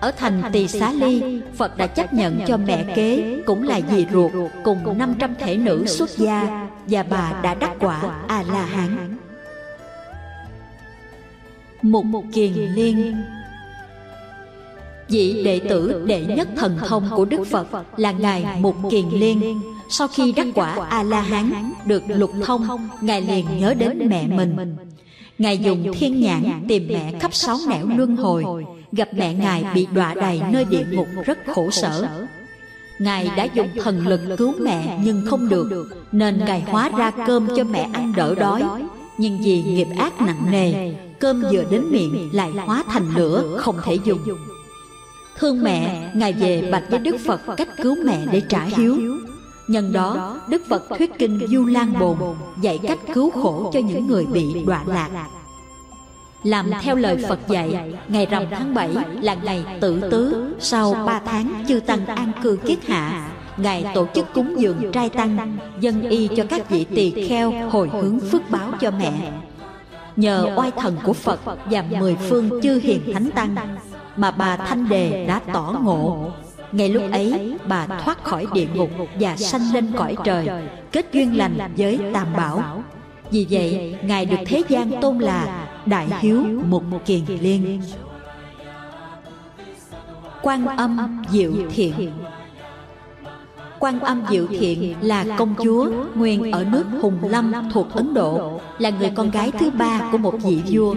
ở 0.00 0.10
thành 0.10 0.42
Tỳ 0.52 0.68
Xá 0.68 0.92
Ly, 0.92 1.40
Phật 1.56 1.76
đã 1.76 1.86
chấp 1.86 2.12
nhận 2.12 2.40
cho 2.46 2.56
mẹ 2.56 2.84
kế 2.94 3.42
cũng 3.46 3.62
là 3.62 3.80
dì 3.90 4.06
ruột 4.12 4.32
cùng 4.64 4.98
500 4.98 5.34
thể 5.38 5.56
nữ 5.56 5.86
xuất 5.86 6.10
gia 6.18 6.68
và 6.86 7.02
bà 7.02 7.40
đã 7.42 7.54
đắc 7.54 7.70
quả 7.80 8.00
A-la-hán. 8.28 9.16
Mục 11.82 12.24
Kiền 12.32 12.52
Liên 12.52 13.22
Vị 15.10 15.42
đệ 15.44 15.60
tử 15.68 16.04
đệ 16.06 16.24
nhất 16.24 16.48
thần 16.56 16.78
thông 16.86 17.10
của 17.16 17.24
Đức 17.24 17.44
Phật 17.50 17.66
là 17.96 18.12
Ngài 18.12 18.44
Mục 18.60 18.76
Kiền 18.90 19.08
Liên. 19.08 19.60
Sau 19.88 20.08
khi 20.08 20.32
đắc 20.32 20.46
quả 20.54 20.86
A-la-hán 20.90 21.72
được 21.86 22.02
lục 22.08 22.30
thông, 22.44 22.88
Ngài 23.00 23.20
liền 23.20 23.46
nhớ 23.58 23.74
đến 23.74 24.08
mẹ 24.08 24.26
mình. 24.26 24.76
Ngài 25.38 25.58
dùng 25.58 25.92
thiên 25.98 26.20
nhãn 26.20 26.64
tìm 26.68 26.88
mẹ 26.88 27.12
khắp 27.20 27.34
sáu 27.34 27.56
nẻo 27.68 27.86
luân 27.96 28.16
hồi, 28.16 28.44
gặp 28.92 29.08
mẹ 29.14 29.34
Ngài 29.34 29.64
bị 29.74 29.86
đọa 29.94 30.14
đầy 30.14 30.42
nơi 30.52 30.64
địa 30.64 30.84
ngục 30.92 31.06
rất 31.24 31.38
khổ 31.54 31.70
sở. 31.70 32.26
Ngài 32.98 33.30
đã 33.36 33.44
dùng 33.44 33.68
thần 33.82 34.06
lực 34.06 34.20
cứu 34.38 34.54
mẹ 34.60 34.98
nhưng 35.04 35.26
không 35.26 35.48
được, 35.48 35.88
nên 36.12 36.44
Ngài 36.44 36.60
hóa 36.60 36.88
ra 36.88 37.10
cơm 37.26 37.48
cho 37.56 37.64
mẹ 37.64 37.88
ăn 37.92 38.12
đỡ 38.16 38.34
đói. 38.34 38.62
Nhưng 39.18 39.38
vì 39.42 39.62
nghiệp 39.62 39.88
ác 39.98 40.20
nặng 40.20 40.46
nề, 40.50 40.94
cơm 41.18 41.42
vừa 41.52 41.64
đến 41.70 41.82
miệng 41.90 42.30
lại 42.32 42.50
hóa 42.50 42.84
thành 42.86 43.14
lửa 43.16 43.56
không 43.58 43.76
thể 43.84 43.98
dùng. 44.04 44.18
Thương 45.40 45.62
mẹ, 45.62 46.10
Ngài 46.14 46.32
về 46.32 46.68
bạch 46.72 46.82
với 46.90 46.98
Đức 46.98 47.16
Phật 47.26 47.40
cách 47.56 47.68
cứu 47.82 47.96
mẹ 48.04 48.26
để 48.32 48.42
trả 48.48 48.64
hiếu. 48.64 48.96
Nhân 49.68 49.92
đó, 49.92 50.40
Đức 50.48 50.62
Phật 50.68 50.88
thuyết 50.98 51.10
kinh 51.18 51.40
Du 51.50 51.66
Lan 51.66 51.98
Bồn, 52.00 52.16
dạy 52.60 52.78
cách 52.82 52.98
cứu 53.14 53.30
khổ 53.30 53.70
cho 53.74 53.80
những 53.80 54.06
người 54.06 54.26
bị 54.26 54.46
đọa 54.66 54.84
lạc. 54.86 55.10
Làm 56.42 56.70
theo 56.82 56.96
lời 56.96 57.24
Phật 57.28 57.38
dạy, 57.48 57.94
ngày 58.08 58.26
rằm 58.26 58.44
tháng 58.50 58.74
7 58.74 58.88
là 59.22 59.34
ngày 59.34 59.64
tự 59.80 60.00
tứ, 60.10 60.54
sau 60.58 60.94
3 61.06 61.20
tháng 61.24 61.64
chư 61.68 61.80
tăng 61.80 62.06
an 62.06 62.32
cư 62.42 62.56
kiết 62.56 62.86
hạ. 62.86 63.30
Ngài 63.56 63.84
tổ 63.94 64.06
chức 64.14 64.26
cúng 64.34 64.54
dường 64.58 64.92
trai 64.92 65.08
tăng, 65.08 65.58
dân 65.80 66.02
y 66.02 66.28
cho 66.36 66.44
các 66.48 66.70
vị 66.70 66.84
tỳ 66.84 67.28
kheo 67.28 67.52
hồi 67.70 67.90
hướng 67.92 68.20
phước 68.20 68.50
báo 68.50 68.72
cho 68.80 68.90
mẹ. 68.90 69.32
Nhờ 70.16 70.54
oai 70.56 70.70
thần 70.70 70.96
của 71.04 71.12
Phật 71.12 71.40
và 71.64 71.84
mười 72.00 72.16
phương 72.28 72.60
chư 72.62 72.80
hiền 72.82 73.00
thánh 73.12 73.30
tăng, 73.30 73.56
mà 74.16 74.30
bà 74.30 74.56
Thanh 74.56 74.88
Đề 74.88 75.26
đã 75.26 75.40
tỏ 75.52 75.74
ngộ. 75.82 76.32
Ngay 76.72 76.88
lúc 76.88 77.02
ấy, 77.12 77.56
bà 77.68 77.86
thoát 77.86 78.24
khỏi 78.24 78.46
địa 78.52 78.66
ngục 78.74 78.90
và 79.20 79.36
sanh 79.36 79.62
lên 79.74 79.92
cõi 79.96 80.16
trời, 80.24 80.48
kết 80.92 81.06
duyên 81.12 81.38
lành 81.38 81.58
với 81.76 81.98
Tam 82.12 82.26
Bảo. 82.36 82.82
Vì 83.30 83.46
vậy, 83.50 83.94
Ngài 84.02 84.26
được 84.26 84.36
thế 84.46 84.62
gian 84.68 84.90
tôn 85.00 85.18
là 85.18 85.66
Đại 85.86 86.08
Hiếu 86.20 86.44
Mục 86.68 86.82
Kiền 87.06 87.20
Liên. 87.40 87.82
Quan 90.42 90.66
âm 90.66 91.22
Diệu 91.30 91.52
Thiện 91.70 92.10
Quan 93.78 94.00
âm 94.00 94.22
Diệu 94.30 94.46
Thiện 94.46 94.94
là 95.00 95.24
công 95.38 95.54
chúa 95.64 95.90
nguyên 96.14 96.52
ở 96.52 96.64
nước 96.64 96.84
Hùng 97.02 97.18
Lâm 97.22 97.52
thuộc 97.72 97.86
Ấn 97.92 98.14
Độ, 98.14 98.60
là 98.78 98.90
người 98.90 99.12
con 99.14 99.30
gái 99.30 99.52
thứ 99.58 99.70
ba 99.70 100.08
của 100.12 100.18
một 100.18 100.34
vị 100.42 100.62
vua. 100.70 100.94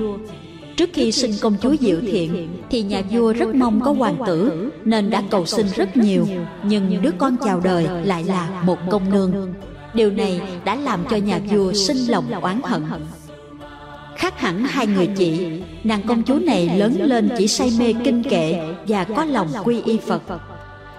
Trước 0.78 0.90
khi 0.94 1.12
sinh 1.12 1.32
công 1.42 1.56
chúa 1.62 1.76
Diệu 1.80 1.98
Thiện 2.02 2.48
thì 2.70 2.82
nhà 2.82 3.02
vua 3.12 3.34
rất 3.34 3.56
mong 3.56 3.82
có 3.82 3.92
hoàng 3.92 4.18
tử 4.28 4.70
nên 4.86 5.10
đã 5.10 5.24
cầu 5.30 5.46
xin 5.46 5.68
rất 5.76 5.98
nhiều, 5.98 6.28
nhưng 6.64 7.02
đứa 7.02 7.12
con 7.18 7.36
chào 7.46 7.60
đời 7.60 7.88
lại 8.04 8.24
là 8.24 8.62
một 8.66 8.78
công 8.90 9.10
nương. 9.12 9.54
Điều 9.94 10.12
này 10.12 10.42
đã 10.66 10.76
làm 10.76 11.06
cho 11.10 11.18
nhà 11.18 11.40
vua 11.50 11.74
sinh 11.74 11.98
lòng 11.98 12.42
oán 12.42 12.62
hận. 12.64 12.84
Khác 14.18 14.40
hẳn 14.40 14.66
hai 14.66 14.88
người 14.88 15.08
chị, 15.08 15.62
nàng 15.84 16.02
công 16.08 16.24
chúa 16.24 16.40
này 16.40 16.78
lớn 16.78 16.98
lên 17.00 17.30
chỉ 17.38 17.48
say 17.48 17.72
mê 17.80 17.94
kinh 18.04 18.24
kệ 18.24 18.60
và 18.88 19.04
có 19.04 19.26
lòng 19.26 19.48
quy 19.64 19.82
y 19.86 19.98
Phật. 19.98 20.22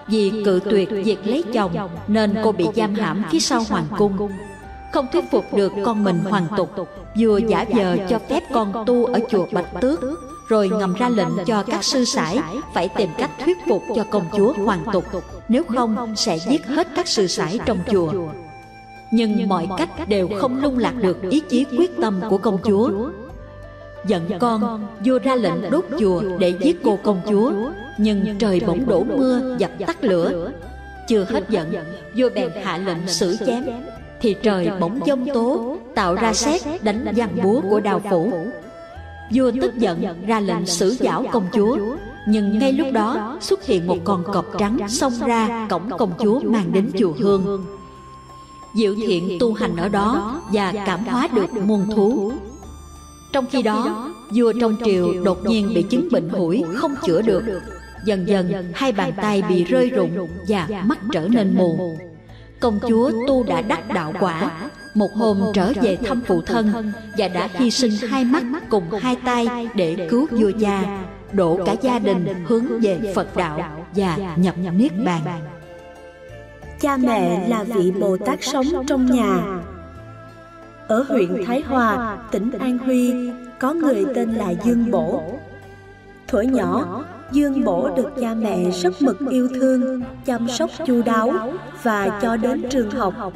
Vì 0.07 0.31
cự 0.45 0.59
tuyệt 0.69 0.89
việc 0.89 1.27
lấy 1.27 1.43
chồng 1.53 1.71
nên 2.07 2.35
cô 2.43 2.51
bị 2.51 2.65
giam 2.75 2.95
hãm 2.95 3.23
phía 3.31 3.39
sau 3.39 3.63
hoàng 3.69 3.85
cung. 3.97 4.17
Không 4.95 5.07
thuyết 5.11 5.31
phục 5.31 5.53
được 5.53 5.73
con 5.85 6.03
mình 6.03 6.19
hoàng 6.19 6.47
tục, 6.57 6.69
vừa 7.19 7.37
giả 7.37 7.65
vờ 7.75 7.97
cho 8.09 8.19
phép 8.19 8.43
con 8.53 8.73
tu 8.85 9.05
ở 9.05 9.19
chùa 9.29 9.45
Bạch 9.51 9.81
Tước, 9.81 9.99
rồi 10.47 10.69
ngầm 10.69 10.93
ra 10.93 11.09
lệnh 11.09 11.45
cho 11.45 11.63
các 11.63 11.83
sư 11.83 12.05
sãi 12.05 12.39
phải 12.73 12.89
tìm 12.89 13.09
cách 13.17 13.31
thuyết 13.45 13.57
phục 13.67 13.83
cho 13.95 14.03
công 14.11 14.25
chúa 14.37 14.53
hoàng 14.53 14.85
tục, 14.93 15.05
nếu 15.49 15.63
không 15.63 16.15
sẽ 16.15 16.37
giết 16.49 16.65
hết 16.65 16.87
các 16.95 17.07
sư 17.07 17.27
sãi 17.27 17.59
trong 17.65 17.77
chùa. 17.91 18.13
Nhưng 19.11 19.47
mọi 19.47 19.67
cách 19.77 20.09
đều 20.09 20.29
không 20.39 20.61
lung 20.61 20.77
lạc 20.77 20.93
được 21.01 21.17
ý 21.29 21.39
chí 21.39 21.65
quyết 21.77 21.91
tâm 22.01 22.21
của 22.29 22.37
công 22.37 22.57
chúa. 22.63 22.91
Giận 24.07 24.29
con 24.39 24.87
vua 25.05 25.19
ra 25.19 25.35
lệnh 25.35 25.71
đốt 25.71 25.85
chùa 25.99 26.21
để 26.39 26.53
giết 26.59 26.83
cô 26.83 26.99
công 27.03 27.21
chúa. 27.29 27.51
Nhưng 27.97 28.35
trời 28.39 28.61
bỗng 28.67 28.85
đổ 28.85 29.03
mưa 29.03 29.55
dập 29.57 29.71
tắt 29.87 30.03
lửa. 30.03 30.51
Chưa 31.07 31.25
hết 31.29 31.49
giận 31.49 31.73
vua 32.17 32.29
bèn 32.35 32.51
hạ 32.63 32.77
lệnh 32.77 33.07
xử 33.07 33.37
chém 33.45 33.63
thì 34.25 34.35
trời 34.43 34.69
bỗng 34.79 34.99
giông 35.05 35.25
tố 35.33 35.77
tạo 35.95 36.15
ra 36.15 36.33
xét 36.33 36.61
đánh 36.83 37.13
văn 37.15 37.37
búa 37.43 37.61
của 37.69 37.79
đào 37.79 38.01
phủ. 38.09 38.33
vua 39.33 39.51
tức 39.61 39.77
giận 39.77 40.03
ra 40.27 40.39
lệnh 40.39 40.65
xử 40.65 40.95
giảo 40.99 41.25
công 41.31 41.47
chúa. 41.53 41.77
nhưng 42.27 42.59
ngay 42.59 42.73
lúc 42.73 42.87
đó 42.93 43.37
xuất 43.41 43.65
hiện 43.65 43.87
một 43.87 43.97
con 44.03 44.23
cọp 44.23 44.45
trắng 44.57 44.77
xông 44.89 45.13
ra 45.25 45.67
cổng 45.69 45.89
công 45.97 46.11
chúa 46.19 46.39
mang 46.39 46.71
đến 46.73 46.91
chùa 46.99 47.13
hương. 47.19 47.65
Diệu 48.75 48.95
thiện 48.95 49.37
tu 49.39 49.53
hành 49.53 49.75
ở 49.75 49.89
đó 49.89 50.41
và 50.53 50.73
cảm 50.85 51.03
hóa 51.03 51.27
được 51.33 51.53
muôn 51.53 51.85
thú. 51.95 52.31
Trong 53.33 53.45
khi 53.51 53.61
đó 53.61 54.11
Vua 54.35 54.53
trong 54.61 54.75
triều 54.85 55.23
đột 55.23 55.45
nhiên 55.45 55.71
bị 55.75 55.83
chứng 55.89 56.07
bệnh 56.11 56.29
hủi 56.29 56.63
không 56.75 56.95
chữa 57.05 57.21
được. 57.21 57.43
Dần 58.05 58.27
dần 58.27 58.71
hai 58.75 58.91
bàn 58.91 59.13
tay 59.21 59.43
bị 59.49 59.63
rơi 59.63 59.89
rụng 59.89 60.27
và 60.47 60.67
mắt 60.85 60.99
trở 61.11 61.27
nên 61.27 61.55
mù 61.57 61.97
Công 62.59 62.79
chúa 62.87 63.11
tu 63.27 63.43
đã 63.43 63.61
đắc 63.61 63.87
đạo 63.93 64.13
quả. 64.19 64.51
Một 64.93 65.13
hôm 65.13 65.41
trở 65.53 65.73
về 65.81 65.97
thăm 66.05 66.21
phụ 66.27 66.41
thân 66.41 66.91
Và 67.17 67.27
đã 67.27 67.49
hy 67.53 67.71
sinh 67.71 68.09
hai 68.09 68.25
mắt 68.25 68.43
cùng 68.69 68.83
hai 69.01 69.15
tay 69.25 69.67
để 69.75 70.07
cứu 70.09 70.27
vua 70.31 70.51
cha 70.59 70.83
Độ 71.31 71.59
cả 71.65 71.75
gia 71.81 71.99
đình 71.99 72.45
hướng 72.47 72.79
về 72.81 73.13
Phật 73.15 73.35
đạo 73.35 73.85
và 73.95 74.17
nhập 74.35 74.55
Niết 74.73 74.91
Bàn. 75.05 75.21
Cha 76.81 76.97
mẹ 76.97 77.49
là 77.49 77.63
vị 77.63 77.91
Bồ 77.91 78.17
Tát 78.17 78.39
sống 78.41 78.65
trong 78.87 79.05
nhà. 79.05 79.61
Ở 80.87 81.05
huyện 81.09 81.43
Thái 81.45 81.61
Hòa, 81.61 82.17
tỉnh 82.31 82.51
An 82.59 82.77
Huy, 82.77 83.13
có 83.59 83.73
người 83.73 84.05
tên 84.15 84.33
là 84.33 84.53
Dương 84.65 84.91
Bổ. 84.91 85.23
Thuở 86.27 86.41
nhỏ, 86.41 87.03
Dương 87.31 87.63
Bổ 87.63 87.89
được 87.95 88.09
cha 88.21 88.33
mẹ 88.33 88.71
rất 88.71 89.01
mực 89.01 89.17
yêu 89.29 89.47
thương, 89.55 90.01
chăm 90.25 90.47
sóc 90.47 90.69
chu 90.85 91.01
đáo 91.05 91.33
và 91.83 92.19
cho 92.21 92.37
đến 92.37 92.63
trường 92.69 92.91
học. 92.91 93.33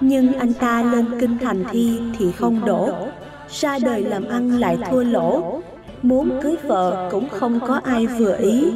Nhưng 0.00 0.32
anh 0.32 0.52
ta 0.52 0.82
lên 0.82 1.06
kinh 1.20 1.38
thành 1.38 1.64
thi 1.70 2.00
thì 2.18 2.32
không 2.32 2.64
đổ, 2.64 2.90
ra 3.50 3.78
đời 3.78 4.02
làm 4.02 4.28
ăn 4.28 4.60
lại 4.60 4.78
thua 4.90 5.04
lỗ, 5.04 5.60
muốn 6.02 6.40
cưới 6.42 6.56
vợ 6.66 7.08
cũng 7.10 7.28
không 7.28 7.60
có 7.66 7.80
ai 7.84 8.06
vừa 8.06 8.36
ý. 8.36 8.72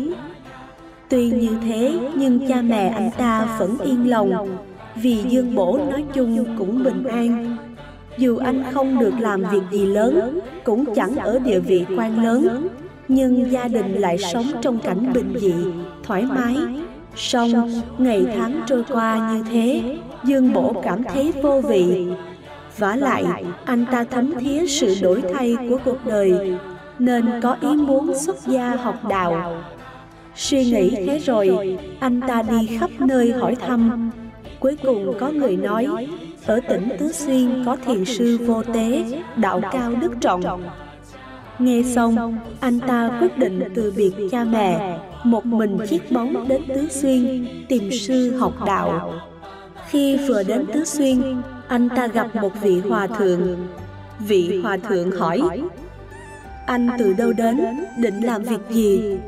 Tuy 1.09 1.31
như 1.31 1.59
thế 1.63 1.99
nhưng 2.15 2.49
cha 2.49 2.63
mẹ 2.63 2.89
anh 2.89 3.11
ta 3.19 3.57
vẫn 3.59 3.79
yên 3.79 4.11
lòng. 4.11 4.57
Vì 4.95 5.25
Dương 5.29 5.55
Bổ 5.55 5.79
nói 5.91 6.05
chung 6.15 6.57
cũng 6.59 6.85
bình 6.85 7.05
an. 7.05 7.57
Dù 8.19 8.37
anh 8.37 8.65
không 8.73 8.99
được 8.99 9.15
làm 9.21 9.43
việc 9.53 9.63
gì 9.73 9.87
lớn 9.87 10.41
Cũng 10.65 10.95
chẳng 10.95 11.17
ở 11.17 11.39
địa 11.39 11.61
vị 11.61 11.85
quan 11.97 12.25
lớn. 12.25 12.69
Nhưng 13.09 13.53
gia 13.53 13.69
đình 13.69 13.95
lại 13.95 14.19
sống 14.19 14.47
trong 14.63 14.79
cảnh 14.79 15.13
bình 15.13 15.35
dị, 15.41 15.55
thoải 16.03 16.23
mái 16.23 16.57
Song 17.17 17.53
ngày 17.99 18.27
tháng 18.37 18.61
trôi 18.67 18.85
qua 18.89 19.33
như 19.33 19.45
thế 19.51 19.97
Dương 20.25 20.53
Bổ 20.53 20.73
cảm 20.83 21.05
thấy 21.05 21.33
vô 21.43 21.61
vị 21.61 22.07
vả 22.79 22.97
lại 22.97 23.45
anh 23.65 23.85
ta 23.93 24.05
thấm 24.05 24.33
thía 24.41 24.67
sự 24.67 24.97
đổi 25.03 25.23
thay 25.35 25.57
của 25.71 25.79
cuộc 25.85 26.07
đời 26.07 26.57
Nên 26.99 27.41
có 27.43 27.57
ý 27.61 27.69
muốn 27.69 28.15
xuất 28.19 28.47
gia 28.47 28.71
học 28.71 29.05
đạo 29.09 29.63
Suy 30.37 30.65
nghĩ 30.65 30.91
thế 30.91 31.19
rồi, 31.19 31.79
anh 32.01 32.21
ta 32.29 32.43
đi 32.43 32.79
khắp 32.79 32.91
nơi 32.99 33.33
hỏi 33.33 33.55
thăm. 33.55 34.11
Cuối 34.61 34.77
cùng 34.83 35.15
có 35.21 35.29
người 35.31 35.57
nói, 35.57 35.87
ở 36.47 36.61
tỉnh 36.69 36.89
Tứ 36.99 37.13
Xuyên 37.13 37.65
có 37.67 37.77
thiền 37.85 38.05
sư 38.05 38.39
vô 38.47 38.63
tế, 38.63 39.05
đạo 39.37 39.61
cao 39.73 39.93
đức 40.01 40.13
trọng. 40.21 40.43
Nghe 41.59 41.83
xong, 41.95 42.39
anh 42.61 42.81
ta 42.81 43.19
quyết 43.21 43.39
định 43.39 43.63
từ 43.75 43.93
biệt 43.97 44.13
cha 44.31 44.45
mẹ, 44.45 44.99
một 45.25 45.47
mình 45.47 45.79
chiếc 45.89 46.13
bóng 46.13 46.49
đến 46.49 46.63
Tứ 46.69 46.89
Xuyên, 46.91 47.49
tìm 47.69 47.91
sư 47.93 48.37
học 48.39 48.53
đạo. 48.67 49.13
Khi 49.89 50.19
vừa 50.29 50.43
đến 50.43 50.67
Tứ 50.75 50.85
Xuyên, 50.85 51.43
anh 51.69 51.89
ta 51.89 52.07
gặp 52.07 52.37
một 52.37 52.53
vị 52.63 52.81
hòa 52.81 53.07
thượng. 53.07 53.67
Vị 54.19 54.61
hòa 54.63 54.77
thượng 54.89 55.11
hỏi, 55.11 55.41
anh 56.67 56.89
từ 56.99 57.13
đâu 57.13 57.33
đến, 57.33 57.61
định 57.99 58.21
làm 58.21 58.43
việc 58.43 58.61
gì? 58.71 59.19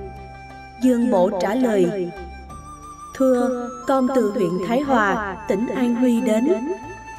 Dương 0.83 1.11
Bộ 1.11 1.31
trả 1.41 1.55
lời 1.55 2.11
Thưa, 3.19 3.69
con 3.87 4.07
từ 4.15 4.31
huyện 4.31 4.51
Thái 4.67 4.81
Hòa, 4.81 5.37
tỉnh 5.49 5.67
An 5.75 5.95
Huy 5.95 6.21
đến. 6.21 6.49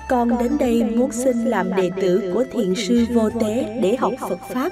Con 0.10 0.30
đến 0.40 0.58
đây 0.58 0.84
muốn 0.84 1.12
xin 1.12 1.46
làm 1.46 1.76
đệ 1.76 1.92
tử 2.02 2.32
của 2.34 2.44
thiền 2.52 2.76
sư 2.76 3.06
vô 3.14 3.30
tế 3.30 3.80
để 3.82 3.96
học 3.96 4.14
Phật 4.20 4.40
Pháp. 4.50 4.72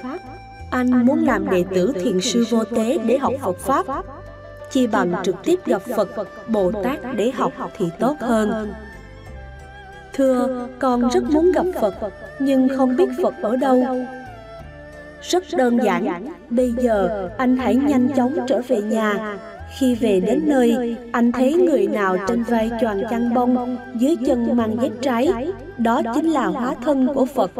Anh 0.70 1.06
muốn 1.06 1.24
làm 1.24 1.50
đệ 1.50 1.64
tử 1.74 1.92
thiền 2.02 2.20
sư 2.20 2.44
vô 2.50 2.64
tế 2.64 2.98
để 3.06 3.18
học 3.18 3.34
Phật 3.40 3.58
Pháp. 3.58 3.86
Chi 4.70 4.86
bằng 4.86 5.14
trực 5.24 5.36
tiếp 5.44 5.60
gặp 5.66 5.82
Phật, 5.96 6.28
Bồ 6.48 6.72
Tát 6.84 6.98
để 7.16 7.30
học 7.30 7.52
thì 7.76 7.86
tốt 7.98 8.16
hơn. 8.20 8.72
Thưa, 10.12 10.68
con 10.78 11.08
rất 11.08 11.24
muốn 11.24 11.52
gặp 11.52 11.66
Phật, 11.80 11.94
nhưng 12.38 12.68
không 12.76 12.96
biết 12.96 13.08
Phật 13.22 13.34
ở 13.42 13.56
đâu. 13.56 13.84
Rất 15.22 15.44
đơn 15.56 15.78
giản, 15.84 16.26
bây 16.50 16.72
giờ 16.72 17.28
anh 17.38 17.56
hãy 17.56 17.76
nhanh 17.76 18.08
chóng 18.16 18.36
trở 18.46 18.60
về 18.68 18.80
nhà. 18.80 19.38
Khi 19.78 19.94
về 19.94 20.20
đến 20.20 20.42
nơi, 20.46 20.96
anh 21.12 21.32
thấy 21.32 21.54
người 21.54 21.86
nào 21.86 22.16
trên 22.28 22.42
vai 22.42 22.70
choàng 22.80 23.02
chăn 23.10 23.34
bông, 23.34 23.76
dưới 23.94 24.16
chân 24.26 24.56
mang 24.56 24.76
dép 24.82 24.92
trái, 25.02 25.52
đó 25.78 26.02
chính 26.14 26.30
là 26.30 26.46
hóa 26.46 26.74
thân 26.84 27.08
của 27.14 27.24
Phật. 27.24 27.50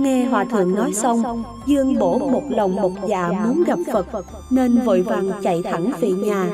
Nghe 0.00 0.24
Hòa 0.24 0.44
Thượng 0.44 0.74
nói 0.74 0.92
xong, 0.92 1.44
Dương 1.66 1.98
Bổ 1.98 2.18
một 2.18 2.42
lòng 2.50 2.76
một 2.76 2.92
dạ 3.08 3.32
muốn 3.44 3.64
gặp 3.64 3.78
Phật, 3.92 4.06
nên 4.50 4.78
vội 4.78 5.02
vàng 5.02 5.30
chạy 5.42 5.62
thẳng 5.62 5.90
về 6.00 6.10
nhà. 6.10 6.46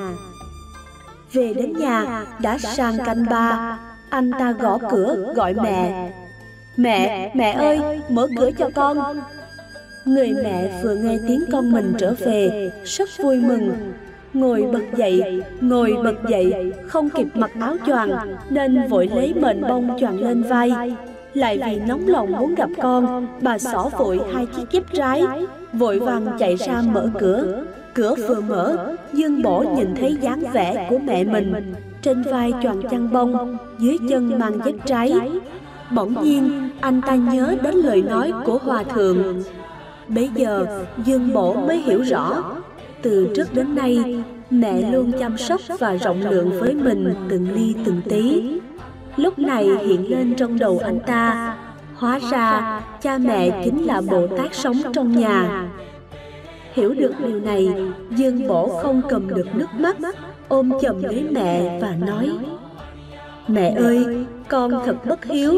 Về 1.32 1.54
đến 1.54 1.72
nhà, 1.78 2.24
đã 2.40 2.58
sang 2.58 2.94
canh 3.04 3.24
ba, 3.30 3.78
anh 4.10 4.30
ta 4.38 4.52
gõ 4.52 4.78
cửa 4.90 5.32
gọi 5.36 5.54
mẹ. 5.54 6.12
Mẹ, 6.76 7.30
mẹ 7.34 7.52
ơi, 7.52 8.00
mở 8.08 8.28
cửa 8.36 8.50
cho 8.58 8.70
con. 8.74 9.20
Người 10.04 10.34
mẹ 10.44 10.80
vừa 10.82 10.94
nghe 10.94 11.18
tiếng 11.28 11.44
con 11.52 11.72
mình 11.72 11.94
trở 11.98 12.14
về, 12.18 12.70
rất 12.84 13.08
vui 13.22 13.36
mừng. 13.40 13.92
Ngồi 14.32 14.62
bật 14.72 14.96
dậy, 14.96 15.42
ngồi 15.60 15.96
bật 16.04 16.28
dậy, 16.28 16.72
không 16.88 17.10
kịp 17.10 17.26
mặc 17.34 17.50
áo 17.60 17.76
choàng, 17.86 18.36
nên 18.50 18.88
vội 18.88 19.08
lấy 19.14 19.34
mền 19.34 19.62
bông 19.62 19.96
choàng 20.00 20.20
lên 20.20 20.42
vai. 20.42 20.72
Lại 21.36 21.60
vì 21.66 21.80
nóng 21.86 22.08
lòng 22.08 22.32
muốn 22.32 22.54
gặp 22.54 22.70
con, 22.82 23.26
bà 23.40 23.58
xỏ 23.58 23.90
vội 23.98 24.20
hai 24.34 24.46
chiếc 24.46 24.70
dép 24.70 24.82
trái, 24.92 25.24
vội 25.72 25.98
vàng 25.98 26.26
chạy 26.38 26.56
ra 26.56 26.82
mở 26.92 27.10
cửa. 27.18 27.64
Cửa. 27.94 28.14
Vừa 28.28 28.40
mở, 28.40 28.94
Dương 29.12 29.42
Bổ 29.42 29.64
nhìn 29.76 29.94
thấy 30.00 30.16
dáng 30.20 30.42
vẻ 30.52 30.86
của 30.90 30.98
mẹ 30.98 31.24
mình, 31.24 31.74
trên 32.02 32.22
vai 32.22 32.52
choàng 32.62 32.82
chăn 32.90 33.12
bông, 33.12 33.56
dưới 33.78 33.96
chân 34.08 34.38
mang 34.38 34.58
dép 34.64 34.74
trái. 34.86 35.12
Bỗng 35.90 36.22
nhiên, 36.22 36.70
anh 36.80 37.00
ta 37.06 37.14
nhớ 37.14 37.54
đến 37.62 37.74
lời 37.74 38.02
nói 38.02 38.32
của 38.44 38.58
Hòa 38.58 38.82
Thượng, 38.82 39.42
Bây 40.08 40.30
giờ 40.34 40.66
Dương 41.04 41.32
Bổ 41.34 41.54
mới 41.54 41.78
hiểu 41.78 42.02
rõ. 42.02 42.44
Từ 43.02 43.28
trước 43.36 43.54
đến 43.54 43.74
nay 43.74 44.22
Mẹ 44.50 44.90
luôn 44.92 45.12
chăm 45.18 45.38
sóc 45.38 45.60
và 45.78 45.94
rộng 45.94 46.20
lượng 46.20 46.50
với 46.60 46.74
mình 46.74 47.14
từng 47.28 47.52
ly 47.54 47.74
từng 47.84 48.00
tí 48.08 48.42
Lúc 49.16 49.38
này 49.38 49.64
hiện 49.64 50.10
lên 50.10 50.34
trong 50.36 50.58
đầu 50.58 50.80
anh 50.84 50.98
ta. 51.06 51.56
Hóa 51.94 52.18
ra 52.30 52.80
cha 53.02 53.18
mẹ 53.18 53.62
chính 53.64 53.86
là 53.86 54.00
Bồ 54.10 54.26
Tát 54.26 54.54
sống 54.54 54.76
trong 54.92 55.12
nhà. 55.12 55.68
Hiểu 56.72 56.94
được 56.94 57.12
điều 57.26 57.40
này 57.40 57.74
Dương 58.10 58.48
Bổ 58.48 58.68
không 58.68 59.02
cầm 59.08 59.28
được 59.34 59.54
nước 59.54 59.66
mắt 59.78 59.96
Ôm 60.48 60.70
chầm 60.82 61.02
lấy 61.02 61.26
mẹ 61.30 61.78
và 61.82 61.94
nói 62.06 62.30
Mẹ 63.48 63.74
ơi, 63.76 64.26
con 64.48 64.70
thật 64.86 64.96
bất 65.06 65.24
hiếu. 65.24 65.54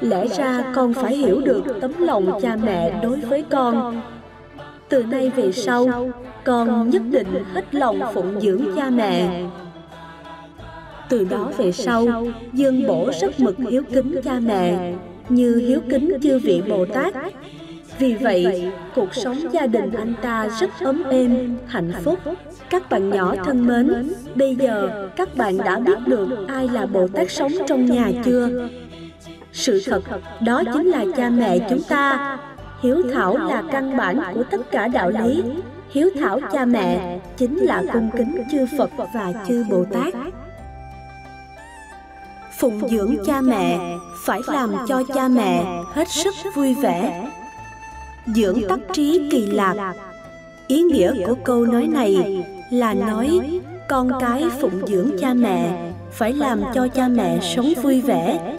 lẽ 0.00 0.28
ra 0.28 0.72
con 0.74 0.94
phải 0.94 1.16
hiểu 1.16 1.40
được 1.40 1.62
tấm 1.80 1.92
lòng 1.98 2.38
cha 2.42 2.56
mẹ 2.62 3.00
đối 3.02 3.20
với 3.20 3.44
con. 3.50 4.02
từ 4.88 5.02
nay 5.02 5.30
về 5.36 5.52
sau 5.52 6.10
con 6.44 6.90
nhất 6.90 7.02
định 7.10 7.44
hết 7.52 7.74
lòng 7.74 8.00
phụng 8.14 8.40
dưỡng 8.40 8.62
cha 8.76 8.90
mẹ 8.90 9.46
từ 11.08 11.24
đó 11.24 11.52
về 11.56 11.72
sau, 11.72 12.26
dương 12.52 12.86
bổ 12.86 13.10
rất 13.20 13.40
mực 13.40 13.56
hiếu 13.70 13.82
kính 13.92 14.20
cha 14.24 14.40
mẹ, 14.40 14.94
như 15.28 15.56
hiếu 15.56 15.80
kính 15.90 16.18
chư 16.22 16.38
vị 16.38 16.62
bồ 16.68 16.86
tát 16.86 17.14
vì 17.98 18.14
vậy, 18.14 18.72
cuộc 18.94 19.14
sống 19.14 19.38
gia 19.52 19.66
đình 19.66 19.92
anh 19.92 20.14
ta 20.22 20.48
rất 20.60 20.70
ấm 20.80 21.02
êm, 21.10 21.56
hạnh 21.66 21.92
phúc. 22.04 22.18
Các 22.70 22.90
bạn 22.90 23.10
nhỏ 23.10 23.34
thân 23.44 23.66
mến, 23.66 24.12
bây 24.34 24.56
giờ 24.56 25.08
các 25.16 25.36
bạn 25.36 25.58
đã 25.58 25.78
biết 25.78 25.98
được 26.06 26.28
ai 26.48 26.68
là 26.68 26.86
bồ 26.86 27.08
tát 27.08 27.30
sống 27.30 27.52
trong 27.66 27.86
nhà 27.86 28.10
chưa? 28.24 28.68
Sự 29.52 29.82
thật, 29.86 30.02
đó 30.40 30.62
chính 30.72 30.86
là 30.86 31.04
cha 31.16 31.30
mẹ 31.30 31.58
chúng 31.70 31.82
ta. 31.88 32.38
Hiếu 32.82 33.02
thảo 33.12 33.36
là 33.36 33.62
căn 33.72 33.96
bản 33.96 34.20
của 34.34 34.42
tất 34.50 34.70
cả 34.70 34.88
đạo 34.88 35.10
lý. 35.10 35.42
Hiếu 35.90 36.10
thảo 36.20 36.40
cha 36.52 36.64
mẹ 36.64 37.18
chính 37.36 37.56
là 37.56 37.82
cung 37.92 38.10
kính 38.16 38.42
chư 38.52 38.66
phật 38.78 38.90
và 39.14 39.32
chư 39.48 39.64
bồ 39.70 39.84
tát 39.84 40.14
phụng 42.58 42.88
dưỡng 42.88 43.16
cha 43.26 43.40
mẹ 43.40 43.96
phải 44.24 44.40
làm 44.46 44.74
cho 44.88 45.02
cha 45.14 45.28
mẹ 45.28 45.82
hết 45.92 46.08
sức 46.08 46.34
vui 46.54 46.74
vẻ. 46.74 47.30
dưỡng 48.26 48.60
tắc 48.68 48.78
trí 48.92 49.28
kỳ 49.30 49.46
lạc. 49.46 49.94
ý 50.66 50.82
nghĩa 50.82 51.26
của 51.26 51.34
câu 51.44 51.66
nói 51.66 51.86
này 51.86 52.44
là 52.70 52.94
nói 52.94 53.60
con 53.88 54.10
cái 54.20 54.44
phụng 54.60 54.86
dưỡng 54.86 55.10
cha 55.20 55.34
mẹ 55.34 55.92
phải 56.12 56.32
làm 56.32 56.62
cho 56.74 56.88
cha 56.88 57.08
mẹ 57.08 57.38
sống 57.56 57.72
vui 57.82 58.00
vẻ. 58.00 58.56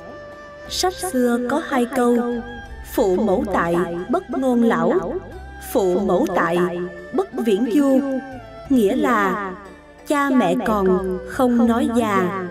Sách 0.70 0.94
xưa 0.94 1.40
có 1.50 1.62
hai 1.70 1.86
câu 1.96 2.18
Phụ 2.94 3.16
mẫu 3.16 3.44
tại 3.54 3.76
bất 4.10 4.30
ngôn 4.30 4.64
lão 4.64 5.14
Phụ 5.74 6.00
mẫu 6.00 6.28
tại 6.36 6.58
bất 7.14 7.28
viễn 7.46 7.70
du. 7.74 8.00
Nghĩa 8.70 8.96
là 8.96 9.54
Cha 10.08 10.30
mẹ 10.30 10.56
còn 10.66 11.18
không 11.30 11.68
nói 11.68 11.90
già 11.96 12.48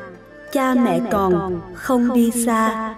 Cha 0.52 0.74
mẹ 0.74 1.00
còn 1.10 1.60
không 1.74 2.14
đi 2.14 2.30
xa. 2.30 2.94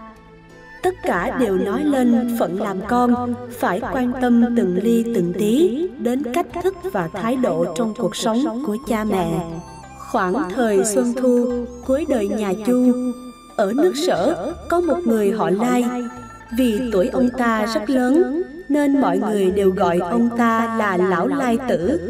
Tất 0.82 0.94
cả 1.02 1.36
đều 1.40 1.58
nói 1.58 1.84
lên 1.84 2.36
phận 2.38 2.62
làm 2.62 2.76
con 2.88 3.34
Phải 3.58 3.80
quan 3.92 4.12
tâm 4.20 4.44
từng 4.56 4.78
ly 4.82 5.04
từng 5.14 5.32
tí 5.38 5.88
Đến 5.98 6.22
cách 6.34 6.46
thức 6.62 6.74
và 6.92 7.08
thái 7.12 7.36
độ 7.36 7.74
trong 7.74 7.94
cuộc 7.98 8.16
sống 8.16 8.62
của 8.66 8.76
cha 8.88 9.04
mẹ. 9.04 9.44
Khoảng 9.98 10.50
thời 10.54 10.84
Xuân 10.84 11.14
Thu 11.16 11.66
Cuối 11.86 12.06
đời 12.08 12.28
nhà 12.28 12.52
Chu 12.66 12.92
ở 13.56 13.72
nước 13.76 13.92
sở 14.06 14.52
có 14.68 14.80
một 14.80 14.98
người 15.04 15.30
họ 15.30 15.50
Lai. 15.50 15.84
Vì 16.58 16.90
tuổi 16.92 17.08
ông 17.08 17.28
ta 17.38 17.66
rất 17.74 17.90
lớn 17.90 18.42
Nên 18.68 19.00
mọi 19.00 19.18
người 19.18 19.50
đều 19.50 19.70
gọi 19.70 19.98
ông 19.98 20.28
ta 20.38 20.76
là 20.78 20.96
Lão 20.96 21.26
Lai 21.26 21.58
Tử. 21.68 22.00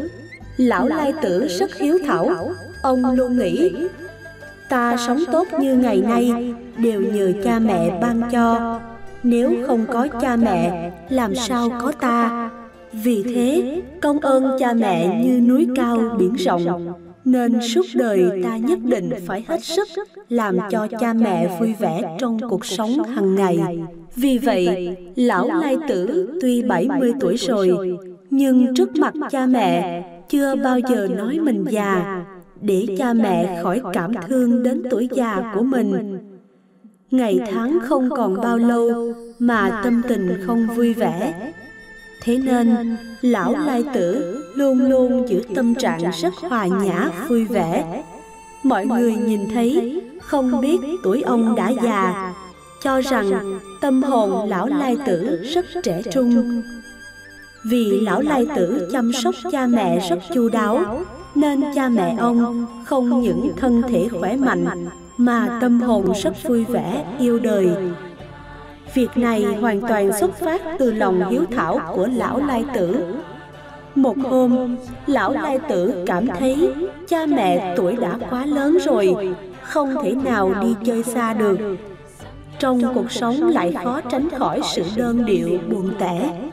Lão 0.57 0.87
Lai 0.87 1.13
Tử 1.21 1.47
rất 1.47 1.75
hiếu 1.75 1.99
thảo. 2.05 2.51
Ông 2.81 3.15
luôn 3.15 3.37
nghĩ 3.37 3.71
Ta 4.69 4.97
sống 4.97 5.19
tốt 5.31 5.47
như 5.59 5.75
ngày 5.75 6.01
nay 6.01 6.53
Đều 6.77 7.01
nhờ 7.01 7.33
cha 7.43 7.59
mẹ 7.59 7.99
ban 8.01 8.21
cho. 8.31 8.79
Nếu 9.23 9.53
không 9.67 9.85
có 9.93 10.07
cha 10.21 10.35
mẹ 10.35 10.91
Làm 11.09 11.35
sao 11.35 11.69
có 11.81 11.91
ta? 11.91 12.49
Vì 12.93 13.23
thế 13.23 13.81
công 14.01 14.19
ơn 14.19 14.57
cha 14.59 14.73
mẹ 14.73 15.23
như 15.25 15.41
núi 15.41 15.67
cao 15.75 15.97
biển 16.19 16.33
rộng. 16.33 16.93
nên 17.25 17.61
suốt 17.61 17.85
đời 17.93 18.41
ta 18.43 18.57
nhất 18.57 18.79
định 18.83 19.09
phải 19.25 19.43
hết 19.47 19.63
sức 19.63 19.87
làm 20.29 20.57
cho 20.69 20.87
cha 20.99 21.13
mẹ 21.13 21.57
vui 21.59 21.73
vẻ 21.79 22.17
trong 22.19 22.37
cuộc 22.49 22.65
sống 22.65 23.03
hàng 23.03 23.35
ngày. 23.35 23.79
Vì 24.15 24.37
vậy, 24.37 24.97
lão 25.15 25.47
lai 25.47 25.77
tử 25.87 26.29
tuy 26.41 26.61
70 26.61 27.13
tuổi 27.19 27.35
rồi, 27.35 27.97
nhưng 28.29 28.75
trước 28.75 28.95
mặt 28.95 29.13
cha 29.29 29.45
mẹ 29.45 30.03
chưa 30.29 30.55
bao 30.55 30.79
giờ 30.79 31.07
nói 31.17 31.39
mình 31.39 31.65
già, 31.69 32.23
để 32.61 32.85
cha 32.97 33.13
mẹ 33.13 33.59
khỏi 33.63 33.81
cảm 33.93 34.11
thương 34.27 34.63
đến 34.63 34.83
tuổi 34.89 35.09
già 35.11 35.51
của 35.55 35.63
mình. 35.63 36.19
Ngày 37.11 37.39
tháng 37.51 37.79
không 37.83 38.09
còn 38.09 38.35
bao 38.41 38.57
lâu 38.57 39.13
mà 39.39 39.81
tâm 39.83 40.01
tình 40.07 40.41
không 40.45 40.67
vui 40.75 40.93
vẻ, 40.93 41.51
Thế 42.21 42.37
nên, 42.37 42.97
lão 43.21 43.55
lai 43.65 43.83
tử 43.93 44.37
luôn 44.55 44.89
luôn 44.89 45.29
giữ 45.29 45.41
tâm 45.55 45.75
trạng 45.75 46.11
rất 46.21 46.33
hòa 46.35 46.67
nhã, 46.67 47.09
vui 47.27 47.45
vẻ. 47.45 48.03
Mọi 48.63 48.85
người 48.85 49.15
nhìn 49.15 49.49
thấy, 49.53 50.01
không 50.21 50.61
biết 50.61 50.77
tuổi 51.03 51.21
ông 51.21 51.55
đã 51.55 51.69
già, 51.69 52.33
cho 52.83 53.01
rằng 53.01 53.59
tâm 53.81 54.03
hồn 54.03 54.49
lão 54.49 54.67
lai 54.67 54.97
tử 55.05 55.41
rất 55.43 55.65
trẻ 55.83 56.01
trung. 56.11 56.61
Vì 57.63 57.99
lão 58.01 58.21
lai 58.21 58.47
tử 58.55 58.89
chăm 58.91 59.11
sóc 59.13 59.35
cha 59.51 59.67
mẹ 59.67 60.09
rất 60.09 60.19
chu 60.33 60.49
đáo, 60.49 61.01
nên 61.35 61.63
cha 61.75 61.89
mẹ 61.89 62.15
ông 62.19 62.65
không 62.85 63.21
những 63.21 63.51
thân 63.57 63.81
thể 63.89 64.07
khỏe 64.19 64.35
mạnh, 64.35 64.65
mà 65.17 65.57
tâm 65.61 65.81
hồn 65.81 66.13
rất 66.23 66.43
vui 66.43 66.65
vẻ, 66.65 67.05
yêu 67.19 67.39
đời, 67.39 67.69
Việc 68.93 69.17
này 69.17 69.43
hoàn 69.43 69.81
toàn 69.81 70.11
xuất 70.19 70.35
phát 70.39 70.61
từ 70.79 70.91
lòng 70.91 71.29
hiếu 71.29 71.43
thảo 71.51 71.79
của 71.95 72.07
lão 72.15 72.39
lai 72.47 72.65
tử. 72.73 73.15
Một 73.95 74.17
hôm, 74.17 74.75
lão 75.07 75.31
lai 75.31 75.59
tử 75.69 76.03
cảm 76.05 76.27
thấy 76.27 76.73
cha 77.07 77.25
mẹ 77.25 77.73
tuổi 77.77 77.95
đã 77.95 78.17
quá 78.29 78.45
lớn 78.45 78.77
rồi, 78.85 79.35
không 79.63 79.95
thể 80.03 80.11
nào 80.11 80.53
đi 80.61 80.75
chơi 80.85 81.03
xa 81.03 81.33
được. 81.33 81.57
Trong 82.59 82.81
cuộc 82.93 83.11
sống 83.11 83.47
lại 83.47 83.75
khó 83.83 84.01
tránh 84.01 84.29
khỏi 84.29 84.61
sự 84.73 84.83
đơn 84.95 85.25
điệu 85.25 85.59
buồn 85.71 85.91
tẻ. 85.99 86.49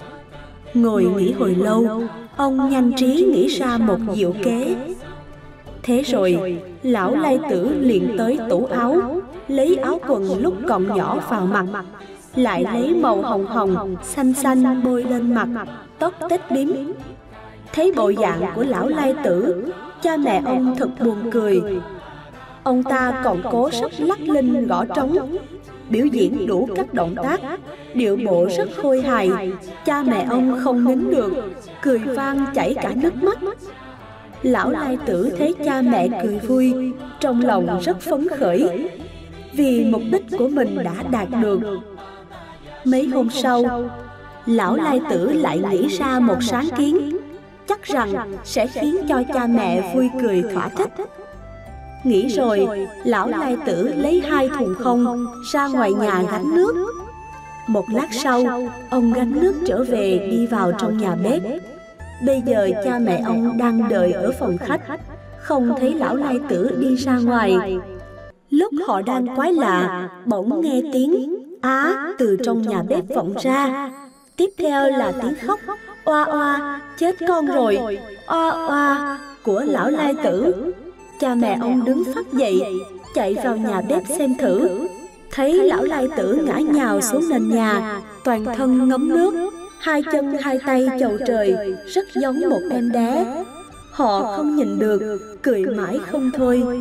Ngồi 0.74 1.04
nghĩ 1.04 1.32
hồi 1.32 1.54
lâu, 1.54 2.02
ông 2.36 2.70
nhanh 2.70 2.92
trí 2.96 3.06
nghĩ 3.06 3.46
ra 3.46 3.78
một 3.78 3.98
diệu 4.14 4.32
kế. 4.42 4.76
Thế 5.82 6.02
rồi, 6.02 6.58
lão 6.82 7.16
lai 7.16 7.38
tử 7.50 7.78
liền 7.80 8.14
tới 8.18 8.38
tủ 8.50 8.66
áo, 8.66 9.20
lấy 9.48 9.76
áo 9.76 10.00
quần 10.08 10.40
lúc 10.42 10.54
còn 10.68 10.96
nhỏ 10.96 11.18
vào 11.30 11.46
mặt, 11.46 11.66
lại 12.34 12.64
lấy 12.64 12.94
màu 12.94 13.22
hồng 13.22 13.46
hồng, 13.46 13.96
xanh 14.02 14.32
xanh 14.32 14.82
bôi 14.84 15.04
lên 15.04 15.34
mặt, 15.34 15.48
tóc 15.98 16.14
tết 16.30 16.50
bím. 16.50 16.92
Thấy 17.72 17.92
bộ 17.96 18.12
dạng 18.12 18.40
của 18.54 18.64
lão 18.64 18.88
lai 18.88 19.14
tử, 19.24 19.64
cha 20.02 20.16
mẹ 20.16 20.42
ông 20.44 20.74
thật 20.78 20.88
buồn 21.04 21.30
cười. 21.30 21.62
Ông 22.62 22.82
ta 22.82 23.20
còn 23.24 23.40
cố 23.50 23.70
sức 23.70 23.90
lắc 23.98 24.20
linh 24.20 24.66
gõ 24.66 24.84
trống, 24.84 25.36
biểu 25.90 26.06
diễn 26.06 26.46
đủ 26.46 26.68
các 26.76 26.94
động 26.94 27.14
tác, 27.22 27.40
điệu 27.94 28.18
bộ 28.26 28.48
rất 28.56 28.68
khôi 28.76 29.02
hài. 29.02 29.30
Cha 29.84 30.02
mẹ 30.02 30.26
ông 30.30 30.60
không 30.64 30.84
nín 30.84 31.10
được, 31.10 31.32
cười 31.82 31.98
vang 31.98 32.46
chảy 32.54 32.74
cả 32.74 32.92
nước 32.96 33.22
mắt. 33.22 33.38
Lão 34.42 34.70
lai 34.70 34.98
tử 35.06 35.30
thấy 35.38 35.54
cha 35.64 35.82
mẹ 35.82 36.08
cười 36.22 36.38
vui, 36.38 36.74
trong 37.20 37.40
lòng 37.40 37.80
rất 37.82 38.00
phấn 38.00 38.28
khởi, 38.28 38.90
vì 39.52 39.84
mục 39.84 40.02
đích 40.12 40.24
của 40.38 40.48
mình 40.48 40.76
đã 40.84 40.94
đạt 41.10 41.28
được. 41.42 41.60
Mấy 42.84 43.06
hôm 43.06 43.30
sau, 43.30 43.90
lão 44.46 44.76
lai 44.76 45.00
tử 45.10 45.32
lại 45.32 45.62
nghĩ 45.70 45.88
ra 45.88 46.18
một 46.20 46.36
sáng 46.42 46.68
kiến, 46.76 47.16
chắc 47.68 47.82
rằng 47.82 48.32
sẽ 48.44 48.66
khiến 48.66 48.96
cho 49.08 49.22
cha 49.34 49.46
mẹ 49.46 49.94
vui 49.94 50.08
cười 50.22 50.42
thỏa 50.52 50.68
thích. 50.68 50.90
Nghĩ 52.06 52.28
rồi, 52.28 52.68
lão 53.04 53.28
lai 53.28 53.56
tử 53.66 53.92
lấy 53.96 54.20
hai 54.20 54.48
thùng 54.58 54.74
không 54.74 55.26
ra 55.52 55.66
ngoài 55.66 55.92
nhà 55.92 56.22
gánh 56.32 56.54
nước. 56.54 56.74
Một 57.66 57.84
lát 57.92 58.08
sau, 58.10 58.42
ông 58.90 59.12
gánh 59.12 59.40
nước 59.40 59.54
trở 59.66 59.84
về 59.84 60.28
đi 60.30 60.46
vào 60.46 60.72
trong 60.78 60.98
nhà 60.98 61.16
bếp. 61.24 61.42
Bây 62.26 62.42
giờ 62.46 62.70
cha 62.84 62.98
mẹ 62.98 63.22
ông 63.26 63.58
đang 63.58 63.88
đợi 63.88 64.12
ở 64.12 64.32
phòng 64.40 64.58
khách, 64.58 64.80
không 65.38 65.74
thấy 65.80 65.94
lão 65.94 66.16
lai 66.16 66.40
tử 66.48 66.76
đi 66.80 66.94
ra 66.94 67.18
ngoài. 67.18 67.78
Lúc 68.50 68.72
họ 68.86 69.02
đang 69.02 69.36
quái 69.36 69.52
lạ, 69.52 70.08
bỗng 70.24 70.60
nghe 70.60 70.82
tiếng 70.92 71.36
á 71.62 72.12
từ 72.18 72.36
trong 72.44 72.62
nhà 72.62 72.82
bếp 72.88 73.04
vọng 73.14 73.34
ra. 73.42 73.90
Tiếp 74.36 74.50
theo 74.58 74.90
là 74.90 75.12
tiếng 75.22 75.34
khóc, 75.46 75.60
oa 76.04 76.24
oa, 76.24 76.80
chết 76.98 77.16
con 77.28 77.46
rồi, 77.46 77.98
oa 78.26 78.50
oa 78.50 79.18
của 79.44 79.64
lão 79.66 79.90
lai 79.90 80.14
tử. 80.24 80.54
Cha 81.20 81.34
mẹ 81.34 81.58
ông 81.60 81.84
đứng 81.84 82.04
phát 82.14 82.32
dậy, 82.32 82.62
chạy 83.14 83.34
vào 83.34 83.56
nhà 83.56 83.80
bếp 83.88 84.02
xem 84.18 84.34
thử. 84.38 84.68
Thấy 85.30 85.52
lão 85.52 85.82
lai 85.82 86.08
tử 86.16 86.38
ngã 86.46 86.58
nhào 86.58 87.00
xuống 87.00 87.28
nền 87.30 87.48
nhà, 87.48 88.00
toàn 88.24 88.44
thân 88.56 88.88
ngấm 88.88 89.08
nước, 89.08 89.50
hai 89.78 90.02
chân 90.12 90.36
hai 90.40 90.58
tay 90.66 90.88
chầu 91.00 91.18
trời, 91.26 91.56
rất 91.86 92.06
giống 92.14 92.40
một 92.50 92.60
em 92.70 92.92
bé. 92.92 93.42
Họ 93.90 94.36
không 94.36 94.56
nhìn 94.56 94.78
được, 94.78 95.18
cười 95.42 95.66
mãi 95.66 95.98
không 96.06 96.30
thôi. 96.34 96.80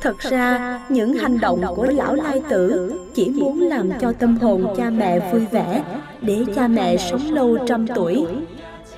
Thật 0.00 0.18
ra, 0.18 0.80
những 0.88 1.12
hành 1.12 1.40
động 1.40 1.62
của 1.76 1.86
lão 1.86 2.14
lai 2.14 2.42
tử 2.48 2.92
chỉ 3.14 3.28
muốn 3.28 3.60
làm 3.60 3.90
cho 4.00 4.12
tâm 4.12 4.36
hồn 4.36 4.74
cha 4.76 4.90
mẹ 4.90 5.32
vui 5.32 5.46
vẻ, 5.50 5.82
để 6.20 6.44
cha 6.54 6.68
mẹ 6.68 6.96
sống 6.96 7.32
lâu 7.32 7.58
trăm 7.66 7.86
tuổi. 7.94 8.26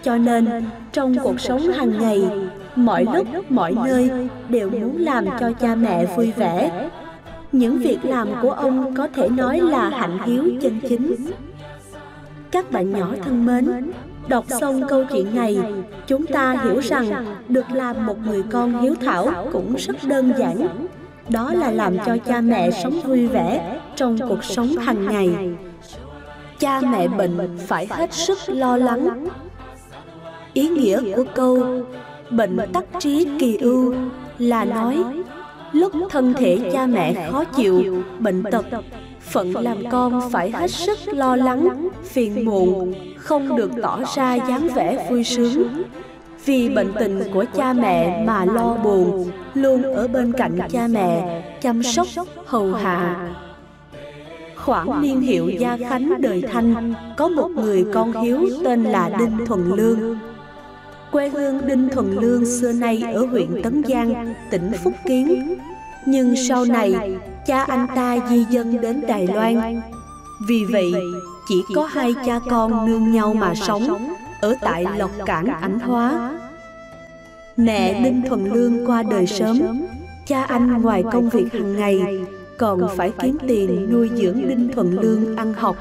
Cho 0.03 0.17
nên, 0.17 0.65
trong 0.93 1.15
cuộc 1.25 1.41
sống 1.41 1.61
hàng 1.61 1.99
ngày, 2.01 2.29
mọi 2.77 3.07
lúc, 3.15 3.27
mọi 3.51 3.75
nơi 3.85 4.11
đều 4.49 4.71
muốn 4.71 4.97
làm 4.99 5.27
cho 5.41 5.53
cha 5.53 5.75
mẹ 5.75 6.07
vui 6.17 6.33
vẻ. 6.37 6.89
Những 7.53 7.79
việc 7.79 7.99
làm 8.03 8.29
của 8.43 8.51
ông 8.51 8.95
có 8.95 9.09
thể 9.15 9.29
nói 9.29 9.61
là 9.61 9.89
hạnh 9.89 10.19
hiếu 10.25 10.45
chân 10.63 10.81
chính. 10.89 11.15
Các 12.51 12.73
bạn 12.73 12.91
nhỏ 12.91 13.15
thân 13.25 13.47
mến, 13.47 13.93
đọc 14.29 14.45
xong 14.61 14.81
câu 14.89 15.05
chuyện 15.13 15.35
này, 15.35 15.59
chúng 16.07 16.27
ta 16.27 16.57
hiểu 16.65 16.81
rằng 16.81 17.27
được 17.49 17.71
làm 17.73 18.07
một 18.07 18.17
người 18.27 18.43
con 18.51 18.83
hiếu 18.83 18.95
thảo 19.01 19.31
cũng 19.53 19.75
rất 19.75 19.97
đơn 20.05 20.33
giản. 20.39 20.87
Đó 21.29 21.53
là 21.55 21.71
làm 21.71 21.97
cho 22.07 22.17
cha 22.27 22.41
mẹ 22.41 22.71
sống 22.71 23.01
vui 23.01 23.27
vẻ 23.27 23.81
trong 23.97 24.19
cuộc 24.29 24.45
sống 24.45 24.69
hàng 24.69 25.07
ngày. 25.07 25.51
Cha 26.59 26.81
mẹ 26.81 27.09
bệnh 27.09 27.59
phải 27.67 27.87
hết 27.91 28.13
sức 28.13 28.39
lo 28.47 28.77
lắng. 28.77 29.29
Ý 30.53 30.69
nghĩa 30.69 31.15
của 31.17 31.25
câu 31.35 31.85
bệnh 32.33 32.59
tắc 32.73 32.85
trí 33.01 33.27
kỳ 33.39 33.57
ưu 33.57 33.95
là 34.39 34.65
nói 34.65 35.05
lúc 35.73 35.93
thân 36.11 36.35
thể 36.35 36.71
cha 36.73 36.87
mẹ 36.87 37.29
khó 37.31 37.45
chịu, 37.45 38.03
bệnh 38.19 38.43
tật, 38.43 38.67
phận 39.21 39.57
làm 39.57 39.77
con 39.91 40.31
phải 40.31 40.51
hết 40.51 40.71
sức 40.71 40.99
lo 41.07 41.37
lắng, 41.37 41.89
phiền 42.05 42.45
muộn, 42.45 42.95
không 43.17 43.57
được 43.57 43.71
tỏ 43.83 44.01
ra 44.17 44.35
dáng 44.35 44.69
vẻ 44.75 45.07
vui 45.11 45.25
sướng. 45.25 45.83
Vì 46.45 46.69
bệnh 46.69 46.93
tình 46.99 47.23
của 47.35 47.45
cha 47.57 47.73
mẹ 47.73 48.25
mà 48.27 48.45
lo 48.45 48.77
buồn, 48.85 49.31
luôn 49.55 49.83
ở 49.83 50.09
bên 50.09 50.33
cạnh 50.33 50.59
cha 50.71 50.89
mẹ, 50.89 51.43
chăm 51.61 51.83
sóc, 51.83 52.07
hầu 52.47 52.73
hạ. 52.73 53.29
Khoảng 54.57 55.03
niên 55.03 55.21
hiệu 55.21 55.49
Gia 55.49 55.77
Khánh 55.77 56.21
đời 56.21 56.43
Thanh, 56.53 56.95
có 57.17 57.29
một 57.29 57.49
người 57.49 57.85
con 57.95 58.13
hiếu 58.13 58.49
tên 58.65 58.85
là 58.85 59.11
Đinh 59.19 59.47
Thuần 59.47 59.71
Lương. 59.71 60.19
Quê 61.13 61.29
hương 61.29 61.67
Đinh 61.67 61.89
Thuần 61.89 62.11
Lương 62.11 62.47
xưa 62.47 62.73
nay 62.73 63.03
ở 63.15 63.27
huyện 63.27 63.63
Tấn 63.63 63.83
Giang, 63.89 64.35
tỉnh 64.51 64.73
Phúc 64.85 64.93
Kiến. 65.07 65.57
Nhưng 66.07 66.35
sau 66.37 66.65
này, 66.65 67.17
cha 67.47 67.63
anh 67.63 67.87
ta 67.95 68.17
di 68.29 68.45
dân 68.51 68.81
đến 68.81 69.03
Đài 69.09 69.27
Loan. 69.27 69.81
Vì 70.49 70.65
vậy, 70.73 70.93
chỉ 71.49 71.55
có 71.75 71.85
hai 71.85 72.15
cha 72.27 72.41
con 72.51 72.87
nương 72.87 73.13
nhau 73.13 73.35
mà 73.35 73.55
sống 73.55 74.15
ở 74.41 74.55
tại 74.61 74.85
Lộc 74.97 75.11
Cảng 75.27 75.47
Ảnh 75.47 75.79
Hóa. 75.79 76.33
Mẹ 77.57 78.05
Đinh 78.05 78.23
Thuần 78.29 78.45
Lương 78.45 78.87
qua 78.87 79.03
đời 79.03 79.27
sớm, 79.27 79.61
cha 80.27 80.45
anh 80.45 80.83
ngoài 80.83 81.05
công 81.13 81.29
việc 81.29 81.53
hàng 81.53 81.77
ngày 81.77 82.01
còn 82.59 82.81
phải 82.97 83.13
kiếm 83.23 83.39
tiền 83.49 83.89
nuôi 83.93 84.11
dưỡng 84.17 84.49
Đinh 84.49 84.71
Thuần 84.75 84.93
Lương 84.93 85.37
ăn 85.37 85.55
học. 85.55 85.77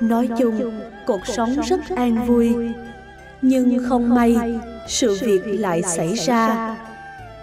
Nói 0.00 0.28
chung, 0.38 0.72
cuộc 1.06 1.20
sống 1.26 1.54
rất 1.68 1.80
an 1.96 2.26
vui. 2.26 2.54
Nhưng 3.42 3.78
không 3.88 4.14
may, 4.14 4.36
sự 4.88 5.18
việc 5.20 5.42
lại 5.44 5.82
xảy 5.82 6.14
ra. 6.14 6.76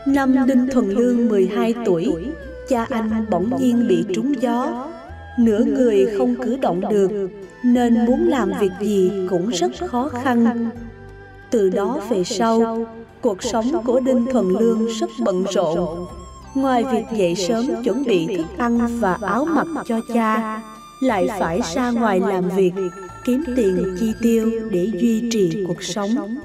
Năm 0.05 0.47
Đinh 0.47 0.67
Thuần 0.67 0.89
Lương 0.89 1.27
12 1.27 1.73
tuổi, 1.85 2.13
cha 2.69 2.87
anh 2.89 3.25
bỗng 3.29 3.49
nhiên 3.59 3.87
bị 3.87 4.05
trúng 4.13 4.41
gió. 4.41 4.87
Nửa 5.39 5.63
người 5.63 6.07
không 6.17 6.35
cử 6.35 6.57
động 6.61 6.81
được, 6.89 7.29
nên 7.63 8.05
muốn 8.05 8.27
làm 8.27 8.51
việc 8.59 8.71
gì 8.81 9.11
cũng 9.29 9.49
rất 9.49 9.71
khó 9.87 10.09
khăn. 10.09 10.69
Từ 11.49 11.69
đó 11.69 11.99
về 12.09 12.23
sau, 12.23 12.87
cuộc 13.21 13.43
sống 13.43 13.83
của 13.85 13.99
Đinh 13.99 14.25
Thuần 14.31 14.49
Lương 14.49 14.87
rất 14.99 15.09
bận 15.23 15.43
rộn. 15.53 16.05
Ngoài 16.55 16.83
việc 16.91 17.05
dậy 17.13 17.35
sớm 17.35 17.83
chuẩn 17.83 18.03
bị 18.03 18.37
thức 18.37 18.57
ăn 18.57 18.99
và 18.99 19.17
áo 19.21 19.45
mặc 19.45 19.67
cho 19.85 19.99
cha, 20.13 20.61
lại 21.01 21.27
phải 21.39 21.61
ra 21.75 21.91
ngoài 21.91 22.19
làm 22.19 22.49
việc, 22.49 22.73
kiếm 23.29 23.43
tiền 23.55 23.95
chi 23.99 24.13
tiêu 24.21 24.51
để 24.71 24.89
duy 24.93 25.29
trì 25.31 25.63
cuộc 25.67 25.83
sống. 25.83 26.37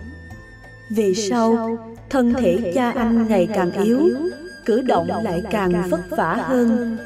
Về 0.91 1.15
sau, 1.15 1.79
thân 2.11 2.35
thể 2.35 2.73
cha 2.75 2.91
anh 2.91 3.27
ngày 3.29 3.49
càng 3.55 3.71
yếu, 3.73 4.11
cử 4.65 4.81
động 4.81 5.09
lại 5.23 5.43
càng 5.51 5.73
vất 5.91 6.01
vả 6.11 6.35
hơn. 6.35 6.97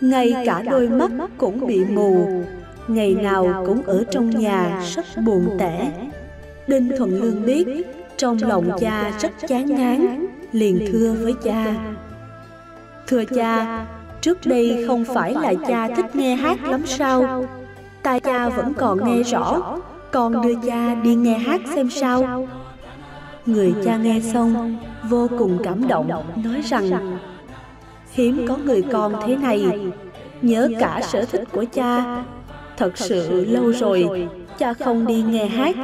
Ngay 0.00 0.34
cả 0.46 0.62
đôi 0.62 0.88
mắt 0.88 1.10
cũng 1.38 1.66
bị 1.66 1.84
mù, 1.84 2.42
ngày 2.88 3.14
nào 3.14 3.64
cũng 3.66 3.82
ở 3.82 4.04
trong 4.10 4.30
nhà 4.30 4.82
rất 4.94 5.04
buồn 5.24 5.56
tẻ. 5.58 5.92
Đinh 6.66 6.90
Thuận 6.98 7.20
Lương 7.20 7.46
biết 7.46 7.66
trong 8.16 8.38
lòng 8.42 8.70
cha 8.80 9.12
rất 9.20 9.32
chán 9.48 9.66
ngán, 9.66 10.26
liền 10.52 10.88
thưa 10.92 11.12
với 11.12 11.34
cha. 11.44 11.74
Thưa 13.06 13.24
cha, 13.24 13.86
trước 14.20 14.46
đây 14.46 14.84
không 14.86 15.04
phải 15.04 15.34
là 15.34 15.54
cha 15.68 15.88
thích 15.96 16.16
nghe 16.16 16.34
hát 16.34 16.62
lắm 16.62 16.82
sao? 16.86 17.46
Tai 18.02 18.20
cha 18.20 18.48
vẫn 18.48 18.72
còn 18.74 19.04
nghe 19.04 19.22
rõ, 19.22 19.78
con 20.12 20.42
đưa 20.42 20.54
cha 20.66 20.94
đi 20.94 21.14
nghe 21.14 21.38
hát 21.38 21.60
xem 21.74 21.90
sao. 21.90 22.48
Người 23.46 23.74
cha 23.84 23.96
nghe 23.96 24.20
xong, 24.20 24.76
vô 25.08 25.28
cùng 25.38 25.58
cảm 25.64 25.88
động, 25.88 26.10
nói 26.44 26.60
rằng 26.64 27.18
Hiếm 28.12 28.46
có 28.48 28.56
người 28.56 28.82
con 28.92 29.14
thế 29.26 29.36
này, 29.36 29.90
nhớ 30.42 30.68
cả 30.80 31.00
sở 31.02 31.24
thích 31.24 31.44
của 31.52 31.64
cha. 31.72 32.24
Thật 32.76 32.98
sự 32.98 33.44
lâu 33.44 33.72
rồi, 33.72 34.28
cha 34.58 34.74
không 34.74 35.06
đi 35.06 35.22
nghe 35.22 35.46
hát. 35.46 35.76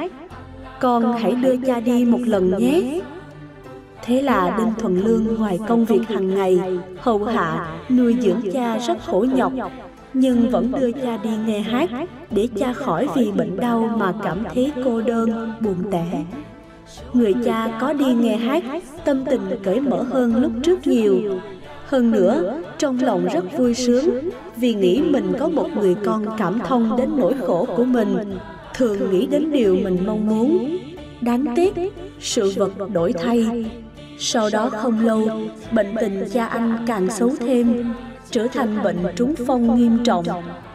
con 0.81 1.13
hãy 1.13 1.33
đưa 1.33 1.57
cha 1.67 1.81
đi 1.81 2.05
một 2.05 2.21
lần 2.27 2.59
nhé. 2.59 3.01
Thế 4.03 4.23
là 4.23 4.57
Đinh 4.59 4.73
Thuần 4.79 5.01
Lương 5.01 5.37
ngoài 5.39 5.59
công 5.69 5.85
việc 5.85 6.09
hàng 6.09 6.35
ngày, 6.35 6.61
hầu 7.01 7.25
hạ, 7.25 7.67
nuôi 7.91 8.17
dưỡng 8.21 8.41
cha 8.53 8.79
rất 8.79 8.99
khổ 9.07 9.27
nhọc, 9.35 9.53
nhưng 10.19 10.51
vẫn 10.51 10.73
đưa 10.81 10.93
cha 10.93 11.17
đi 11.23 11.31
nghe 11.47 11.61
hát 11.61 11.91
để 12.31 12.49
cha 12.59 12.73
khỏi 12.73 13.07
vì 13.17 13.33
bệnh 13.33 13.61
đau 13.61 13.91
mà 13.97 14.13
cảm 14.25 14.45
thấy 14.55 14.73
cô 14.85 15.01
đơn, 15.01 15.53
buồn 15.61 15.77
tẻ. 15.93 16.25
Người 17.13 17.35
cha 17.45 17.79
có 17.81 17.93
đi 17.93 18.15
nghe 18.15 18.37
hát, 18.37 18.65
tâm 19.05 19.25
tình 19.31 19.41
cởi 19.65 19.81
mở 19.81 20.03
hơn 20.03 20.37
lúc 20.37 20.53
trước 20.63 20.87
nhiều. 20.87 21.21
Hơn 21.87 22.11
nữa, 22.11 22.63
trong 22.79 22.99
lòng 23.01 23.27
rất 23.33 23.59
vui 23.59 23.75
sướng 23.75 24.31
vì 24.57 24.75
nghĩ 24.75 25.03
mình 25.11 25.33
có 25.39 25.49
một 25.49 25.69
người 25.77 25.95
con 26.05 26.27
cảm 26.39 26.59
thông 26.59 26.97
đến 26.97 27.11
nỗi 27.17 27.35
khổ 27.47 27.67
của 27.77 27.85
mình 27.85 28.17
thường 28.75 29.11
nghĩ 29.11 29.27
đến 29.27 29.53
điều 29.53 29.77
mình 29.77 29.99
mong 30.07 30.27
muốn 30.27 30.79
đáng 31.21 31.45
tiếc 31.57 31.75
sự 32.21 32.53
vật 32.57 32.91
đổi 32.93 33.13
thay 33.13 33.67
Sau 34.19 34.51
đó 34.53 34.71
không 34.71 35.01
lâu, 35.07 35.29
bệnh 35.73 35.95
tình 36.01 36.25
cha 36.33 36.47
anh 36.47 36.85
càng 36.87 37.11
xấu 37.11 37.31
thêm, 37.39 37.85
trở 38.37 38.47
thành 38.53 38.83
bệnh 38.83 38.97
trúng 39.17 39.35
phong 39.47 39.77
nghiêm 39.77 40.05
trọng, 40.05 40.27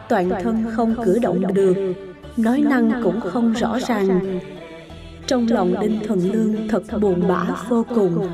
toàn 0.08 0.30
thân 0.42 0.64
không 0.72 0.94
cử 1.04 1.18
động 1.22 1.54
được, 1.54 1.74
nói 2.36 2.60
năng 2.60 3.02
cũng 3.04 3.20
không 3.20 3.52
rõ 3.52 3.78
ràng. 3.88 4.40
Trong 5.26 5.46
lòng 5.50 5.74
Đinh 5.80 6.00
Thuần 6.06 6.20
Lương 6.20 6.68
thật 6.68 6.82
buồn 7.00 7.28
bã 7.28 7.46
vô 7.68 7.84
cùng. 7.94 8.28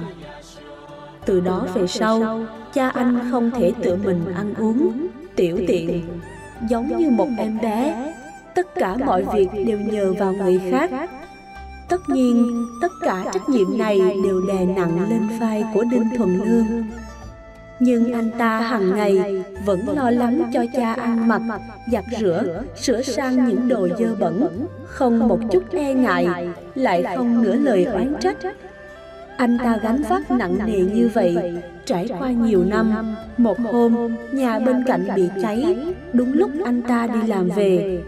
Từ 1.26 1.40
đó 1.40 1.66
về 1.74 1.86
sau, 1.86 2.46
cha 2.72 2.88
anh 2.88 3.28
không 3.30 3.50
thể 3.50 3.72
tự 3.82 3.96
mình 4.04 4.24
ăn 4.34 4.54
uống, 4.54 5.06
tiểu 5.36 5.58
tiện, 5.68 6.04
giống 6.70 6.96
như 6.96 7.10
một 7.10 7.28
em 7.38 7.58
bé. 7.62 8.12
Tất 8.54 8.74
cả 8.74 8.96
mọi 9.06 9.24
việc 9.34 9.48
đều 9.66 9.78
nhờ 9.78 10.14
vào 10.18 10.32
người 10.32 10.60
khác. 10.70 10.90
Tất 11.88 12.08
nhiên, 12.08 12.66
tất 12.82 12.92
cả 13.02 13.24
trách 13.32 13.48
nhiệm 13.48 13.78
này 13.78 13.98
đều 14.24 14.40
đè 14.48 14.64
nặng 14.64 15.10
lên 15.10 15.38
vai 15.40 15.64
của 15.74 15.84
Đinh 15.90 16.08
Thuần 16.16 16.38
Lương. 16.38 16.84
Nhưng 17.80 18.12
anh 18.12 18.30
ta 18.38 18.60
hàng 18.60 18.96
ngày 18.96 19.42
vẫn 19.64 19.80
lo 19.96 20.10
lắng 20.10 20.50
cho 20.52 20.64
cha 20.72 20.92
ăn 20.92 21.28
mặc, 21.28 21.42
giặt 21.92 22.04
rửa, 22.20 22.62
sửa 22.76 23.02
sang 23.02 23.48
những 23.48 23.68
đồ 23.68 23.88
dơ 23.98 24.14
bẩn, 24.14 24.66
không 24.84 25.28
một 25.28 25.40
chút 25.50 25.62
e 25.72 25.94
ngại, 25.94 26.26
lại 26.74 27.04
không 27.16 27.42
nửa 27.42 27.54
lời 27.54 27.84
oán 27.84 28.14
trách. 28.20 28.36
Anh 29.36 29.58
ta 29.58 29.78
gánh 29.82 30.02
vác 30.08 30.30
nặng 30.30 30.58
nề 30.66 30.78
như 30.78 31.10
vậy, 31.14 31.36
trải 31.84 32.08
qua 32.18 32.30
nhiều 32.30 32.64
năm. 32.64 33.16
Một 33.36 33.58
hôm, 33.60 34.16
nhà 34.32 34.58
bên 34.58 34.84
cạnh 34.86 35.08
bị 35.16 35.28
cháy, 35.42 35.76
đúng 36.12 36.32
lúc 36.32 36.50
anh 36.64 36.82
ta 36.82 37.06
đi 37.06 37.28
làm 37.28 37.48
về. 37.48 38.02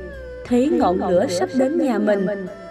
Thấy 0.47 0.69
ngọn 0.69 0.99
lửa 1.09 1.27
sắp 1.29 1.49
đến 1.55 1.79
nhà 1.79 1.99
mình, 1.99 2.27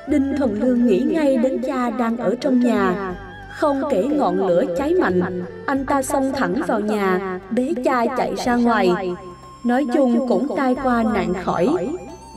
Đinh 0.08 0.34
Thuần 0.38 0.60
Lương 0.60 0.86
nghĩ 0.86 1.00
ngay 1.00 1.38
đến 1.38 1.62
cha 1.62 1.90
đang 1.90 2.18
ở 2.18 2.36
trong 2.42 2.60
nhà, 2.60 3.16
không 3.60 3.82
kể 3.90 4.04
ngọn 4.04 4.48
lửa 4.48 4.64
cháy 4.78 4.94
mạnh, 4.94 5.44
anh 5.66 5.86
ta 5.86 6.02
xông 6.02 6.32
thẳng 6.36 6.56
vào 6.68 6.80
nhà, 6.80 7.40
bế 7.52 7.74
cha 7.86 8.06
chạy 8.18 8.34
ra 8.46 8.56
ngoài. 8.56 9.16
Nói 9.64 9.86
chung 9.94 10.28
cũng 10.30 10.56
tai 10.58 10.76
qua 10.84 11.04
nạn 11.04 11.34
khỏi. 11.44 11.68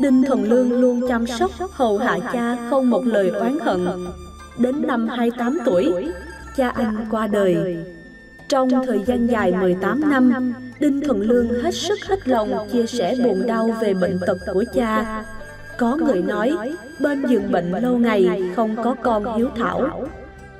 Đinh 0.00 0.24
Thuần 0.24 0.44
Lương 0.44 0.72
luôn 0.72 1.08
chăm 1.08 1.26
sóc, 1.26 1.50
hầu 1.70 1.98
hạ 1.98 2.18
cha 2.32 2.56
không 2.70 2.90
một 2.90 3.02
lời 3.04 3.30
oán 3.30 3.58
hận. 3.58 3.86
Đến 4.58 4.86
năm 4.86 5.08
28 5.08 5.58
tuổi, 5.64 5.94
cha 6.56 6.68
anh 6.68 7.06
qua 7.10 7.26
đời. 7.26 7.76
Trong 8.48 8.68
thời 8.86 9.04
gian 9.06 9.26
dài 9.26 9.52
18 9.52 10.10
năm, 10.10 10.54
Đinh 10.80 11.00
Thuần 11.00 11.20
Lương 11.20 11.62
hết 11.62 11.74
sức 11.74 11.98
hết 12.08 12.28
lòng 12.28 12.68
chia 12.72 12.86
sẻ 12.86 13.14
buồn 13.24 13.46
đau 13.46 13.70
về 13.80 13.94
bệnh 13.94 14.18
tật 14.26 14.38
của 14.52 14.64
cha. 14.74 15.24
Có 15.78 15.96
người 15.96 16.22
nói, 16.22 16.56
bên 17.00 17.26
giường 17.26 17.52
bệnh 17.52 17.72
lâu 17.72 17.98
ngày 17.98 18.42
không 18.56 18.76
có 18.84 18.94
con 19.02 19.38
hiếu 19.38 19.48
thảo, 19.56 20.06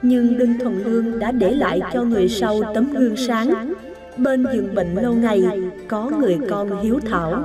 nhưng 0.03 0.39
Đinh 0.39 0.59
Thuần 0.59 0.83
Lương 0.85 1.19
đã 1.19 1.33
để 1.33 1.55
lại 1.55 1.81
cho 1.93 2.03
người 2.03 2.29
sau 2.29 2.61
tấm 2.75 2.93
gương 2.93 3.17
sáng. 3.17 3.73
Bên 4.17 4.45
giường 4.53 4.75
bệnh 4.75 4.95
lâu 4.95 5.15
ngày 5.15 5.43
có 5.89 6.11
người 6.11 6.39
con 6.51 6.83
hiếu 6.83 7.01
thảo. 7.11 7.45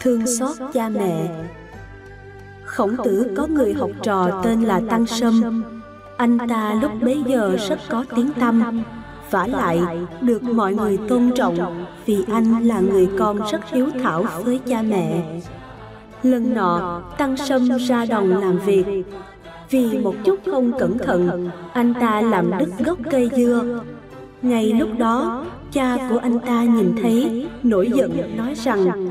Thương 0.00 0.26
xót 0.26 0.56
cha 0.72 0.88
mẹ 0.88 1.28
Khổng 2.64 2.96
tử 3.04 3.34
có 3.36 3.46
người 3.46 3.74
học 3.74 3.90
trò 4.02 4.40
tên 4.44 4.62
là 4.62 4.80
Tăng 4.90 5.06
Sâm. 5.06 5.64
Anh 6.16 6.38
ta 6.48 6.78
lúc 6.82 6.90
bấy 7.00 7.22
giờ 7.26 7.56
rất 7.68 7.78
có 7.88 8.04
tiếng 8.16 8.30
tăm, 8.40 8.82
vả 9.30 9.46
lại 9.46 9.80
được 10.20 10.42
mọi 10.42 10.74
người 10.74 10.98
tôn 11.08 11.30
trọng 11.34 11.84
vì 12.06 12.24
anh 12.32 12.66
là 12.66 12.80
người 12.80 13.08
con 13.18 13.40
rất 13.52 13.60
hiếu 13.70 13.88
thảo 14.02 14.24
với 14.44 14.60
cha 14.66 14.82
mẹ. 14.82 15.22
Lần 16.30 16.54
nọ, 16.54 17.02
Tăng 17.18 17.36
Sâm 17.36 17.68
ra 17.88 18.06
đồng 18.06 18.28
làm 18.28 18.58
việc. 18.58 18.84
Vì 19.70 19.98
một 19.98 20.14
chút 20.24 20.38
không 20.46 20.72
cẩn 20.78 20.98
thận, 20.98 21.50
anh 21.72 21.94
ta 22.00 22.20
làm 22.20 22.50
đứt 22.58 22.70
gốc 22.84 22.98
cây 23.10 23.30
dưa. 23.36 23.80
Ngay 24.42 24.72
lúc 24.72 24.88
đó, 24.98 25.44
cha 25.72 26.08
của 26.10 26.18
anh 26.18 26.38
ta 26.38 26.64
nhìn 26.64 26.94
thấy, 27.02 27.46
nổi 27.62 27.90
giận 27.94 28.36
nói 28.36 28.54
rằng 28.54 29.10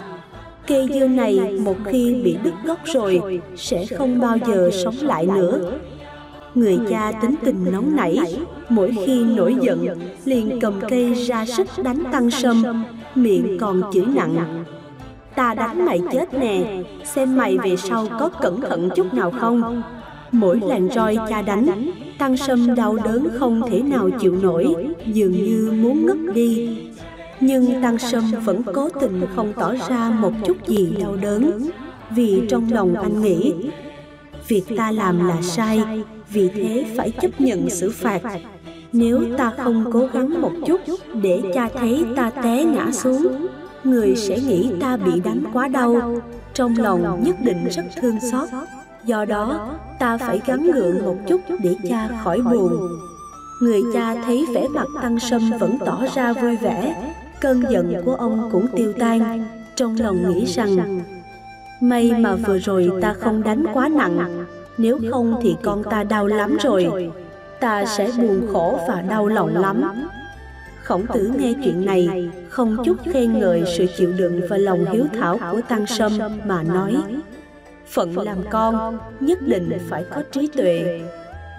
Cây 0.67 0.87
dưa 0.93 1.07
này 1.07 1.39
một 1.59 1.75
khi 1.85 2.21
bị 2.23 2.37
đứt 2.43 2.53
gốc 2.65 2.79
rồi, 2.85 3.41
sẽ 3.55 3.85
không 3.85 4.19
bao 4.19 4.37
giờ 4.47 4.69
sống 4.83 4.95
lại 5.01 5.25
nữa. 5.25 5.71
Người 6.55 6.79
cha 6.89 7.11
tính 7.21 7.35
tình 7.45 7.65
nóng 7.71 7.95
nảy, 7.95 8.17
mỗi 8.69 8.95
khi 9.05 9.23
nổi 9.23 9.55
giận, 9.61 9.87
liền 10.25 10.59
cầm 10.61 10.73
cây 10.89 11.13
ra 11.13 11.45
sức 11.45 11.67
đánh 11.83 12.03
tăng 12.11 12.31
sâm, 12.31 12.85
miệng 13.15 13.57
còn 13.59 13.81
chửi 13.93 14.05
nặng 14.05 14.65
Ta 15.35 15.53
đánh 15.53 15.85
mày 15.85 16.01
chết 16.11 16.33
nè. 16.33 16.83
Xem 17.03 17.37
mày 17.37 17.57
về 17.57 17.75
sau 17.75 18.07
có 18.19 18.29
cẩn 18.41 18.61
thận 18.61 18.89
chút 18.95 19.13
nào 19.13 19.31
không? 19.31 19.83
Mỗi 20.31 20.59
làn 20.67 20.89
roi 20.95 21.17
cha 21.29 21.41
đánh, 21.41 21.91
Tăng 22.17 22.37
sâm 22.37 22.75
đau 22.75 22.97
đớn 23.05 23.27
không 23.39 23.61
thể 23.69 23.81
nào 23.81 24.09
chịu 24.19 24.35
nổi, 24.41 24.75
Dường 25.05 25.31
như 25.31 25.71
muốn 25.81 26.05
ngất 26.05 26.35
đi. 26.35 26.77
Nhưng 27.39 27.81
Tăng 27.81 27.97
Sâm 27.97 28.23
vẫn 28.43 28.61
cố 28.73 28.89
tình 29.01 29.21
không 29.35 29.53
tỏ 29.53 29.73
ra 29.89 30.09
một 30.19 30.31
chút 30.45 30.67
gì 30.67 30.93
đau 30.99 31.15
đớn, 31.15 31.69
Vì 32.09 32.41
trong 32.49 32.71
lòng 32.71 32.95
anh 32.95 33.21
nghĩ, 33.21 33.53
Việc 34.47 34.63
ta 34.77 34.91
làm 34.91 35.27
là 35.27 35.41
sai, 35.41 35.81
Vì 36.29 36.49
thế 36.49 36.85
phải 36.97 37.11
chấp 37.11 37.41
nhận 37.41 37.69
xử 37.69 37.91
phạt. 37.91 38.21
Nếu 38.93 39.23
ta 39.37 39.51
không 39.57 39.85
cố 39.93 40.07
gắng 40.13 40.41
một 40.41 40.51
chút 40.65 40.81
Để 41.21 41.41
cha 41.53 41.69
thấy 41.73 42.05
ta 42.15 42.29
té 42.29 42.63
ngã 42.63 42.91
xuống 42.91 43.47
người 43.85 44.15
sẽ 44.15 44.39
nghĩ 44.39 44.71
ta 44.81 44.97
bị 44.97 45.19
đánh 45.19 45.43
quá 45.53 45.67
đau. 45.67 46.15
Trong 46.53 46.75
lòng 46.77 47.23
nhất 47.23 47.35
định 47.41 47.67
rất 47.71 47.83
thương 48.01 48.19
xót. 48.31 48.49
do 49.05 49.25
đó 49.25 49.69
ta 49.99 50.17
phải 50.17 50.41
gắn 50.45 50.71
gượng 50.71 51.05
một 51.05 51.15
chút 51.27 51.41
để 51.63 51.75
cha 51.89 52.09
khỏi 52.23 52.41
buồn. 52.41 52.87
người 53.61 53.81
cha 53.93 54.15
thấy 54.25 54.45
vẻ 54.53 54.67
mặt 54.67 54.87
tăng 55.01 55.19
sâm 55.19 55.51
vẫn 55.59 55.77
tỏ 55.85 56.03
ra 56.15 56.33
vui 56.33 56.55
vẻ. 56.55 57.11
cơn 57.41 57.63
giận 57.69 58.01
của 58.05 58.15
ông 58.15 58.49
cũng 58.51 58.67
tiêu 58.75 58.93
tan. 58.99 59.45
trong 59.75 59.95
lòng 59.99 60.29
nghĩ 60.29 60.45
rằng 60.45 61.01
may 61.81 62.11
mà 62.19 62.35
vừa 62.35 62.57
rồi 62.57 62.91
ta 63.01 63.13
không 63.13 63.43
đánh 63.43 63.65
quá 63.73 63.87
nặng. 63.87 64.45
nếu 64.77 64.99
không 65.11 65.39
thì 65.41 65.55
con 65.63 65.83
ta 65.83 66.03
đau 66.03 66.27
lắm 66.27 66.57
rồi. 66.63 67.11
ta 67.59 67.85
sẽ 67.85 68.11
buồn 68.17 68.47
khổ 68.53 68.79
và 68.87 69.01
đau 69.01 69.27
lòng 69.27 69.55
lắm 69.55 70.07
Khổng 70.85 71.05
tử 71.13 71.31
nghe 71.37 71.53
chuyện 71.63 71.85
này, 71.85 72.29
không 72.49 72.77
chút 72.85 72.97
khen 73.13 73.39
ngợi 73.39 73.63
sự 73.77 73.85
chịu 73.97 74.13
đựng 74.17 74.41
và 74.49 74.57
lòng 74.57 74.85
hiếu 74.91 75.05
thảo 75.13 75.39
của 75.51 75.61
Tăng 75.69 75.85
Sâm 75.87 76.11
mà 76.45 76.63
nói 76.63 76.95
Phận 77.87 78.17
làm 78.17 78.37
con 78.51 78.97
nhất 79.19 79.41
định 79.41 79.69
phải 79.89 80.05
có 80.15 80.23
trí 80.31 80.47
tuệ. 80.47 81.01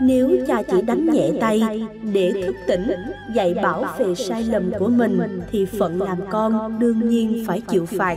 Nếu 0.01 0.31
cha 0.47 0.63
chỉ 0.63 0.83
đánh 0.83 1.07
nhẹ 1.07 1.31
tay 1.41 1.87
để 2.13 2.43
thức 2.47 2.55
tỉnh, 2.67 2.91
dạy 3.35 3.55
bảo 3.55 3.85
về 3.99 4.15
sai 4.15 4.43
lầm 4.43 4.71
của 4.79 4.89
mình 4.89 5.41
Thì 5.51 5.67
phận 5.79 6.03
làm 6.03 6.19
con 6.31 6.79
đương 6.79 7.09
nhiên 7.09 7.45
phải 7.47 7.61
chịu 7.61 7.87
phạt. 7.87 8.17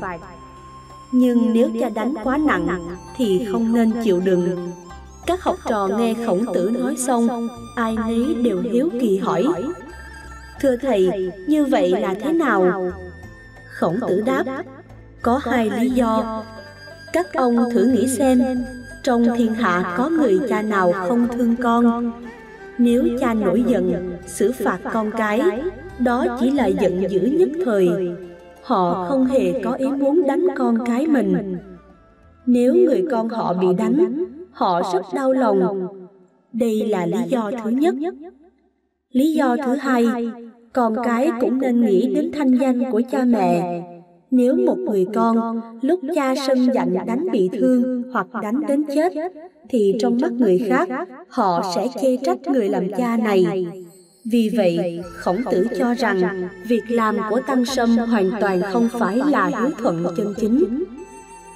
Nhưng 1.11 1.53
nếu 1.53 1.69
cha 1.79 1.89
đánh 1.89 2.13
quá 2.23 2.37
nặng 2.37 2.79
thì 3.17 3.47
không 3.51 3.73
nên 3.73 3.91
chịu 4.03 4.21
đựng. 4.25 4.71
Các 5.25 5.43
học 5.43 5.55
trò 5.69 5.87
nghe 5.87 6.13
khổng 6.25 6.45
tử 6.53 6.71
nói 6.79 6.95
xong, 6.97 7.47
ai 7.75 7.95
nấy 7.95 8.35
đều 8.43 8.61
hiếu 8.71 8.89
kỳ 9.01 9.17
hỏi 9.17 9.45
Thưa 10.61 10.75
thầy, 10.75 11.31
như 11.47 11.65
vậy 11.65 11.91
là 11.91 12.13
thế 12.13 12.33
nào? 12.33 12.91
Khổng 13.65 13.99
tử 14.07 14.23
đáp, 14.25 14.43
có 15.21 15.39
hai 15.43 15.69
lý 15.69 15.89
do. 15.89 16.43
Các 17.13 17.33
ông 17.33 17.69
thử 17.73 17.85
nghĩ 17.85 18.07
xem, 18.07 18.41
trong 19.03 19.25
thiên 19.37 19.53
hạ 19.53 19.95
có 19.97 20.09
người 20.09 20.39
cha 20.49 20.61
nào 20.61 20.91
không 20.91 21.27
thương 21.27 21.55
con? 21.55 22.11
Nếu 22.77 23.03
cha 23.19 23.33
nổi 23.33 23.63
giận, 23.67 24.17
xử 24.27 24.51
phạt 24.51 24.79
con 24.93 25.11
cái, 25.17 25.41
đó 25.99 26.25
chỉ 26.39 26.51
là 26.51 26.65
giận 26.65 27.03
dữ 27.09 27.19
nhất 27.21 27.49
thời. 27.65 27.89
Họ 28.63 29.05
không 29.09 29.25
hề 29.25 29.61
có 29.63 29.71
ý 29.71 29.87
muốn 29.87 30.27
đánh 30.27 30.47
con 30.57 30.77
cái 30.85 31.07
mình. 31.07 31.57
Nếu 32.45 32.75
người 32.75 33.05
con 33.11 33.29
họ 33.29 33.53
bị 33.53 33.67
đánh, 33.77 34.25
họ 34.51 34.81
rất 34.93 35.01
đau 35.15 35.33
lòng. 35.33 35.87
Đây 36.53 36.87
là 36.87 37.05
lý 37.05 37.17
do 37.27 37.51
thứ 37.63 37.69
nhất. 37.69 37.95
Lý 39.11 39.33
do 39.33 39.55
thứ 39.65 39.75
hai, 39.75 40.05
con 40.73 40.95
cái 41.03 41.31
cũng 41.41 41.59
nên 41.59 41.85
nghĩ 41.85 42.07
đến 42.15 42.31
thanh 42.37 42.57
danh 42.57 42.91
của 42.91 43.01
cha 43.11 43.25
mẹ. 43.25 43.83
Nếu 44.31 44.55
một 44.55 44.77
người 44.77 45.05
con 45.13 45.61
lúc 45.81 45.99
cha 46.15 46.33
sân 46.47 46.67
giận 46.73 46.95
đánh 47.07 47.27
bị 47.31 47.49
thương 47.53 48.03
hoặc 48.13 48.27
đánh 48.43 48.61
đến 48.67 48.83
chết, 48.95 49.13
thì 49.69 49.95
trong 49.99 50.17
mắt 50.21 50.31
người 50.31 50.65
khác 50.69 50.89
họ 51.29 51.71
sẽ 51.75 51.87
chê 52.01 52.17
trách 52.17 52.47
người 52.47 52.69
làm 52.69 52.87
cha 52.97 53.17
này. 53.17 53.67
Vì 54.25 54.51
vậy, 54.57 55.01
khổng 55.13 55.37
tử 55.51 55.67
cho 55.79 55.93
rằng 55.93 56.47
việc 56.67 56.83
làm 56.89 57.17
của 57.29 57.41
Tăng 57.47 57.65
Sâm 57.65 57.97
hoàn 57.97 58.31
toàn 58.41 58.61
không 58.73 58.89
phải 58.99 59.17
là 59.17 59.47
hiếu 59.47 59.69
thuận 59.77 60.05
chân 60.17 60.33
chính. 60.37 60.83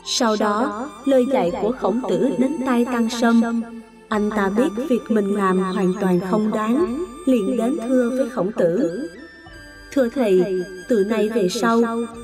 Sau 0.06 0.36
đó, 0.40 0.90
lời 1.06 1.26
dạy 1.32 1.52
của 1.62 1.72
khổng 1.72 2.02
tử 2.10 2.30
đến 2.38 2.52
tai 2.66 2.86
Tăng 2.86 3.10
Sâm. 3.10 3.64
Anh 4.10 4.30
ta 4.30 4.52
biết 4.58 4.86
việc 4.90 5.02
mình 5.10 5.36
làm 5.36 5.60
hoàn 5.60 5.94
toàn 6.02 6.20
không 6.20 6.52
đáng, 6.54 7.06
liền 7.26 7.58
đến 7.58 7.78
thưa 7.88 8.10
với 8.10 8.30
khổng 8.30 8.52
tử 8.52 9.08
thưa 9.92 10.10
thầy 10.10 10.64
từ 10.90 11.04
nay 11.04 11.30
về 11.30 11.50
sau 11.50 11.82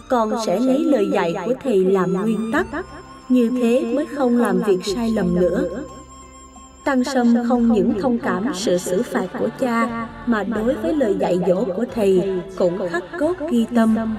con 0.10 0.34
sẽ 0.45 0.60
lấy 0.60 0.84
lời 0.84 1.10
dạy 1.14 1.36
của 1.45 1.54
thầy 1.64 1.86
làm 1.86 2.14
nguyên 2.14 2.52
tắc 2.52 2.68
như 3.30 3.52
thế 3.62 3.93
mới 3.95 4.06
không 4.06 4.38
làm 4.38 4.62
việc 4.68 4.80
sai 4.86 5.12
lầm 5.16 5.36
nữa 5.36 5.84
Tăng 6.89 7.04
Sâm 7.04 7.36
không 7.47 7.74
những 7.74 7.93
thông 8.02 8.20
cảm 8.20 8.45
sự 8.54 8.78
xử 8.78 9.02
phạt 9.02 9.28
của 9.39 9.50
cha 9.60 10.08
mà 10.26 10.43
đối 10.43 10.74
với 10.74 10.93
lời 10.93 11.16
dạy 11.20 11.39
dỗ 11.47 11.66
của 11.76 11.86
thầy 11.95 12.41
cũng 12.58 12.89
khắc 12.89 13.04
cốt 13.20 13.34
ghi 13.52 13.66
tâm. 13.76 14.16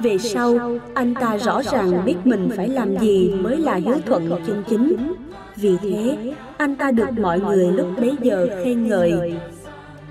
Về 0.00 0.18
sau, 0.18 0.78
anh 0.94 1.14
ta 1.14 1.36
rõ 1.36 1.62
ràng 1.62 2.04
biết 2.04 2.16
mình 2.24 2.50
phải 2.56 2.68
làm 2.68 2.98
gì 2.98 3.34
mới 3.40 3.56
là 3.56 3.74
hiếu 3.74 3.96
thuận 4.06 4.30
chân 4.46 4.62
chính. 4.68 5.14
Vì 5.56 5.76
thế, 5.82 6.32
anh 6.56 6.76
ta 6.76 6.90
được 6.90 7.10
mọi 7.20 7.40
người 7.40 7.72
lúc 7.72 7.86
bấy 8.00 8.16
giờ 8.22 8.48
khen 8.64 8.88
ngợi. 8.88 9.38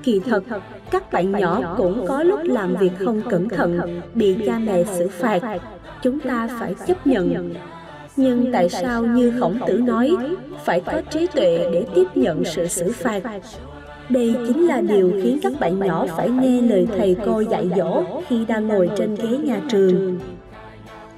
Kỳ 0.07 0.19
thật, 0.19 0.43
các 0.91 1.11
bạn 1.11 1.31
nhỏ 1.31 1.75
cũng 1.77 2.05
có 2.07 2.23
lúc 2.23 2.39
làm 2.43 2.75
việc 2.75 2.91
không 3.05 3.21
cẩn 3.29 3.49
thận, 3.49 4.01
bị 4.13 4.37
cha 4.45 4.59
mẹ 4.59 4.83
xử 4.83 5.07
phạt. 5.07 5.41
Chúng 6.01 6.19
ta 6.19 6.49
phải 6.59 6.75
chấp 6.87 7.07
nhận. 7.07 7.53
nhưng 8.15 8.51
tại 8.53 8.69
sao 8.69 9.05
như 9.05 9.33
khổng 9.39 9.59
tử 9.67 9.77
nói 9.77 10.11
phải 10.65 10.81
có 10.81 11.01
trí 11.09 11.27
tuệ 11.27 11.69
để 11.73 11.85
tiếp 11.95 12.07
nhận 12.15 12.45
sự 12.45 12.67
xử 12.67 12.91
phạt. 12.91 13.21
đây 14.09 14.35
chính 14.47 14.67
là 14.67 14.81
điều 14.81 15.11
khiến 15.23 15.39
các 15.43 15.53
bạn 15.59 15.79
nhỏ 15.79 16.05
phải 16.17 16.29
nghe 16.29 16.61
lời 16.61 16.87
thầy 16.97 17.15
cô 17.25 17.41
dạy 17.41 17.69
dỗ 17.77 18.03
khi 18.27 18.45
đang 18.45 18.67
ngồi 18.67 18.89
trên 18.97 19.15
ghế 19.15 19.37
nhà 19.37 19.61
trường. 19.69 20.19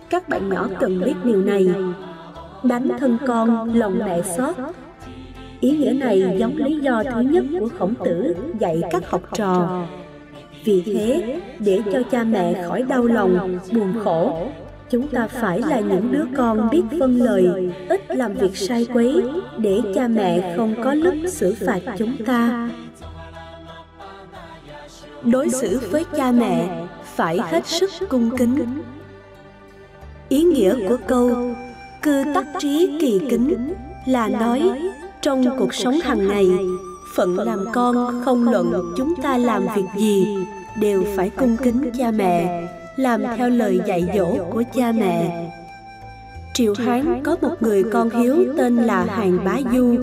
các 0.09 0.29
bạn 0.29 0.49
nhỏ 0.49 0.67
cần 0.79 1.01
biết 1.05 1.15
điều 1.23 1.41
này. 1.41 1.67
đánh 2.63 2.87
thân 2.99 3.17
con 3.27 3.73
lòng 3.73 3.99
mẹ 4.05 4.21
xót 4.37 4.55
ý 5.59 5.71
nghĩa 5.71 5.93
này 5.93 6.35
giống 6.37 6.57
lý 6.57 6.79
do 6.79 7.03
thứ 7.03 7.21
nhất 7.21 7.43
của 7.59 7.69
khổng 7.79 7.93
tử 8.05 8.35
dạy 8.59 8.81
các 8.91 9.09
học 9.09 9.21
trò. 9.33 9.85
Vì 10.63 10.81
thế 10.81 11.39
để 11.59 11.81
cho 11.93 12.01
cha 12.11 12.23
mẹ 12.23 12.63
khỏi 12.67 12.83
đau 12.83 13.03
lòng 13.03 13.59
buồn 13.73 13.93
khổ 14.03 14.49
chúng 14.89 15.07
ta 15.07 15.27
phải 15.27 15.61
là 15.61 15.79
những 15.79 16.11
đứa 16.11 16.25
con 16.37 16.69
biết 16.69 16.81
vâng 16.91 17.21
lời 17.21 17.71
ít 17.89 18.01
làm 18.07 18.33
việc 18.33 18.57
sai 18.57 18.87
quấy 18.93 19.23
để 19.57 19.81
cha 19.95 20.07
mẹ 20.07 20.53
không 20.57 20.75
có 20.83 20.93
lúc 20.93 21.13
xử 21.27 21.55
phạt 21.65 21.79
chúng 21.97 22.15
ta. 22.25 22.69
đối 25.23 25.49
xử 25.49 25.79
với 25.91 26.05
cha 26.15 26.31
mẹ 26.31 26.85
phải 27.15 27.39
hết 27.51 27.65
sức 27.65 27.89
cung 28.09 28.37
kính. 28.37 28.81
ý 30.29 30.43
nghĩa 30.43 30.87
của 30.89 30.97
câu 31.07 31.55
cư 32.01 32.23
tắc 32.33 32.45
trí 32.59 32.97
kỳ 33.01 33.19
kính 33.29 33.73
là 34.05 34.27
nói 34.27 34.61
trong 35.21 35.45
cuộc 35.57 35.73
sống 35.73 35.99
hàng 35.99 36.27
ngày 36.27 36.49
phận 37.15 37.39
làm 37.39 37.65
con 37.73 38.21
không 38.25 38.49
luận 38.49 38.93
chúng 38.97 39.13
ta 39.21 39.37
làm 39.37 39.67
việc 39.75 39.85
gì 39.97 40.37
đều 40.79 41.03
phải 41.15 41.29
cung 41.29 41.57
kính 41.57 41.91
cha 41.97 42.11
mẹ 42.11 42.67
làm 42.99 43.23
theo 43.37 43.49
lời 43.49 43.79
dạy 43.87 44.05
dỗ 44.15 44.37
của 44.49 44.63
cha 44.73 44.91
mẹ. 44.91 45.49
triệu 46.53 46.73
hán 46.77 47.23
có 47.23 47.37
một 47.41 47.55
người 47.59 47.83
con 47.83 48.09
hiếu 48.09 48.53
tên 48.57 48.75
là 48.75 49.05
hàng 49.05 49.39
bá 49.45 49.57
du. 49.73 49.95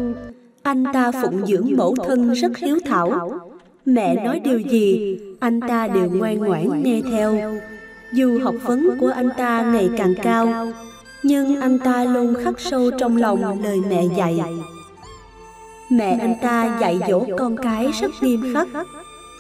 Anh 0.62 0.84
ta 0.92 1.12
phụng 1.22 1.46
dưỡng 1.46 1.76
mẫu 1.76 1.94
thân 2.06 2.32
rất 2.32 2.56
hiếu 2.56 2.78
thảo. 2.86 3.32
mẹ 3.84 4.24
nói 4.24 4.40
điều 4.40 4.58
gì 4.58 5.18
anh 5.40 5.60
ta 5.60 5.88
đều 5.88 6.10
ngoan 6.10 6.38
ngoãn 6.38 6.82
nghe 6.82 7.02
theo. 7.10 7.58
dù 8.12 8.38
học 8.42 8.54
vấn 8.62 8.98
của 9.00 9.08
anh 9.08 9.28
ta 9.36 9.62
ngày 9.72 9.90
càng 9.96 10.14
cao 10.22 10.72
nhưng 11.22 11.60
anh 11.60 11.78
ta 11.78 12.04
luôn 12.04 12.34
khắc 12.44 12.60
sâu 12.60 12.90
trong 12.98 13.16
lòng 13.16 13.62
lời 13.62 13.78
mẹ 13.90 14.04
dạy 14.16 14.40
mẹ 15.90 16.18
anh 16.20 16.34
ta 16.42 16.78
dạy 16.80 17.00
dỗ 17.08 17.24
con 17.38 17.56
cái 17.56 17.90
rất 18.00 18.10
nghiêm 18.20 18.54
khắc 18.54 18.68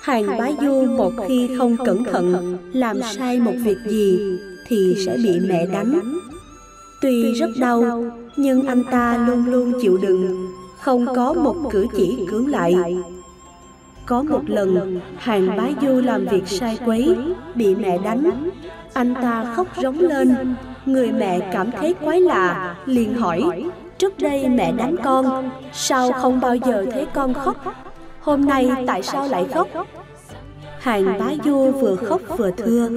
Hàng 0.06 0.26
bá 0.38 0.48
du 0.60 0.84
một 0.84 1.12
khi 1.28 1.50
không 1.58 1.76
cẩn 1.84 2.04
thận 2.04 2.56
làm 2.72 3.02
sai 3.02 3.40
một 3.40 3.52
việc 3.64 3.76
gì 3.86 4.18
thì 4.66 4.94
sẽ 5.06 5.16
bị 5.24 5.40
mẹ 5.48 5.66
đánh. 5.66 6.18
Tuy 7.00 7.32
rất 7.32 7.50
đau, 7.60 8.04
nhưng 8.36 8.66
anh 8.66 8.82
ta 8.90 9.26
luôn 9.26 9.46
luôn 9.46 9.72
chịu 9.80 9.98
đựng, 10.02 10.46
không 10.80 11.06
có 11.16 11.32
một 11.32 11.56
cử 11.70 11.86
chỉ 11.96 12.18
cưỡng 12.30 12.46
lại. 12.46 12.74
Có 14.06 14.22
một 14.22 14.42
lần, 14.46 15.00
hàng 15.16 15.56
bá 15.56 15.68
du 15.82 16.00
làm 16.00 16.26
việc 16.26 16.48
sai 16.48 16.78
quấy, 16.86 17.16
bị 17.54 17.74
mẹ 17.74 17.98
đánh. 18.04 18.50
Anh 18.92 19.14
ta 19.14 19.54
khóc 19.56 19.66
rống 19.82 19.98
lên, 19.98 20.54
người 20.86 21.12
mẹ 21.12 21.50
cảm 21.52 21.70
thấy 21.70 21.94
quái 21.94 22.20
lạ, 22.20 22.76
liền 22.86 23.14
hỏi, 23.14 23.64
trước 23.98 24.18
đây 24.18 24.48
mẹ 24.48 24.72
đánh 24.72 24.96
con, 25.04 25.50
sao 25.72 26.12
không 26.12 26.40
bao 26.40 26.54
giờ 26.54 26.86
thấy 26.92 27.06
con 27.14 27.34
khóc? 27.34 27.56
Hôm 28.20 28.44
nay 28.44 28.70
tại 28.86 29.02
sao 29.02 29.28
lại 29.28 29.46
khóc? 29.54 29.68
Hàng 30.80 31.18
bá 31.18 31.26
du 31.44 31.70
vừa 31.70 31.96
khóc 31.96 32.20
vừa 32.36 32.50
thưa. 32.50 32.88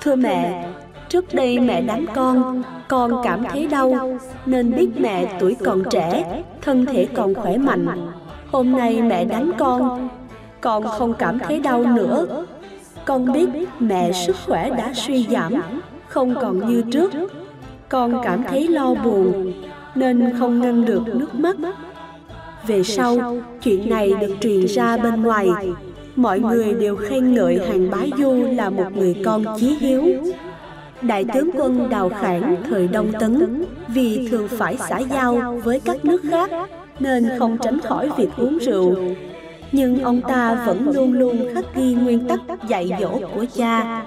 Thưa 0.00 0.16
mẹ, 0.16 0.68
trước 1.08 1.34
đây 1.34 1.60
mẹ 1.60 1.80
đánh 1.80 2.06
con, 2.14 2.62
con 2.88 3.12
cảm 3.24 3.44
thấy 3.50 3.66
đau 3.66 4.18
Nên 4.46 4.74
biết 4.74 4.88
mẹ 4.98 5.36
tuổi 5.40 5.56
còn 5.64 5.82
trẻ, 5.90 6.42
thân 6.60 6.86
thể 6.86 7.08
còn 7.14 7.34
khỏe 7.34 7.56
mạnh. 7.56 8.10
Hôm 8.50 8.72
nay 8.72 9.02
mẹ 9.02 9.24
đánh 9.24 9.50
con, 9.58 10.08
con 10.60 10.84
không 10.88 11.14
cảm 11.14 11.38
thấy 11.38 11.60
đau 11.60 11.84
nữa. 11.84 12.46
Con 13.04 13.32
biết 13.32 13.48
mẹ 13.78 14.12
sức 14.12 14.36
khỏe 14.46 14.70
đã 14.70 14.92
suy 14.94 15.26
giảm, 15.30 15.52
không 16.08 16.34
còn 16.34 16.68
như 16.68 16.82
trước. 16.92 17.12
Con 17.88 18.20
cảm 18.24 18.42
thấy 18.42 18.68
lo 18.68 18.94
buồn, 18.94 19.52
nên 19.96 20.32
không 20.38 20.60
ngăn 20.60 20.84
được 20.84 21.02
nước 21.14 21.34
mắt. 21.34 21.56
Về 22.66 22.82
sau, 22.82 23.36
chuyện 23.62 23.90
này 23.90 24.12
được 24.20 24.34
truyền 24.40 24.66
ra 24.66 24.96
bên 24.96 25.22
ngoài. 25.22 25.48
mọi 26.16 26.40
người 26.40 26.74
đều 26.74 26.96
khen 26.96 27.34
ngợi 27.34 27.60
hàng 27.68 27.90
bá 27.90 27.98
du 28.18 28.44
là 28.56 28.70
một 28.70 28.96
người 28.96 29.16
con 29.24 29.44
chí 29.60 29.76
hiếu. 29.80 30.02
đại 31.02 31.24
tướng 31.34 31.50
quân 31.54 31.88
đào 31.90 32.08
khản 32.08 32.56
thời 32.70 32.88
đông 32.88 33.12
tấn 33.20 33.64
vì 33.88 34.28
thường 34.30 34.48
phải 34.48 34.76
xã 34.88 34.98
giao 34.98 35.60
với 35.64 35.80
các 35.80 36.04
nước 36.04 36.22
khác 36.30 36.50
nên 37.00 37.28
không 37.38 37.58
tránh 37.58 37.80
khỏi 37.80 38.10
việc 38.16 38.28
uống 38.36 38.58
rượu. 38.58 38.94
nhưng 39.72 40.02
ông 40.02 40.20
ta 40.20 40.64
vẫn 40.66 40.90
luôn 40.90 41.12
luôn 41.12 41.48
khắc 41.54 41.64
ghi 41.74 41.94
nguyên 41.94 42.28
tắc 42.28 42.40
dạy 42.68 42.90
dỗ 43.00 43.18
của 43.34 43.44
cha. 43.56 44.02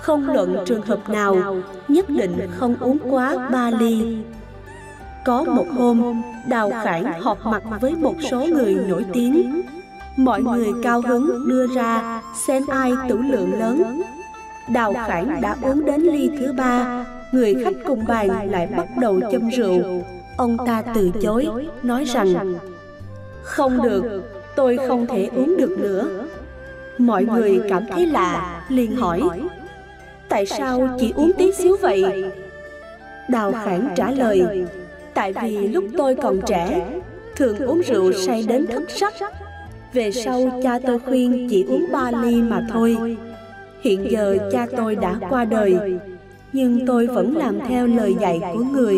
không 0.00 0.30
luận 0.30 0.56
trường 0.66 0.82
hợp 0.82 1.08
nào 1.08 1.56
nhất 1.88 2.08
định 2.08 2.36
không 2.50 2.76
uống 2.80 2.98
quá 3.10 3.48
ba 3.52 3.70
ly 3.70 4.16
có 5.24 5.44
một 5.44 5.66
hôm 5.76 6.22
đào 6.46 6.70
khản 6.84 7.22
họp 7.22 7.46
mặt 7.46 7.62
với 7.80 7.94
một 7.94 8.14
số 8.30 8.46
người 8.46 8.74
nổi 8.74 9.04
tiếng. 9.12 9.62
mọi 10.16 10.42
người 10.42 10.68
cao 10.82 11.00
hứng 11.00 11.48
đưa 11.48 11.66
ra 11.66 12.22
xem 12.46 12.62
ai 12.68 12.92
tửu 13.08 13.18
lượng 13.18 13.52
lớn. 13.52 14.02
đào 14.68 14.94
khải 15.06 15.24
đã 15.40 15.56
uống 15.62 15.84
đến 15.84 16.00
ly 16.00 16.30
thứ 16.38 16.52
ba. 16.52 17.04
người 17.32 17.54
khách 17.64 17.74
cùng 17.86 18.04
bàn 18.08 18.50
lại 18.50 18.66
bắt 18.76 18.86
đầu 19.00 19.20
châm 19.32 19.48
rượu. 19.48 20.02
ông 20.36 20.56
ta 20.66 20.82
từ 20.94 21.10
chối 21.22 21.48
nói 21.82 22.04
rằng 22.04 22.54
không 23.42 23.82
được 23.82 24.22
tôi 24.56 24.78
không 24.88 25.06
thể 25.06 25.30
uống 25.36 25.56
được 25.56 25.78
nữa. 25.78 26.26
mọi 26.98 27.24
người 27.24 27.60
cảm 27.68 27.84
thấy 27.90 28.06
lạ 28.06 28.62
liền 28.68 28.96
hỏi 28.96 29.22
tại 30.28 30.46
sao 30.46 30.88
chỉ 30.98 31.12
uống 31.16 31.32
tí 31.38 31.52
xíu 31.52 31.76
vậy? 31.80 32.24
đào 33.28 33.52
khản 33.64 33.88
trả 33.96 34.10
lời 34.10 34.66
tại 35.14 35.32
vì 35.42 35.68
lúc 35.68 35.84
tôi 35.96 36.14
còn 36.14 36.40
trẻ 36.46 36.86
thường 37.36 37.58
uống 37.58 37.80
rượu 37.80 38.12
say 38.12 38.44
đến 38.48 38.66
thất 38.66 38.90
sắc. 38.90 39.14
Về 39.92 40.12
sau 40.12 40.60
cha 40.62 40.78
tôi 40.86 40.98
khuyên 40.98 41.48
chỉ 41.50 41.64
uống 41.64 41.86
ba 41.92 42.10
ly 42.10 42.42
mà 42.42 42.66
thôi. 42.72 43.16
Hiện 43.82 44.06
giờ 44.10 44.38
cha 44.52 44.66
tôi 44.76 44.96
đã 44.96 45.20
qua 45.30 45.44
đời 45.44 45.98
Nhưng 46.52 46.86
tôi 46.86 47.06
vẫn 47.06 47.36
làm 47.36 47.58
theo 47.68 47.86
lời 47.86 48.16
dạy 48.20 48.40
của 48.52 48.64
người. 48.64 48.96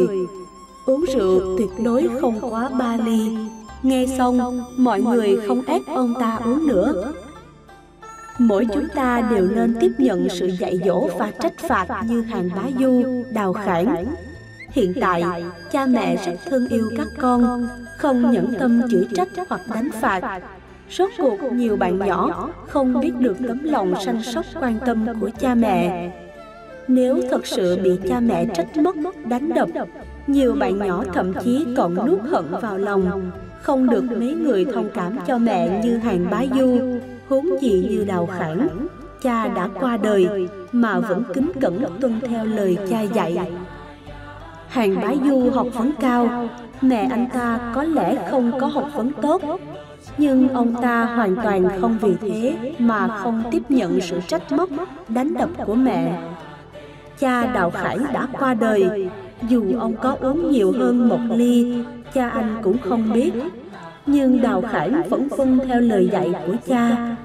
Uống 0.86 1.04
rượu 1.14 1.58
tuyệt 1.58 1.70
đối 1.84 2.08
không 2.20 2.40
quá 2.40 2.68
ba 2.68 2.96
ly. 3.06 3.36
Nghe 3.82 4.06
xong 4.18 4.64
mọi 4.76 5.00
người 5.00 5.36
không 5.46 5.62
ép 5.66 5.82
ông 5.86 6.14
ta 6.20 6.38
uống 6.44 6.68
nữa. 6.68 7.12
Mỗi 8.38 8.66
chúng 8.74 8.86
ta 8.94 9.28
đều 9.30 9.48
nên 9.54 9.76
tiếp 9.80 9.92
nhận 9.98 10.28
sự 10.28 10.46
dạy 10.46 10.80
dỗ 10.86 11.08
và 11.18 11.32
trách 11.40 11.58
phạt 11.58 11.86
như 12.08 12.22
hàng 12.22 12.50
bá 12.56 12.62
du, 12.80 13.02
đào 13.30 13.52
khải. 13.52 13.86
Hiện 14.76 14.92
tại, 15.00 15.24
cha 15.72 15.86
mẹ 15.86 16.16
rất 16.26 16.32
thương 16.50 16.68
yêu 16.68 16.90
các 16.96 17.06
con, 17.18 17.68
không 17.98 18.30
nhẫn 18.30 18.54
tâm 18.58 18.82
chửi 18.90 19.08
trách 19.14 19.28
hoặc 19.48 19.60
đánh 19.74 19.88
phạt, 20.00 20.40
Rốt 20.90 21.10
cuộc 21.18 21.52
nhiều 21.52 21.76
bạn 21.76 21.98
nhỏ 21.98 22.50
không 22.68 23.00
biết 23.00 23.12
được 23.18 23.36
tấm 23.48 23.64
lòng 23.64 23.94
săn 24.04 24.22
sóc 24.22 24.44
quan 24.60 24.78
tâm 24.86 25.06
của 25.20 25.30
cha 25.38 25.54
mẹ. 25.54 26.10
Nếu 26.88 27.22
thật 27.30 27.46
sự 27.46 27.78
bị 27.82 27.90
cha 28.08 28.20
mẹ 28.20 28.46
trách 28.54 28.76
móc, 28.76 28.94
đánh 29.28 29.54
đập, 29.54 29.68
nhiều 30.26 30.54
bạn 30.54 30.78
nhỏ 30.78 31.04
thậm 31.14 31.32
chí 31.44 31.66
còn 31.76 32.06
nuốt 32.06 32.20
hận 32.22 32.44
vào 32.60 32.78
lòng, 32.78 33.30
không 33.62 33.90
được 33.90 34.04
mấy 34.04 34.34
người 34.34 34.64
thông 34.64 34.90
cảm 34.94 35.18
cho 35.26 35.38
mẹ 35.38 35.80
như 35.84 35.96
hàng 35.96 36.26
bá 36.30 36.42
du, 36.58 36.78
huống 37.28 37.62
gì 37.62 37.86
như 37.90 38.04
đào 38.04 38.26
khản. 38.38 38.68
Cha 39.22 39.48
đã 39.48 39.68
qua 39.80 39.96
đời 39.96 40.48
mà 40.72 41.00
vẫn 41.00 41.22
kính 41.34 41.52
cẩn 41.60 41.84
tuân 42.00 42.20
theo 42.28 42.44
lời 42.44 42.78
cha 42.90 43.00
dạy. 43.02 43.52
Hàng 44.76 44.94
bá 45.02 45.08
du 45.26 45.50
học 45.50 45.66
vấn 45.74 45.92
cao, 46.00 46.48
mẹ 46.80 47.08
anh 47.10 47.26
ta 47.32 47.72
có 47.74 47.82
lẽ 47.82 48.28
không 48.30 48.60
có 48.60 48.66
học 48.66 48.88
vấn 48.94 49.12
tốt, 49.22 49.42
nhưng 50.18 50.48
ông 50.48 50.74
ta 50.82 51.04
hoàn 51.04 51.36
toàn 51.36 51.68
không 51.80 51.98
vì 52.00 52.14
thế 52.20 52.74
mà 52.78 53.08
không 53.08 53.42
tiếp 53.50 53.62
nhận 53.68 54.00
sự 54.00 54.20
trách 54.26 54.52
móc, 54.52 54.68
đánh 55.08 55.34
đập 55.34 55.48
của 55.66 55.74
mẹ. 55.74 56.22
Cha 57.18 57.46
Đạo 57.46 57.70
Khải 57.70 57.98
đã 58.12 58.28
qua 58.38 58.54
đời, 58.54 59.08
dù 59.48 59.64
ông 59.78 59.96
có 59.96 60.16
uống 60.20 60.50
nhiều 60.50 60.72
hơn 60.72 61.08
một 61.08 61.20
ly, 61.30 61.84
cha 62.14 62.28
anh 62.28 62.58
cũng 62.62 62.78
không 62.78 63.12
biết. 63.12 63.32
Nhưng 64.06 64.42
Đào 64.42 64.62
Khải 64.72 64.90
vẫn 64.90 65.28
vâng 65.28 65.58
theo 65.66 65.80
lời 65.80 66.08
dạy 66.12 66.32
của 66.46 66.54
cha. 66.66 67.16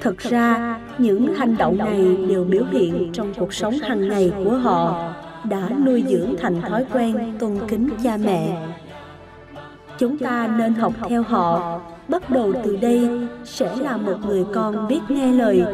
Thực 0.00 0.18
ra, 0.18 0.78
những 0.98 1.34
hành 1.34 1.56
động 1.56 1.78
này 1.78 2.16
đều 2.28 2.44
biểu 2.44 2.64
hiện 2.70 3.10
trong 3.12 3.34
cuộc 3.38 3.54
sống 3.54 3.74
hàng 3.74 4.08
ngày 4.08 4.32
của 4.44 4.56
họ 4.56 5.12
đã 5.44 5.68
nuôi 5.84 6.04
dưỡng 6.08 6.34
thành 6.40 6.60
thói 6.60 6.84
quen 6.92 7.34
tôn 7.38 7.58
kính 7.68 7.88
cha 8.04 8.16
mẹ. 8.16 8.66
Chúng 9.98 10.18
ta 10.18 10.54
nên 10.58 10.74
học 10.74 10.92
theo 11.08 11.22
họ, 11.22 11.80
bắt 12.08 12.30
đầu 12.30 12.52
từ 12.64 12.76
đây 12.76 13.08
sẽ 13.44 13.76
là 13.76 13.96
một 13.96 14.16
người 14.26 14.44
con 14.54 14.88
biết 14.88 15.00
nghe 15.08 15.32
lời, 15.32 15.64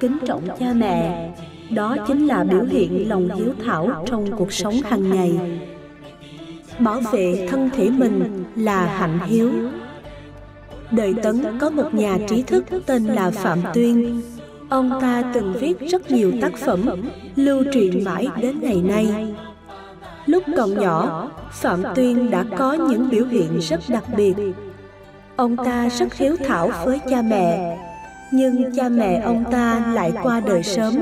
kính 0.00 0.18
trọng 0.26 0.42
cha 0.58 0.72
mẹ. 0.76 1.30
Đó 1.70 1.96
chính 2.06 2.26
là 2.26 2.44
biểu 2.44 2.62
hiện 2.62 3.08
lòng 3.08 3.28
hiếu 3.36 3.52
thảo 3.64 4.04
trong 4.06 4.26
cuộc 4.36 4.52
sống 4.52 4.74
hàng 4.84 5.10
ngày. 5.10 5.38
Bảo 6.78 7.00
vệ 7.12 7.48
thân 7.50 7.70
thể 7.76 7.90
mình 7.90 8.44
là 8.56 8.86
hạnh 8.86 9.18
hiếu. 9.26 9.50
Đời 10.90 11.14
Tấn 11.22 11.58
có 11.58 11.70
một 11.70 11.94
nhà 11.94 12.18
trí 12.28 12.42
thức 12.42 12.64
tên 12.86 13.04
là 13.04 13.30
Phạm 13.30 13.58
Tuyên. 13.74 14.20
Ông 14.68 15.00
ta 15.00 15.22
từng 15.34 15.54
viết 15.60 15.80
rất 15.80 16.10
nhiều 16.10 16.32
tác 16.42 16.52
phẩm, 16.56 16.86
lưu 17.36 17.64
truyền 17.72 18.04
mãi 18.04 18.26
đến 18.40 18.60
ngày 18.60 18.82
nay. 18.82 19.34
Lúc 20.26 20.42
còn 20.56 20.74
nhỏ, 20.74 21.30
Phạm 21.50 21.82
Tuyên 21.94 22.30
đã 22.30 22.44
có 22.58 22.72
những 22.72 23.08
biểu 23.10 23.26
hiện 23.26 23.58
rất 23.60 23.80
đặc 23.88 24.04
biệt. 24.16 24.34
Ông 25.36 25.56
ta 25.56 25.88
rất 25.88 26.14
hiếu 26.14 26.36
thảo 26.46 26.70
với 26.84 27.00
cha 27.10 27.22
mẹ, 27.22 27.78
nhưng 28.32 28.76
cha 28.76 28.88
mẹ 28.88 29.20
ông 29.24 29.44
ta 29.50 29.92
lại 29.94 30.12
qua 30.22 30.40
đời 30.40 30.62
sớm. 30.62 30.94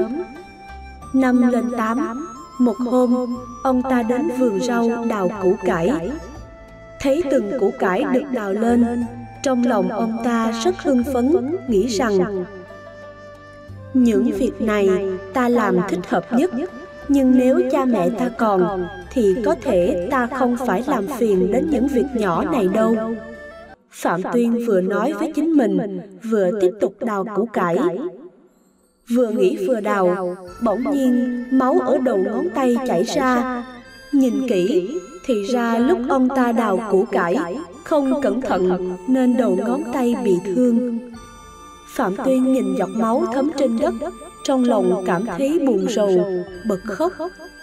Năm 1.15 1.49
lên 1.53 1.65
tám, 1.79 2.27
một 2.59 2.77
hôm, 2.79 3.37
ông 3.65 3.83
ta 3.91 4.03
đến 4.03 4.29
vườn 4.39 4.61
rau 4.61 5.05
đào 5.09 5.31
củ 5.43 5.57
cải. 5.65 5.91
Thấy 7.01 7.23
từng 7.31 7.51
củ 7.61 7.73
cải 7.79 8.05
được 8.13 8.25
đào 8.33 8.53
lên, 8.53 9.05
trong 9.43 9.67
lòng 9.67 9.89
ông 9.89 10.17
ta 10.25 10.53
rất 10.65 10.83
hưng 10.83 11.05
phấn, 11.13 11.57
nghĩ 11.69 11.87
rằng 11.87 12.45
những 13.95 14.25
việc 14.25 14.61
này 14.61 14.89
ta 15.33 15.49
làm 15.49 15.77
thích 15.89 16.01
hợp 16.09 16.33
nhất, 16.33 16.51
nhưng 17.09 17.39
nếu 17.39 17.61
cha 17.73 17.85
mẹ 17.85 18.11
ta 18.19 18.29
còn, 18.39 18.87
thì 19.11 19.35
có 19.45 19.55
thể 19.63 20.09
ta 20.11 20.27
không 20.27 20.57
phải 20.67 20.85
làm 20.87 21.07
phiền 21.07 21.53
đến 21.53 21.71
những 21.71 21.89
việc 21.89 22.07
nhỏ 22.15 22.45
này 22.45 22.69
đâu. 22.69 22.97
Phạm 23.91 24.21
Tuyên 24.33 24.67
vừa 24.67 24.81
nói 24.81 25.13
với 25.13 25.33
chính 25.35 25.53
mình, 25.53 26.01
vừa 26.31 26.51
tiếp 26.61 26.71
tục 26.81 26.95
đào 27.01 27.25
củ 27.37 27.49
cải. 27.53 27.79
Vừa 29.15 29.31
nghĩ 29.31 29.67
vừa 29.67 29.81
đào, 29.81 30.37
bỗng 30.63 30.91
nhiên 30.91 31.45
máu 31.51 31.79
ở 31.87 31.99
đầu 31.99 32.19
ngón 32.19 32.49
tay 32.55 32.77
chảy 32.87 33.03
ra. 33.03 33.65
Nhìn 34.13 34.49
kỹ, 34.49 34.91
thì 35.27 35.43
ra 35.45 35.79
lúc 35.79 35.99
ông 36.09 36.29
ta 36.29 36.53
đào 36.53 36.81
củ 36.91 37.05
cải, 37.13 37.37
không 37.85 38.21
cẩn 38.23 38.41
thận 38.41 38.93
nên 39.09 39.37
đầu 39.37 39.57
ngón 39.57 39.83
tay 39.93 40.15
bị 40.25 40.37
thương. 40.45 40.99
Phạm 41.95 42.15
Tuyên 42.25 42.53
nhìn 42.53 42.75
giọt 42.75 42.89
máu 42.95 43.25
thấm 43.33 43.51
trên 43.59 43.79
đất, 43.79 43.95
trong 44.45 44.65
lòng 44.65 45.03
cảm 45.07 45.25
thấy 45.27 45.59
buồn 45.67 45.87
rầu, 45.89 46.11
bật 46.69 46.81
khóc. 46.85 47.13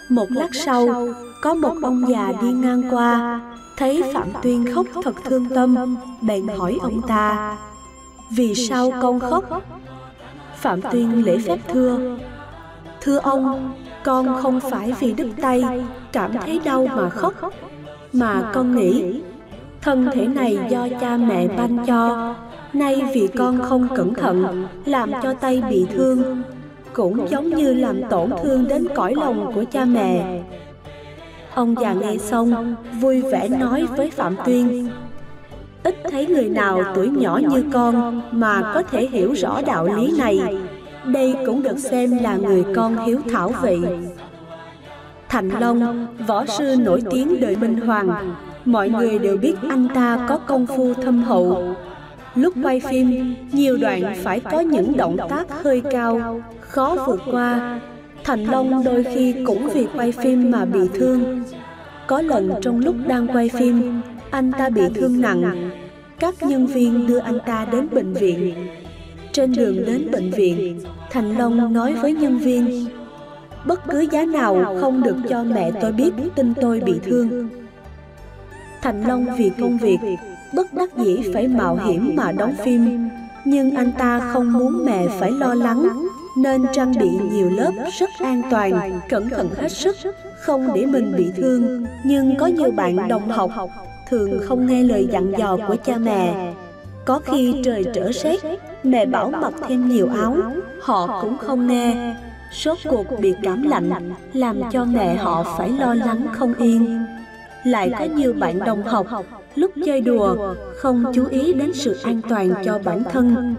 Một 0.08 0.26
lát 0.30 0.48
sau, 0.52 1.08
có 1.42 1.54
một 1.54 1.74
ông 1.82 2.04
già 2.08 2.32
đi 2.42 2.48
ngang 2.48 2.82
qua, 2.90 3.40
thấy 3.76 4.02
Phạm 4.14 4.28
Tuyên 4.42 4.74
khóc 4.74 4.86
thật 5.04 5.14
thương 5.24 5.46
tâm, 5.54 5.96
bèn 6.22 6.48
hỏi 6.48 6.78
ông 6.82 7.02
ta, 7.08 7.56
vì 8.30 8.54
sao 8.54 8.92
con 9.02 9.20
khóc? 9.20 9.44
Phạm 10.56 10.80
Tuyên 10.82 11.24
lễ 11.24 11.38
phép 11.38 11.58
thưa, 11.68 12.16
thưa 13.00 13.18
ông, 13.18 13.72
con 14.04 14.42
không 14.42 14.60
phải 14.60 14.92
vì 15.00 15.12
đứt 15.12 15.28
tay, 15.42 15.64
cảm 16.12 16.32
thấy 16.44 16.60
đau 16.64 16.86
mà 16.96 17.10
khóc, 17.10 17.34
mà 18.12 18.50
con 18.54 18.76
nghĩ 18.76 19.20
thân 19.80 20.08
thể 20.14 20.26
này 20.26 20.58
do 20.70 20.88
cha 21.00 21.16
mẹ 21.16 21.48
ban 21.48 21.86
cho, 21.86 22.34
nay 22.72 23.02
vì 23.14 23.28
con 23.36 23.60
không 23.62 23.88
cẩn 23.96 24.14
thận, 24.14 24.66
làm 24.84 25.10
cho 25.22 25.34
tay 25.34 25.62
bị 25.70 25.86
thương, 25.94 26.42
cũng 26.92 27.28
giống 27.28 27.48
như 27.48 27.74
làm 27.74 28.02
tổn 28.10 28.30
thương 28.42 28.68
đến 28.68 28.88
cõi 28.94 29.14
lòng 29.16 29.52
của 29.54 29.64
cha 29.70 29.84
mẹ. 29.84 30.42
Ông 31.54 31.74
già 31.80 31.92
nghe 31.92 32.16
xong, 32.16 32.74
vui 33.00 33.22
vẻ 33.22 33.48
nói 33.48 33.86
với 33.96 34.10
Phạm 34.10 34.36
Tuyên 34.44 34.88
Ít 35.82 35.96
thấy 36.10 36.26
người 36.26 36.48
nào 36.48 36.82
tuổi 36.94 37.08
nhỏ 37.08 37.40
như 37.50 37.64
con 37.72 38.22
mà 38.30 38.72
có 38.74 38.82
thể 38.82 39.06
hiểu 39.06 39.32
rõ 39.32 39.62
đạo 39.66 39.86
lý 39.96 40.18
này. 40.18 40.40
Đây 41.04 41.36
cũng 41.46 41.62
được 41.62 41.78
xem 41.78 42.18
là 42.22 42.36
người 42.36 42.64
con 42.74 43.06
hiếu 43.06 43.20
thảo 43.30 43.52
vậy 43.62 43.80
Thành 45.28 45.50
Long, 45.60 46.06
võ 46.26 46.46
sư 46.46 46.76
nổi 46.78 47.02
tiếng 47.10 47.40
đời 47.40 47.56
Minh 47.56 47.80
Hoàng. 47.80 48.34
Mọi 48.64 48.88
người 48.88 49.18
đều 49.18 49.36
biết 49.36 49.54
anh 49.68 49.88
ta 49.94 50.26
có 50.28 50.38
công 50.38 50.66
phu 50.66 50.94
thâm 50.94 51.22
hậu 51.22 51.74
Lúc 52.34 52.54
quay 52.62 52.80
phim, 52.80 53.34
nhiều 53.52 53.76
đoạn 53.76 54.14
phải 54.22 54.40
có 54.40 54.60
những 54.60 54.96
động 54.96 55.16
tác 55.28 55.62
hơi 55.62 55.82
cao, 55.90 56.40
khó 56.60 56.96
vượt 57.06 57.20
qua 57.30 57.80
Thành 58.24 58.44
Long 58.44 58.84
đôi 58.84 59.04
khi 59.14 59.34
cũng 59.46 59.68
vì 59.74 59.86
quay 59.96 60.12
phim 60.12 60.50
mà 60.50 60.64
bị 60.64 60.80
thương. 60.94 61.42
Có 62.06 62.22
lần 62.22 62.52
trong 62.62 62.78
lúc 62.78 62.96
đang 63.06 63.26
quay 63.28 63.48
phim, 63.48 64.00
anh 64.30 64.52
ta 64.52 64.68
bị 64.68 64.82
thương 64.94 65.20
nặng. 65.20 65.70
Các 66.18 66.34
nhân 66.42 66.66
viên 66.66 67.06
đưa 67.06 67.18
anh 67.18 67.38
ta 67.46 67.66
đến 67.72 67.88
bệnh 67.92 68.12
viện. 68.12 68.54
Trên 69.32 69.52
đường 69.52 69.76
đến 69.86 70.10
bệnh 70.12 70.30
viện, 70.30 70.80
Thành 71.10 71.38
Long 71.38 71.72
nói 71.72 71.94
với 71.94 72.12
nhân 72.12 72.38
viên, 72.38 72.86
bất 73.64 73.80
cứ 73.90 74.00
giá 74.00 74.24
nào 74.24 74.76
không 74.80 75.02
được 75.02 75.16
cho 75.28 75.44
mẹ 75.44 75.70
tôi 75.80 75.92
biết 75.92 76.10
tin 76.34 76.54
tôi 76.60 76.80
bị 76.80 76.94
thương. 77.02 77.48
Thành 78.82 79.08
Long 79.08 79.26
vì 79.36 79.50
công 79.60 79.78
việc, 79.78 79.98
bất 80.52 80.74
đắc 80.74 80.96
dĩ 80.96 81.30
phải 81.34 81.48
mạo 81.48 81.76
hiểm 81.76 82.12
mà 82.16 82.32
đóng 82.32 82.54
phim, 82.64 83.08
nhưng 83.44 83.74
anh 83.74 83.92
ta 83.98 84.20
không 84.32 84.52
muốn 84.52 84.84
mẹ 84.84 85.06
phải 85.18 85.30
lo 85.30 85.54
lắng 85.54 86.06
nên 86.36 86.66
trang 86.72 86.92
bị 87.00 87.10
nhiều 87.32 87.50
lớp 87.50 87.72
rất 87.98 88.10
an 88.18 88.42
toàn, 88.50 89.00
cẩn 89.08 89.30
thận 89.30 89.48
hết 89.56 89.72
sức, 89.72 89.96
không 90.40 90.68
để 90.74 90.86
mình 90.86 91.14
bị 91.16 91.32
thương. 91.36 91.86
Nhưng 92.04 92.36
có 92.36 92.46
nhiều 92.46 92.70
bạn 92.70 93.08
đồng 93.08 93.28
học 93.28 93.50
thường 94.08 94.40
không 94.44 94.66
nghe 94.66 94.82
lời 94.82 95.08
dặn 95.12 95.32
dò 95.38 95.56
của 95.68 95.76
cha 95.84 95.96
mẹ. 95.96 96.52
Có 97.04 97.20
khi 97.24 97.54
trời 97.64 97.84
trở 97.94 98.12
rét, 98.12 98.40
mẹ 98.82 99.06
bảo 99.06 99.30
mặc 99.30 99.52
thêm 99.68 99.88
nhiều 99.88 100.08
áo, 100.14 100.36
họ 100.80 101.20
cũng 101.22 101.38
không 101.38 101.66
nghe. 101.66 102.14
Sốt 102.52 102.78
cuộc 102.88 103.06
bị 103.20 103.34
cảm 103.42 103.62
lạnh, 103.62 104.12
làm 104.32 104.60
cho 104.72 104.84
mẹ 104.84 105.16
họ 105.16 105.54
phải 105.58 105.68
lo 105.68 105.94
lắng 105.94 106.26
không 106.32 106.54
yên. 106.54 107.04
Lại 107.64 107.92
có 107.98 108.04
nhiều 108.04 108.32
bạn 108.32 108.58
đồng 108.58 108.82
học 108.82 109.06
lúc 109.54 109.70
chơi 109.84 110.00
đùa 110.00 110.54
không 110.76 111.04
chú 111.14 111.24
ý 111.30 111.52
đến 111.52 111.72
sự 111.74 111.96
an 112.02 112.20
toàn 112.28 112.54
cho 112.64 112.80
bản 112.84 113.02
thân 113.12 113.54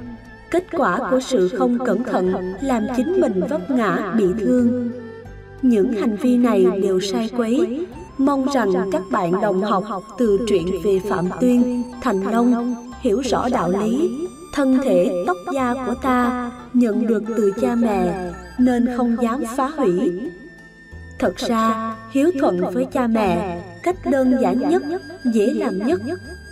Kết 0.52 0.66
quả 0.72 1.00
của 1.12 1.20
sự 1.20 1.50
không 1.50 1.80
cẩn 1.86 2.04
thận 2.04 2.54
làm 2.62 2.88
chính 2.98 3.22
mình 3.22 3.42
vấp 3.50 3.72
ngã 3.72 4.14
bị 4.18 4.26
thương. 4.39 4.92
Những 5.62 5.94
hành 5.94 6.16
vi 6.16 6.38
này 6.38 6.66
đều 6.82 7.00
sai 7.00 7.30
quấy. 7.38 7.86
Mong 8.18 8.46
rằng 8.54 8.72
các 8.92 9.02
bạn 9.12 9.42
đồng 9.42 9.62
học 9.62 9.84
từ 10.18 10.39
truyện 10.48 10.66
về 10.84 11.00
Phạm 11.10 11.30
Tuyên, 11.39 11.84
Thành 12.02 12.24
Long 12.32 12.76
hiểu 13.02 13.22
rõ 13.22 13.50
đạo 13.50 13.72
lý. 13.72 14.10
Thân 14.54 14.80
thể, 14.84 15.24
tóc 15.28 15.38
da 15.54 15.74
của 15.88 15.96
ta 16.02 16.52
nhận 16.74 17.08
được 17.08 17.24
từ 17.38 17.54
cha 17.62 17.76
mẹ 17.76 18.32
nên 18.58 18.88
không 18.98 19.18
dám 19.22 19.44
phá 19.56 19.68
hủy. 19.78 20.12
Thật 21.20 21.38
ra, 21.38 21.96
hiếu 22.12 22.32
thuận 22.39 22.62
với 22.74 22.86
cha 22.92 23.08
mẹ, 23.08 23.62
cách 23.84 23.96
đơn 24.12 24.38
giản 24.42 24.70
nhất, 24.70 24.84
dễ 25.34 25.54
làm 25.54 25.78
nhất, 25.88 26.02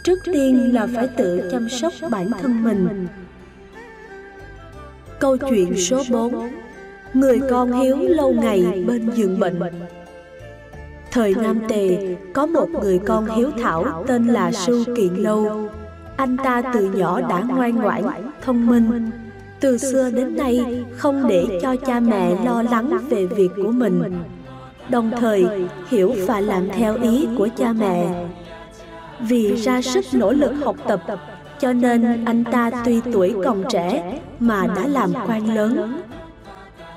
trước 0.04 0.20
tiên 0.26 0.74
là 0.74 0.88
phải 0.96 1.08
tự 1.08 1.50
chăm 1.52 1.70
sóc 1.70 1.94
bản 2.12 2.32
thân 2.42 2.64
mình. 2.64 3.08
Câu 5.20 5.38
chuyện 5.38 5.76
số 5.78 6.04
4 6.12 6.50
Người 7.14 7.40
con 7.50 7.72
hiếu 7.72 7.98
lâu 7.98 8.34
ngày 8.34 8.84
bên 8.88 9.10
giường 9.16 9.40
bệnh. 9.40 9.60
Thời 11.12 11.36
Nam 11.36 11.60
Tề 11.68 12.16
có 12.34 12.46
một 12.46 12.70
người 12.70 13.00
con 13.00 13.26
hiếu 13.26 13.52
thảo 13.62 14.04
tên 14.08 14.28
là 14.28 14.52
sư 14.52 14.84
Kiện 14.96 15.16
Lâu. 15.16 15.70
Anh 16.18 16.38
ta 16.38 16.62
từ 16.74 16.92
nhỏ 16.94 17.22
đã 17.22 17.44
ngoan 17.48 17.76
ngoãn, 17.76 18.04
thông 18.42 18.68
minh. 18.68 19.10
Từ 19.60 19.78
xưa 19.78 20.12
đến 20.12 20.38
nay 20.38 20.84
không 20.98 21.28
để 21.28 21.60
cho 21.62 21.76
cha 21.76 22.00
mẹ 22.00 22.46
lo 22.46 22.64
lắng 22.64 22.98
về 23.10 23.26
việc 23.26 23.50
của 23.56 23.72
mình. 23.72 24.02
Đồng 24.90 25.12
thời 25.18 25.46
hiểu 25.90 26.14
và 26.28 26.40
làm 26.40 26.70
theo 26.70 26.98
ý 27.02 27.28
của 27.38 27.48
cha 27.58 27.74
mẹ. 27.74 28.26
Vì 29.20 29.56
ra 29.56 29.82
sức 29.82 30.06
nỗ 30.14 30.32
lực 30.32 30.54
học 30.64 30.76
tập 30.88 31.02
cho 31.60 31.74
nên 31.74 32.26
anh 32.26 32.44
ta 32.44 32.72
tuy 32.86 33.02
tuổi 33.14 33.36
còn 33.44 33.64
trẻ 33.70 34.20
mà 34.40 34.68
đã 34.76 34.88
làm 34.88 35.14
quan 35.28 35.56
lớn. 35.56 36.00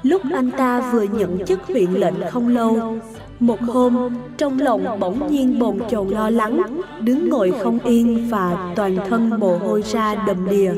Lúc 0.03 0.23
anh 0.33 0.51
ta 0.51 0.93
vừa 0.93 1.03
nhận 1.03 1.45
chức 1.47 1.67
huyện 1.67 1.91
lệnh 1.91 2.15
không 2.31 2.49
lâu, 2.49 2.99
một 3.41 3.61
hôm 3.61 4.15
trong 4.37 4.59
lòng 4.59 5.01
bỗng 5.01 5.33
nhiên 5.33 5.59
bồn 5.59 5.79
chồn 5.91 6.09
lo 6.09 6.31
lắng, 6.31 6.81
đứng 7.01 7.31
ngồi 7.31 7.53
không 7.63 7.79
yên 7.79 8.29
và 8.31 8.73
toàn 8.77 8.97
thân 9.09 9.31
mồ 9.41 9.59
hôi 9.59 9.83
ra 9.83 10.15
đầm 10.15 10.49
đìa. 10.51 10.73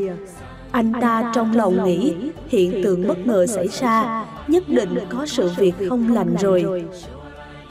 Anh 0.71 0.93
ta 1.01 1.33
trong 1.35 1.57
lòng 1.57 1.85
nghĩ 1.85 2.15
hiện 2.49 2.83
tượng 2.85 3.09
bất 3.09 3.27
ngờ 3.27 3.47
xảy 3.47 3.69
ra, 3.69 4.25
nhất 4.49 4.65
định 4.69 4.99
có 5.09 5.27
sự 5.27 5.51
việc 5.57 5.75
không 5.89 6.15
lành 6.15 6.37
rồi. 6.41 6.85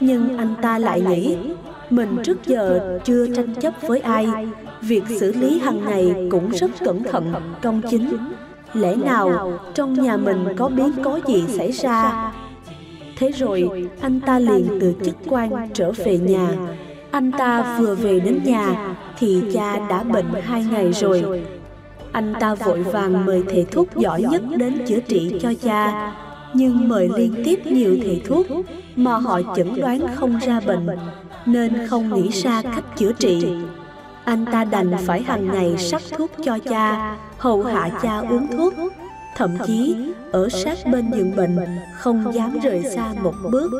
Nhưng 0.00 0.38
anh 0.38 0.54
ta 0.62 0.78
lại 0.78 1.00
nghĩ 1.00 1.36
mình 1.90 2.16
trước 2.24 2.46
giờ 2.46 2.98
chưa 3.04 3.26
tranh 3.34 3.54
chấp 3.54 3.74
với 3.82 4.00
ai 4.00 4.26
Việc 4.88 5.04
xử 5.20 5.32
lý 5.32 5.58
hàng 5.58 5.84
ngày 5.84 6.14
cũng 6.30 6.50
rất 6.50 6.70
cẩn 6.84 7.02
thận, 7.02 7.32
công 7.62 7.82
chính. 7.90 8.16
Lẽ 8.74 8.96
nào 8.96 9.52
trong 9.74 9.94
nhà 9.94 10.16
mình 10.16 10.44
có 10.56 10.68
biến 10.68 10.92
cố 11.04 11.18
gì 11.26 11.44
xảy 11.48 11.72
ra? 11.72 12.32
Thế 13.18 13.30
rồi 13.30 13.88
anh 14.00 14.20
ta 14.20 14.38
liền 14.38 14.78
từ 14.80 14.94
chức 15.04 15.16
quan 15.28 15.68
trở 15.74 15.92
về 15.92 16.18
nhà. 16.18 16.48
Anh 17.10 17.32
ta 17.32 17.78
vừa 17.78 17.94
về 17.94 18.20
đến 18.20 18.40
nhà 18.44 18.94
thì 19.18 19.42
cha 19.52 19.88
đã 19.88 20.02
bệnh 20.02 20.26
hai 20.42 20.64
ngày 20.70 20.92
rồi. 20.92 21.44
Anh 22.12 22.34
ta 22.40 22.54
vội 22.54 22.82
vàng 22.82 23.26
mời 23.26 23.42
thầy 23.48 23.66
thuốc 23.70 23.88
giỏi 23.96 24.22
nhất 24.22 24.42
đến 24.56 24.78
chữa 24.86 25.00
trị 25.00 25.38
cho 25.40 25.52
cha. 25.62 26.12
Nhưng 26.54 26.88
mời 26.88 27.08
liên 27.16 27.42
tiếp 27.44 27.66
nhiều 27.66 27.96
thầy 28.02 28.22
thuốc 28.26 28.46
mà 28.96 29.16
họ 29.16 29.40
chẩn 29.56 29.80
đoán 29.80 30.00
không 30.14 30.38
ra 30.38 30.60
bệnh, 30.60 30.86
Nên 31.46 31.86
không 31.86 32.14
nghĩ 32.14 32.28
ra 32.28 32.62
cách 32.62 32.84
chữa 32.96 33.12
trị. 33.12 33.46
Anh 34.24 34.44
ta 34.52 34.64
đành 34.64 34.92
phải 35.06 35.22
hàng 35.22 35.46
ngày 35.46 35.78
sắc 35.78 36.02
thuốc 36.18 36.30
cho 36.44 36.58
cha, 36.58 37.16
Hầu 37.38 37.62
hạ 37.62 37.90
cha 38.02 38.18
uống 38.18 38.46
thuốc. 38.56 38.74
Thậm 39.36 39.56
chí, 39.66 39.96
ở 40.32 40.48
sát 40.48 40.78
bên 40.92 41.10
giường 41.16 41.36
bệnh, 41.36 41.58
không 41.98 42.34
dám 42.34 42.58
rời 42.62 42.82
xa 42.94 43.14
một 43.22 43.34
bước. 43.50 43.70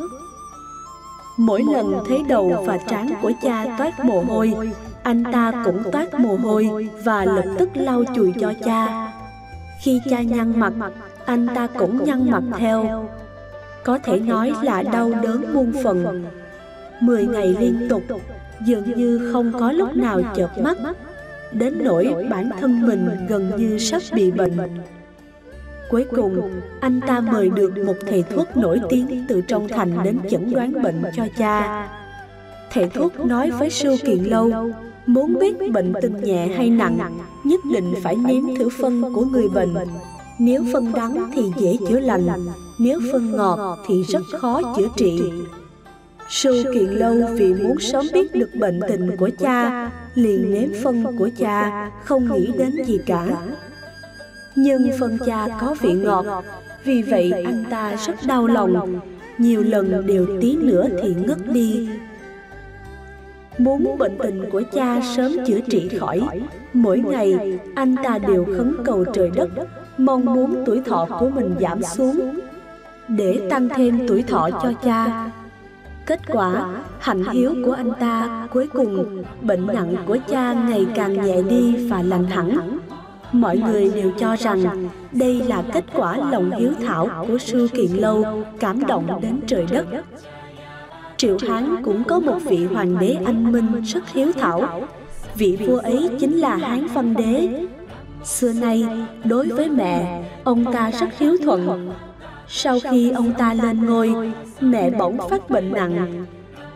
Mỗi 1.37 1.63
lần 1.73 1.95
thấy 2.09 2.23
đầu 2.29 2.65
và 2.67 2.79
trán 2.89 3.09
của 3.23 3.33
cha 3.43 3.77
toát 3.79 4.05
mồ 4.05 4.25
hôi, 4.29 4.55
anh 5.03 5.25
ta 5.33 5.53
cũng 5.65 5.83
toát 5.93 6.15
mồ 6.15 6.37
hôi 6.37 6.89
và 7.05 7.25
lập 7.25 7.45
tức 7.59 7.69
lau 7.75 8.05
chùi 8.15 8.33
cho 8.41 8.53
cha. 8.65 9.13
Khi 9.85 10.01
cha 10.11 10.23
nhăn 10.23 10.61
mặt 10.61 10.73
anh 11.27 11.47
ta 11.55 11.67
cũng 11.67 12.05
nhăn 12.05 12.31
mặt 12.31 12.43
theo. 12.59 13.09
Có 13.85 13.99
thể 13.99 14.19
nói 14.19 14.53
là 14.63 14.83
đau 14.83 15.11
đớn 15.23 15.55
muôn 15.55 15.73
phần. 15.83 16.25
mười 17.01 17.27
ngày 17.27 17.57
liên 17.61 17.87
tục 17.89 18.03
dường 18.67 18.95
như 18.97 19.31
không 19.33 19.53
có 19.53 19.73
lúc 19.73 19.97
nào 19.97 20.21
chợp 20.37 20.51
mắt. 20.63 20.77
đến 21.53 21.75
nỗi 21.85 22.27
bản 22.31 22.51
thân 22.61 22.87
mình 22.87 23.09
gần 23.29 23.53
như 23.57 23.79
sắp 23.79 24.03
bị 24.13 24.31
bệnh. 24.31 24.59
Cuối 25.91 26.07
cùng, 26.11 26.51
anh 26.81 27.01
ta 27.01 27.21
mời 27.21 27.51
được 27.51 27.79
một 27.87 27.97
thầy 28.09 28.23
thuốc 28.23 28.57
nổi 28.57 28.81
tiếng 28.89 29.25
từ 29.29 29.41
trong 29.41 29.69
thành 29.69 30.03
đến 30.05 30.19
chẩn 30.31 30.53
đoán 30.53 30.83
bệnh 30.83 31.03
cho 31.17 31.27
cha. 31.39 31.89
Thầy 32.71 32.89
thuốc 32.89 33.21
nói 33.21 33.51
với 33.51 33.71
Sư 33.71 33.97
Kiền 34.03 34.25
Lâu, 34.25 34.71
muốn 35.07 35.39
biết 35.39 35.71
bệnh 35.73 35.93
tình 36.03 36.21
nhẹ 36.21 36.49
hay 36.57 36.71
nặng, 36.71 37.19
nhất 37.45 37.61
định 37.73 37.95
phải 38.03 38.17
nếm 38.17 38.57
thử 38.59 38.69
phân 38.81 39.15
của 39.15 39.25
người 39.25 39.49
bệnh. 39.49 39.75
Nếu 40.39 40.65
phân 40.73 40.93
đắng 40.93 41.31
thì 41.35 41.43
dễ 41.57 41.77
chữa 41.89 42.01
lành, 42.01 42.27
nếu 42.79 43.01
phân 43.13 43.37
ngọt 43.37 43.79
thì 43.87 44.03
rất 44.03 44.23
khó 44.39 44.61
chữa 44.77 44.89
trị. 44.97 45.23
Sư 46.31 46.65
Kiền 46.75 46.87
Lâu 46.87 47.15
vì 47.33 47.55
muốn 47.55 47.79
sớm 47.81 48.07
biết 48.13 48.35
được 48.35 48.51
bệnh 48.55 48.81
tình 48.89 49.17
của 49.17 49.31
cha, 49.39 49.91
liền 50.15 50.55
nếm 50.55 50.69
phân 50.83 51.17
của 51.19 51.29
cha, 51.39 51.91
không 52.05 52.33
nghĩ 52.33 52.51
đến 52.59 52.85
gì 52.87 52.99
cả. 53.07 53.27
nhưng 54.57 54.91
phần 55.01 55.19
cha 55.27 55.49
có 55.61 55.75
vị 55.81 55.93
ngọt. 55.93 56.27
vì 56.85 57.03
vậy 57.03 57.33
anh 57.45 57.65
ta 57.71 57.97
rất 58.07 58.15
đau 58.27 58.47
lòng. 58.47 59.01
nhiều 59.39 59.63
lần 59.63 60.07
đều 60.07 60.27
tí 60.41 60.57
nữa 60.57 60.89
thì 61.03 61.15
ngất 61.15 61.53
đi. 61.53 61.89
muốn 63.59 63.99
bệnh 63.99 64.19
tình 64.23 64.51
của 64.53 64.63
cha 64.73 65.01
sớm 65.17 65.33
chữa 65.47 65.61
trị 65.61 65.89
khỏi 65.99 66.21
mỗi 66.73 66.99
ngày 66.99 67.59
anh 67.75 67.97
ta 68.05 68.19
đều 68.19 68.45
khấn 68.57 68.77
cầu 68.85 69.05
trời 69.15 69.31
đất 69.35 69.49
mong 69.99 70.25
muốn 70.25 70.63
tuổi 70.67 70.81
thọ 70.81 71.07
của 71.21 71.31
mình 71.31 71.55
giảm 71.61 71.83
xuống 71.83 72.41
để 73.09 73.47
tăng 73.51 73.69
thêm 73.69 74.09
tuổi 74.09 74.23
thọ 74.23 74.51
cho 74.51 74.73
cha. 74.85 75.31
Kết 76.07 76.21
quả, 76.29 76.67
hạnh 76.99 77.25
hiếu 77.33 77.55
của 77.65 77.73
anh 77.73 77.93
ta 78.01 78.47
cuối 78.53 78.69
cùng, 78.73 79.25
bệnh 79.43 79.67
nặng 79.67 79.97
của 80.07 80.19
cha 80.29 80.53
ngày 80.53 80.87
càng 80.95 81.27
nhẹ 81.27 81.43
đi 81.43 81.89
và 81.89 82.03
lành 82.03 82.27
hẳn. 82.27 82.79
Mọi 83.33 83.59
người 83.59 83.91
đều 83.95 84.13
cho 84.19 84.37
rằng 84.37 84.89
đây 85.13 85.43
là 85.47 85.63
kết 85.73 85.85
quả 85.95 86.17
lòng 86.17 86.51
hiếu 86.59 86.71
thảo 86.87 87.27
của 87.29 87.39
sư 87.39 87.69
kiện 87.73 87.91
lâu 87.91 88.25
cảm 88.61 88.87
động 88.87 89.21
đến 89.23 89.41
trời 89.47 89.67
đất. 89.71 89.87
Triệu 91.17 91.37
hán 91.49 91.83
cũng 91.83 92.05
có 92.05 92.21
một 92.21 92.39
vị 92.45 92.67
hoàng 92.67 92.99
đế 93.01 93.17
anh 93.25 93.53
minh 93.53 93.83
rất 93.83 94.09
hiếu 94.13 94.33
thảo. 94.33 94.83
Vị 95.35 95.59
vua 95.67 95.79
ấy 95.79 96.11
chính 96.21 96.39
là 96.39 96.57
hán 96.57 96.87
văn 96.87 97.15
đế 97.15 97.67
xưa 98.25 98.53
nay, 98.53 98.87
đối 99.25 99.49
với 99.49 99.69
mẹ, 99.69 100.23
ông 100.45 100.73
ta 100.73 100.91
rất 100.91 101.19
hiếu 101.19 101.37
thuận. 101.45 101.91
Sau 102.49 102.79
khi 102.91 103.11
ông 103.11 103.33
ta 103.39 103.55
lên 103.55 103.87
ngôi, 103.87 104.15
mẹ 104.61 104.91
bỗng 104.91 105.19
phát 105.31 105.51
bệnh 105.51 105.73
nặng. 105.73 106.27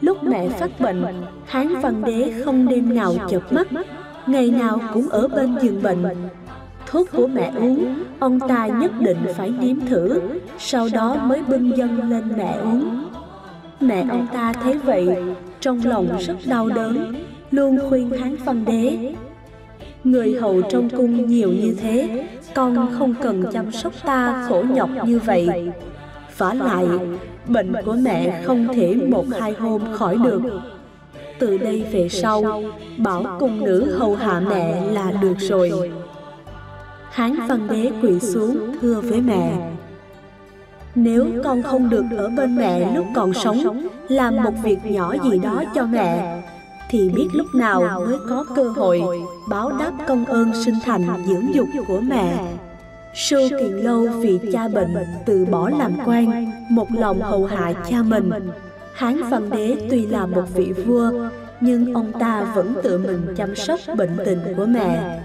Lúc 0.00 0.24
mẹ 0.24 0.48
phát 0.48 0.80
bệnh 0.80 1.04
hán 1.46 1.80
văn 1.80 2.04
đế 2.04 2.32
không 2.44 2.68
đêm 2.68 2.94
nào 2.94 3.14
chợp 3.30 3.52
mắt, 3.52 3.66
ngày 4.26 4.50
nào 4.50 4.80
cũng 4.94 5.08
ở 5.08 5.28
bên 5.28 5.54
giường 5.62 5.82
bệnh. 5.82 6.04
Thuốc 6.86 7.08
của 7.12 7.26
mẹ 7.26 7.52
uống, 7.56 7.94
ông 8.18 8.40
ta 8.48 8.66
nhất 8.66 8.92
định 9.00 9.18
phải 9.36 9.50
nếm 9.60 9.80
thử, 9.80 10.20
sau 10.58 10.88
đó 10.92 11.16
mới 11.24 11.42
bưng 11.48 11.76
dân 11.76 12.10
lên 12.10 12.24
mẹ 12.36 12.58
uống. 12.62 13.04
Mẹ 13.80 14.04
ông 14.10 14.26
ta 14.32 14.52
thấy 14.52 14.78
vậy, 14.78 15.08
trong 15.60 15.80
lòng 15.84 16.08
rất 16.20 16.36
đau 16.46 16.68
đớn, 16.68 17.14
luôn 17.50 17.78
khuyên 17.88 18.10
hán 18.10 18.36
văn 18.44 18.64
đế 18.64 19.14
người 20.04 20.34
hầu 20.34 20.62
trong 20.62 20.90
cung 20.90 21.26
nhiều 21.26 21.52
như 21.52 21.76
thế 21.80 22.26
con 22.54 22.94
không 22.98 23.14
cần 23.22 23.44
chăm 23.52 23.72
sóc 23.72 23.92
ta 24.04 24.46
khổ 24.48 24.64
nhọc 24.70 24.90
như 25.04 25.18
vậy. 25.18 25.70
vả 26.36 26.54
lại 26.54 26.86
bệnh 27.46 27.72
của 27.84 27.96
mẹ 28.02 28.42
không 28.44 28.68
thể 28.74 28.94
một 28.94 29.24
hai 29.40 29.52
hôm 29.52 29.82
khỏi 29.92 30.16
được. 30.24 30.42
từ 31.38 31.58
đây 31.58 31.84
về 31.92 32.08
sau 32.08 32.62
bảo 32.98 33.36
cung 33.40 33.64
nữ 33.64 33.96
hầu 33.98 34.14
hạ 34.14 34.40
mẹ 34.40 34.92
là 34.92 35.12
được 35.22 35.36
rồi. 35.38 35.90
Hán 37.10 37.36
văn 37.48 37.68
đế 37.70 37.90
quỳ 38.02 38.20
xuống 38.20 38.74
thưa 38.80 39.00
với 39.00 39.20
mẹ. 39.20 39.70
Nếu 40.94 41.26
con 41.44 41.62
không 41.62 41.90
được 41.90 42.04
ở 42.16 42.28
bên 42.28 42.56
mẹ 42.56 42.96
lúc 42.96 43.06
còn 43.14 43.34
sống 43.34 43.86
Làm 44.08 44.36
một 44.36 44.52
việc 44.62 44.78
nhỏ 44.84 45.14
gì 45.24 45.38
đó 45.38 45.62
cho 45.74 45.86
mẹ 45.86 46.42
Thì 46.90 47.08
biết 47.08 47.28
lúc 47.32 47.46
nào 47.54 47.80
mới 48.06 48.18
có 48.28 48.44
cơ 48.56 48.68
hội 48.68 49.02
Báo 49.48 49.72
đáp 49.78 49.92
công 50.06 50.24
ơn 50.24 50.52
sinh 50.64 50.74
thành 50.84 51.24
dưỡng 51.26 51.54
dục 51.54 51.68
của 51.86 52.00
mẹ. 52.00 52.54
Sư 53.14 53.48
Kiền 53.50 53.72
Lâu 53.72 54.06
vì 54.20 54.40
cha 54.52 54.68
bệnh 54.68 54.94
từ 55.26 55.44
bỏ 55.44 55.70
làm 55.70 55.92
quan, 56.04 56.52
Một 56.68 56.88
lòng 56.92 57.20
hầu 57.20 57.46
hạ 57.46 57.72
cha 57.90 58.02
mình. 58.02 58.30
Hán 58.94 59.22
văn 59.30 59.50
đế 59.50 59.76
tuy 59.90 60.06
là 60.06 60.26
một 60.26 60.44
vị 60.54 60.72
vua, 60.72 61.12
Nhưng 61.60 61.94
ông 61.94 62.12
ta 62.20 62.52
vẫn 62.54 62.74
tự 62.82 62.98
mình 62.98 63.34
chăm 63.36 63.56
sóc 63.56 63.80
bệnh 63.96 64.16
tình 64.24 64.40
của 64.56 64.66
mẹ. 64.66 65.20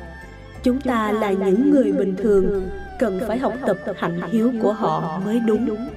Chúng 0.64 0.82
ta 0.82 1.12
là 1.12 1.32
những 1.32 1.72
người 1.72 1.92
bình 1.92 2.16
thường, 2.18 2.70
Cần 3.00 3.20
phải 3.28 3.40
học 3.40 3.54
tập 3.66 3.78
hạnh 3.96 4.22
hiếu 4.32 4.52
của 4.62 4.74
họ 4.74 5.22
mới 5.26 5.40
đúng. 5.40 5.88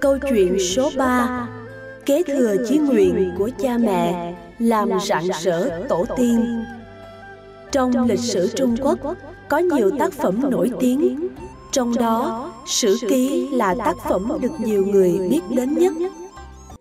Câu 0.00 0.18
chuyện 0.30 0.58
số 0.58 0.90
3 0.96 1.48
Kế 2.06 2.22
thừa 2.26 2.56
chí 2.68 2.78
nguyện 2.78 3.30
của 3.38 3.50
cha 3.62 3.78
mẹ. 3.78 4.34
Làm 4.58 4.90
rạng 5.06 5.28
rỡ 5.42 5.86
tổ 5.88 6.06
tiên. 6.16 6.64
Trong 7.72 8.06
lịch 8.08 8.20
sử 8.20 8.48
Trung 8.56 8.76
Quốc 8.82 8.98
Có 9.48 9.58
nhiều 9.58 9.90
tác 9.98 10.12
phẩm 10.12 10.50
nổi 10.50 10.70
tiếng. 10.80 11.28
Trong 11.72 11.94
đó 11.94 12.50
Sử 12.66 12.96
ký 13.08 13.48
là 13.52 13.74
tác 13.74 13.96
phẩm 14.08 14.32
được 14.40 14.52
nhiều 14.58 14.86
người 14.86 15.18
biết 15.30 15.40
đến 15.56 15.74
nhất. 15.74 15.92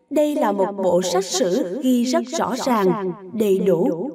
đây 0.09 0.35
là 0.35 0.51
một 0.51 0.71
bộ 0.83 1.01
sách 1.01 1.25
sử 1.25 1.79
ghi 1.83 2.03
rất 2.03 2.23
rõ 2.39 2.55
ràng, 2.65 3.11
đầy 3.33 3.59
đủ. 3.59 4.11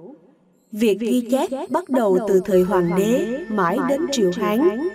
Việc 0.73 1.01
ghi 1.01 1.29
chép 1.31 1.51
bắt 1.71 1.89
đầu 1.89 2.19
từ 2.29 2.41
thời 2.45 2.63
hoàng 2.63 2.91
đế 2.99 3.39
mãi 3.49 3.79
đến 3.89 4.01
triều 4.13 4.31
Hán. 4.37 4.89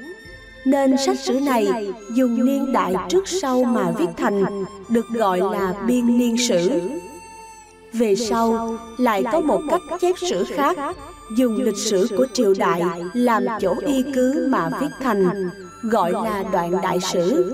Nên 0.65 0.97
sách 1.05 1.19
sử 1.19 1.39
này 1.39 1.87
dùng 2.15 2.45
niên 2.45 2.71
đại 2.71 2.95
trước 3.09 3.27
sau 3.27 3.63
mà 3.63 3.91
viết 3.91 4.07
thành, 4.17 4.63
được 4.89 5.05
gọi 5.13 5.39
là 5.39 5.73
biên 5.87 6.17
niên 6.17 6.37
sử. 6.37 6.81
Về 7.97 8.15
sau, 8.15 8.77
lại 8.97 9.23
có 9.31 9.41
một 9.41 9.61
cách 9.69 9.81
chép 10.01 10.15
sử 10.17 10.43
khác, 10.43 10.77
dùng 11.37 11.61
lịch 11.61 11.77
sử 11.77 12.07
của 12.17 12.27
triều 12.33 12.53
đại 12.57 12.81
làm 13.13 13.43
chỗ 13.61 13.75
y 13.85 14.03
cứ 14.15 14.47
mà 14.49 14.69
viết 14.81 14.89
thành, 14.99 15.49
gọi 15.83 16.11
là 16.11 16.43
đoạn 16.51 16.71
đại 16.83 16.99
sử. 16.99 17.53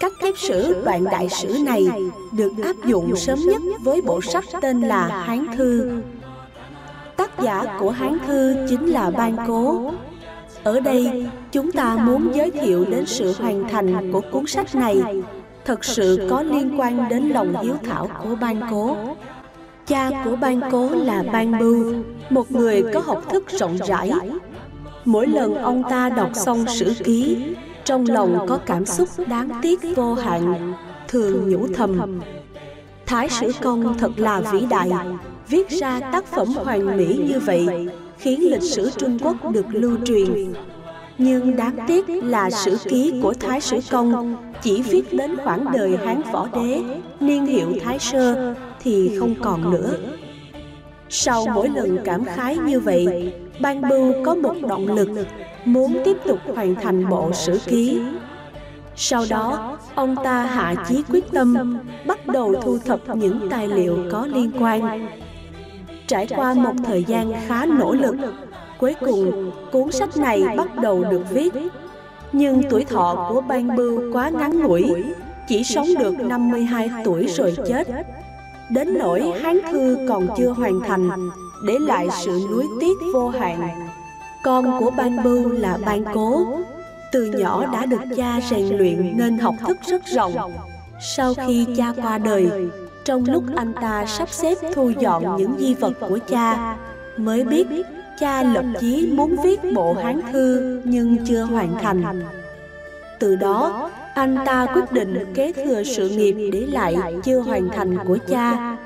Cách 0.00 0.12
chép 0.22 0.34
sử 0.38 0.82
đoạn 0.84 1.04
đại 1.04 1.28
sử 1.28 1.58
này 1.64 1.88
được 2.32 2.52
áp 2.64 2.76
dụng 2.86 3.16
sớm 3.16 3.38
nhất 3.38 3.62
với 3.84 4.00
bộ 4.00 4.20
sách 4.20 4.44
tên 4.60 4.80
là 4.80 5.06
Hán 5.06 5.46
Thư. 5.56 6.00
Tác 7.16 7.42
giả 7.42 7.76
của 7.80 7.90
Hán 7.90 8.18
Thư 8.26 8.54
chính 8.68 8.86
là 8.86 9.10
Ban 9.10 9.36
Cố. 9.46 9.92
Ở 10.64 10.80
đây, 10.80 11.26
chúng 11.52 11.72
ta 11.72 11.96
muốn 11.96 12.30
giới 12.34 12.50
thiệu 12.50 12.84
đến 12.84 13.06
sự 13.06 13.34
hoàn 13.38 13.68
thành 13.68 14.12
của 14.12 14.20
cuốn 14.32 14.46
sách 14.46 14.74
này. 14.74 15.02
thật 15.64 15.84
sự 15.84 16.26
có 16.30 16.42
liên 16.42 16.80
quan 16.80 17.08
đến 17.08 17.28
lòng 17.28 17.54
hiếu 17.62 17.74
thảo 17.84 18.08
của 18.24 18.34
Ban 18.40 18.60
Cố. 18.70 18.96
Cha 19.90 20.10
của 20.24 20.36
Ban 20.36 20.60
Cố 20.70 20.90
là 20.90 21.22
Ban 21.32 21.58
Bưu, 21.58 21.94
một 22.30 22.52
người 22.52 22.82
có 22.94 23.00
học 23.00 23.24
thức 23.30 23.44
rộng 23.58 23.78
rãi. 23.86 24.10
Mỗi 25.04 25.26
lần 25.26 25.54
ông 25.54 25.82
ta 25.90 26.08
đọc 26.08 26.30
xong 26.34 26.64
sử 26.68 26.94
ký, 27.04 27.44
trong 27.84 28.04
lòng 28.08 28.46
có 28.48 28.58
cảm 28.66 28.86
xúc 28.86 29.08
đáng 29.26 29.48
tiếc 29.62 29.80
vô 29.96 30.14
hạn, 30.14 30.74
thường 31.08 31.50
nhủ 31.50 31.66
thầm 31.74 32.20
Thái 33.06 33.28
Sử 33.28 33.52
Công 33.62 33.98
thật 33.98 34.10
là 34.16 34.40
vĩ 34.52 34.66
đại 34.70 34.90
Viết 35.48 35.70
ra 35.70 36.00
tác 36.00 36.24
phẩm 36.24 36.48
hoàn 36.48 36.96
mỹ 36.96 37.24
như 37.28 37.40
vậy 37.40 37.88
Khiến 38.18 38.50
lịch 38.50 38.62
sử 38.62 38.90
Trung 38.90 39.18
Quốc 39.22 39.52
được 39.52 39.66
lưu 39.70 39.96
truyền 40.04 40.52
Nhưng 41.18 41.56
đáng 41.56 41.76
tiếc 41.86 42.04
là 42.08 42.50
sử 42.50 42.76
ký 42.84 43.20
của 43.22 43.34
Thái 43.40 43.60
Sử 43.60 43.78
Công 43.90 44.36
Chỉ 44.62 44.82
viết 44.82 45.12
đến 45.12 45.36
khoảng 45.44 45.64
đời 45.72 45.98
Hán 46.06 46.22
Võ 46.32 46.48
Đế 46.54 46.82
Niên 47.20 47.46
hiệu 47.46 47.72
Thái 47.84 47.98
Sơ 47.98 48.54
thì 48.80 49.16
không 49.18 49.34
còn 49.42 49.70
nữa. 49.70 49.96
Sau 51.08 51.46
mỗi 51.54 51.68
lần 51.68 51.98
cảm 52.04 52.24
khái 52.24 52.58
như 52.58 52.80
vậy 52.80 53.32
Ban 53.60 53.88
Bưu 53.88 54.24
có 54.24 54.34
một 54.34 54.54
động 54.68 54.86
lực 54.86 55.08
Muốn 55.64 55.98
tiếp 56.04 56.16
tục 56.26 56.38
hoàn 56.54 56.74
thành 56.74 57.08
bộ 57.08 57.32
sử 57.32 57.60
ký. 57.66 58.00
sau 58.96 59.24
đó, 59.30 59.78
ông 59.94 60.16
ta 60.24 60.42
hạ 60.44 60.74
chí 60.88 61.02
quyết 61.08 61.24
tâm, 61.32 61.78
bắt 62.06 62.26
đầu 62.26 62.54
thu 62.62 62.78
thập 62.84 63.16
những 63.16 63.48
tài 63.50 63.68
liệu 63.68 63.98
có 64.12 64.26
liên 64.26 64.50
quan. 64.60 65.08
Trải 66.06 66.26
qua 66.36 66.54
một 66.54 66.72
thời 66.84 67.04
gian 67.04 67.32
khá 67.46 67.66
nỗ 67.66 67.92
lực, 67.92 68.16
cuối 68.78 68.94
cùng 69.00 69.50
cuốn 69.72 69.92
sách 69.92 70.16
này 70.16 70.42
bắt 70.56 70.76
đầu 70.76 71.04
được 71.10 71.22
viết. 71.30 71.54
Nhưng 72.32 72.62
tuổi 72.70 72.84
thọ 72.84 73.26
của 73.28 73.40
Ban 73.40 73.76
Bưu 73.76 74.12
quá 74.12 74.28
ngắn 74.28 74.60
ngủi, 74.62 74.84
chỉ 75.48 75.64
sống 75.64 75.86
được 75.98 76.14
52 76.20 76.90
tuổi 77.04 77.26
rồi 77.26 77.56
chết. 77.66 77.88
Đến 78.70 78.98
nỗi 78.98 79.32
Hán 79.42 79.58
Thư 79.72 79.98
còn 80.08 80.28
chưa 80.36 80.48
hoàn 80.48 80.80
thành, 80.80 81.30
để 81.66 81.78
lại 81.78 82.08
sự 82.24 82.48
nuối 82.50 82.66
tiếc 82.80 82.94
vô 83.14 83.28
hạn. 83.28 83.70
Con 84.44 84.80
của 84.80 84.90
Ban 84.90 85.22
Bưu 85.24 85.48
là 85.48 85.78
Ban 85.86 86.04
Cố, 86.14 86.46
từ 87.12 87.24
nhỏ 87.24 87.66
đã 87.72 87.86
được 87.86 88.00
cha 88.16 88.40
rèn 88.50 88.78
luyện 88.78 89.16
nên 89.16 89.38
học 89.38 89.54
thức 89.66 89.76
rất 89.86 90.06
rộng. 90.06 90.34
Sau 91.16 91.34
khi 91.46 91.66
cha 91.76 91.92
qua 92.02 92.18
đời, 92.18 92.50
trong 93.04 93.24
lúc 93.28 93.44
anh 93.56 93.72
ta 93.80 94.04
sắp 94.06 94.28
xếp 94.28 94.54
thu 94.74 94.92
dọn 94.98 95.36
những 95.36 95.54
di 95.58 95.74
vật 95.74 95.92
của 96.00 96.18
cha, 96.28 96.76
mới 97.16 97.44
biết 97.44 97.66
cha 98.20 98.42
lập 98.42 98.64
chí 98.80 99.10
muốn 99.12 99.36
viết 99.44 99.60
bộ 99.74 99.94
hán 99.94 100.20
thư 100.32 100.80
nhưng 100.84 101.16
chưa 101.26 101.42
hoàn 101.42 101.74
thành. 101.82 102.22
Từ 103.18 103.36
đó, 103.36 103.90
anh 104.14 104.36
ta 104.46 104.66
quyết 104.74 104.92
định 104.92 105.32
kế 105.34 105.52
thừa 105.52 105.82
sự 105.82 106.08
nghiệp 106.08 106.50
để 106.52 106.60
lại 106.60 106.96
chưa 107.24 107.38
hoàn 107.38 107.68
thành 107.68 107.98
của 108.06 108.18
cha. 108.28 108.76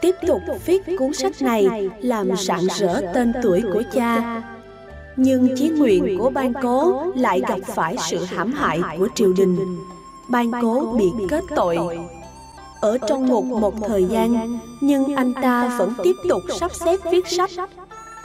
tiếp 0.00 0.14
tục 0.26 0.42
viết 0.66 0.82
cuốn 0.98 1.12
sách 1.12 1.42
này 1.42 1.90
làm 2.00 2.36
rạng 2.36 2.66
rỡ 2.78 3.00
tên 3.14 3.32
tuổi 3.42 3.62
của 3.72 3.82
cha. 3.92 4.42
nhưng 5.16 5.56
chí 5.56 5.68
nguyện 5.68 6.18
của 6.18 6.30
ban 6.30 6.52
cố 6.62 7.04
lại 7.16 7.42
gặp 7.48 7.58
phải 7.66 7.96
sự 8.10 8.24
hãm 8.24 8.52
hại 8.52 8.80
của 8.98 9.08
triều 9.14 9.32
đình. 9.32 9.76
ban 10.28 10.50
cố 10.62 10.94
bị 10.98 11.06
kết 11.28 11.44
tội. 11.56 11.78
ở 12.80 12.98
trong 13.08 13.26
ngục 13.26 13.44
một 13.44 13.74
thời 13.86 14.04
gian 14.04 14.58
nhưng 14.80 15.16
anh 15.16 15.32
ta 15.42 15.76
vẫn 15.78 15.94
tiếp 16.02 16.16
tục 16.28 16.42
sắp 16.60 16.74
xếp 16.74 16.96
viết 17.10 17.28
sách 17.28 17.50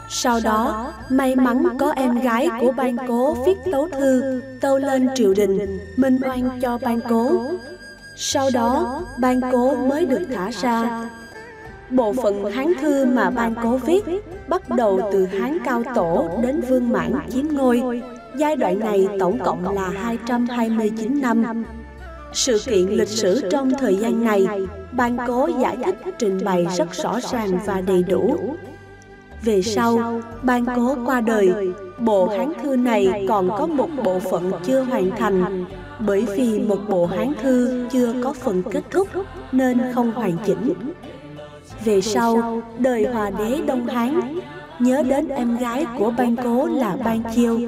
sau 0.10 0.40
đó 0.44 0.94
may 1.10 1.36
mắn 1.36 1.77
có 1.80 1.94
em 1.95 2.19
gái 2.19 2.49
của 2.61 2.72
ban 2.72 2.98
cố 3.07 3.34
viết 3.45 3.57
tấu 3.72 3.90
thư 3.90 4.41
tâu 4.61 4.77
lên 4.77 5.07
triều 5.15 5.34
đình 5.34 5.80
minh 5.98 6.19
oan 6.22 6.60
cho 6.61 6.77
ban 6.77 6.99
cố 7.10 7.45
sau 8.15 8.49
đó 8.53 9.02
ban 9.19 9.41
cố 9.52 9.76
mới 9.76 10.06
được 10.06 10.22
thả 10.34 10.52
ra 10.52 11.06
Bộ 11.90 12.14
phận 12.14 12.52
Hán 12.52 12.73
Thư 12.82 13.06
mà 13.06 13.30
ban 13.30 13.56
cố 13.64 13.77
viết 13.77 14.03
bắt 14.48 14.69
đầu 14.69 15.10
từ 15.11 15.26
Hán 15.26 15.57
Cao 15.65 15.84
Tổ 15.95 16.40
đến 16.44 16.61
Vương 16.61 16.90
Mãn 16.90 17.14
chiếm 17.30 17.45
ngôi. 17.52 18.02
Giai 18.38 18.56
đoạn 18.56 18.80
này 18.80 19.07
tổng 19.19 19.40
cộng 19.40 19.76
là 19.76 19.90
229 19.90 21.22
năm. 21.22 21.64
Sự 22.34 22.60
kiện 22.65 22.88
lịch 22.90 23.07
sử 23.07 23.49
trong 23.52 23.72
thời 23.80 23.95
gian 23.95 24.23
này, 24.23 24.48
ban 24.91 25.18
cố 25.27 25.49
giải 25.61 25.77
thích 25.86 25.95
trình 26.19 26.40
bày 26.45 26.68
rất 26.77 26.91
rõ 26.91 27.19
ràng 27.32 27.60
và 27.65 27.82
đầy 27.82 28.03
đủ. 28.03 28.56
Về 29.43 29.61
sau, 29.61 30.21
ban 30.43 30.65
cố 30.75 30.95
qua 31.05 31.21
đời, 31.21 31.53
bộ 31.99 32.27
Hán 32.27 32.53
Thư 32.63 32.75
này 32.75 33.25
còn 33.29 33.49
có 33.49 33.67
một 33.67 33.89
bộ 34.03 34.19
phận 34.19 34.51
chưa 34.63 34.81
hoàn 34.81 35.11
thành, 35.17 35.65
bởi 35.99 36.25
vì 36.37 36.59
một 36.59 36.79
bộ 36.89 37.05
Hán 37.05 37.33
Thư 37.41 37.87
chưa 37.91 38.13
có 38.23 38.33
phần 38.33 38.63
kết 38.71 38.83
thúc 38.91 39.07
nên 39.51 39.81
không 39.93 40.11
hoàn 40.11 40.37
chỉnh. 40.45 40.73
Về 41.85 42.01
sau, 42.01 42.61
đời 42.79 43.07
hòa 43.13 43.29
đế 43.29 43.61
Đông 43.67 43.87
Hán 43.87 44.39
nhớ 44.79 45.03
đến 45.03 45.27
em 45.27 45.57
gái 45.57 45.85
của 45.99 46.13
ban 46.17 46.35
cố 46.35 46.65
là 46.65 46.97
ban 47.05 47.23
chiêu. 47.35 47.59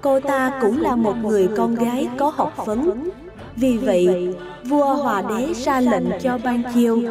Cô 0.00 0.20
ta 0.20 0.58
cũng 0.62 0.82
là 0.82 0.96
một 0.96 1.14
người 1.22 1.48
con 1.56 1.74
gái 1.74 2.08
có 2.18 2.32
học 2.36 2.66
vấn. 2.66 3.10
Vì 3.56 3.76
vậy, 3.76 4.34
vua 4.64 4.94
hòa 4.94 5.22
đế 5.22 5.54
ra 5.54 5.80
lệnh 5.80 6.04
cho 6.22 6.38
ban 6.44 6.62
chiêu 6.74 7.02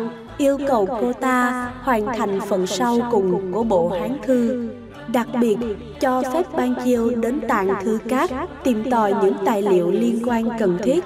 yêu 0.43 0.57
cầu 0.67 0.85
cô 1.01 1.13
ta 1.13 1.71
hoàn 1.81 2.05
thành 2.05 2.39
phần 2.49 2.67
sau 2.67 2.97
cùng 3.11 3.51
của 3.51 3.63
bộ 3.63 3.89
Hán 3.89 4.17
Thư. 4.25 4.69
Đặc 5.07 5.27
biệt, 5.39 5.57
cho 5.99 6.23
phép 6.33 6.45
ban 6.53 6.75
chiêu 6.85 7.09
đến 7.09 7.41
tạng 7.47 7.83
thư 7.83 7.99
cát 8.09 8.31
tìm 8.63 8.89
tòi 8.91 9.13
những 9.21 9.33
tài 9.45 9.61
liệu 9.61 9.91
liên 9.91 10.19
quan 10.29 10.49
cần 10.59 10.77
thiết. 10.83 11.03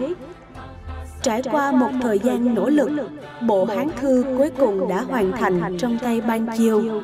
Trải 1.21 1.41
qua 1.51 1.71
một 1.71 1.89
thời 2.01 2.19
gian 2.19 2.55
nỗ 2.55 2.69
lực, 2.69 2.89
bộ 3.47 3.65
Hán 3.65 3.89
Thư 4.01 4.23
cuối 4.37 4.49
cùng 4.57 4.87
đã 4.87 5.01
hoàn 5.01 5.31
thành 5.31 5.77
trong 5.79 5.97
tay 5.99 6.21
Ban 6.21 6.47
Chiêu. 6.57 7.01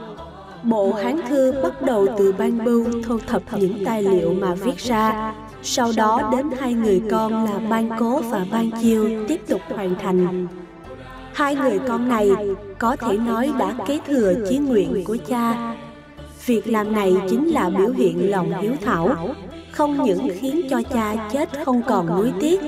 Bộ 0.64 0.94
Hán 0.94 1.20
Thư 1.30 1.54
bắt 1.64 1.82
đầu 1.82 2.08
từ 2.18 2.34
Ban 2.38 2.66
Bưu 2.66 2.86
thu 3.06 3.18
thập 3.28 3.42
những 3.52 3.86
tài 3.86 4.04
liệu 4.04 4.34
mà 4.34 4.56
viết 4.56 4.78
ra, 4.78 5.34
sau 5.64 5.92
đó 5.98 6.30
đến 6.32 6.50
hai 6.60 6.74
người 6.74 7.02
con 7.12 7.46
là 7.46 7.60
Ban 7.70 7.90
Cố 8.00 8.22
và 8.30 8.46
Ban 8.52 8.72
Chiêu. 8.82 9.10
tiếp 9.28 9.42
tục 9.48 9.62
hoàn 9.70 9.96
thành. 9.96 10.48
Hai 11.34 11.56
người 11.56 11.80
con 11.88 12.10
này 12.10 12.32
có 12.80 12.96
thể 12.96 13.18
nói 13.18 13.54
đã 13.60 13.76
kế 13.88 14.00
thừa 14.08 14.34
chí 14.50 14.58
nguyện 14.58 15.04
của 15.06 15.18
cha. 15.28 15.76
Việc 16.46 16.68
làm 16.68 16.92
này 16.92 17.16
chính 17.30 17.48
là 17.48 17.70
biểu 17.70 17.90
hiện 17.90 18.32
lòng 18.32 18.62
hiếu 18.62 18.72
thảo, 18.86 19.16
không 19.72 20.04
những 20.04 20.28
khiến 20.40 20.62
cho 20.70 20.82
cha 20.94 21.30
chết 21.32 21.50
không 21.66 21.82
còn 21.88 22.08
nuối 22.08 22.32
tiếc, 22.42 22.62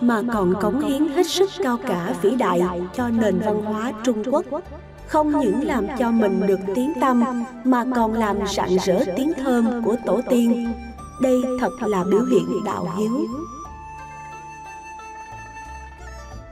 mà 0.00 0.22
còn 0.34 0.54
cống 0.60 0.80
hiến 0.80 1.08
hết 1.08 1.26
sức 1.26 1.50
cao 1.58 1.78
cả 1.86 2.14
vĩ 2.22 2.30
đại 2.30 2.62
cho 2.94 3.08
nền 3.08 3.38
văn 3.38 3.62
hóa 3.62 3.92
Trung 4.04 4.22
Quốc. 4.30 4.44
Không 5.08 5.40
những 5.40 5.66
làm 5.66 5.86
cho 5.98 6.10
mình 6.10 6.46
được 6.46 6.60
tiếng 6.74 6.92
tâm 7.00 7.24
mà 7.64 7.84
còn 7.96 8.12
làm 8.12 8.36
rạng 8.56 8.76
rỡ 8.84 9.04
tiếng 9.16 9.32
thơm 9.44 9.82
của 9.84 9.96
tổ 10.06 10.20
tiên. 10.30 10.72
Đây 11.22 11.42
thật 11.60 11.70
là 11.80 12.04
biểu 12.10 12.22
hiện 12.24 12.64
đạo 12.64 12.88
hiếu. 12.98 13.26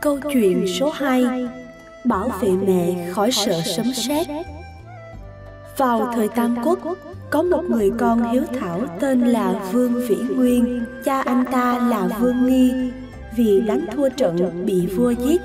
Câu 0.02 0.18
chuyện 0.32 0.66
số 0.66 0.90
2 0.90 1.24
Bảo 2.04 2.30
vệ 2.40 2.48
mẹ 2.48 3.10
khỏi 3.10 3.32
sợ 3.32 3.60
sấm 3.76 3.86
sét. 3.94 4.26
Vào 5.76 6.12
thời 6.14 6.28
Tam 6.28 6.56
Quốc, 6.64 6.78
có 7.30 7.42
một 7.42 7.62
người 7.68 7.90
con 7.98 8.32
hiếu 8.32 8.42
thảo 8.60 8.80
tên 9.00 9.20
là 9.20 9.70
Vương 9.72 10.06
Vĩ 10.08 10.16
Nguyên, 10.16 10.84
cha 11.04 11.20
anh 11.20 11.44
ta 11.52 11.88
là 11.88 12.18
Vương 12.20 12.46
Nghi, 12.46 12.72
vì 13.36 13.60
đánh 13.60 13.86
thua 13.96 14.08
trận 14.08 14.66
bị 14.66 14.86
vua 14.86 15.10
giết 15.10 15.40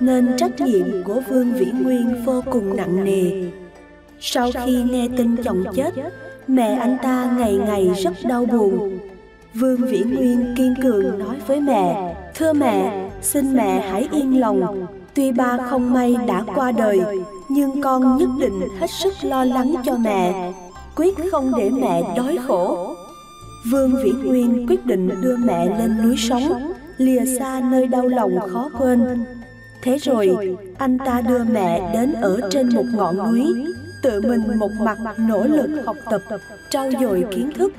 nên 0.00 0.36
trách 0.36 0.60
nhiệm 0.60 1.02
của 1.04 1.20
vương 1.28 1.52
vĩ 1.52 1.66
nguyên 1.66 2.24
vô 2.24 2.42
cùng 2.50 2.76
nặng 2.76 3.04
nề. 3.04 3.50
sau 4.20 4.50
khi 4.64 4.82
nghe 4.82 5.08
tin 5.16 5.36
chồng 5.44 5.64
chết 5.74 5.90
mẹ 6.46 6.78
anh 6.80 6.96
ta 7.02 7.36
ngày 7.38 7.54
ngày 7.66 7.90
rất 8.02 8.12
đau 8.28 8.46
buồn. 8.46 8.98
vương 9.54 9.86
vĩ 9.86 10.02
nguyên 10.02 10.54
kiên 10.56 10.74
cường 10.82 11.18
nói 11.18 11.36
với 11.46 11.60
mẹ 11.60 12.14
thưa 12.34 12.52
mẹ 12.52 13.07
xin 13.22 13.54
mẹ 13.54 13.90
hãy 13.90 14.08
yên 14.12 14.40
lòng. 14.40 14.86
Tuy 15.14 15.32
ba 15.32 15.58
không 15.70 15.92
may 15.92 16.16
đã 16.26 16.44
qua 16.54 16.72
đời, 16.72 17.00
nhưng 17.48 17.82
con 17.82 18.16
nhất 18.16 18.28
định 18.40 18.60
hết 18.80 18.90
sức 18.90 19.12
lo 19.22 19.44
lắng 19.44 19.74
cho 19.84 19.96
mẹ. 19.96 20.52
Quyết 20.96 21.14
không 21.30 21.52
để 21.58 21.70
mẹ 21.70 22.14
đói 22.16 22.38
khổ. 22.46 22.94
Vương 23.70 23.94
vĩ 24.04 24.12
nguyên 24.12 24.66
quyết 24.68 24.86
định 24.86 25.10
đưa 25.20 25.36
mẹ 25.36 25.78
lên 25.78 26.02
núi 26.02 26.16
sống, 26.18 26.72
lìa 26.96 27.24
xa 27.38 27.60
nơi 27.70 27.86
đau 27.86 28.08
lòng 28.08 28.38
khó 28.52 28.70
quên. 28.78 29.24
Thế 29.82 29.98
rồi, 29.98 30.56
anh 30.78 30.98
ta 30.98 31.20
đưa 31.20 31.44
mẹ 31.44 31.90
đến 31.94 32.12
ở 32.12 32.40
trên 32.50 32.74
một 32.74 32.84
ngọn 32.94 33.16
núi, 33.16 33.54
tự 34.02 34.20
mình 34.20 34.58
một 34.58 34.70
mặt 34.80 34.98
nỗ 35.18 35.44
lực 35.44 35.82
học 35.86 35.96
tập, 36.10 36.20
trau 36.70 36.90
dồi 37.00 37.24
kiến 37.30 37.50
thức. 37.54 37.72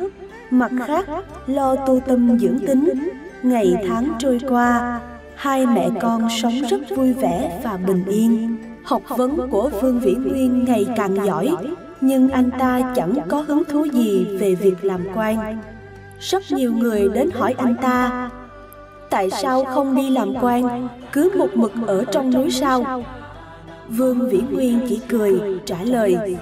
Mặt 0.49 0.72
khác, 0.88 1.06
lo 1.48 1.76
tu 1.76 1.99
tâm 1.99 2.40
dưỡng 2.40 2.60
tính. 2.68 3.10
Ngày 3.44 3.76
tháng 3.88 4.14
trôi 4.20 4.40
qua 4.49 4.99
hai 5.40 5.66
mẹ 5.66 5.90
con 6.02 6.28
sống 6.30 6.53
rất 6.70 6.82
vui 6.95 7.14
vẻ 7.14 7.61
và 7.64 7.78
bình 7.78 8.06
yên. 8.06 8.57
Học 8.84 9.02
vấn 9.10 9.49
của 9.49 9.70
vương 9.82 9.99
vĩ 9.99 10.14
nguyên 10.14 10.66
ngày 10.66 10.86
càng 10.95 11.26
giỏi, 11.26 11.56
nhưng 12.02 12.30
anh 12.30 12.49
ta 12.60 12.94
chẳng 12.95 13.14
có 13.28 13.41
hứng 13.48 13.64
thú 13.66 13.86
gì 13.86 14.26
về 14.40 14.56
việc 14.56 14.86
làm 14.86 15.02
quan. 15.16 15.57
Rất 16.20 16.44
nhiều 16.52 16.74
người 16.74 17.10
đến 17.14 17.30
hỏi 17.32 17.56
anh 17.57 17.76
ta, 17.82 18.30
tại 19.10 19.30
sao 19.30 19.66
không 19.66 19.95
đi 19.95 20.10
làm 20.10 20.34
quan? 20.41 20.88
Cứ 21.11 21.32
một 21.38 21.49
mực 21.53 21.72
ở 21.88 22.03
trong 22.11 22.34
núi 22.34 22.52
sao? 22.52 23.03
Vương 23.90 24.30
vĩ 24.30 24.41
nguyên 24.52 24.80
chỉ 24.90 24.99
cười, 25.07 25.41
trả 25.66 25.84
lời, 25.84 26.38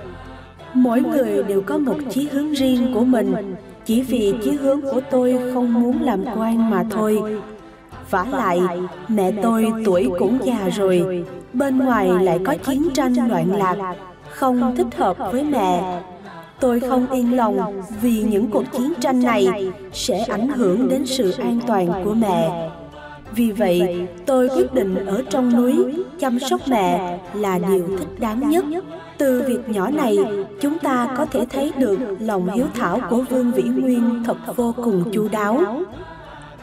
mỗi 0.73 1.01
người 1.01 1.43
đều 1.43 1.61
có 1.61 1.77
một 1.77 1.97
chí 2.09 2.27
hướng 2.31 2.51
riêng 2.51 2.93
của 2.93 3.03
mình. 3.03 3.55
Chỉ 3.85 4.01
vì 4.01 4.33
chí 4.43 4.51
hướng 4.51 4.81
của 4.81 5.01
tôi 5.11 5.39
không 5.53 5.73
muốn 5.73 6.01
làm 6.01 6.25
quan 6.35 6.69
mà 6.69 6.85
thôi 6.91 7.39
vả 8.09 8.25
lại 8.31 8.59
mẹ 9.07 9.31
tôi 9.41 9.67
tuổi 9.85 10.09
cũng 10.19 10.39
già 10.43 10.69
rồi. 10.75 11.25
bên 11.53 11.77
ngoài 11.77 12.09
lại 12.21 12.39
có 12.45 12.55
chiến 12.65 12.89
tranh 12.93 13.29
loạn 13.29 13.55
lạc 13.55 13.95
không 14.29 14.75
thích 14.75 14.95
hợp 14.97 15.17
với 15.31 15.43
mẹ. 15.43 16.01
tôi 16.59 16.79
không 16.79 17.07
yên 17.11 17.37
lòng 17.37 17.81
vì 18.01 18.23
những 18.23 18.49
cuộc 18.51 18.63
chiến 18.71 18.93
tranh 19.01 19.23
này 19.23 19.71
sẽ 19.93 20.17
ảnh 20.17 20.47
hưởng 20.47 20.89
đến 20.89 21.05
sự 21.05 21.31
an 21.31 21.59
toàn 21.67 22.03
của 22.03 22.13
mẹ. 22.13 22.69
vì 23.35 23.51
vậy 23.51 24.07
tôi 24.25 24.49
quyết 24.49 24.73
định 24.73 25.05
ở 25.05 25.23
trong 25.29 25.55
núi 25.55 26.03
chăm 26.19 26.39
sóc 26.39 26.61
mẹ 26.67 27.19
là 27.33 27.59
điều 27.59 27.87
thích 27.97 28.19
đáng 28.19 28.49
nhất. 28.49 28.65
từ 29.17 29.43
việc 29.47 29.69
nhỏ 29.69 29.89
này 29.89 30.17
chúng 30.61 30.79
ta 30.79 31.07
có 31.17 31.25
thể 31.25 31.45
thấy 31.49 31.71
được 31.77 31.99
lòng 32.19 32.49
hiếu 32.53 32.65
thảo 32.75 32.99
của 33.09 33.23
vương 33.29 33.51
vĩ 33.51 33.63
nguyên 33.63 34.23
thật 34.25 34.37
vô 34.55 34.73
cùng 34.83 35.03
chu 35.13 35.27
đáo 35.31 35.83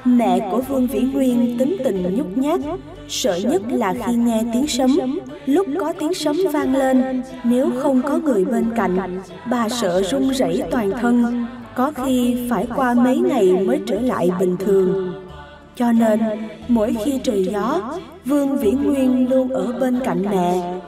mẹ 0.04 0.48
của 0.50 0.60
vương 0.60 0.86
vĩ 0.86 1.00
nguyên 1.00 1.58
tính 1.58 1.76
tình 1.84 2.16
nhút 2.16 2.26
nhát, 2.36 2.60
sợ 3.08 3.36
nhất 3.44 3.62
là 3.68 3.94
khi 4.06 4.14
nghe 4.14 4.42
tiếng 4.52 4.66
sấm. 4.66 4.98
Lúc 5.46 5.66
có 5.80 5.92
tiếng 5.98 6.14
sấm 6.14 6.36
vang 6.52 6.76
lên, 6.76 7.22
nếu 7.44 7.70
không 7.78 8.02
có 8.02 8.18
người 8.18 8.44
bên 8.44 8.66
cạnh, 8.76 9.20
bà 9.50 9.68
sợ 9.68 10.02
run 10.02 10.28
rẩy 10.28 10.62
toàn 10.70 10.90
thân, 11.00 11.46
có 11.74 11.92
khi 12.04 12.46
phải 12.50 12.66
qua 12.76 12.94
mấy 12.94 13.18
ngày 13.18 13.52
mới 13.52 13.80
trở 13.86 14.00
lại 14.00 14.30
bình 14.40 14.56
thường. 14.56 15.14
Cho 15.76 15.92
nên, 15.92 16.20
mỗi 16.68 16.96
khi 17.04 17.20
trời 17.24 17.44
gió, 17.44 17.98
vương 18.24 18.56
vĩ 18.56 18.70
nguyên 18.70 19.30
luôn 19.30 19.48
ở 19.48 19.72
bên 19.80 20.00
cạnh 20.04 20.22
mẹ, 20.30 20.80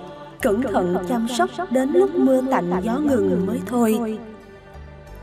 cẩn 0.42 0.62
thận 0.62 0.96
chăm 1.08 1.28
sóc 1.28 1.50
đến 1.70 1.90
lúc 1.92 2.14
mưa 2.14 2.42
tạnh 2.50 2.70
gió 2.84 2.98
ngừng 2.98 3.46
mới 3.46 3.58
thôi 3.66 4.18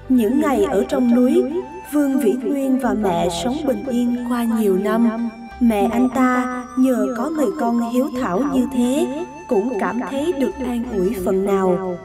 những 0.10 0.42
ngày 0.42 0.64
ở 0.64 0.84
trong 0.90 1.16
núi 1.16 1.44
vương 1.92 2.20
vĩ 2.20 2.34
nguyên 2.44 2.80
và 2.80 2.94
mẹ 2.94 3.30
sống 3.44 3.56
bình 3.66 3.86
yên 3.86 4.26
qua 4.30 4.44
nhiều 4.44 4.78
năm. 4.78 5.30
mẹ 5.60 5.90
anh 5.92 6.10
ta 6.10 6.64
nhờ 6.78 7.08
có 7.18 7.30
người 7.30 7.50
con 7.60 7.92
hiếu 7.92 8.10
thảo 8.22 8.42
như 8.54 8.68
thế 8.74 9.08
cũng 9.48 9.80
cảm 9.80 10.00
thấy 10.10 10.34
được 10.40 10.52
an 10.66 10.84
ủi 10.92 11.16
phần 11.26 11.46
nào. 11.46 11.98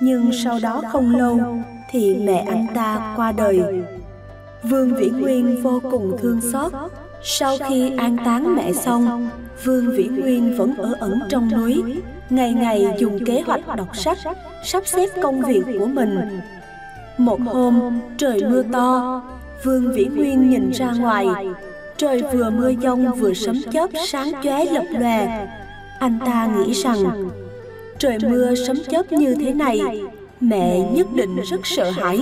nhưng 0.00 0.30
sau 0.44 0.58
đó 0.62 0.82
không 0.92 1.16
lâu 1.16 1.40
thì 1.90 2.16
mẹ 2.16 2.44
anh 2.48 2.66
ta 2.74 3.14
qua 3.16 3.32
đời. 3.32 3.62
vương 4.62 4.94
vĩ 4.94 5.08
nguyên 5.08 5.62
vô 5.62 5.80
cùng 5.90 6.16
thương 6.22 6.40
xót. 6.40 6.72
sau 7.22 7.56
khi 7.68 7.92
an 7.96 8.16
táng 8.24 8.56
mẹ 8.56 8.72
xong 8.72 9.30
vương 9.64 9.90
vĩ 9.90 10.08
nguyên 10.08 10.56
vẫn 10.56 10.74
ở 10.74 10.94
ẩn 11.00 11.20
trong 11.28 11.50
núi. 11.56 11.82
ngày 12.30 12.52
ngày 12.52 12.86
dùng 12.98 13.24
kế 13.24 13.40
hoạch 13.40 13.76
đọc 13.76 13.96
sách 13.96 14.18
sắp 14.64 14.86
xếp 14.86 15.08
công 15.22 15.40
việc 15.40 15.62
của 15.78 15.86
mình 15.86 16.40
một 17.18 17.40
hôm 17.40 18.00
trời 18.16 18.40
mưa 18.50 18.62
to 18.72 19.22
vương 19.64 19.92
vĩ 19.92 20.04
nguyên 20.04 20.50
nhìn 20.50 20.70
ra 20.70 20.92
ngoài. 20.92 21.26
trời 21.96 22.22
vừa 22.32 22.50
mưa 22.50 22.68
giông 22.68 23.14
vừa 23.14 23.34
sấm 23.34 23.62
chớp 23.72 23.90
sáng 24.06 24.32
chóe 24.42 24.64
lập 24.64 24.84
lòe. 24.90 25.46
anh 25.98 26.18
ta 26.26 26.46
nghĩ 26.46 26.72
rằng 26.72 27.28
trời 27.98 28.18
mưa 28.22 28.54
sấm 28.54 28.76
chớp 28.90 29.12
như 29.12 29.34
thế 29.34 29.52
này. 29.52 29.80
mẹ 30.40 30.80
nhất 30.92 31.06
định 31.14 31.36
rất 31.50 31.60
sợ 31.64 31.90
hãi. 31.90 32.20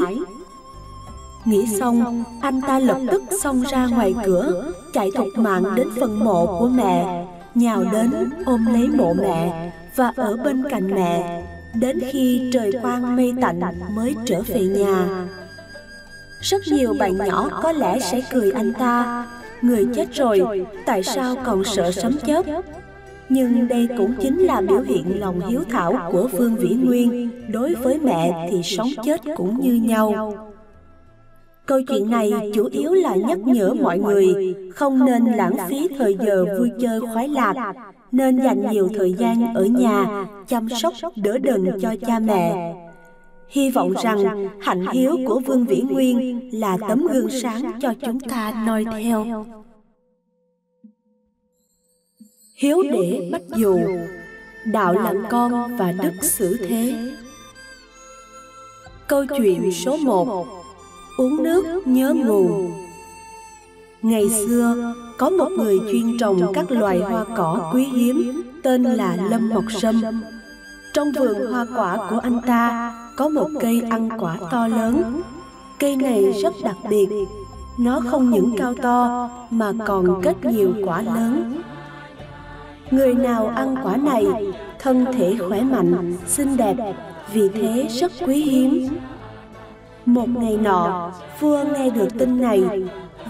nghĩ 1.44 1.66
xong 1.66 2.24
anh 2.43 2.60
ta 2.60 2.78
lập 2.78 2.98
tức 3.10 3.23
xông 3.43 3.62
ra 3.70 3.86
ngoài 3.86 4.14
cửa 4.24 4.73
chạy 4.93 5.10
thục 5.14 5.28
mạng 5.36 5.64
đến 5.74 5.89
phần 6.01 6.24
mộ 6.24 6.47
của 6.60 6.68
mẹ 6.68 7.27
nhào 7.55 7.85
đến 7.93 8.31
ôm 8.47 8.66
lấy 8.66 8.89
mộ 8.89 9.14
mẹ 9.14 9.73
và 9.97 10.12
ở 10.16 10.36
bên 10.36 10.64
cạnh 10.70 10.94
mẹ 10.94 11.45
đến 11.81 11.98
khi 12.11 12.51
trời 12.53 12.73
quang 12.82 13.16
mây 13.16 13.32
tạnh 13.40 13.61
mới 13.94 14.15
trở 14.24 14.43
về 14.47 14.61
nhà. 14.61 15.27
Rất 16.43 16.62
nhiều 16.73 16.94
bạn 16.98 17.16
nhỏ 17.16 17.61
có 17.62 17.73
lẽ 17.73 17.98
sẽ 18.01 18.23
cười 18.32 18.51
anh 18.51 18.73
ta 18.73 19.27
người 19.62 19.86
chết 19.94 20.12
rồi 20.12 20.66
tại 20.86 21.03
sao 21.03 21.36
còn 21.44 21.65
sợ 21.65 21.90
sấm 21.90 22.19
chớp? 22.27 22.43
nhưng 23.28 23.69
đây 23.69 23.89
cũng 23.98 24.15
chính 24.20 24.39
là 24.39 24.61
biểu 24.61 24.81
hiện 24.81 25.20
lòng 25.20 25.40
hiếu 25.48 25.61
thảo 25.70 26.11
của 26.12 26.28
vương 26.32 26.57
vĩ 26.57 26.69
nguyên. 26.69 27.31
Đối 27.53 27.74
với 27.74 27.98
mẹ 27.98 28.48
thì 28.51 28.62
sống 28.62 28.89
chết 29.05 29.20
cũng 29.36 29.61
như 29.61 29.74
nhau. 29.74 30.35
câu 31.66 31.81
chuyện 31.89 32.11
này 32.11 32.32
chủ 32.55 32.65
yếu 32.65 32.93
là 32.93 33.15
nhắc 33.15 33.39
nhở 33.39 33.74
mọi 33.74 33.98
người 33.98 34.55
không 34.74 35.05
nên 35.05 35.24
lãng 35.24 35.57
phí 35.69 35.89
thời 35.98 36.16
giờ 36.27 36.44
vui 36.59 36.70
chơi 36.81 37.01
khoái 37.01 37.28
lạc 37.28 37.74
nên 38.12 38.43
dành 38.43 38.70
nhiều 38.70 38.89
thời 38.95 39.12
gian 39.12 39.55
ở 39.55 39.65
nhà 39.65 40.27
chăm 40.49 40.69
sóc 40.69 40.95
đỡ 41.16 41.39
đần 41.39 41.66
cho 41.81 41.95
cha 42.07 42.19
mẹ. 42.19 42.74
hy 43.49 43.70
vọng 43.70 43.95
rằng 44.03 44.49
hạnh 44.61 44.87
hiếu 44.93 45.16
của 45.27 45.41
vương 45.41 45.65
vĩ 45.65 45.81
nguyên 45.81 46.51
là 46.61 46.78
tấm 46.89 47.07
gương 47.12 47.28
sáng 47.43 47.78
cho 47.81 47.95
chúng 48.01 48.20
ta 48.20 48.65
noi 48.66 48.85
theo. 49.03 49.47
hiếu 52.57 52.83
để 52.93 53.28
bách 53.33 53.49
dù 53.57 53.78
đạo 54.73 54.93
làm 54.93 55.16
con 55.31 55.77
và 55.77 55.93
đức 55.93 56.12
xử 56.23 56.57
thế. 56.69 56.95
câu 59.07 59.24
chuyện 59.39 59.73
số 59.73 59.97
1 59.97 60.47
uống 61.19 61.43
nước 61.43 61.87
nhớ 61.87 62.15
nguồn. 62.15 62.70
ngày 64.03 64.28
xưa 64.31 64.95
có 65.18 65.30
một 65.30 65.48
người 65.59 65.80
chuyên 65.93 66.18
trồng 66.18 66.52
các 66.55 66.70
loài 66.70 66.98
hoa 66.98 67.24
cỏ 67.36 67.70
quý 67.74 67.84
hiếm, 67.84 68.43
tên 68.62 68.82
là 68.82 69.16
lâm 69.30 69.48
mộc 69.48 69.64
sâm. 69.80 70.02
Trong 70.93 71.09
vườn 71.18 71.52
hoa 71.52 71.66
quả 71.76 71.97
của 72.10 72.18
anh 72.18 72.40
ta, 72.47 72.94
có 73.16 73.28
một 73.28 73.48
cây 73.60 73.82
ăn 73.90 74.09
quả 74.18 74.36
to 74.51 74.68
lớn. 74.68 75.22
Cây 75.78 75.97
này 75.97 76.32
rất 76.43 76.55
đặc 76.64 76.76
biệt. 76.90 77.09
Nó 77.78 78.01
không 78.06 78.30
những 78.30 78.55
cao 78.56 78.74
to, 78.82 79.30
mà 79.51 79.72
còn 79.86 80.22
kết 80.22 80.44
nhiều 80.44 80.72
quả 80.84 81.02
lớn. 81.02 81.62
Người 82.90 83.14
nào 83.14 83.47
ăn 83.56 83.74
quả 83.84 83.97
này, 83.97 84.26
thân 84.78 85.06
thể 85.12 85.36
khỏe 85.48 85.62
mạnh, 85.62 86.14
xinh 86.26 86.56
đẹp, 86.56 86.76
vì 87.32 87.48
thế 87.48 87.86
rất 87.90 88.12
quý 88.26 88.43
hiếm. 88.43 88.88
Một 90.06 90.28
ngày 90.28 90.56
nọ, 90.56 91.10
vua 91.40 91.64
nghe 91.74 91.90
được 91.90 92.09
tin 92.18 92.40
này 92.40 92.62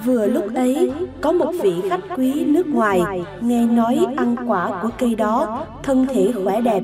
vừa 0.05 0.27
lúc 0.27 0.44
ấy 0.55 0.90
có 1.20 1.32
một 1.32 1.52
vị 1.62 1.74
khách 1.90 2.01
quý 2.16 2.44
nước 2.44 2.66
ngoài 2.66 3.01
nghe 3.40 3.66
nói 3.66 3.98
ăn 4.16 4.36
quả 4.47 4.81
của 4.82 4.90
cây 4.98 5.14
đó 5.14 5.64
thân 5.82 6.06
thể 6.06 6.32
khỏe 6.44 6.60
đẹp 6.60 6.82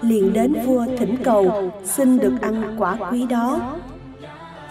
liền 0.00 0.32
đến 0.32 0.54
vua 0.66 0.86
thỉnh 0.98 1.16
cầu 1.24 1.70
xin 1.84 2.18
được 2.18 2.32
ăn 2.40 2.76
quả 2.78 2.96
quý 3.10 3.26
đó. 3.26 3.60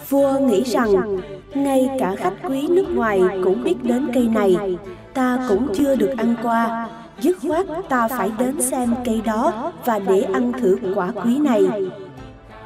vua 0.09 0.39
nghĩ 0.39 0.63
rằng 0.63 1.17
ngay 1.53 1.89
cả 1.99 2.15
khách 2.17 2.33
quý 2.43 2.67
nước 2.67 2.85
ngoài 2.93 3.21
cũng 3.43 3.63
biết 3.63 3.83
đến 3.83 4.07
cây 4.13 4.27
này. 4.27 4.77
ta 5.13 5.45
cũng 5.49 5.67
chưa 5.73 5.95
được 5.95 6.13
ăn 6.17 6.35
qua. 6.43 6.89
dứt 7.19 7.37
khoát 7.47 7.65
ta 7.89 8.07
phải 8.07 8.31
đến 8.39 8.61
xem 8.61 8.95
cây 9.05 9.21
đó 9.25 9.71
và 9.85 9.99
để 9.99 10.21
ăn 10.21 10.51
thử 10.53 10.77
quả 10.95 11.11
quý 11.25 11.39
này. 11.39 11.63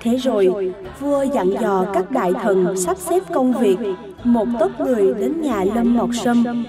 thế 0.01 0.15
rồi 0.15 0.73
vua 0.99 1.23
dặn 1.23 1.49
dò 1.61 1.85
các 1.93 2.11
đại 2.11 2.33
thần 2.43 2.77
sắp 2.77 2.97
xếp 2.97 3.23
công 3.33 3.53
việc 3.53 3.77
một 4.25 4.47
tốt 4.59 4.71
người 4.79 5.13
đến 5.19 5.41
nhà 5.41 5.63
lâm 5.75 5.95
mộc 5.95 6.09
sâm. 6.23 6.65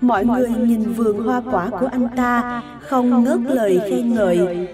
Mọi 0.00 0.24
người 0.26 0.48
nhìn 0.48 0.92
vườn 0.92 1.18
hoa 1.26 1.42
quả 1.52 1.70
của 1.80 1.88
anh 1.92 2.08
ta, 2.16 2.62
không 2.80 3.24
ngớt 3.24 3.38
lời 3.44 3.80
khen 3.90 4.14
ngợi. 4.14 4.68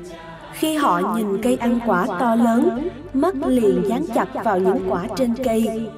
Khi 0.52 0.76
họ 0.76 1.14
nhìn 1.16 1.42
cây 1.42 1.56
ăn 1.56 1.80
quả 1.86 2.06
to 2.18 2.34
lớn, 2.34 2.88
mắt 3.14 3.34
liền 3.46 3.82
dán 3.88 4.04
chặt 4.14 4.28
vào 4.44 4.58
những 4.58 4.78
quả 4.88 5.06
trên 5.16 5.34
cây. 5.44 5.88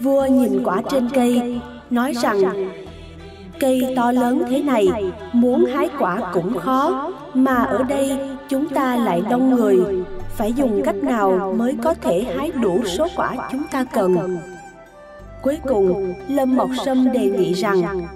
Vua 0.00 0.26
nhìn 0.26 0.62
quả 0.64 0.82
trên 0.90 1.08
cây, 1.14 1.60
nói 1.90 2.12
rằng, 2.22 2.70
cây 3.60 3.94
to 3.96 4.12
lớn 4.12 4.42
thế 4.50 4.62
này, 4.62 4.88
muốn 5.32 5.64
hái 5.64 5.88
quả 5.98 6.20
cũng 6.34 6.58
khó, 6.58 7.12
mà 7.34 7.54
ở 7.54 7.82
đây 7.82 8.18
chúng 8.48 8.68
ta 8.68 8.96
lại 8.96 9.22
đông 9.30 9.54
người. 9.54 9.78
Phải 10.36 10.52
dùng 10.52 10.82
cách 10.84 10.96
nào 10.96 11.54
mới 11.58 11.76
có 11.82 11.94
thể 11.94 12.26
hái 12.36 12.50
đủ 12.50 12.80
số 12.84 13.06
quả 13.16 13.48
chúng 13.52 13.62
ta 13.70 13.84
cần? 13.84 14.38
Cuối 15.42 15.58
cùng 15.68 16.14
lâm 16.28 16.56
mộc 16.56 16.70
sâm 16.84 17.12
đề 17.12 17.30
nghị 17.30 17.52
rằng 17.52 18.06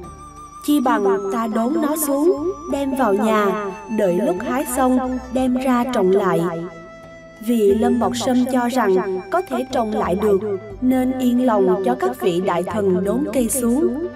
chi 0.66 0.80
bằng 0.80 1.04
ta 1.32 1.46
đốn 1.46 1.74
nó 1.82 1.96
xuống 2.06 2.52
đem 2.72 2.94
vào 2.94 3.14
nhà 3.14 3.70
đợi 3.98 4.18
lúc 4.26 4.36
hái 4.40 4.64
xong 4.76 5.18
đem 5.32 5.56
ra 5.56 5.84
trồng 5.94 6.10
lại. 6.10 6.40
vì 7.46 7.74
lâm 7.74 7.98
mộc 7.98 8.16
sâm 8.16 8.44
cho 8.52 8.68
rằng 8.68 9.20
có 9.30 9.42
thể 9.42 9.66
trồng 9.72 9.90
lại 9.90 10.14
được 10.22 10.40
nên 10.80 11.18
yên 11.18 11.46
lòng 11.46 11.82
cho 11.84 11.94
các 12.00 12.20
vị 12.20 12.42
đại 12.46 12.62
thần 12.62 13.04
đốn 13.04 13.24
cây 13.32 13.48
xuống. 13.48 14.06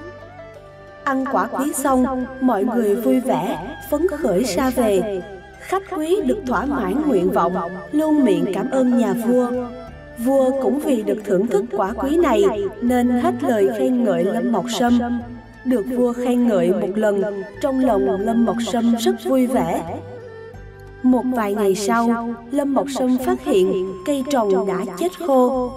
ăn 1.04 1.24
quả 1.32 1.46
quý 1.46 1.72
xong 1.72 2.24
mọi 2.40 2.64
người 2.64 2.94
vui 2.94 3.20
vẻ 3.20 3.76
phấn 3.90 4.06
khởi 4.08 4.44
ra 4.44 4.70
về. 4.70 5.22
khách 5.60 5.82
quý 5.96 6.16
được 6.24 6.38
thỏa 6.46 6.64
mãn 6.64 7.02
nguyện 7.06 7.30
vọng 7.30 7.52
luôn 7.92 8.24
miệng 8.24 8.44
cảm 8.54 8.70
ơn 8.70 8.98
nhà 8.98 9.12
vua 9.12 9.50
vua 10.24 10.50
cũng 10.62 10.78
vì 10.78 11.02
được 11.02 11.18
thưởng 11.24 11.46
thức 11.46 11.64
quả 11.72 11.92
quý 11.92 12.16
này 12.16 12.44
nên 12.80 13.08
hết 13.08 13.34
lời 13.42 13.68
khen 13.78 14.04
ngợi 14.04 14.24
lâm 14.24 14.52
mộc 14.52 14.64
sâm. 14.78 15.00
Được 15.64 15.86
vua 15.96 16.12
khen 16.12 16.48
ngợi 16.48 16.72
một 16.72 16.90
lần, 16.94 17.42
trong 17.60 17.84
lòng 17.84 18.20
lâm 18.20 18.44
mộc 18.44 18.56
sâm 18.72 18.94
rất 18.98 19.14
vui 19.24 19.46
vẻ. 19.46 19.98
Một 21.02 21.22
vài 21.34 21.54
ngày 21.54 21.74
sau, 21.74 22.34
lâm 22.50 22.74
mộc 22.74 22.86
sâm 22.98 23.18
phát 23.18 23.44
hiện 23.44 23.92
cây 24.06 24.24
trồng 24.30 24.66
đã 24.66 24.84
chết 24.98 25.18
khô. 25.26 25.70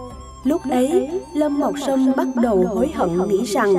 Lúc 0.43 0.61
ấy, 0.69 1.09
lâm 1.35 1.59
mộc 1.59 1.73
sâm 1.85 2.11
bắt 2.15 2.27
đầu 2.35 2.65
hối 2.67 2.91
hận 2.95 3.27
nghĩ 3.27 3.45
rằng 3.45 3.75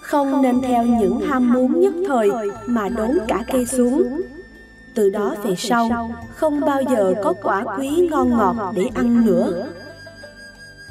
không 0.00 0.42
nên 0.42 0.60
theo 0.60 0.84
những 0.84 1.20
ham 1.20 1.52
muốn 1.52 1.80
nhất 1.80 1.94
thời 2.08 2.30
mà 2.66 2.88
đốn 2.88 3.18
cả 3.28 3.44
cây 3.52 3.66
xuống 3.66 4.02
từ 4.96 5.10
đó 5.10 5.34
về 5.44 5.54
sau 5.56 6.10
không 6.34 6.60
bao 6.60 6.82
giờ 6.82 7.14
có 7.22 7.34
quả 7.42 7.64
quý 7.78 8.08
ngon 8.10 8.30
ngọt 8.30 8.72
để 8.74 8.88
ăn 8.94 9.26
nữa. 9.26 9.66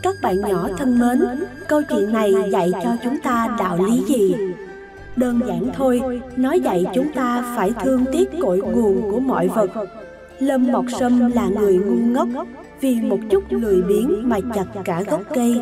các 0.02 0.16
bạn 0.22 0.42
nhỏ 0.42 0.68
thân 0.78 1.00
mến 1.00 1.46
câu 1.68 1.82
chuyện 1.90 2.14
này 2.14 2.34
dạy 2.52 2.72
cho 2.84 2.90
chúng 3.04 3.18
ta 3.24 3.56
đạo 3.60 3.78
lý 3.78 4.04
gì? 4.08 4.36
đơn 5.16 5.40
giản 5.48 5.70
thôi 5.76 6.22
nói 6.36 6.60
dạy 6.60 6.86
chúng 6.96 7.12
ta 7.14 7.54
phải 7.56 7.72
thương 7.84 8.06
tiếc 8.12 8.30
cội 8.42 8.58
nguồn 8.58 9.12
của 9.12 9.20
mọi 9.20 9.48
vật. 9.48 9.70
lâm 10.40 10.72
mọc 10.72 10.86
sâm 11.00 11.32
là 11.32 11.48
người 11.48 11.78
ngu 11.78 11.96
ngốc 11.96 12.28
vì 12.82 13.02
một 13.02 13.20
chút 13.30 13.44
lười 13.50 13.82
biếng 13.82 14.30
mà 14.30 14.40
chặt 14.56 14.66
cả 14.84 15.04
gốc 15.08 15.22
cây. 15.34 15.62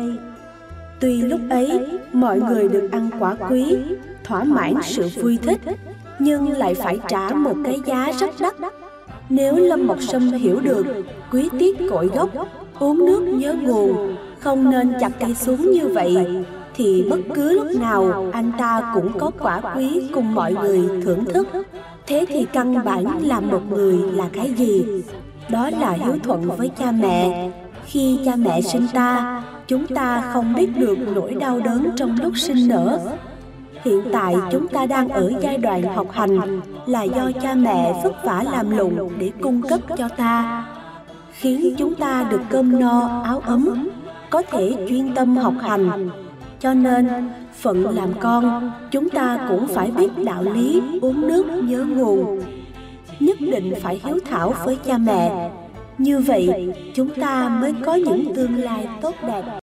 tuy 1.00 1.22
lúc 1.22 1.40
ấy 1.50 1.80
mọi 2.12 2.40
người 2.40 2.68
được 2.68 2.88
ăn 2.92 3.10
quả 3.18 3.36
quý 3.50 3.76
thỏa 4.24 4.44
mãn 4.44 4.74
sự 4.82 5.08
vui 5.22 5.38
thích 5.42 5.60
nhưng 6.18 6.50
lại 6.50 6.74
phải 6.74 6.98
trả 7.08 7.28
một 7.28 7.56
cái 7.64 7.80
giá 7.86 8.12
rất 8.18 8.30
đắt. 8.40 8.54
nếu 9.28 9.56
lâm 9.56 9.86
mộc 9.86 10.02
sâm 10.02 10.32
hiểu 10.32 10.60
được 10.60 10.86
quý 11.32 11.48
tiết 11.58 11.78
cội 11.90 12.06
gốc 12.06 12.30
uống 12.78 13.06
nước 13.06 13.20
nhớ 13.20 13.54
nguồn 13.62 14.16
không 14.40 14.70
nên 14.70 14.92
chặt 15.00 15.10
cây 15.20 15.34
xuống 15.34 15.70
như 15.70 15.88
vậy 15.88 16.44
thì 16.76 17.06
bất 17.10 17.18
cứ 17.34 17.52
lúc 17.52 17.80
nào 17.80 18.30
anh 18.32 18.52
ta 18.58 18.92
cũng 18.94 19.18
có 19.18 19.30
quả 19.38 19.60
quý 19.76 20.08
cùng 20.14 20.34
mọi 20.34 20.54
người 20.54 21.02
thưởng 21.04 21.24
thức. 21.24 21.48
thế 22.06 22.26
thì 22.28 22.46
căn 22.52 22.84
bản 22.84 23.04
làm 23.22 23.50
một 23.50 23.62
người 23.70 23.98
là 24.12 24.28
cái 24.32 24.54
gì? 24.56 24.84
đó 25.48 25.70
là 25.70 25.90
hiếu 25.90 26.14
thuận 26.22 26.42
với 26.42 26.70
cha 26.78 26.92
mẹ. 26.92 27.50
khi 27.86 28.18
cha 28.24 28.36
mẹ 28.36 28.60
sinh 28.60 28.86
ta 28.94 29.42
chúng 29.66 29.86
ta 29.86 30.30
không 30.32 30.54
biết 30.54 30.68
được 30.78 30.98
nỗi 31.14 31.34
đau 31.34 31.60
đớn 31.60 31.90
trong 31.96 32.16
lúc 32.22 32.32
sinh 32.36 32.68
nở 32.68 32.98
hiện 33.84 34.02
tại 34.12 34.34
chúng 34.52 34.68
ta 34.68 34.86
đang 34.86 35.08
ở 35.08 35.32
giai 35.40 35.56
đoạn 35.56 35.82
học 35.82 36.06
hành, 36.10 36.60
là 36.86 37.02
do 37.02 37.30
cha 37.42 37.54
mẹ 37.54 38.00
vất 38.04 38.24
vả 38.24 38.44
làm 38.52 38.70
lụng 38.70 39.10
để 39.18 39.30
cung 39.40 39.62
cấp 39.62 39.80
cho 39.98 40.08
ta. 40.08 40.64
Khiến 41.32 41.74
chúng 41.78 41.94
ta 41.94 42.26
được 42.30 42.40
cơm 42.50 42.80
no, 42.80 43.22
áo 43.24 43.42
ấm, 43.46 43.88
có 44.30 44.42
thể 44.50 44.86
chuyên 44.88 45.14
tâm 45.14 45.36
học 45.36 45.54
hành. 45.60 46.10
Cho 46.60 46.74
nên, 46.74 47.08
phận 47.60 47.94
làm 47.96 48.12
con, 48.20 48.72
chúng 48.90 49.10
ta 49.10 49.38
cũng 49.48 49.66
phải 49.66 49.90
biết 49.90 50.08
đạo 50.24 50.42
lý 50.42 50.82
uống 51.02 51.28
nước 51.28 51.46
nhớ 51.64 51.84
nguồn. 51.88 52.40
Nhất 53.20 53.36
định 53.40 53.74
phải 53.82 54.00
hiếu 54.04 54.18
thảo 54.30 54.54
với 54.64 54.78
cha 54.84 54.98
mẹ. 54.98 55.50
Như 55.98 56.18
vậy, 56.18 56.72
chúng 56.94 57.08
ta 57.20 57.48
mới 57.48 57.74
có 57.84 57.94
những 57.94 58.34
tương 58.34 58.54
lai 58.54 58.88
tốt 59.00 59.14
đẹp. 59.26 59.63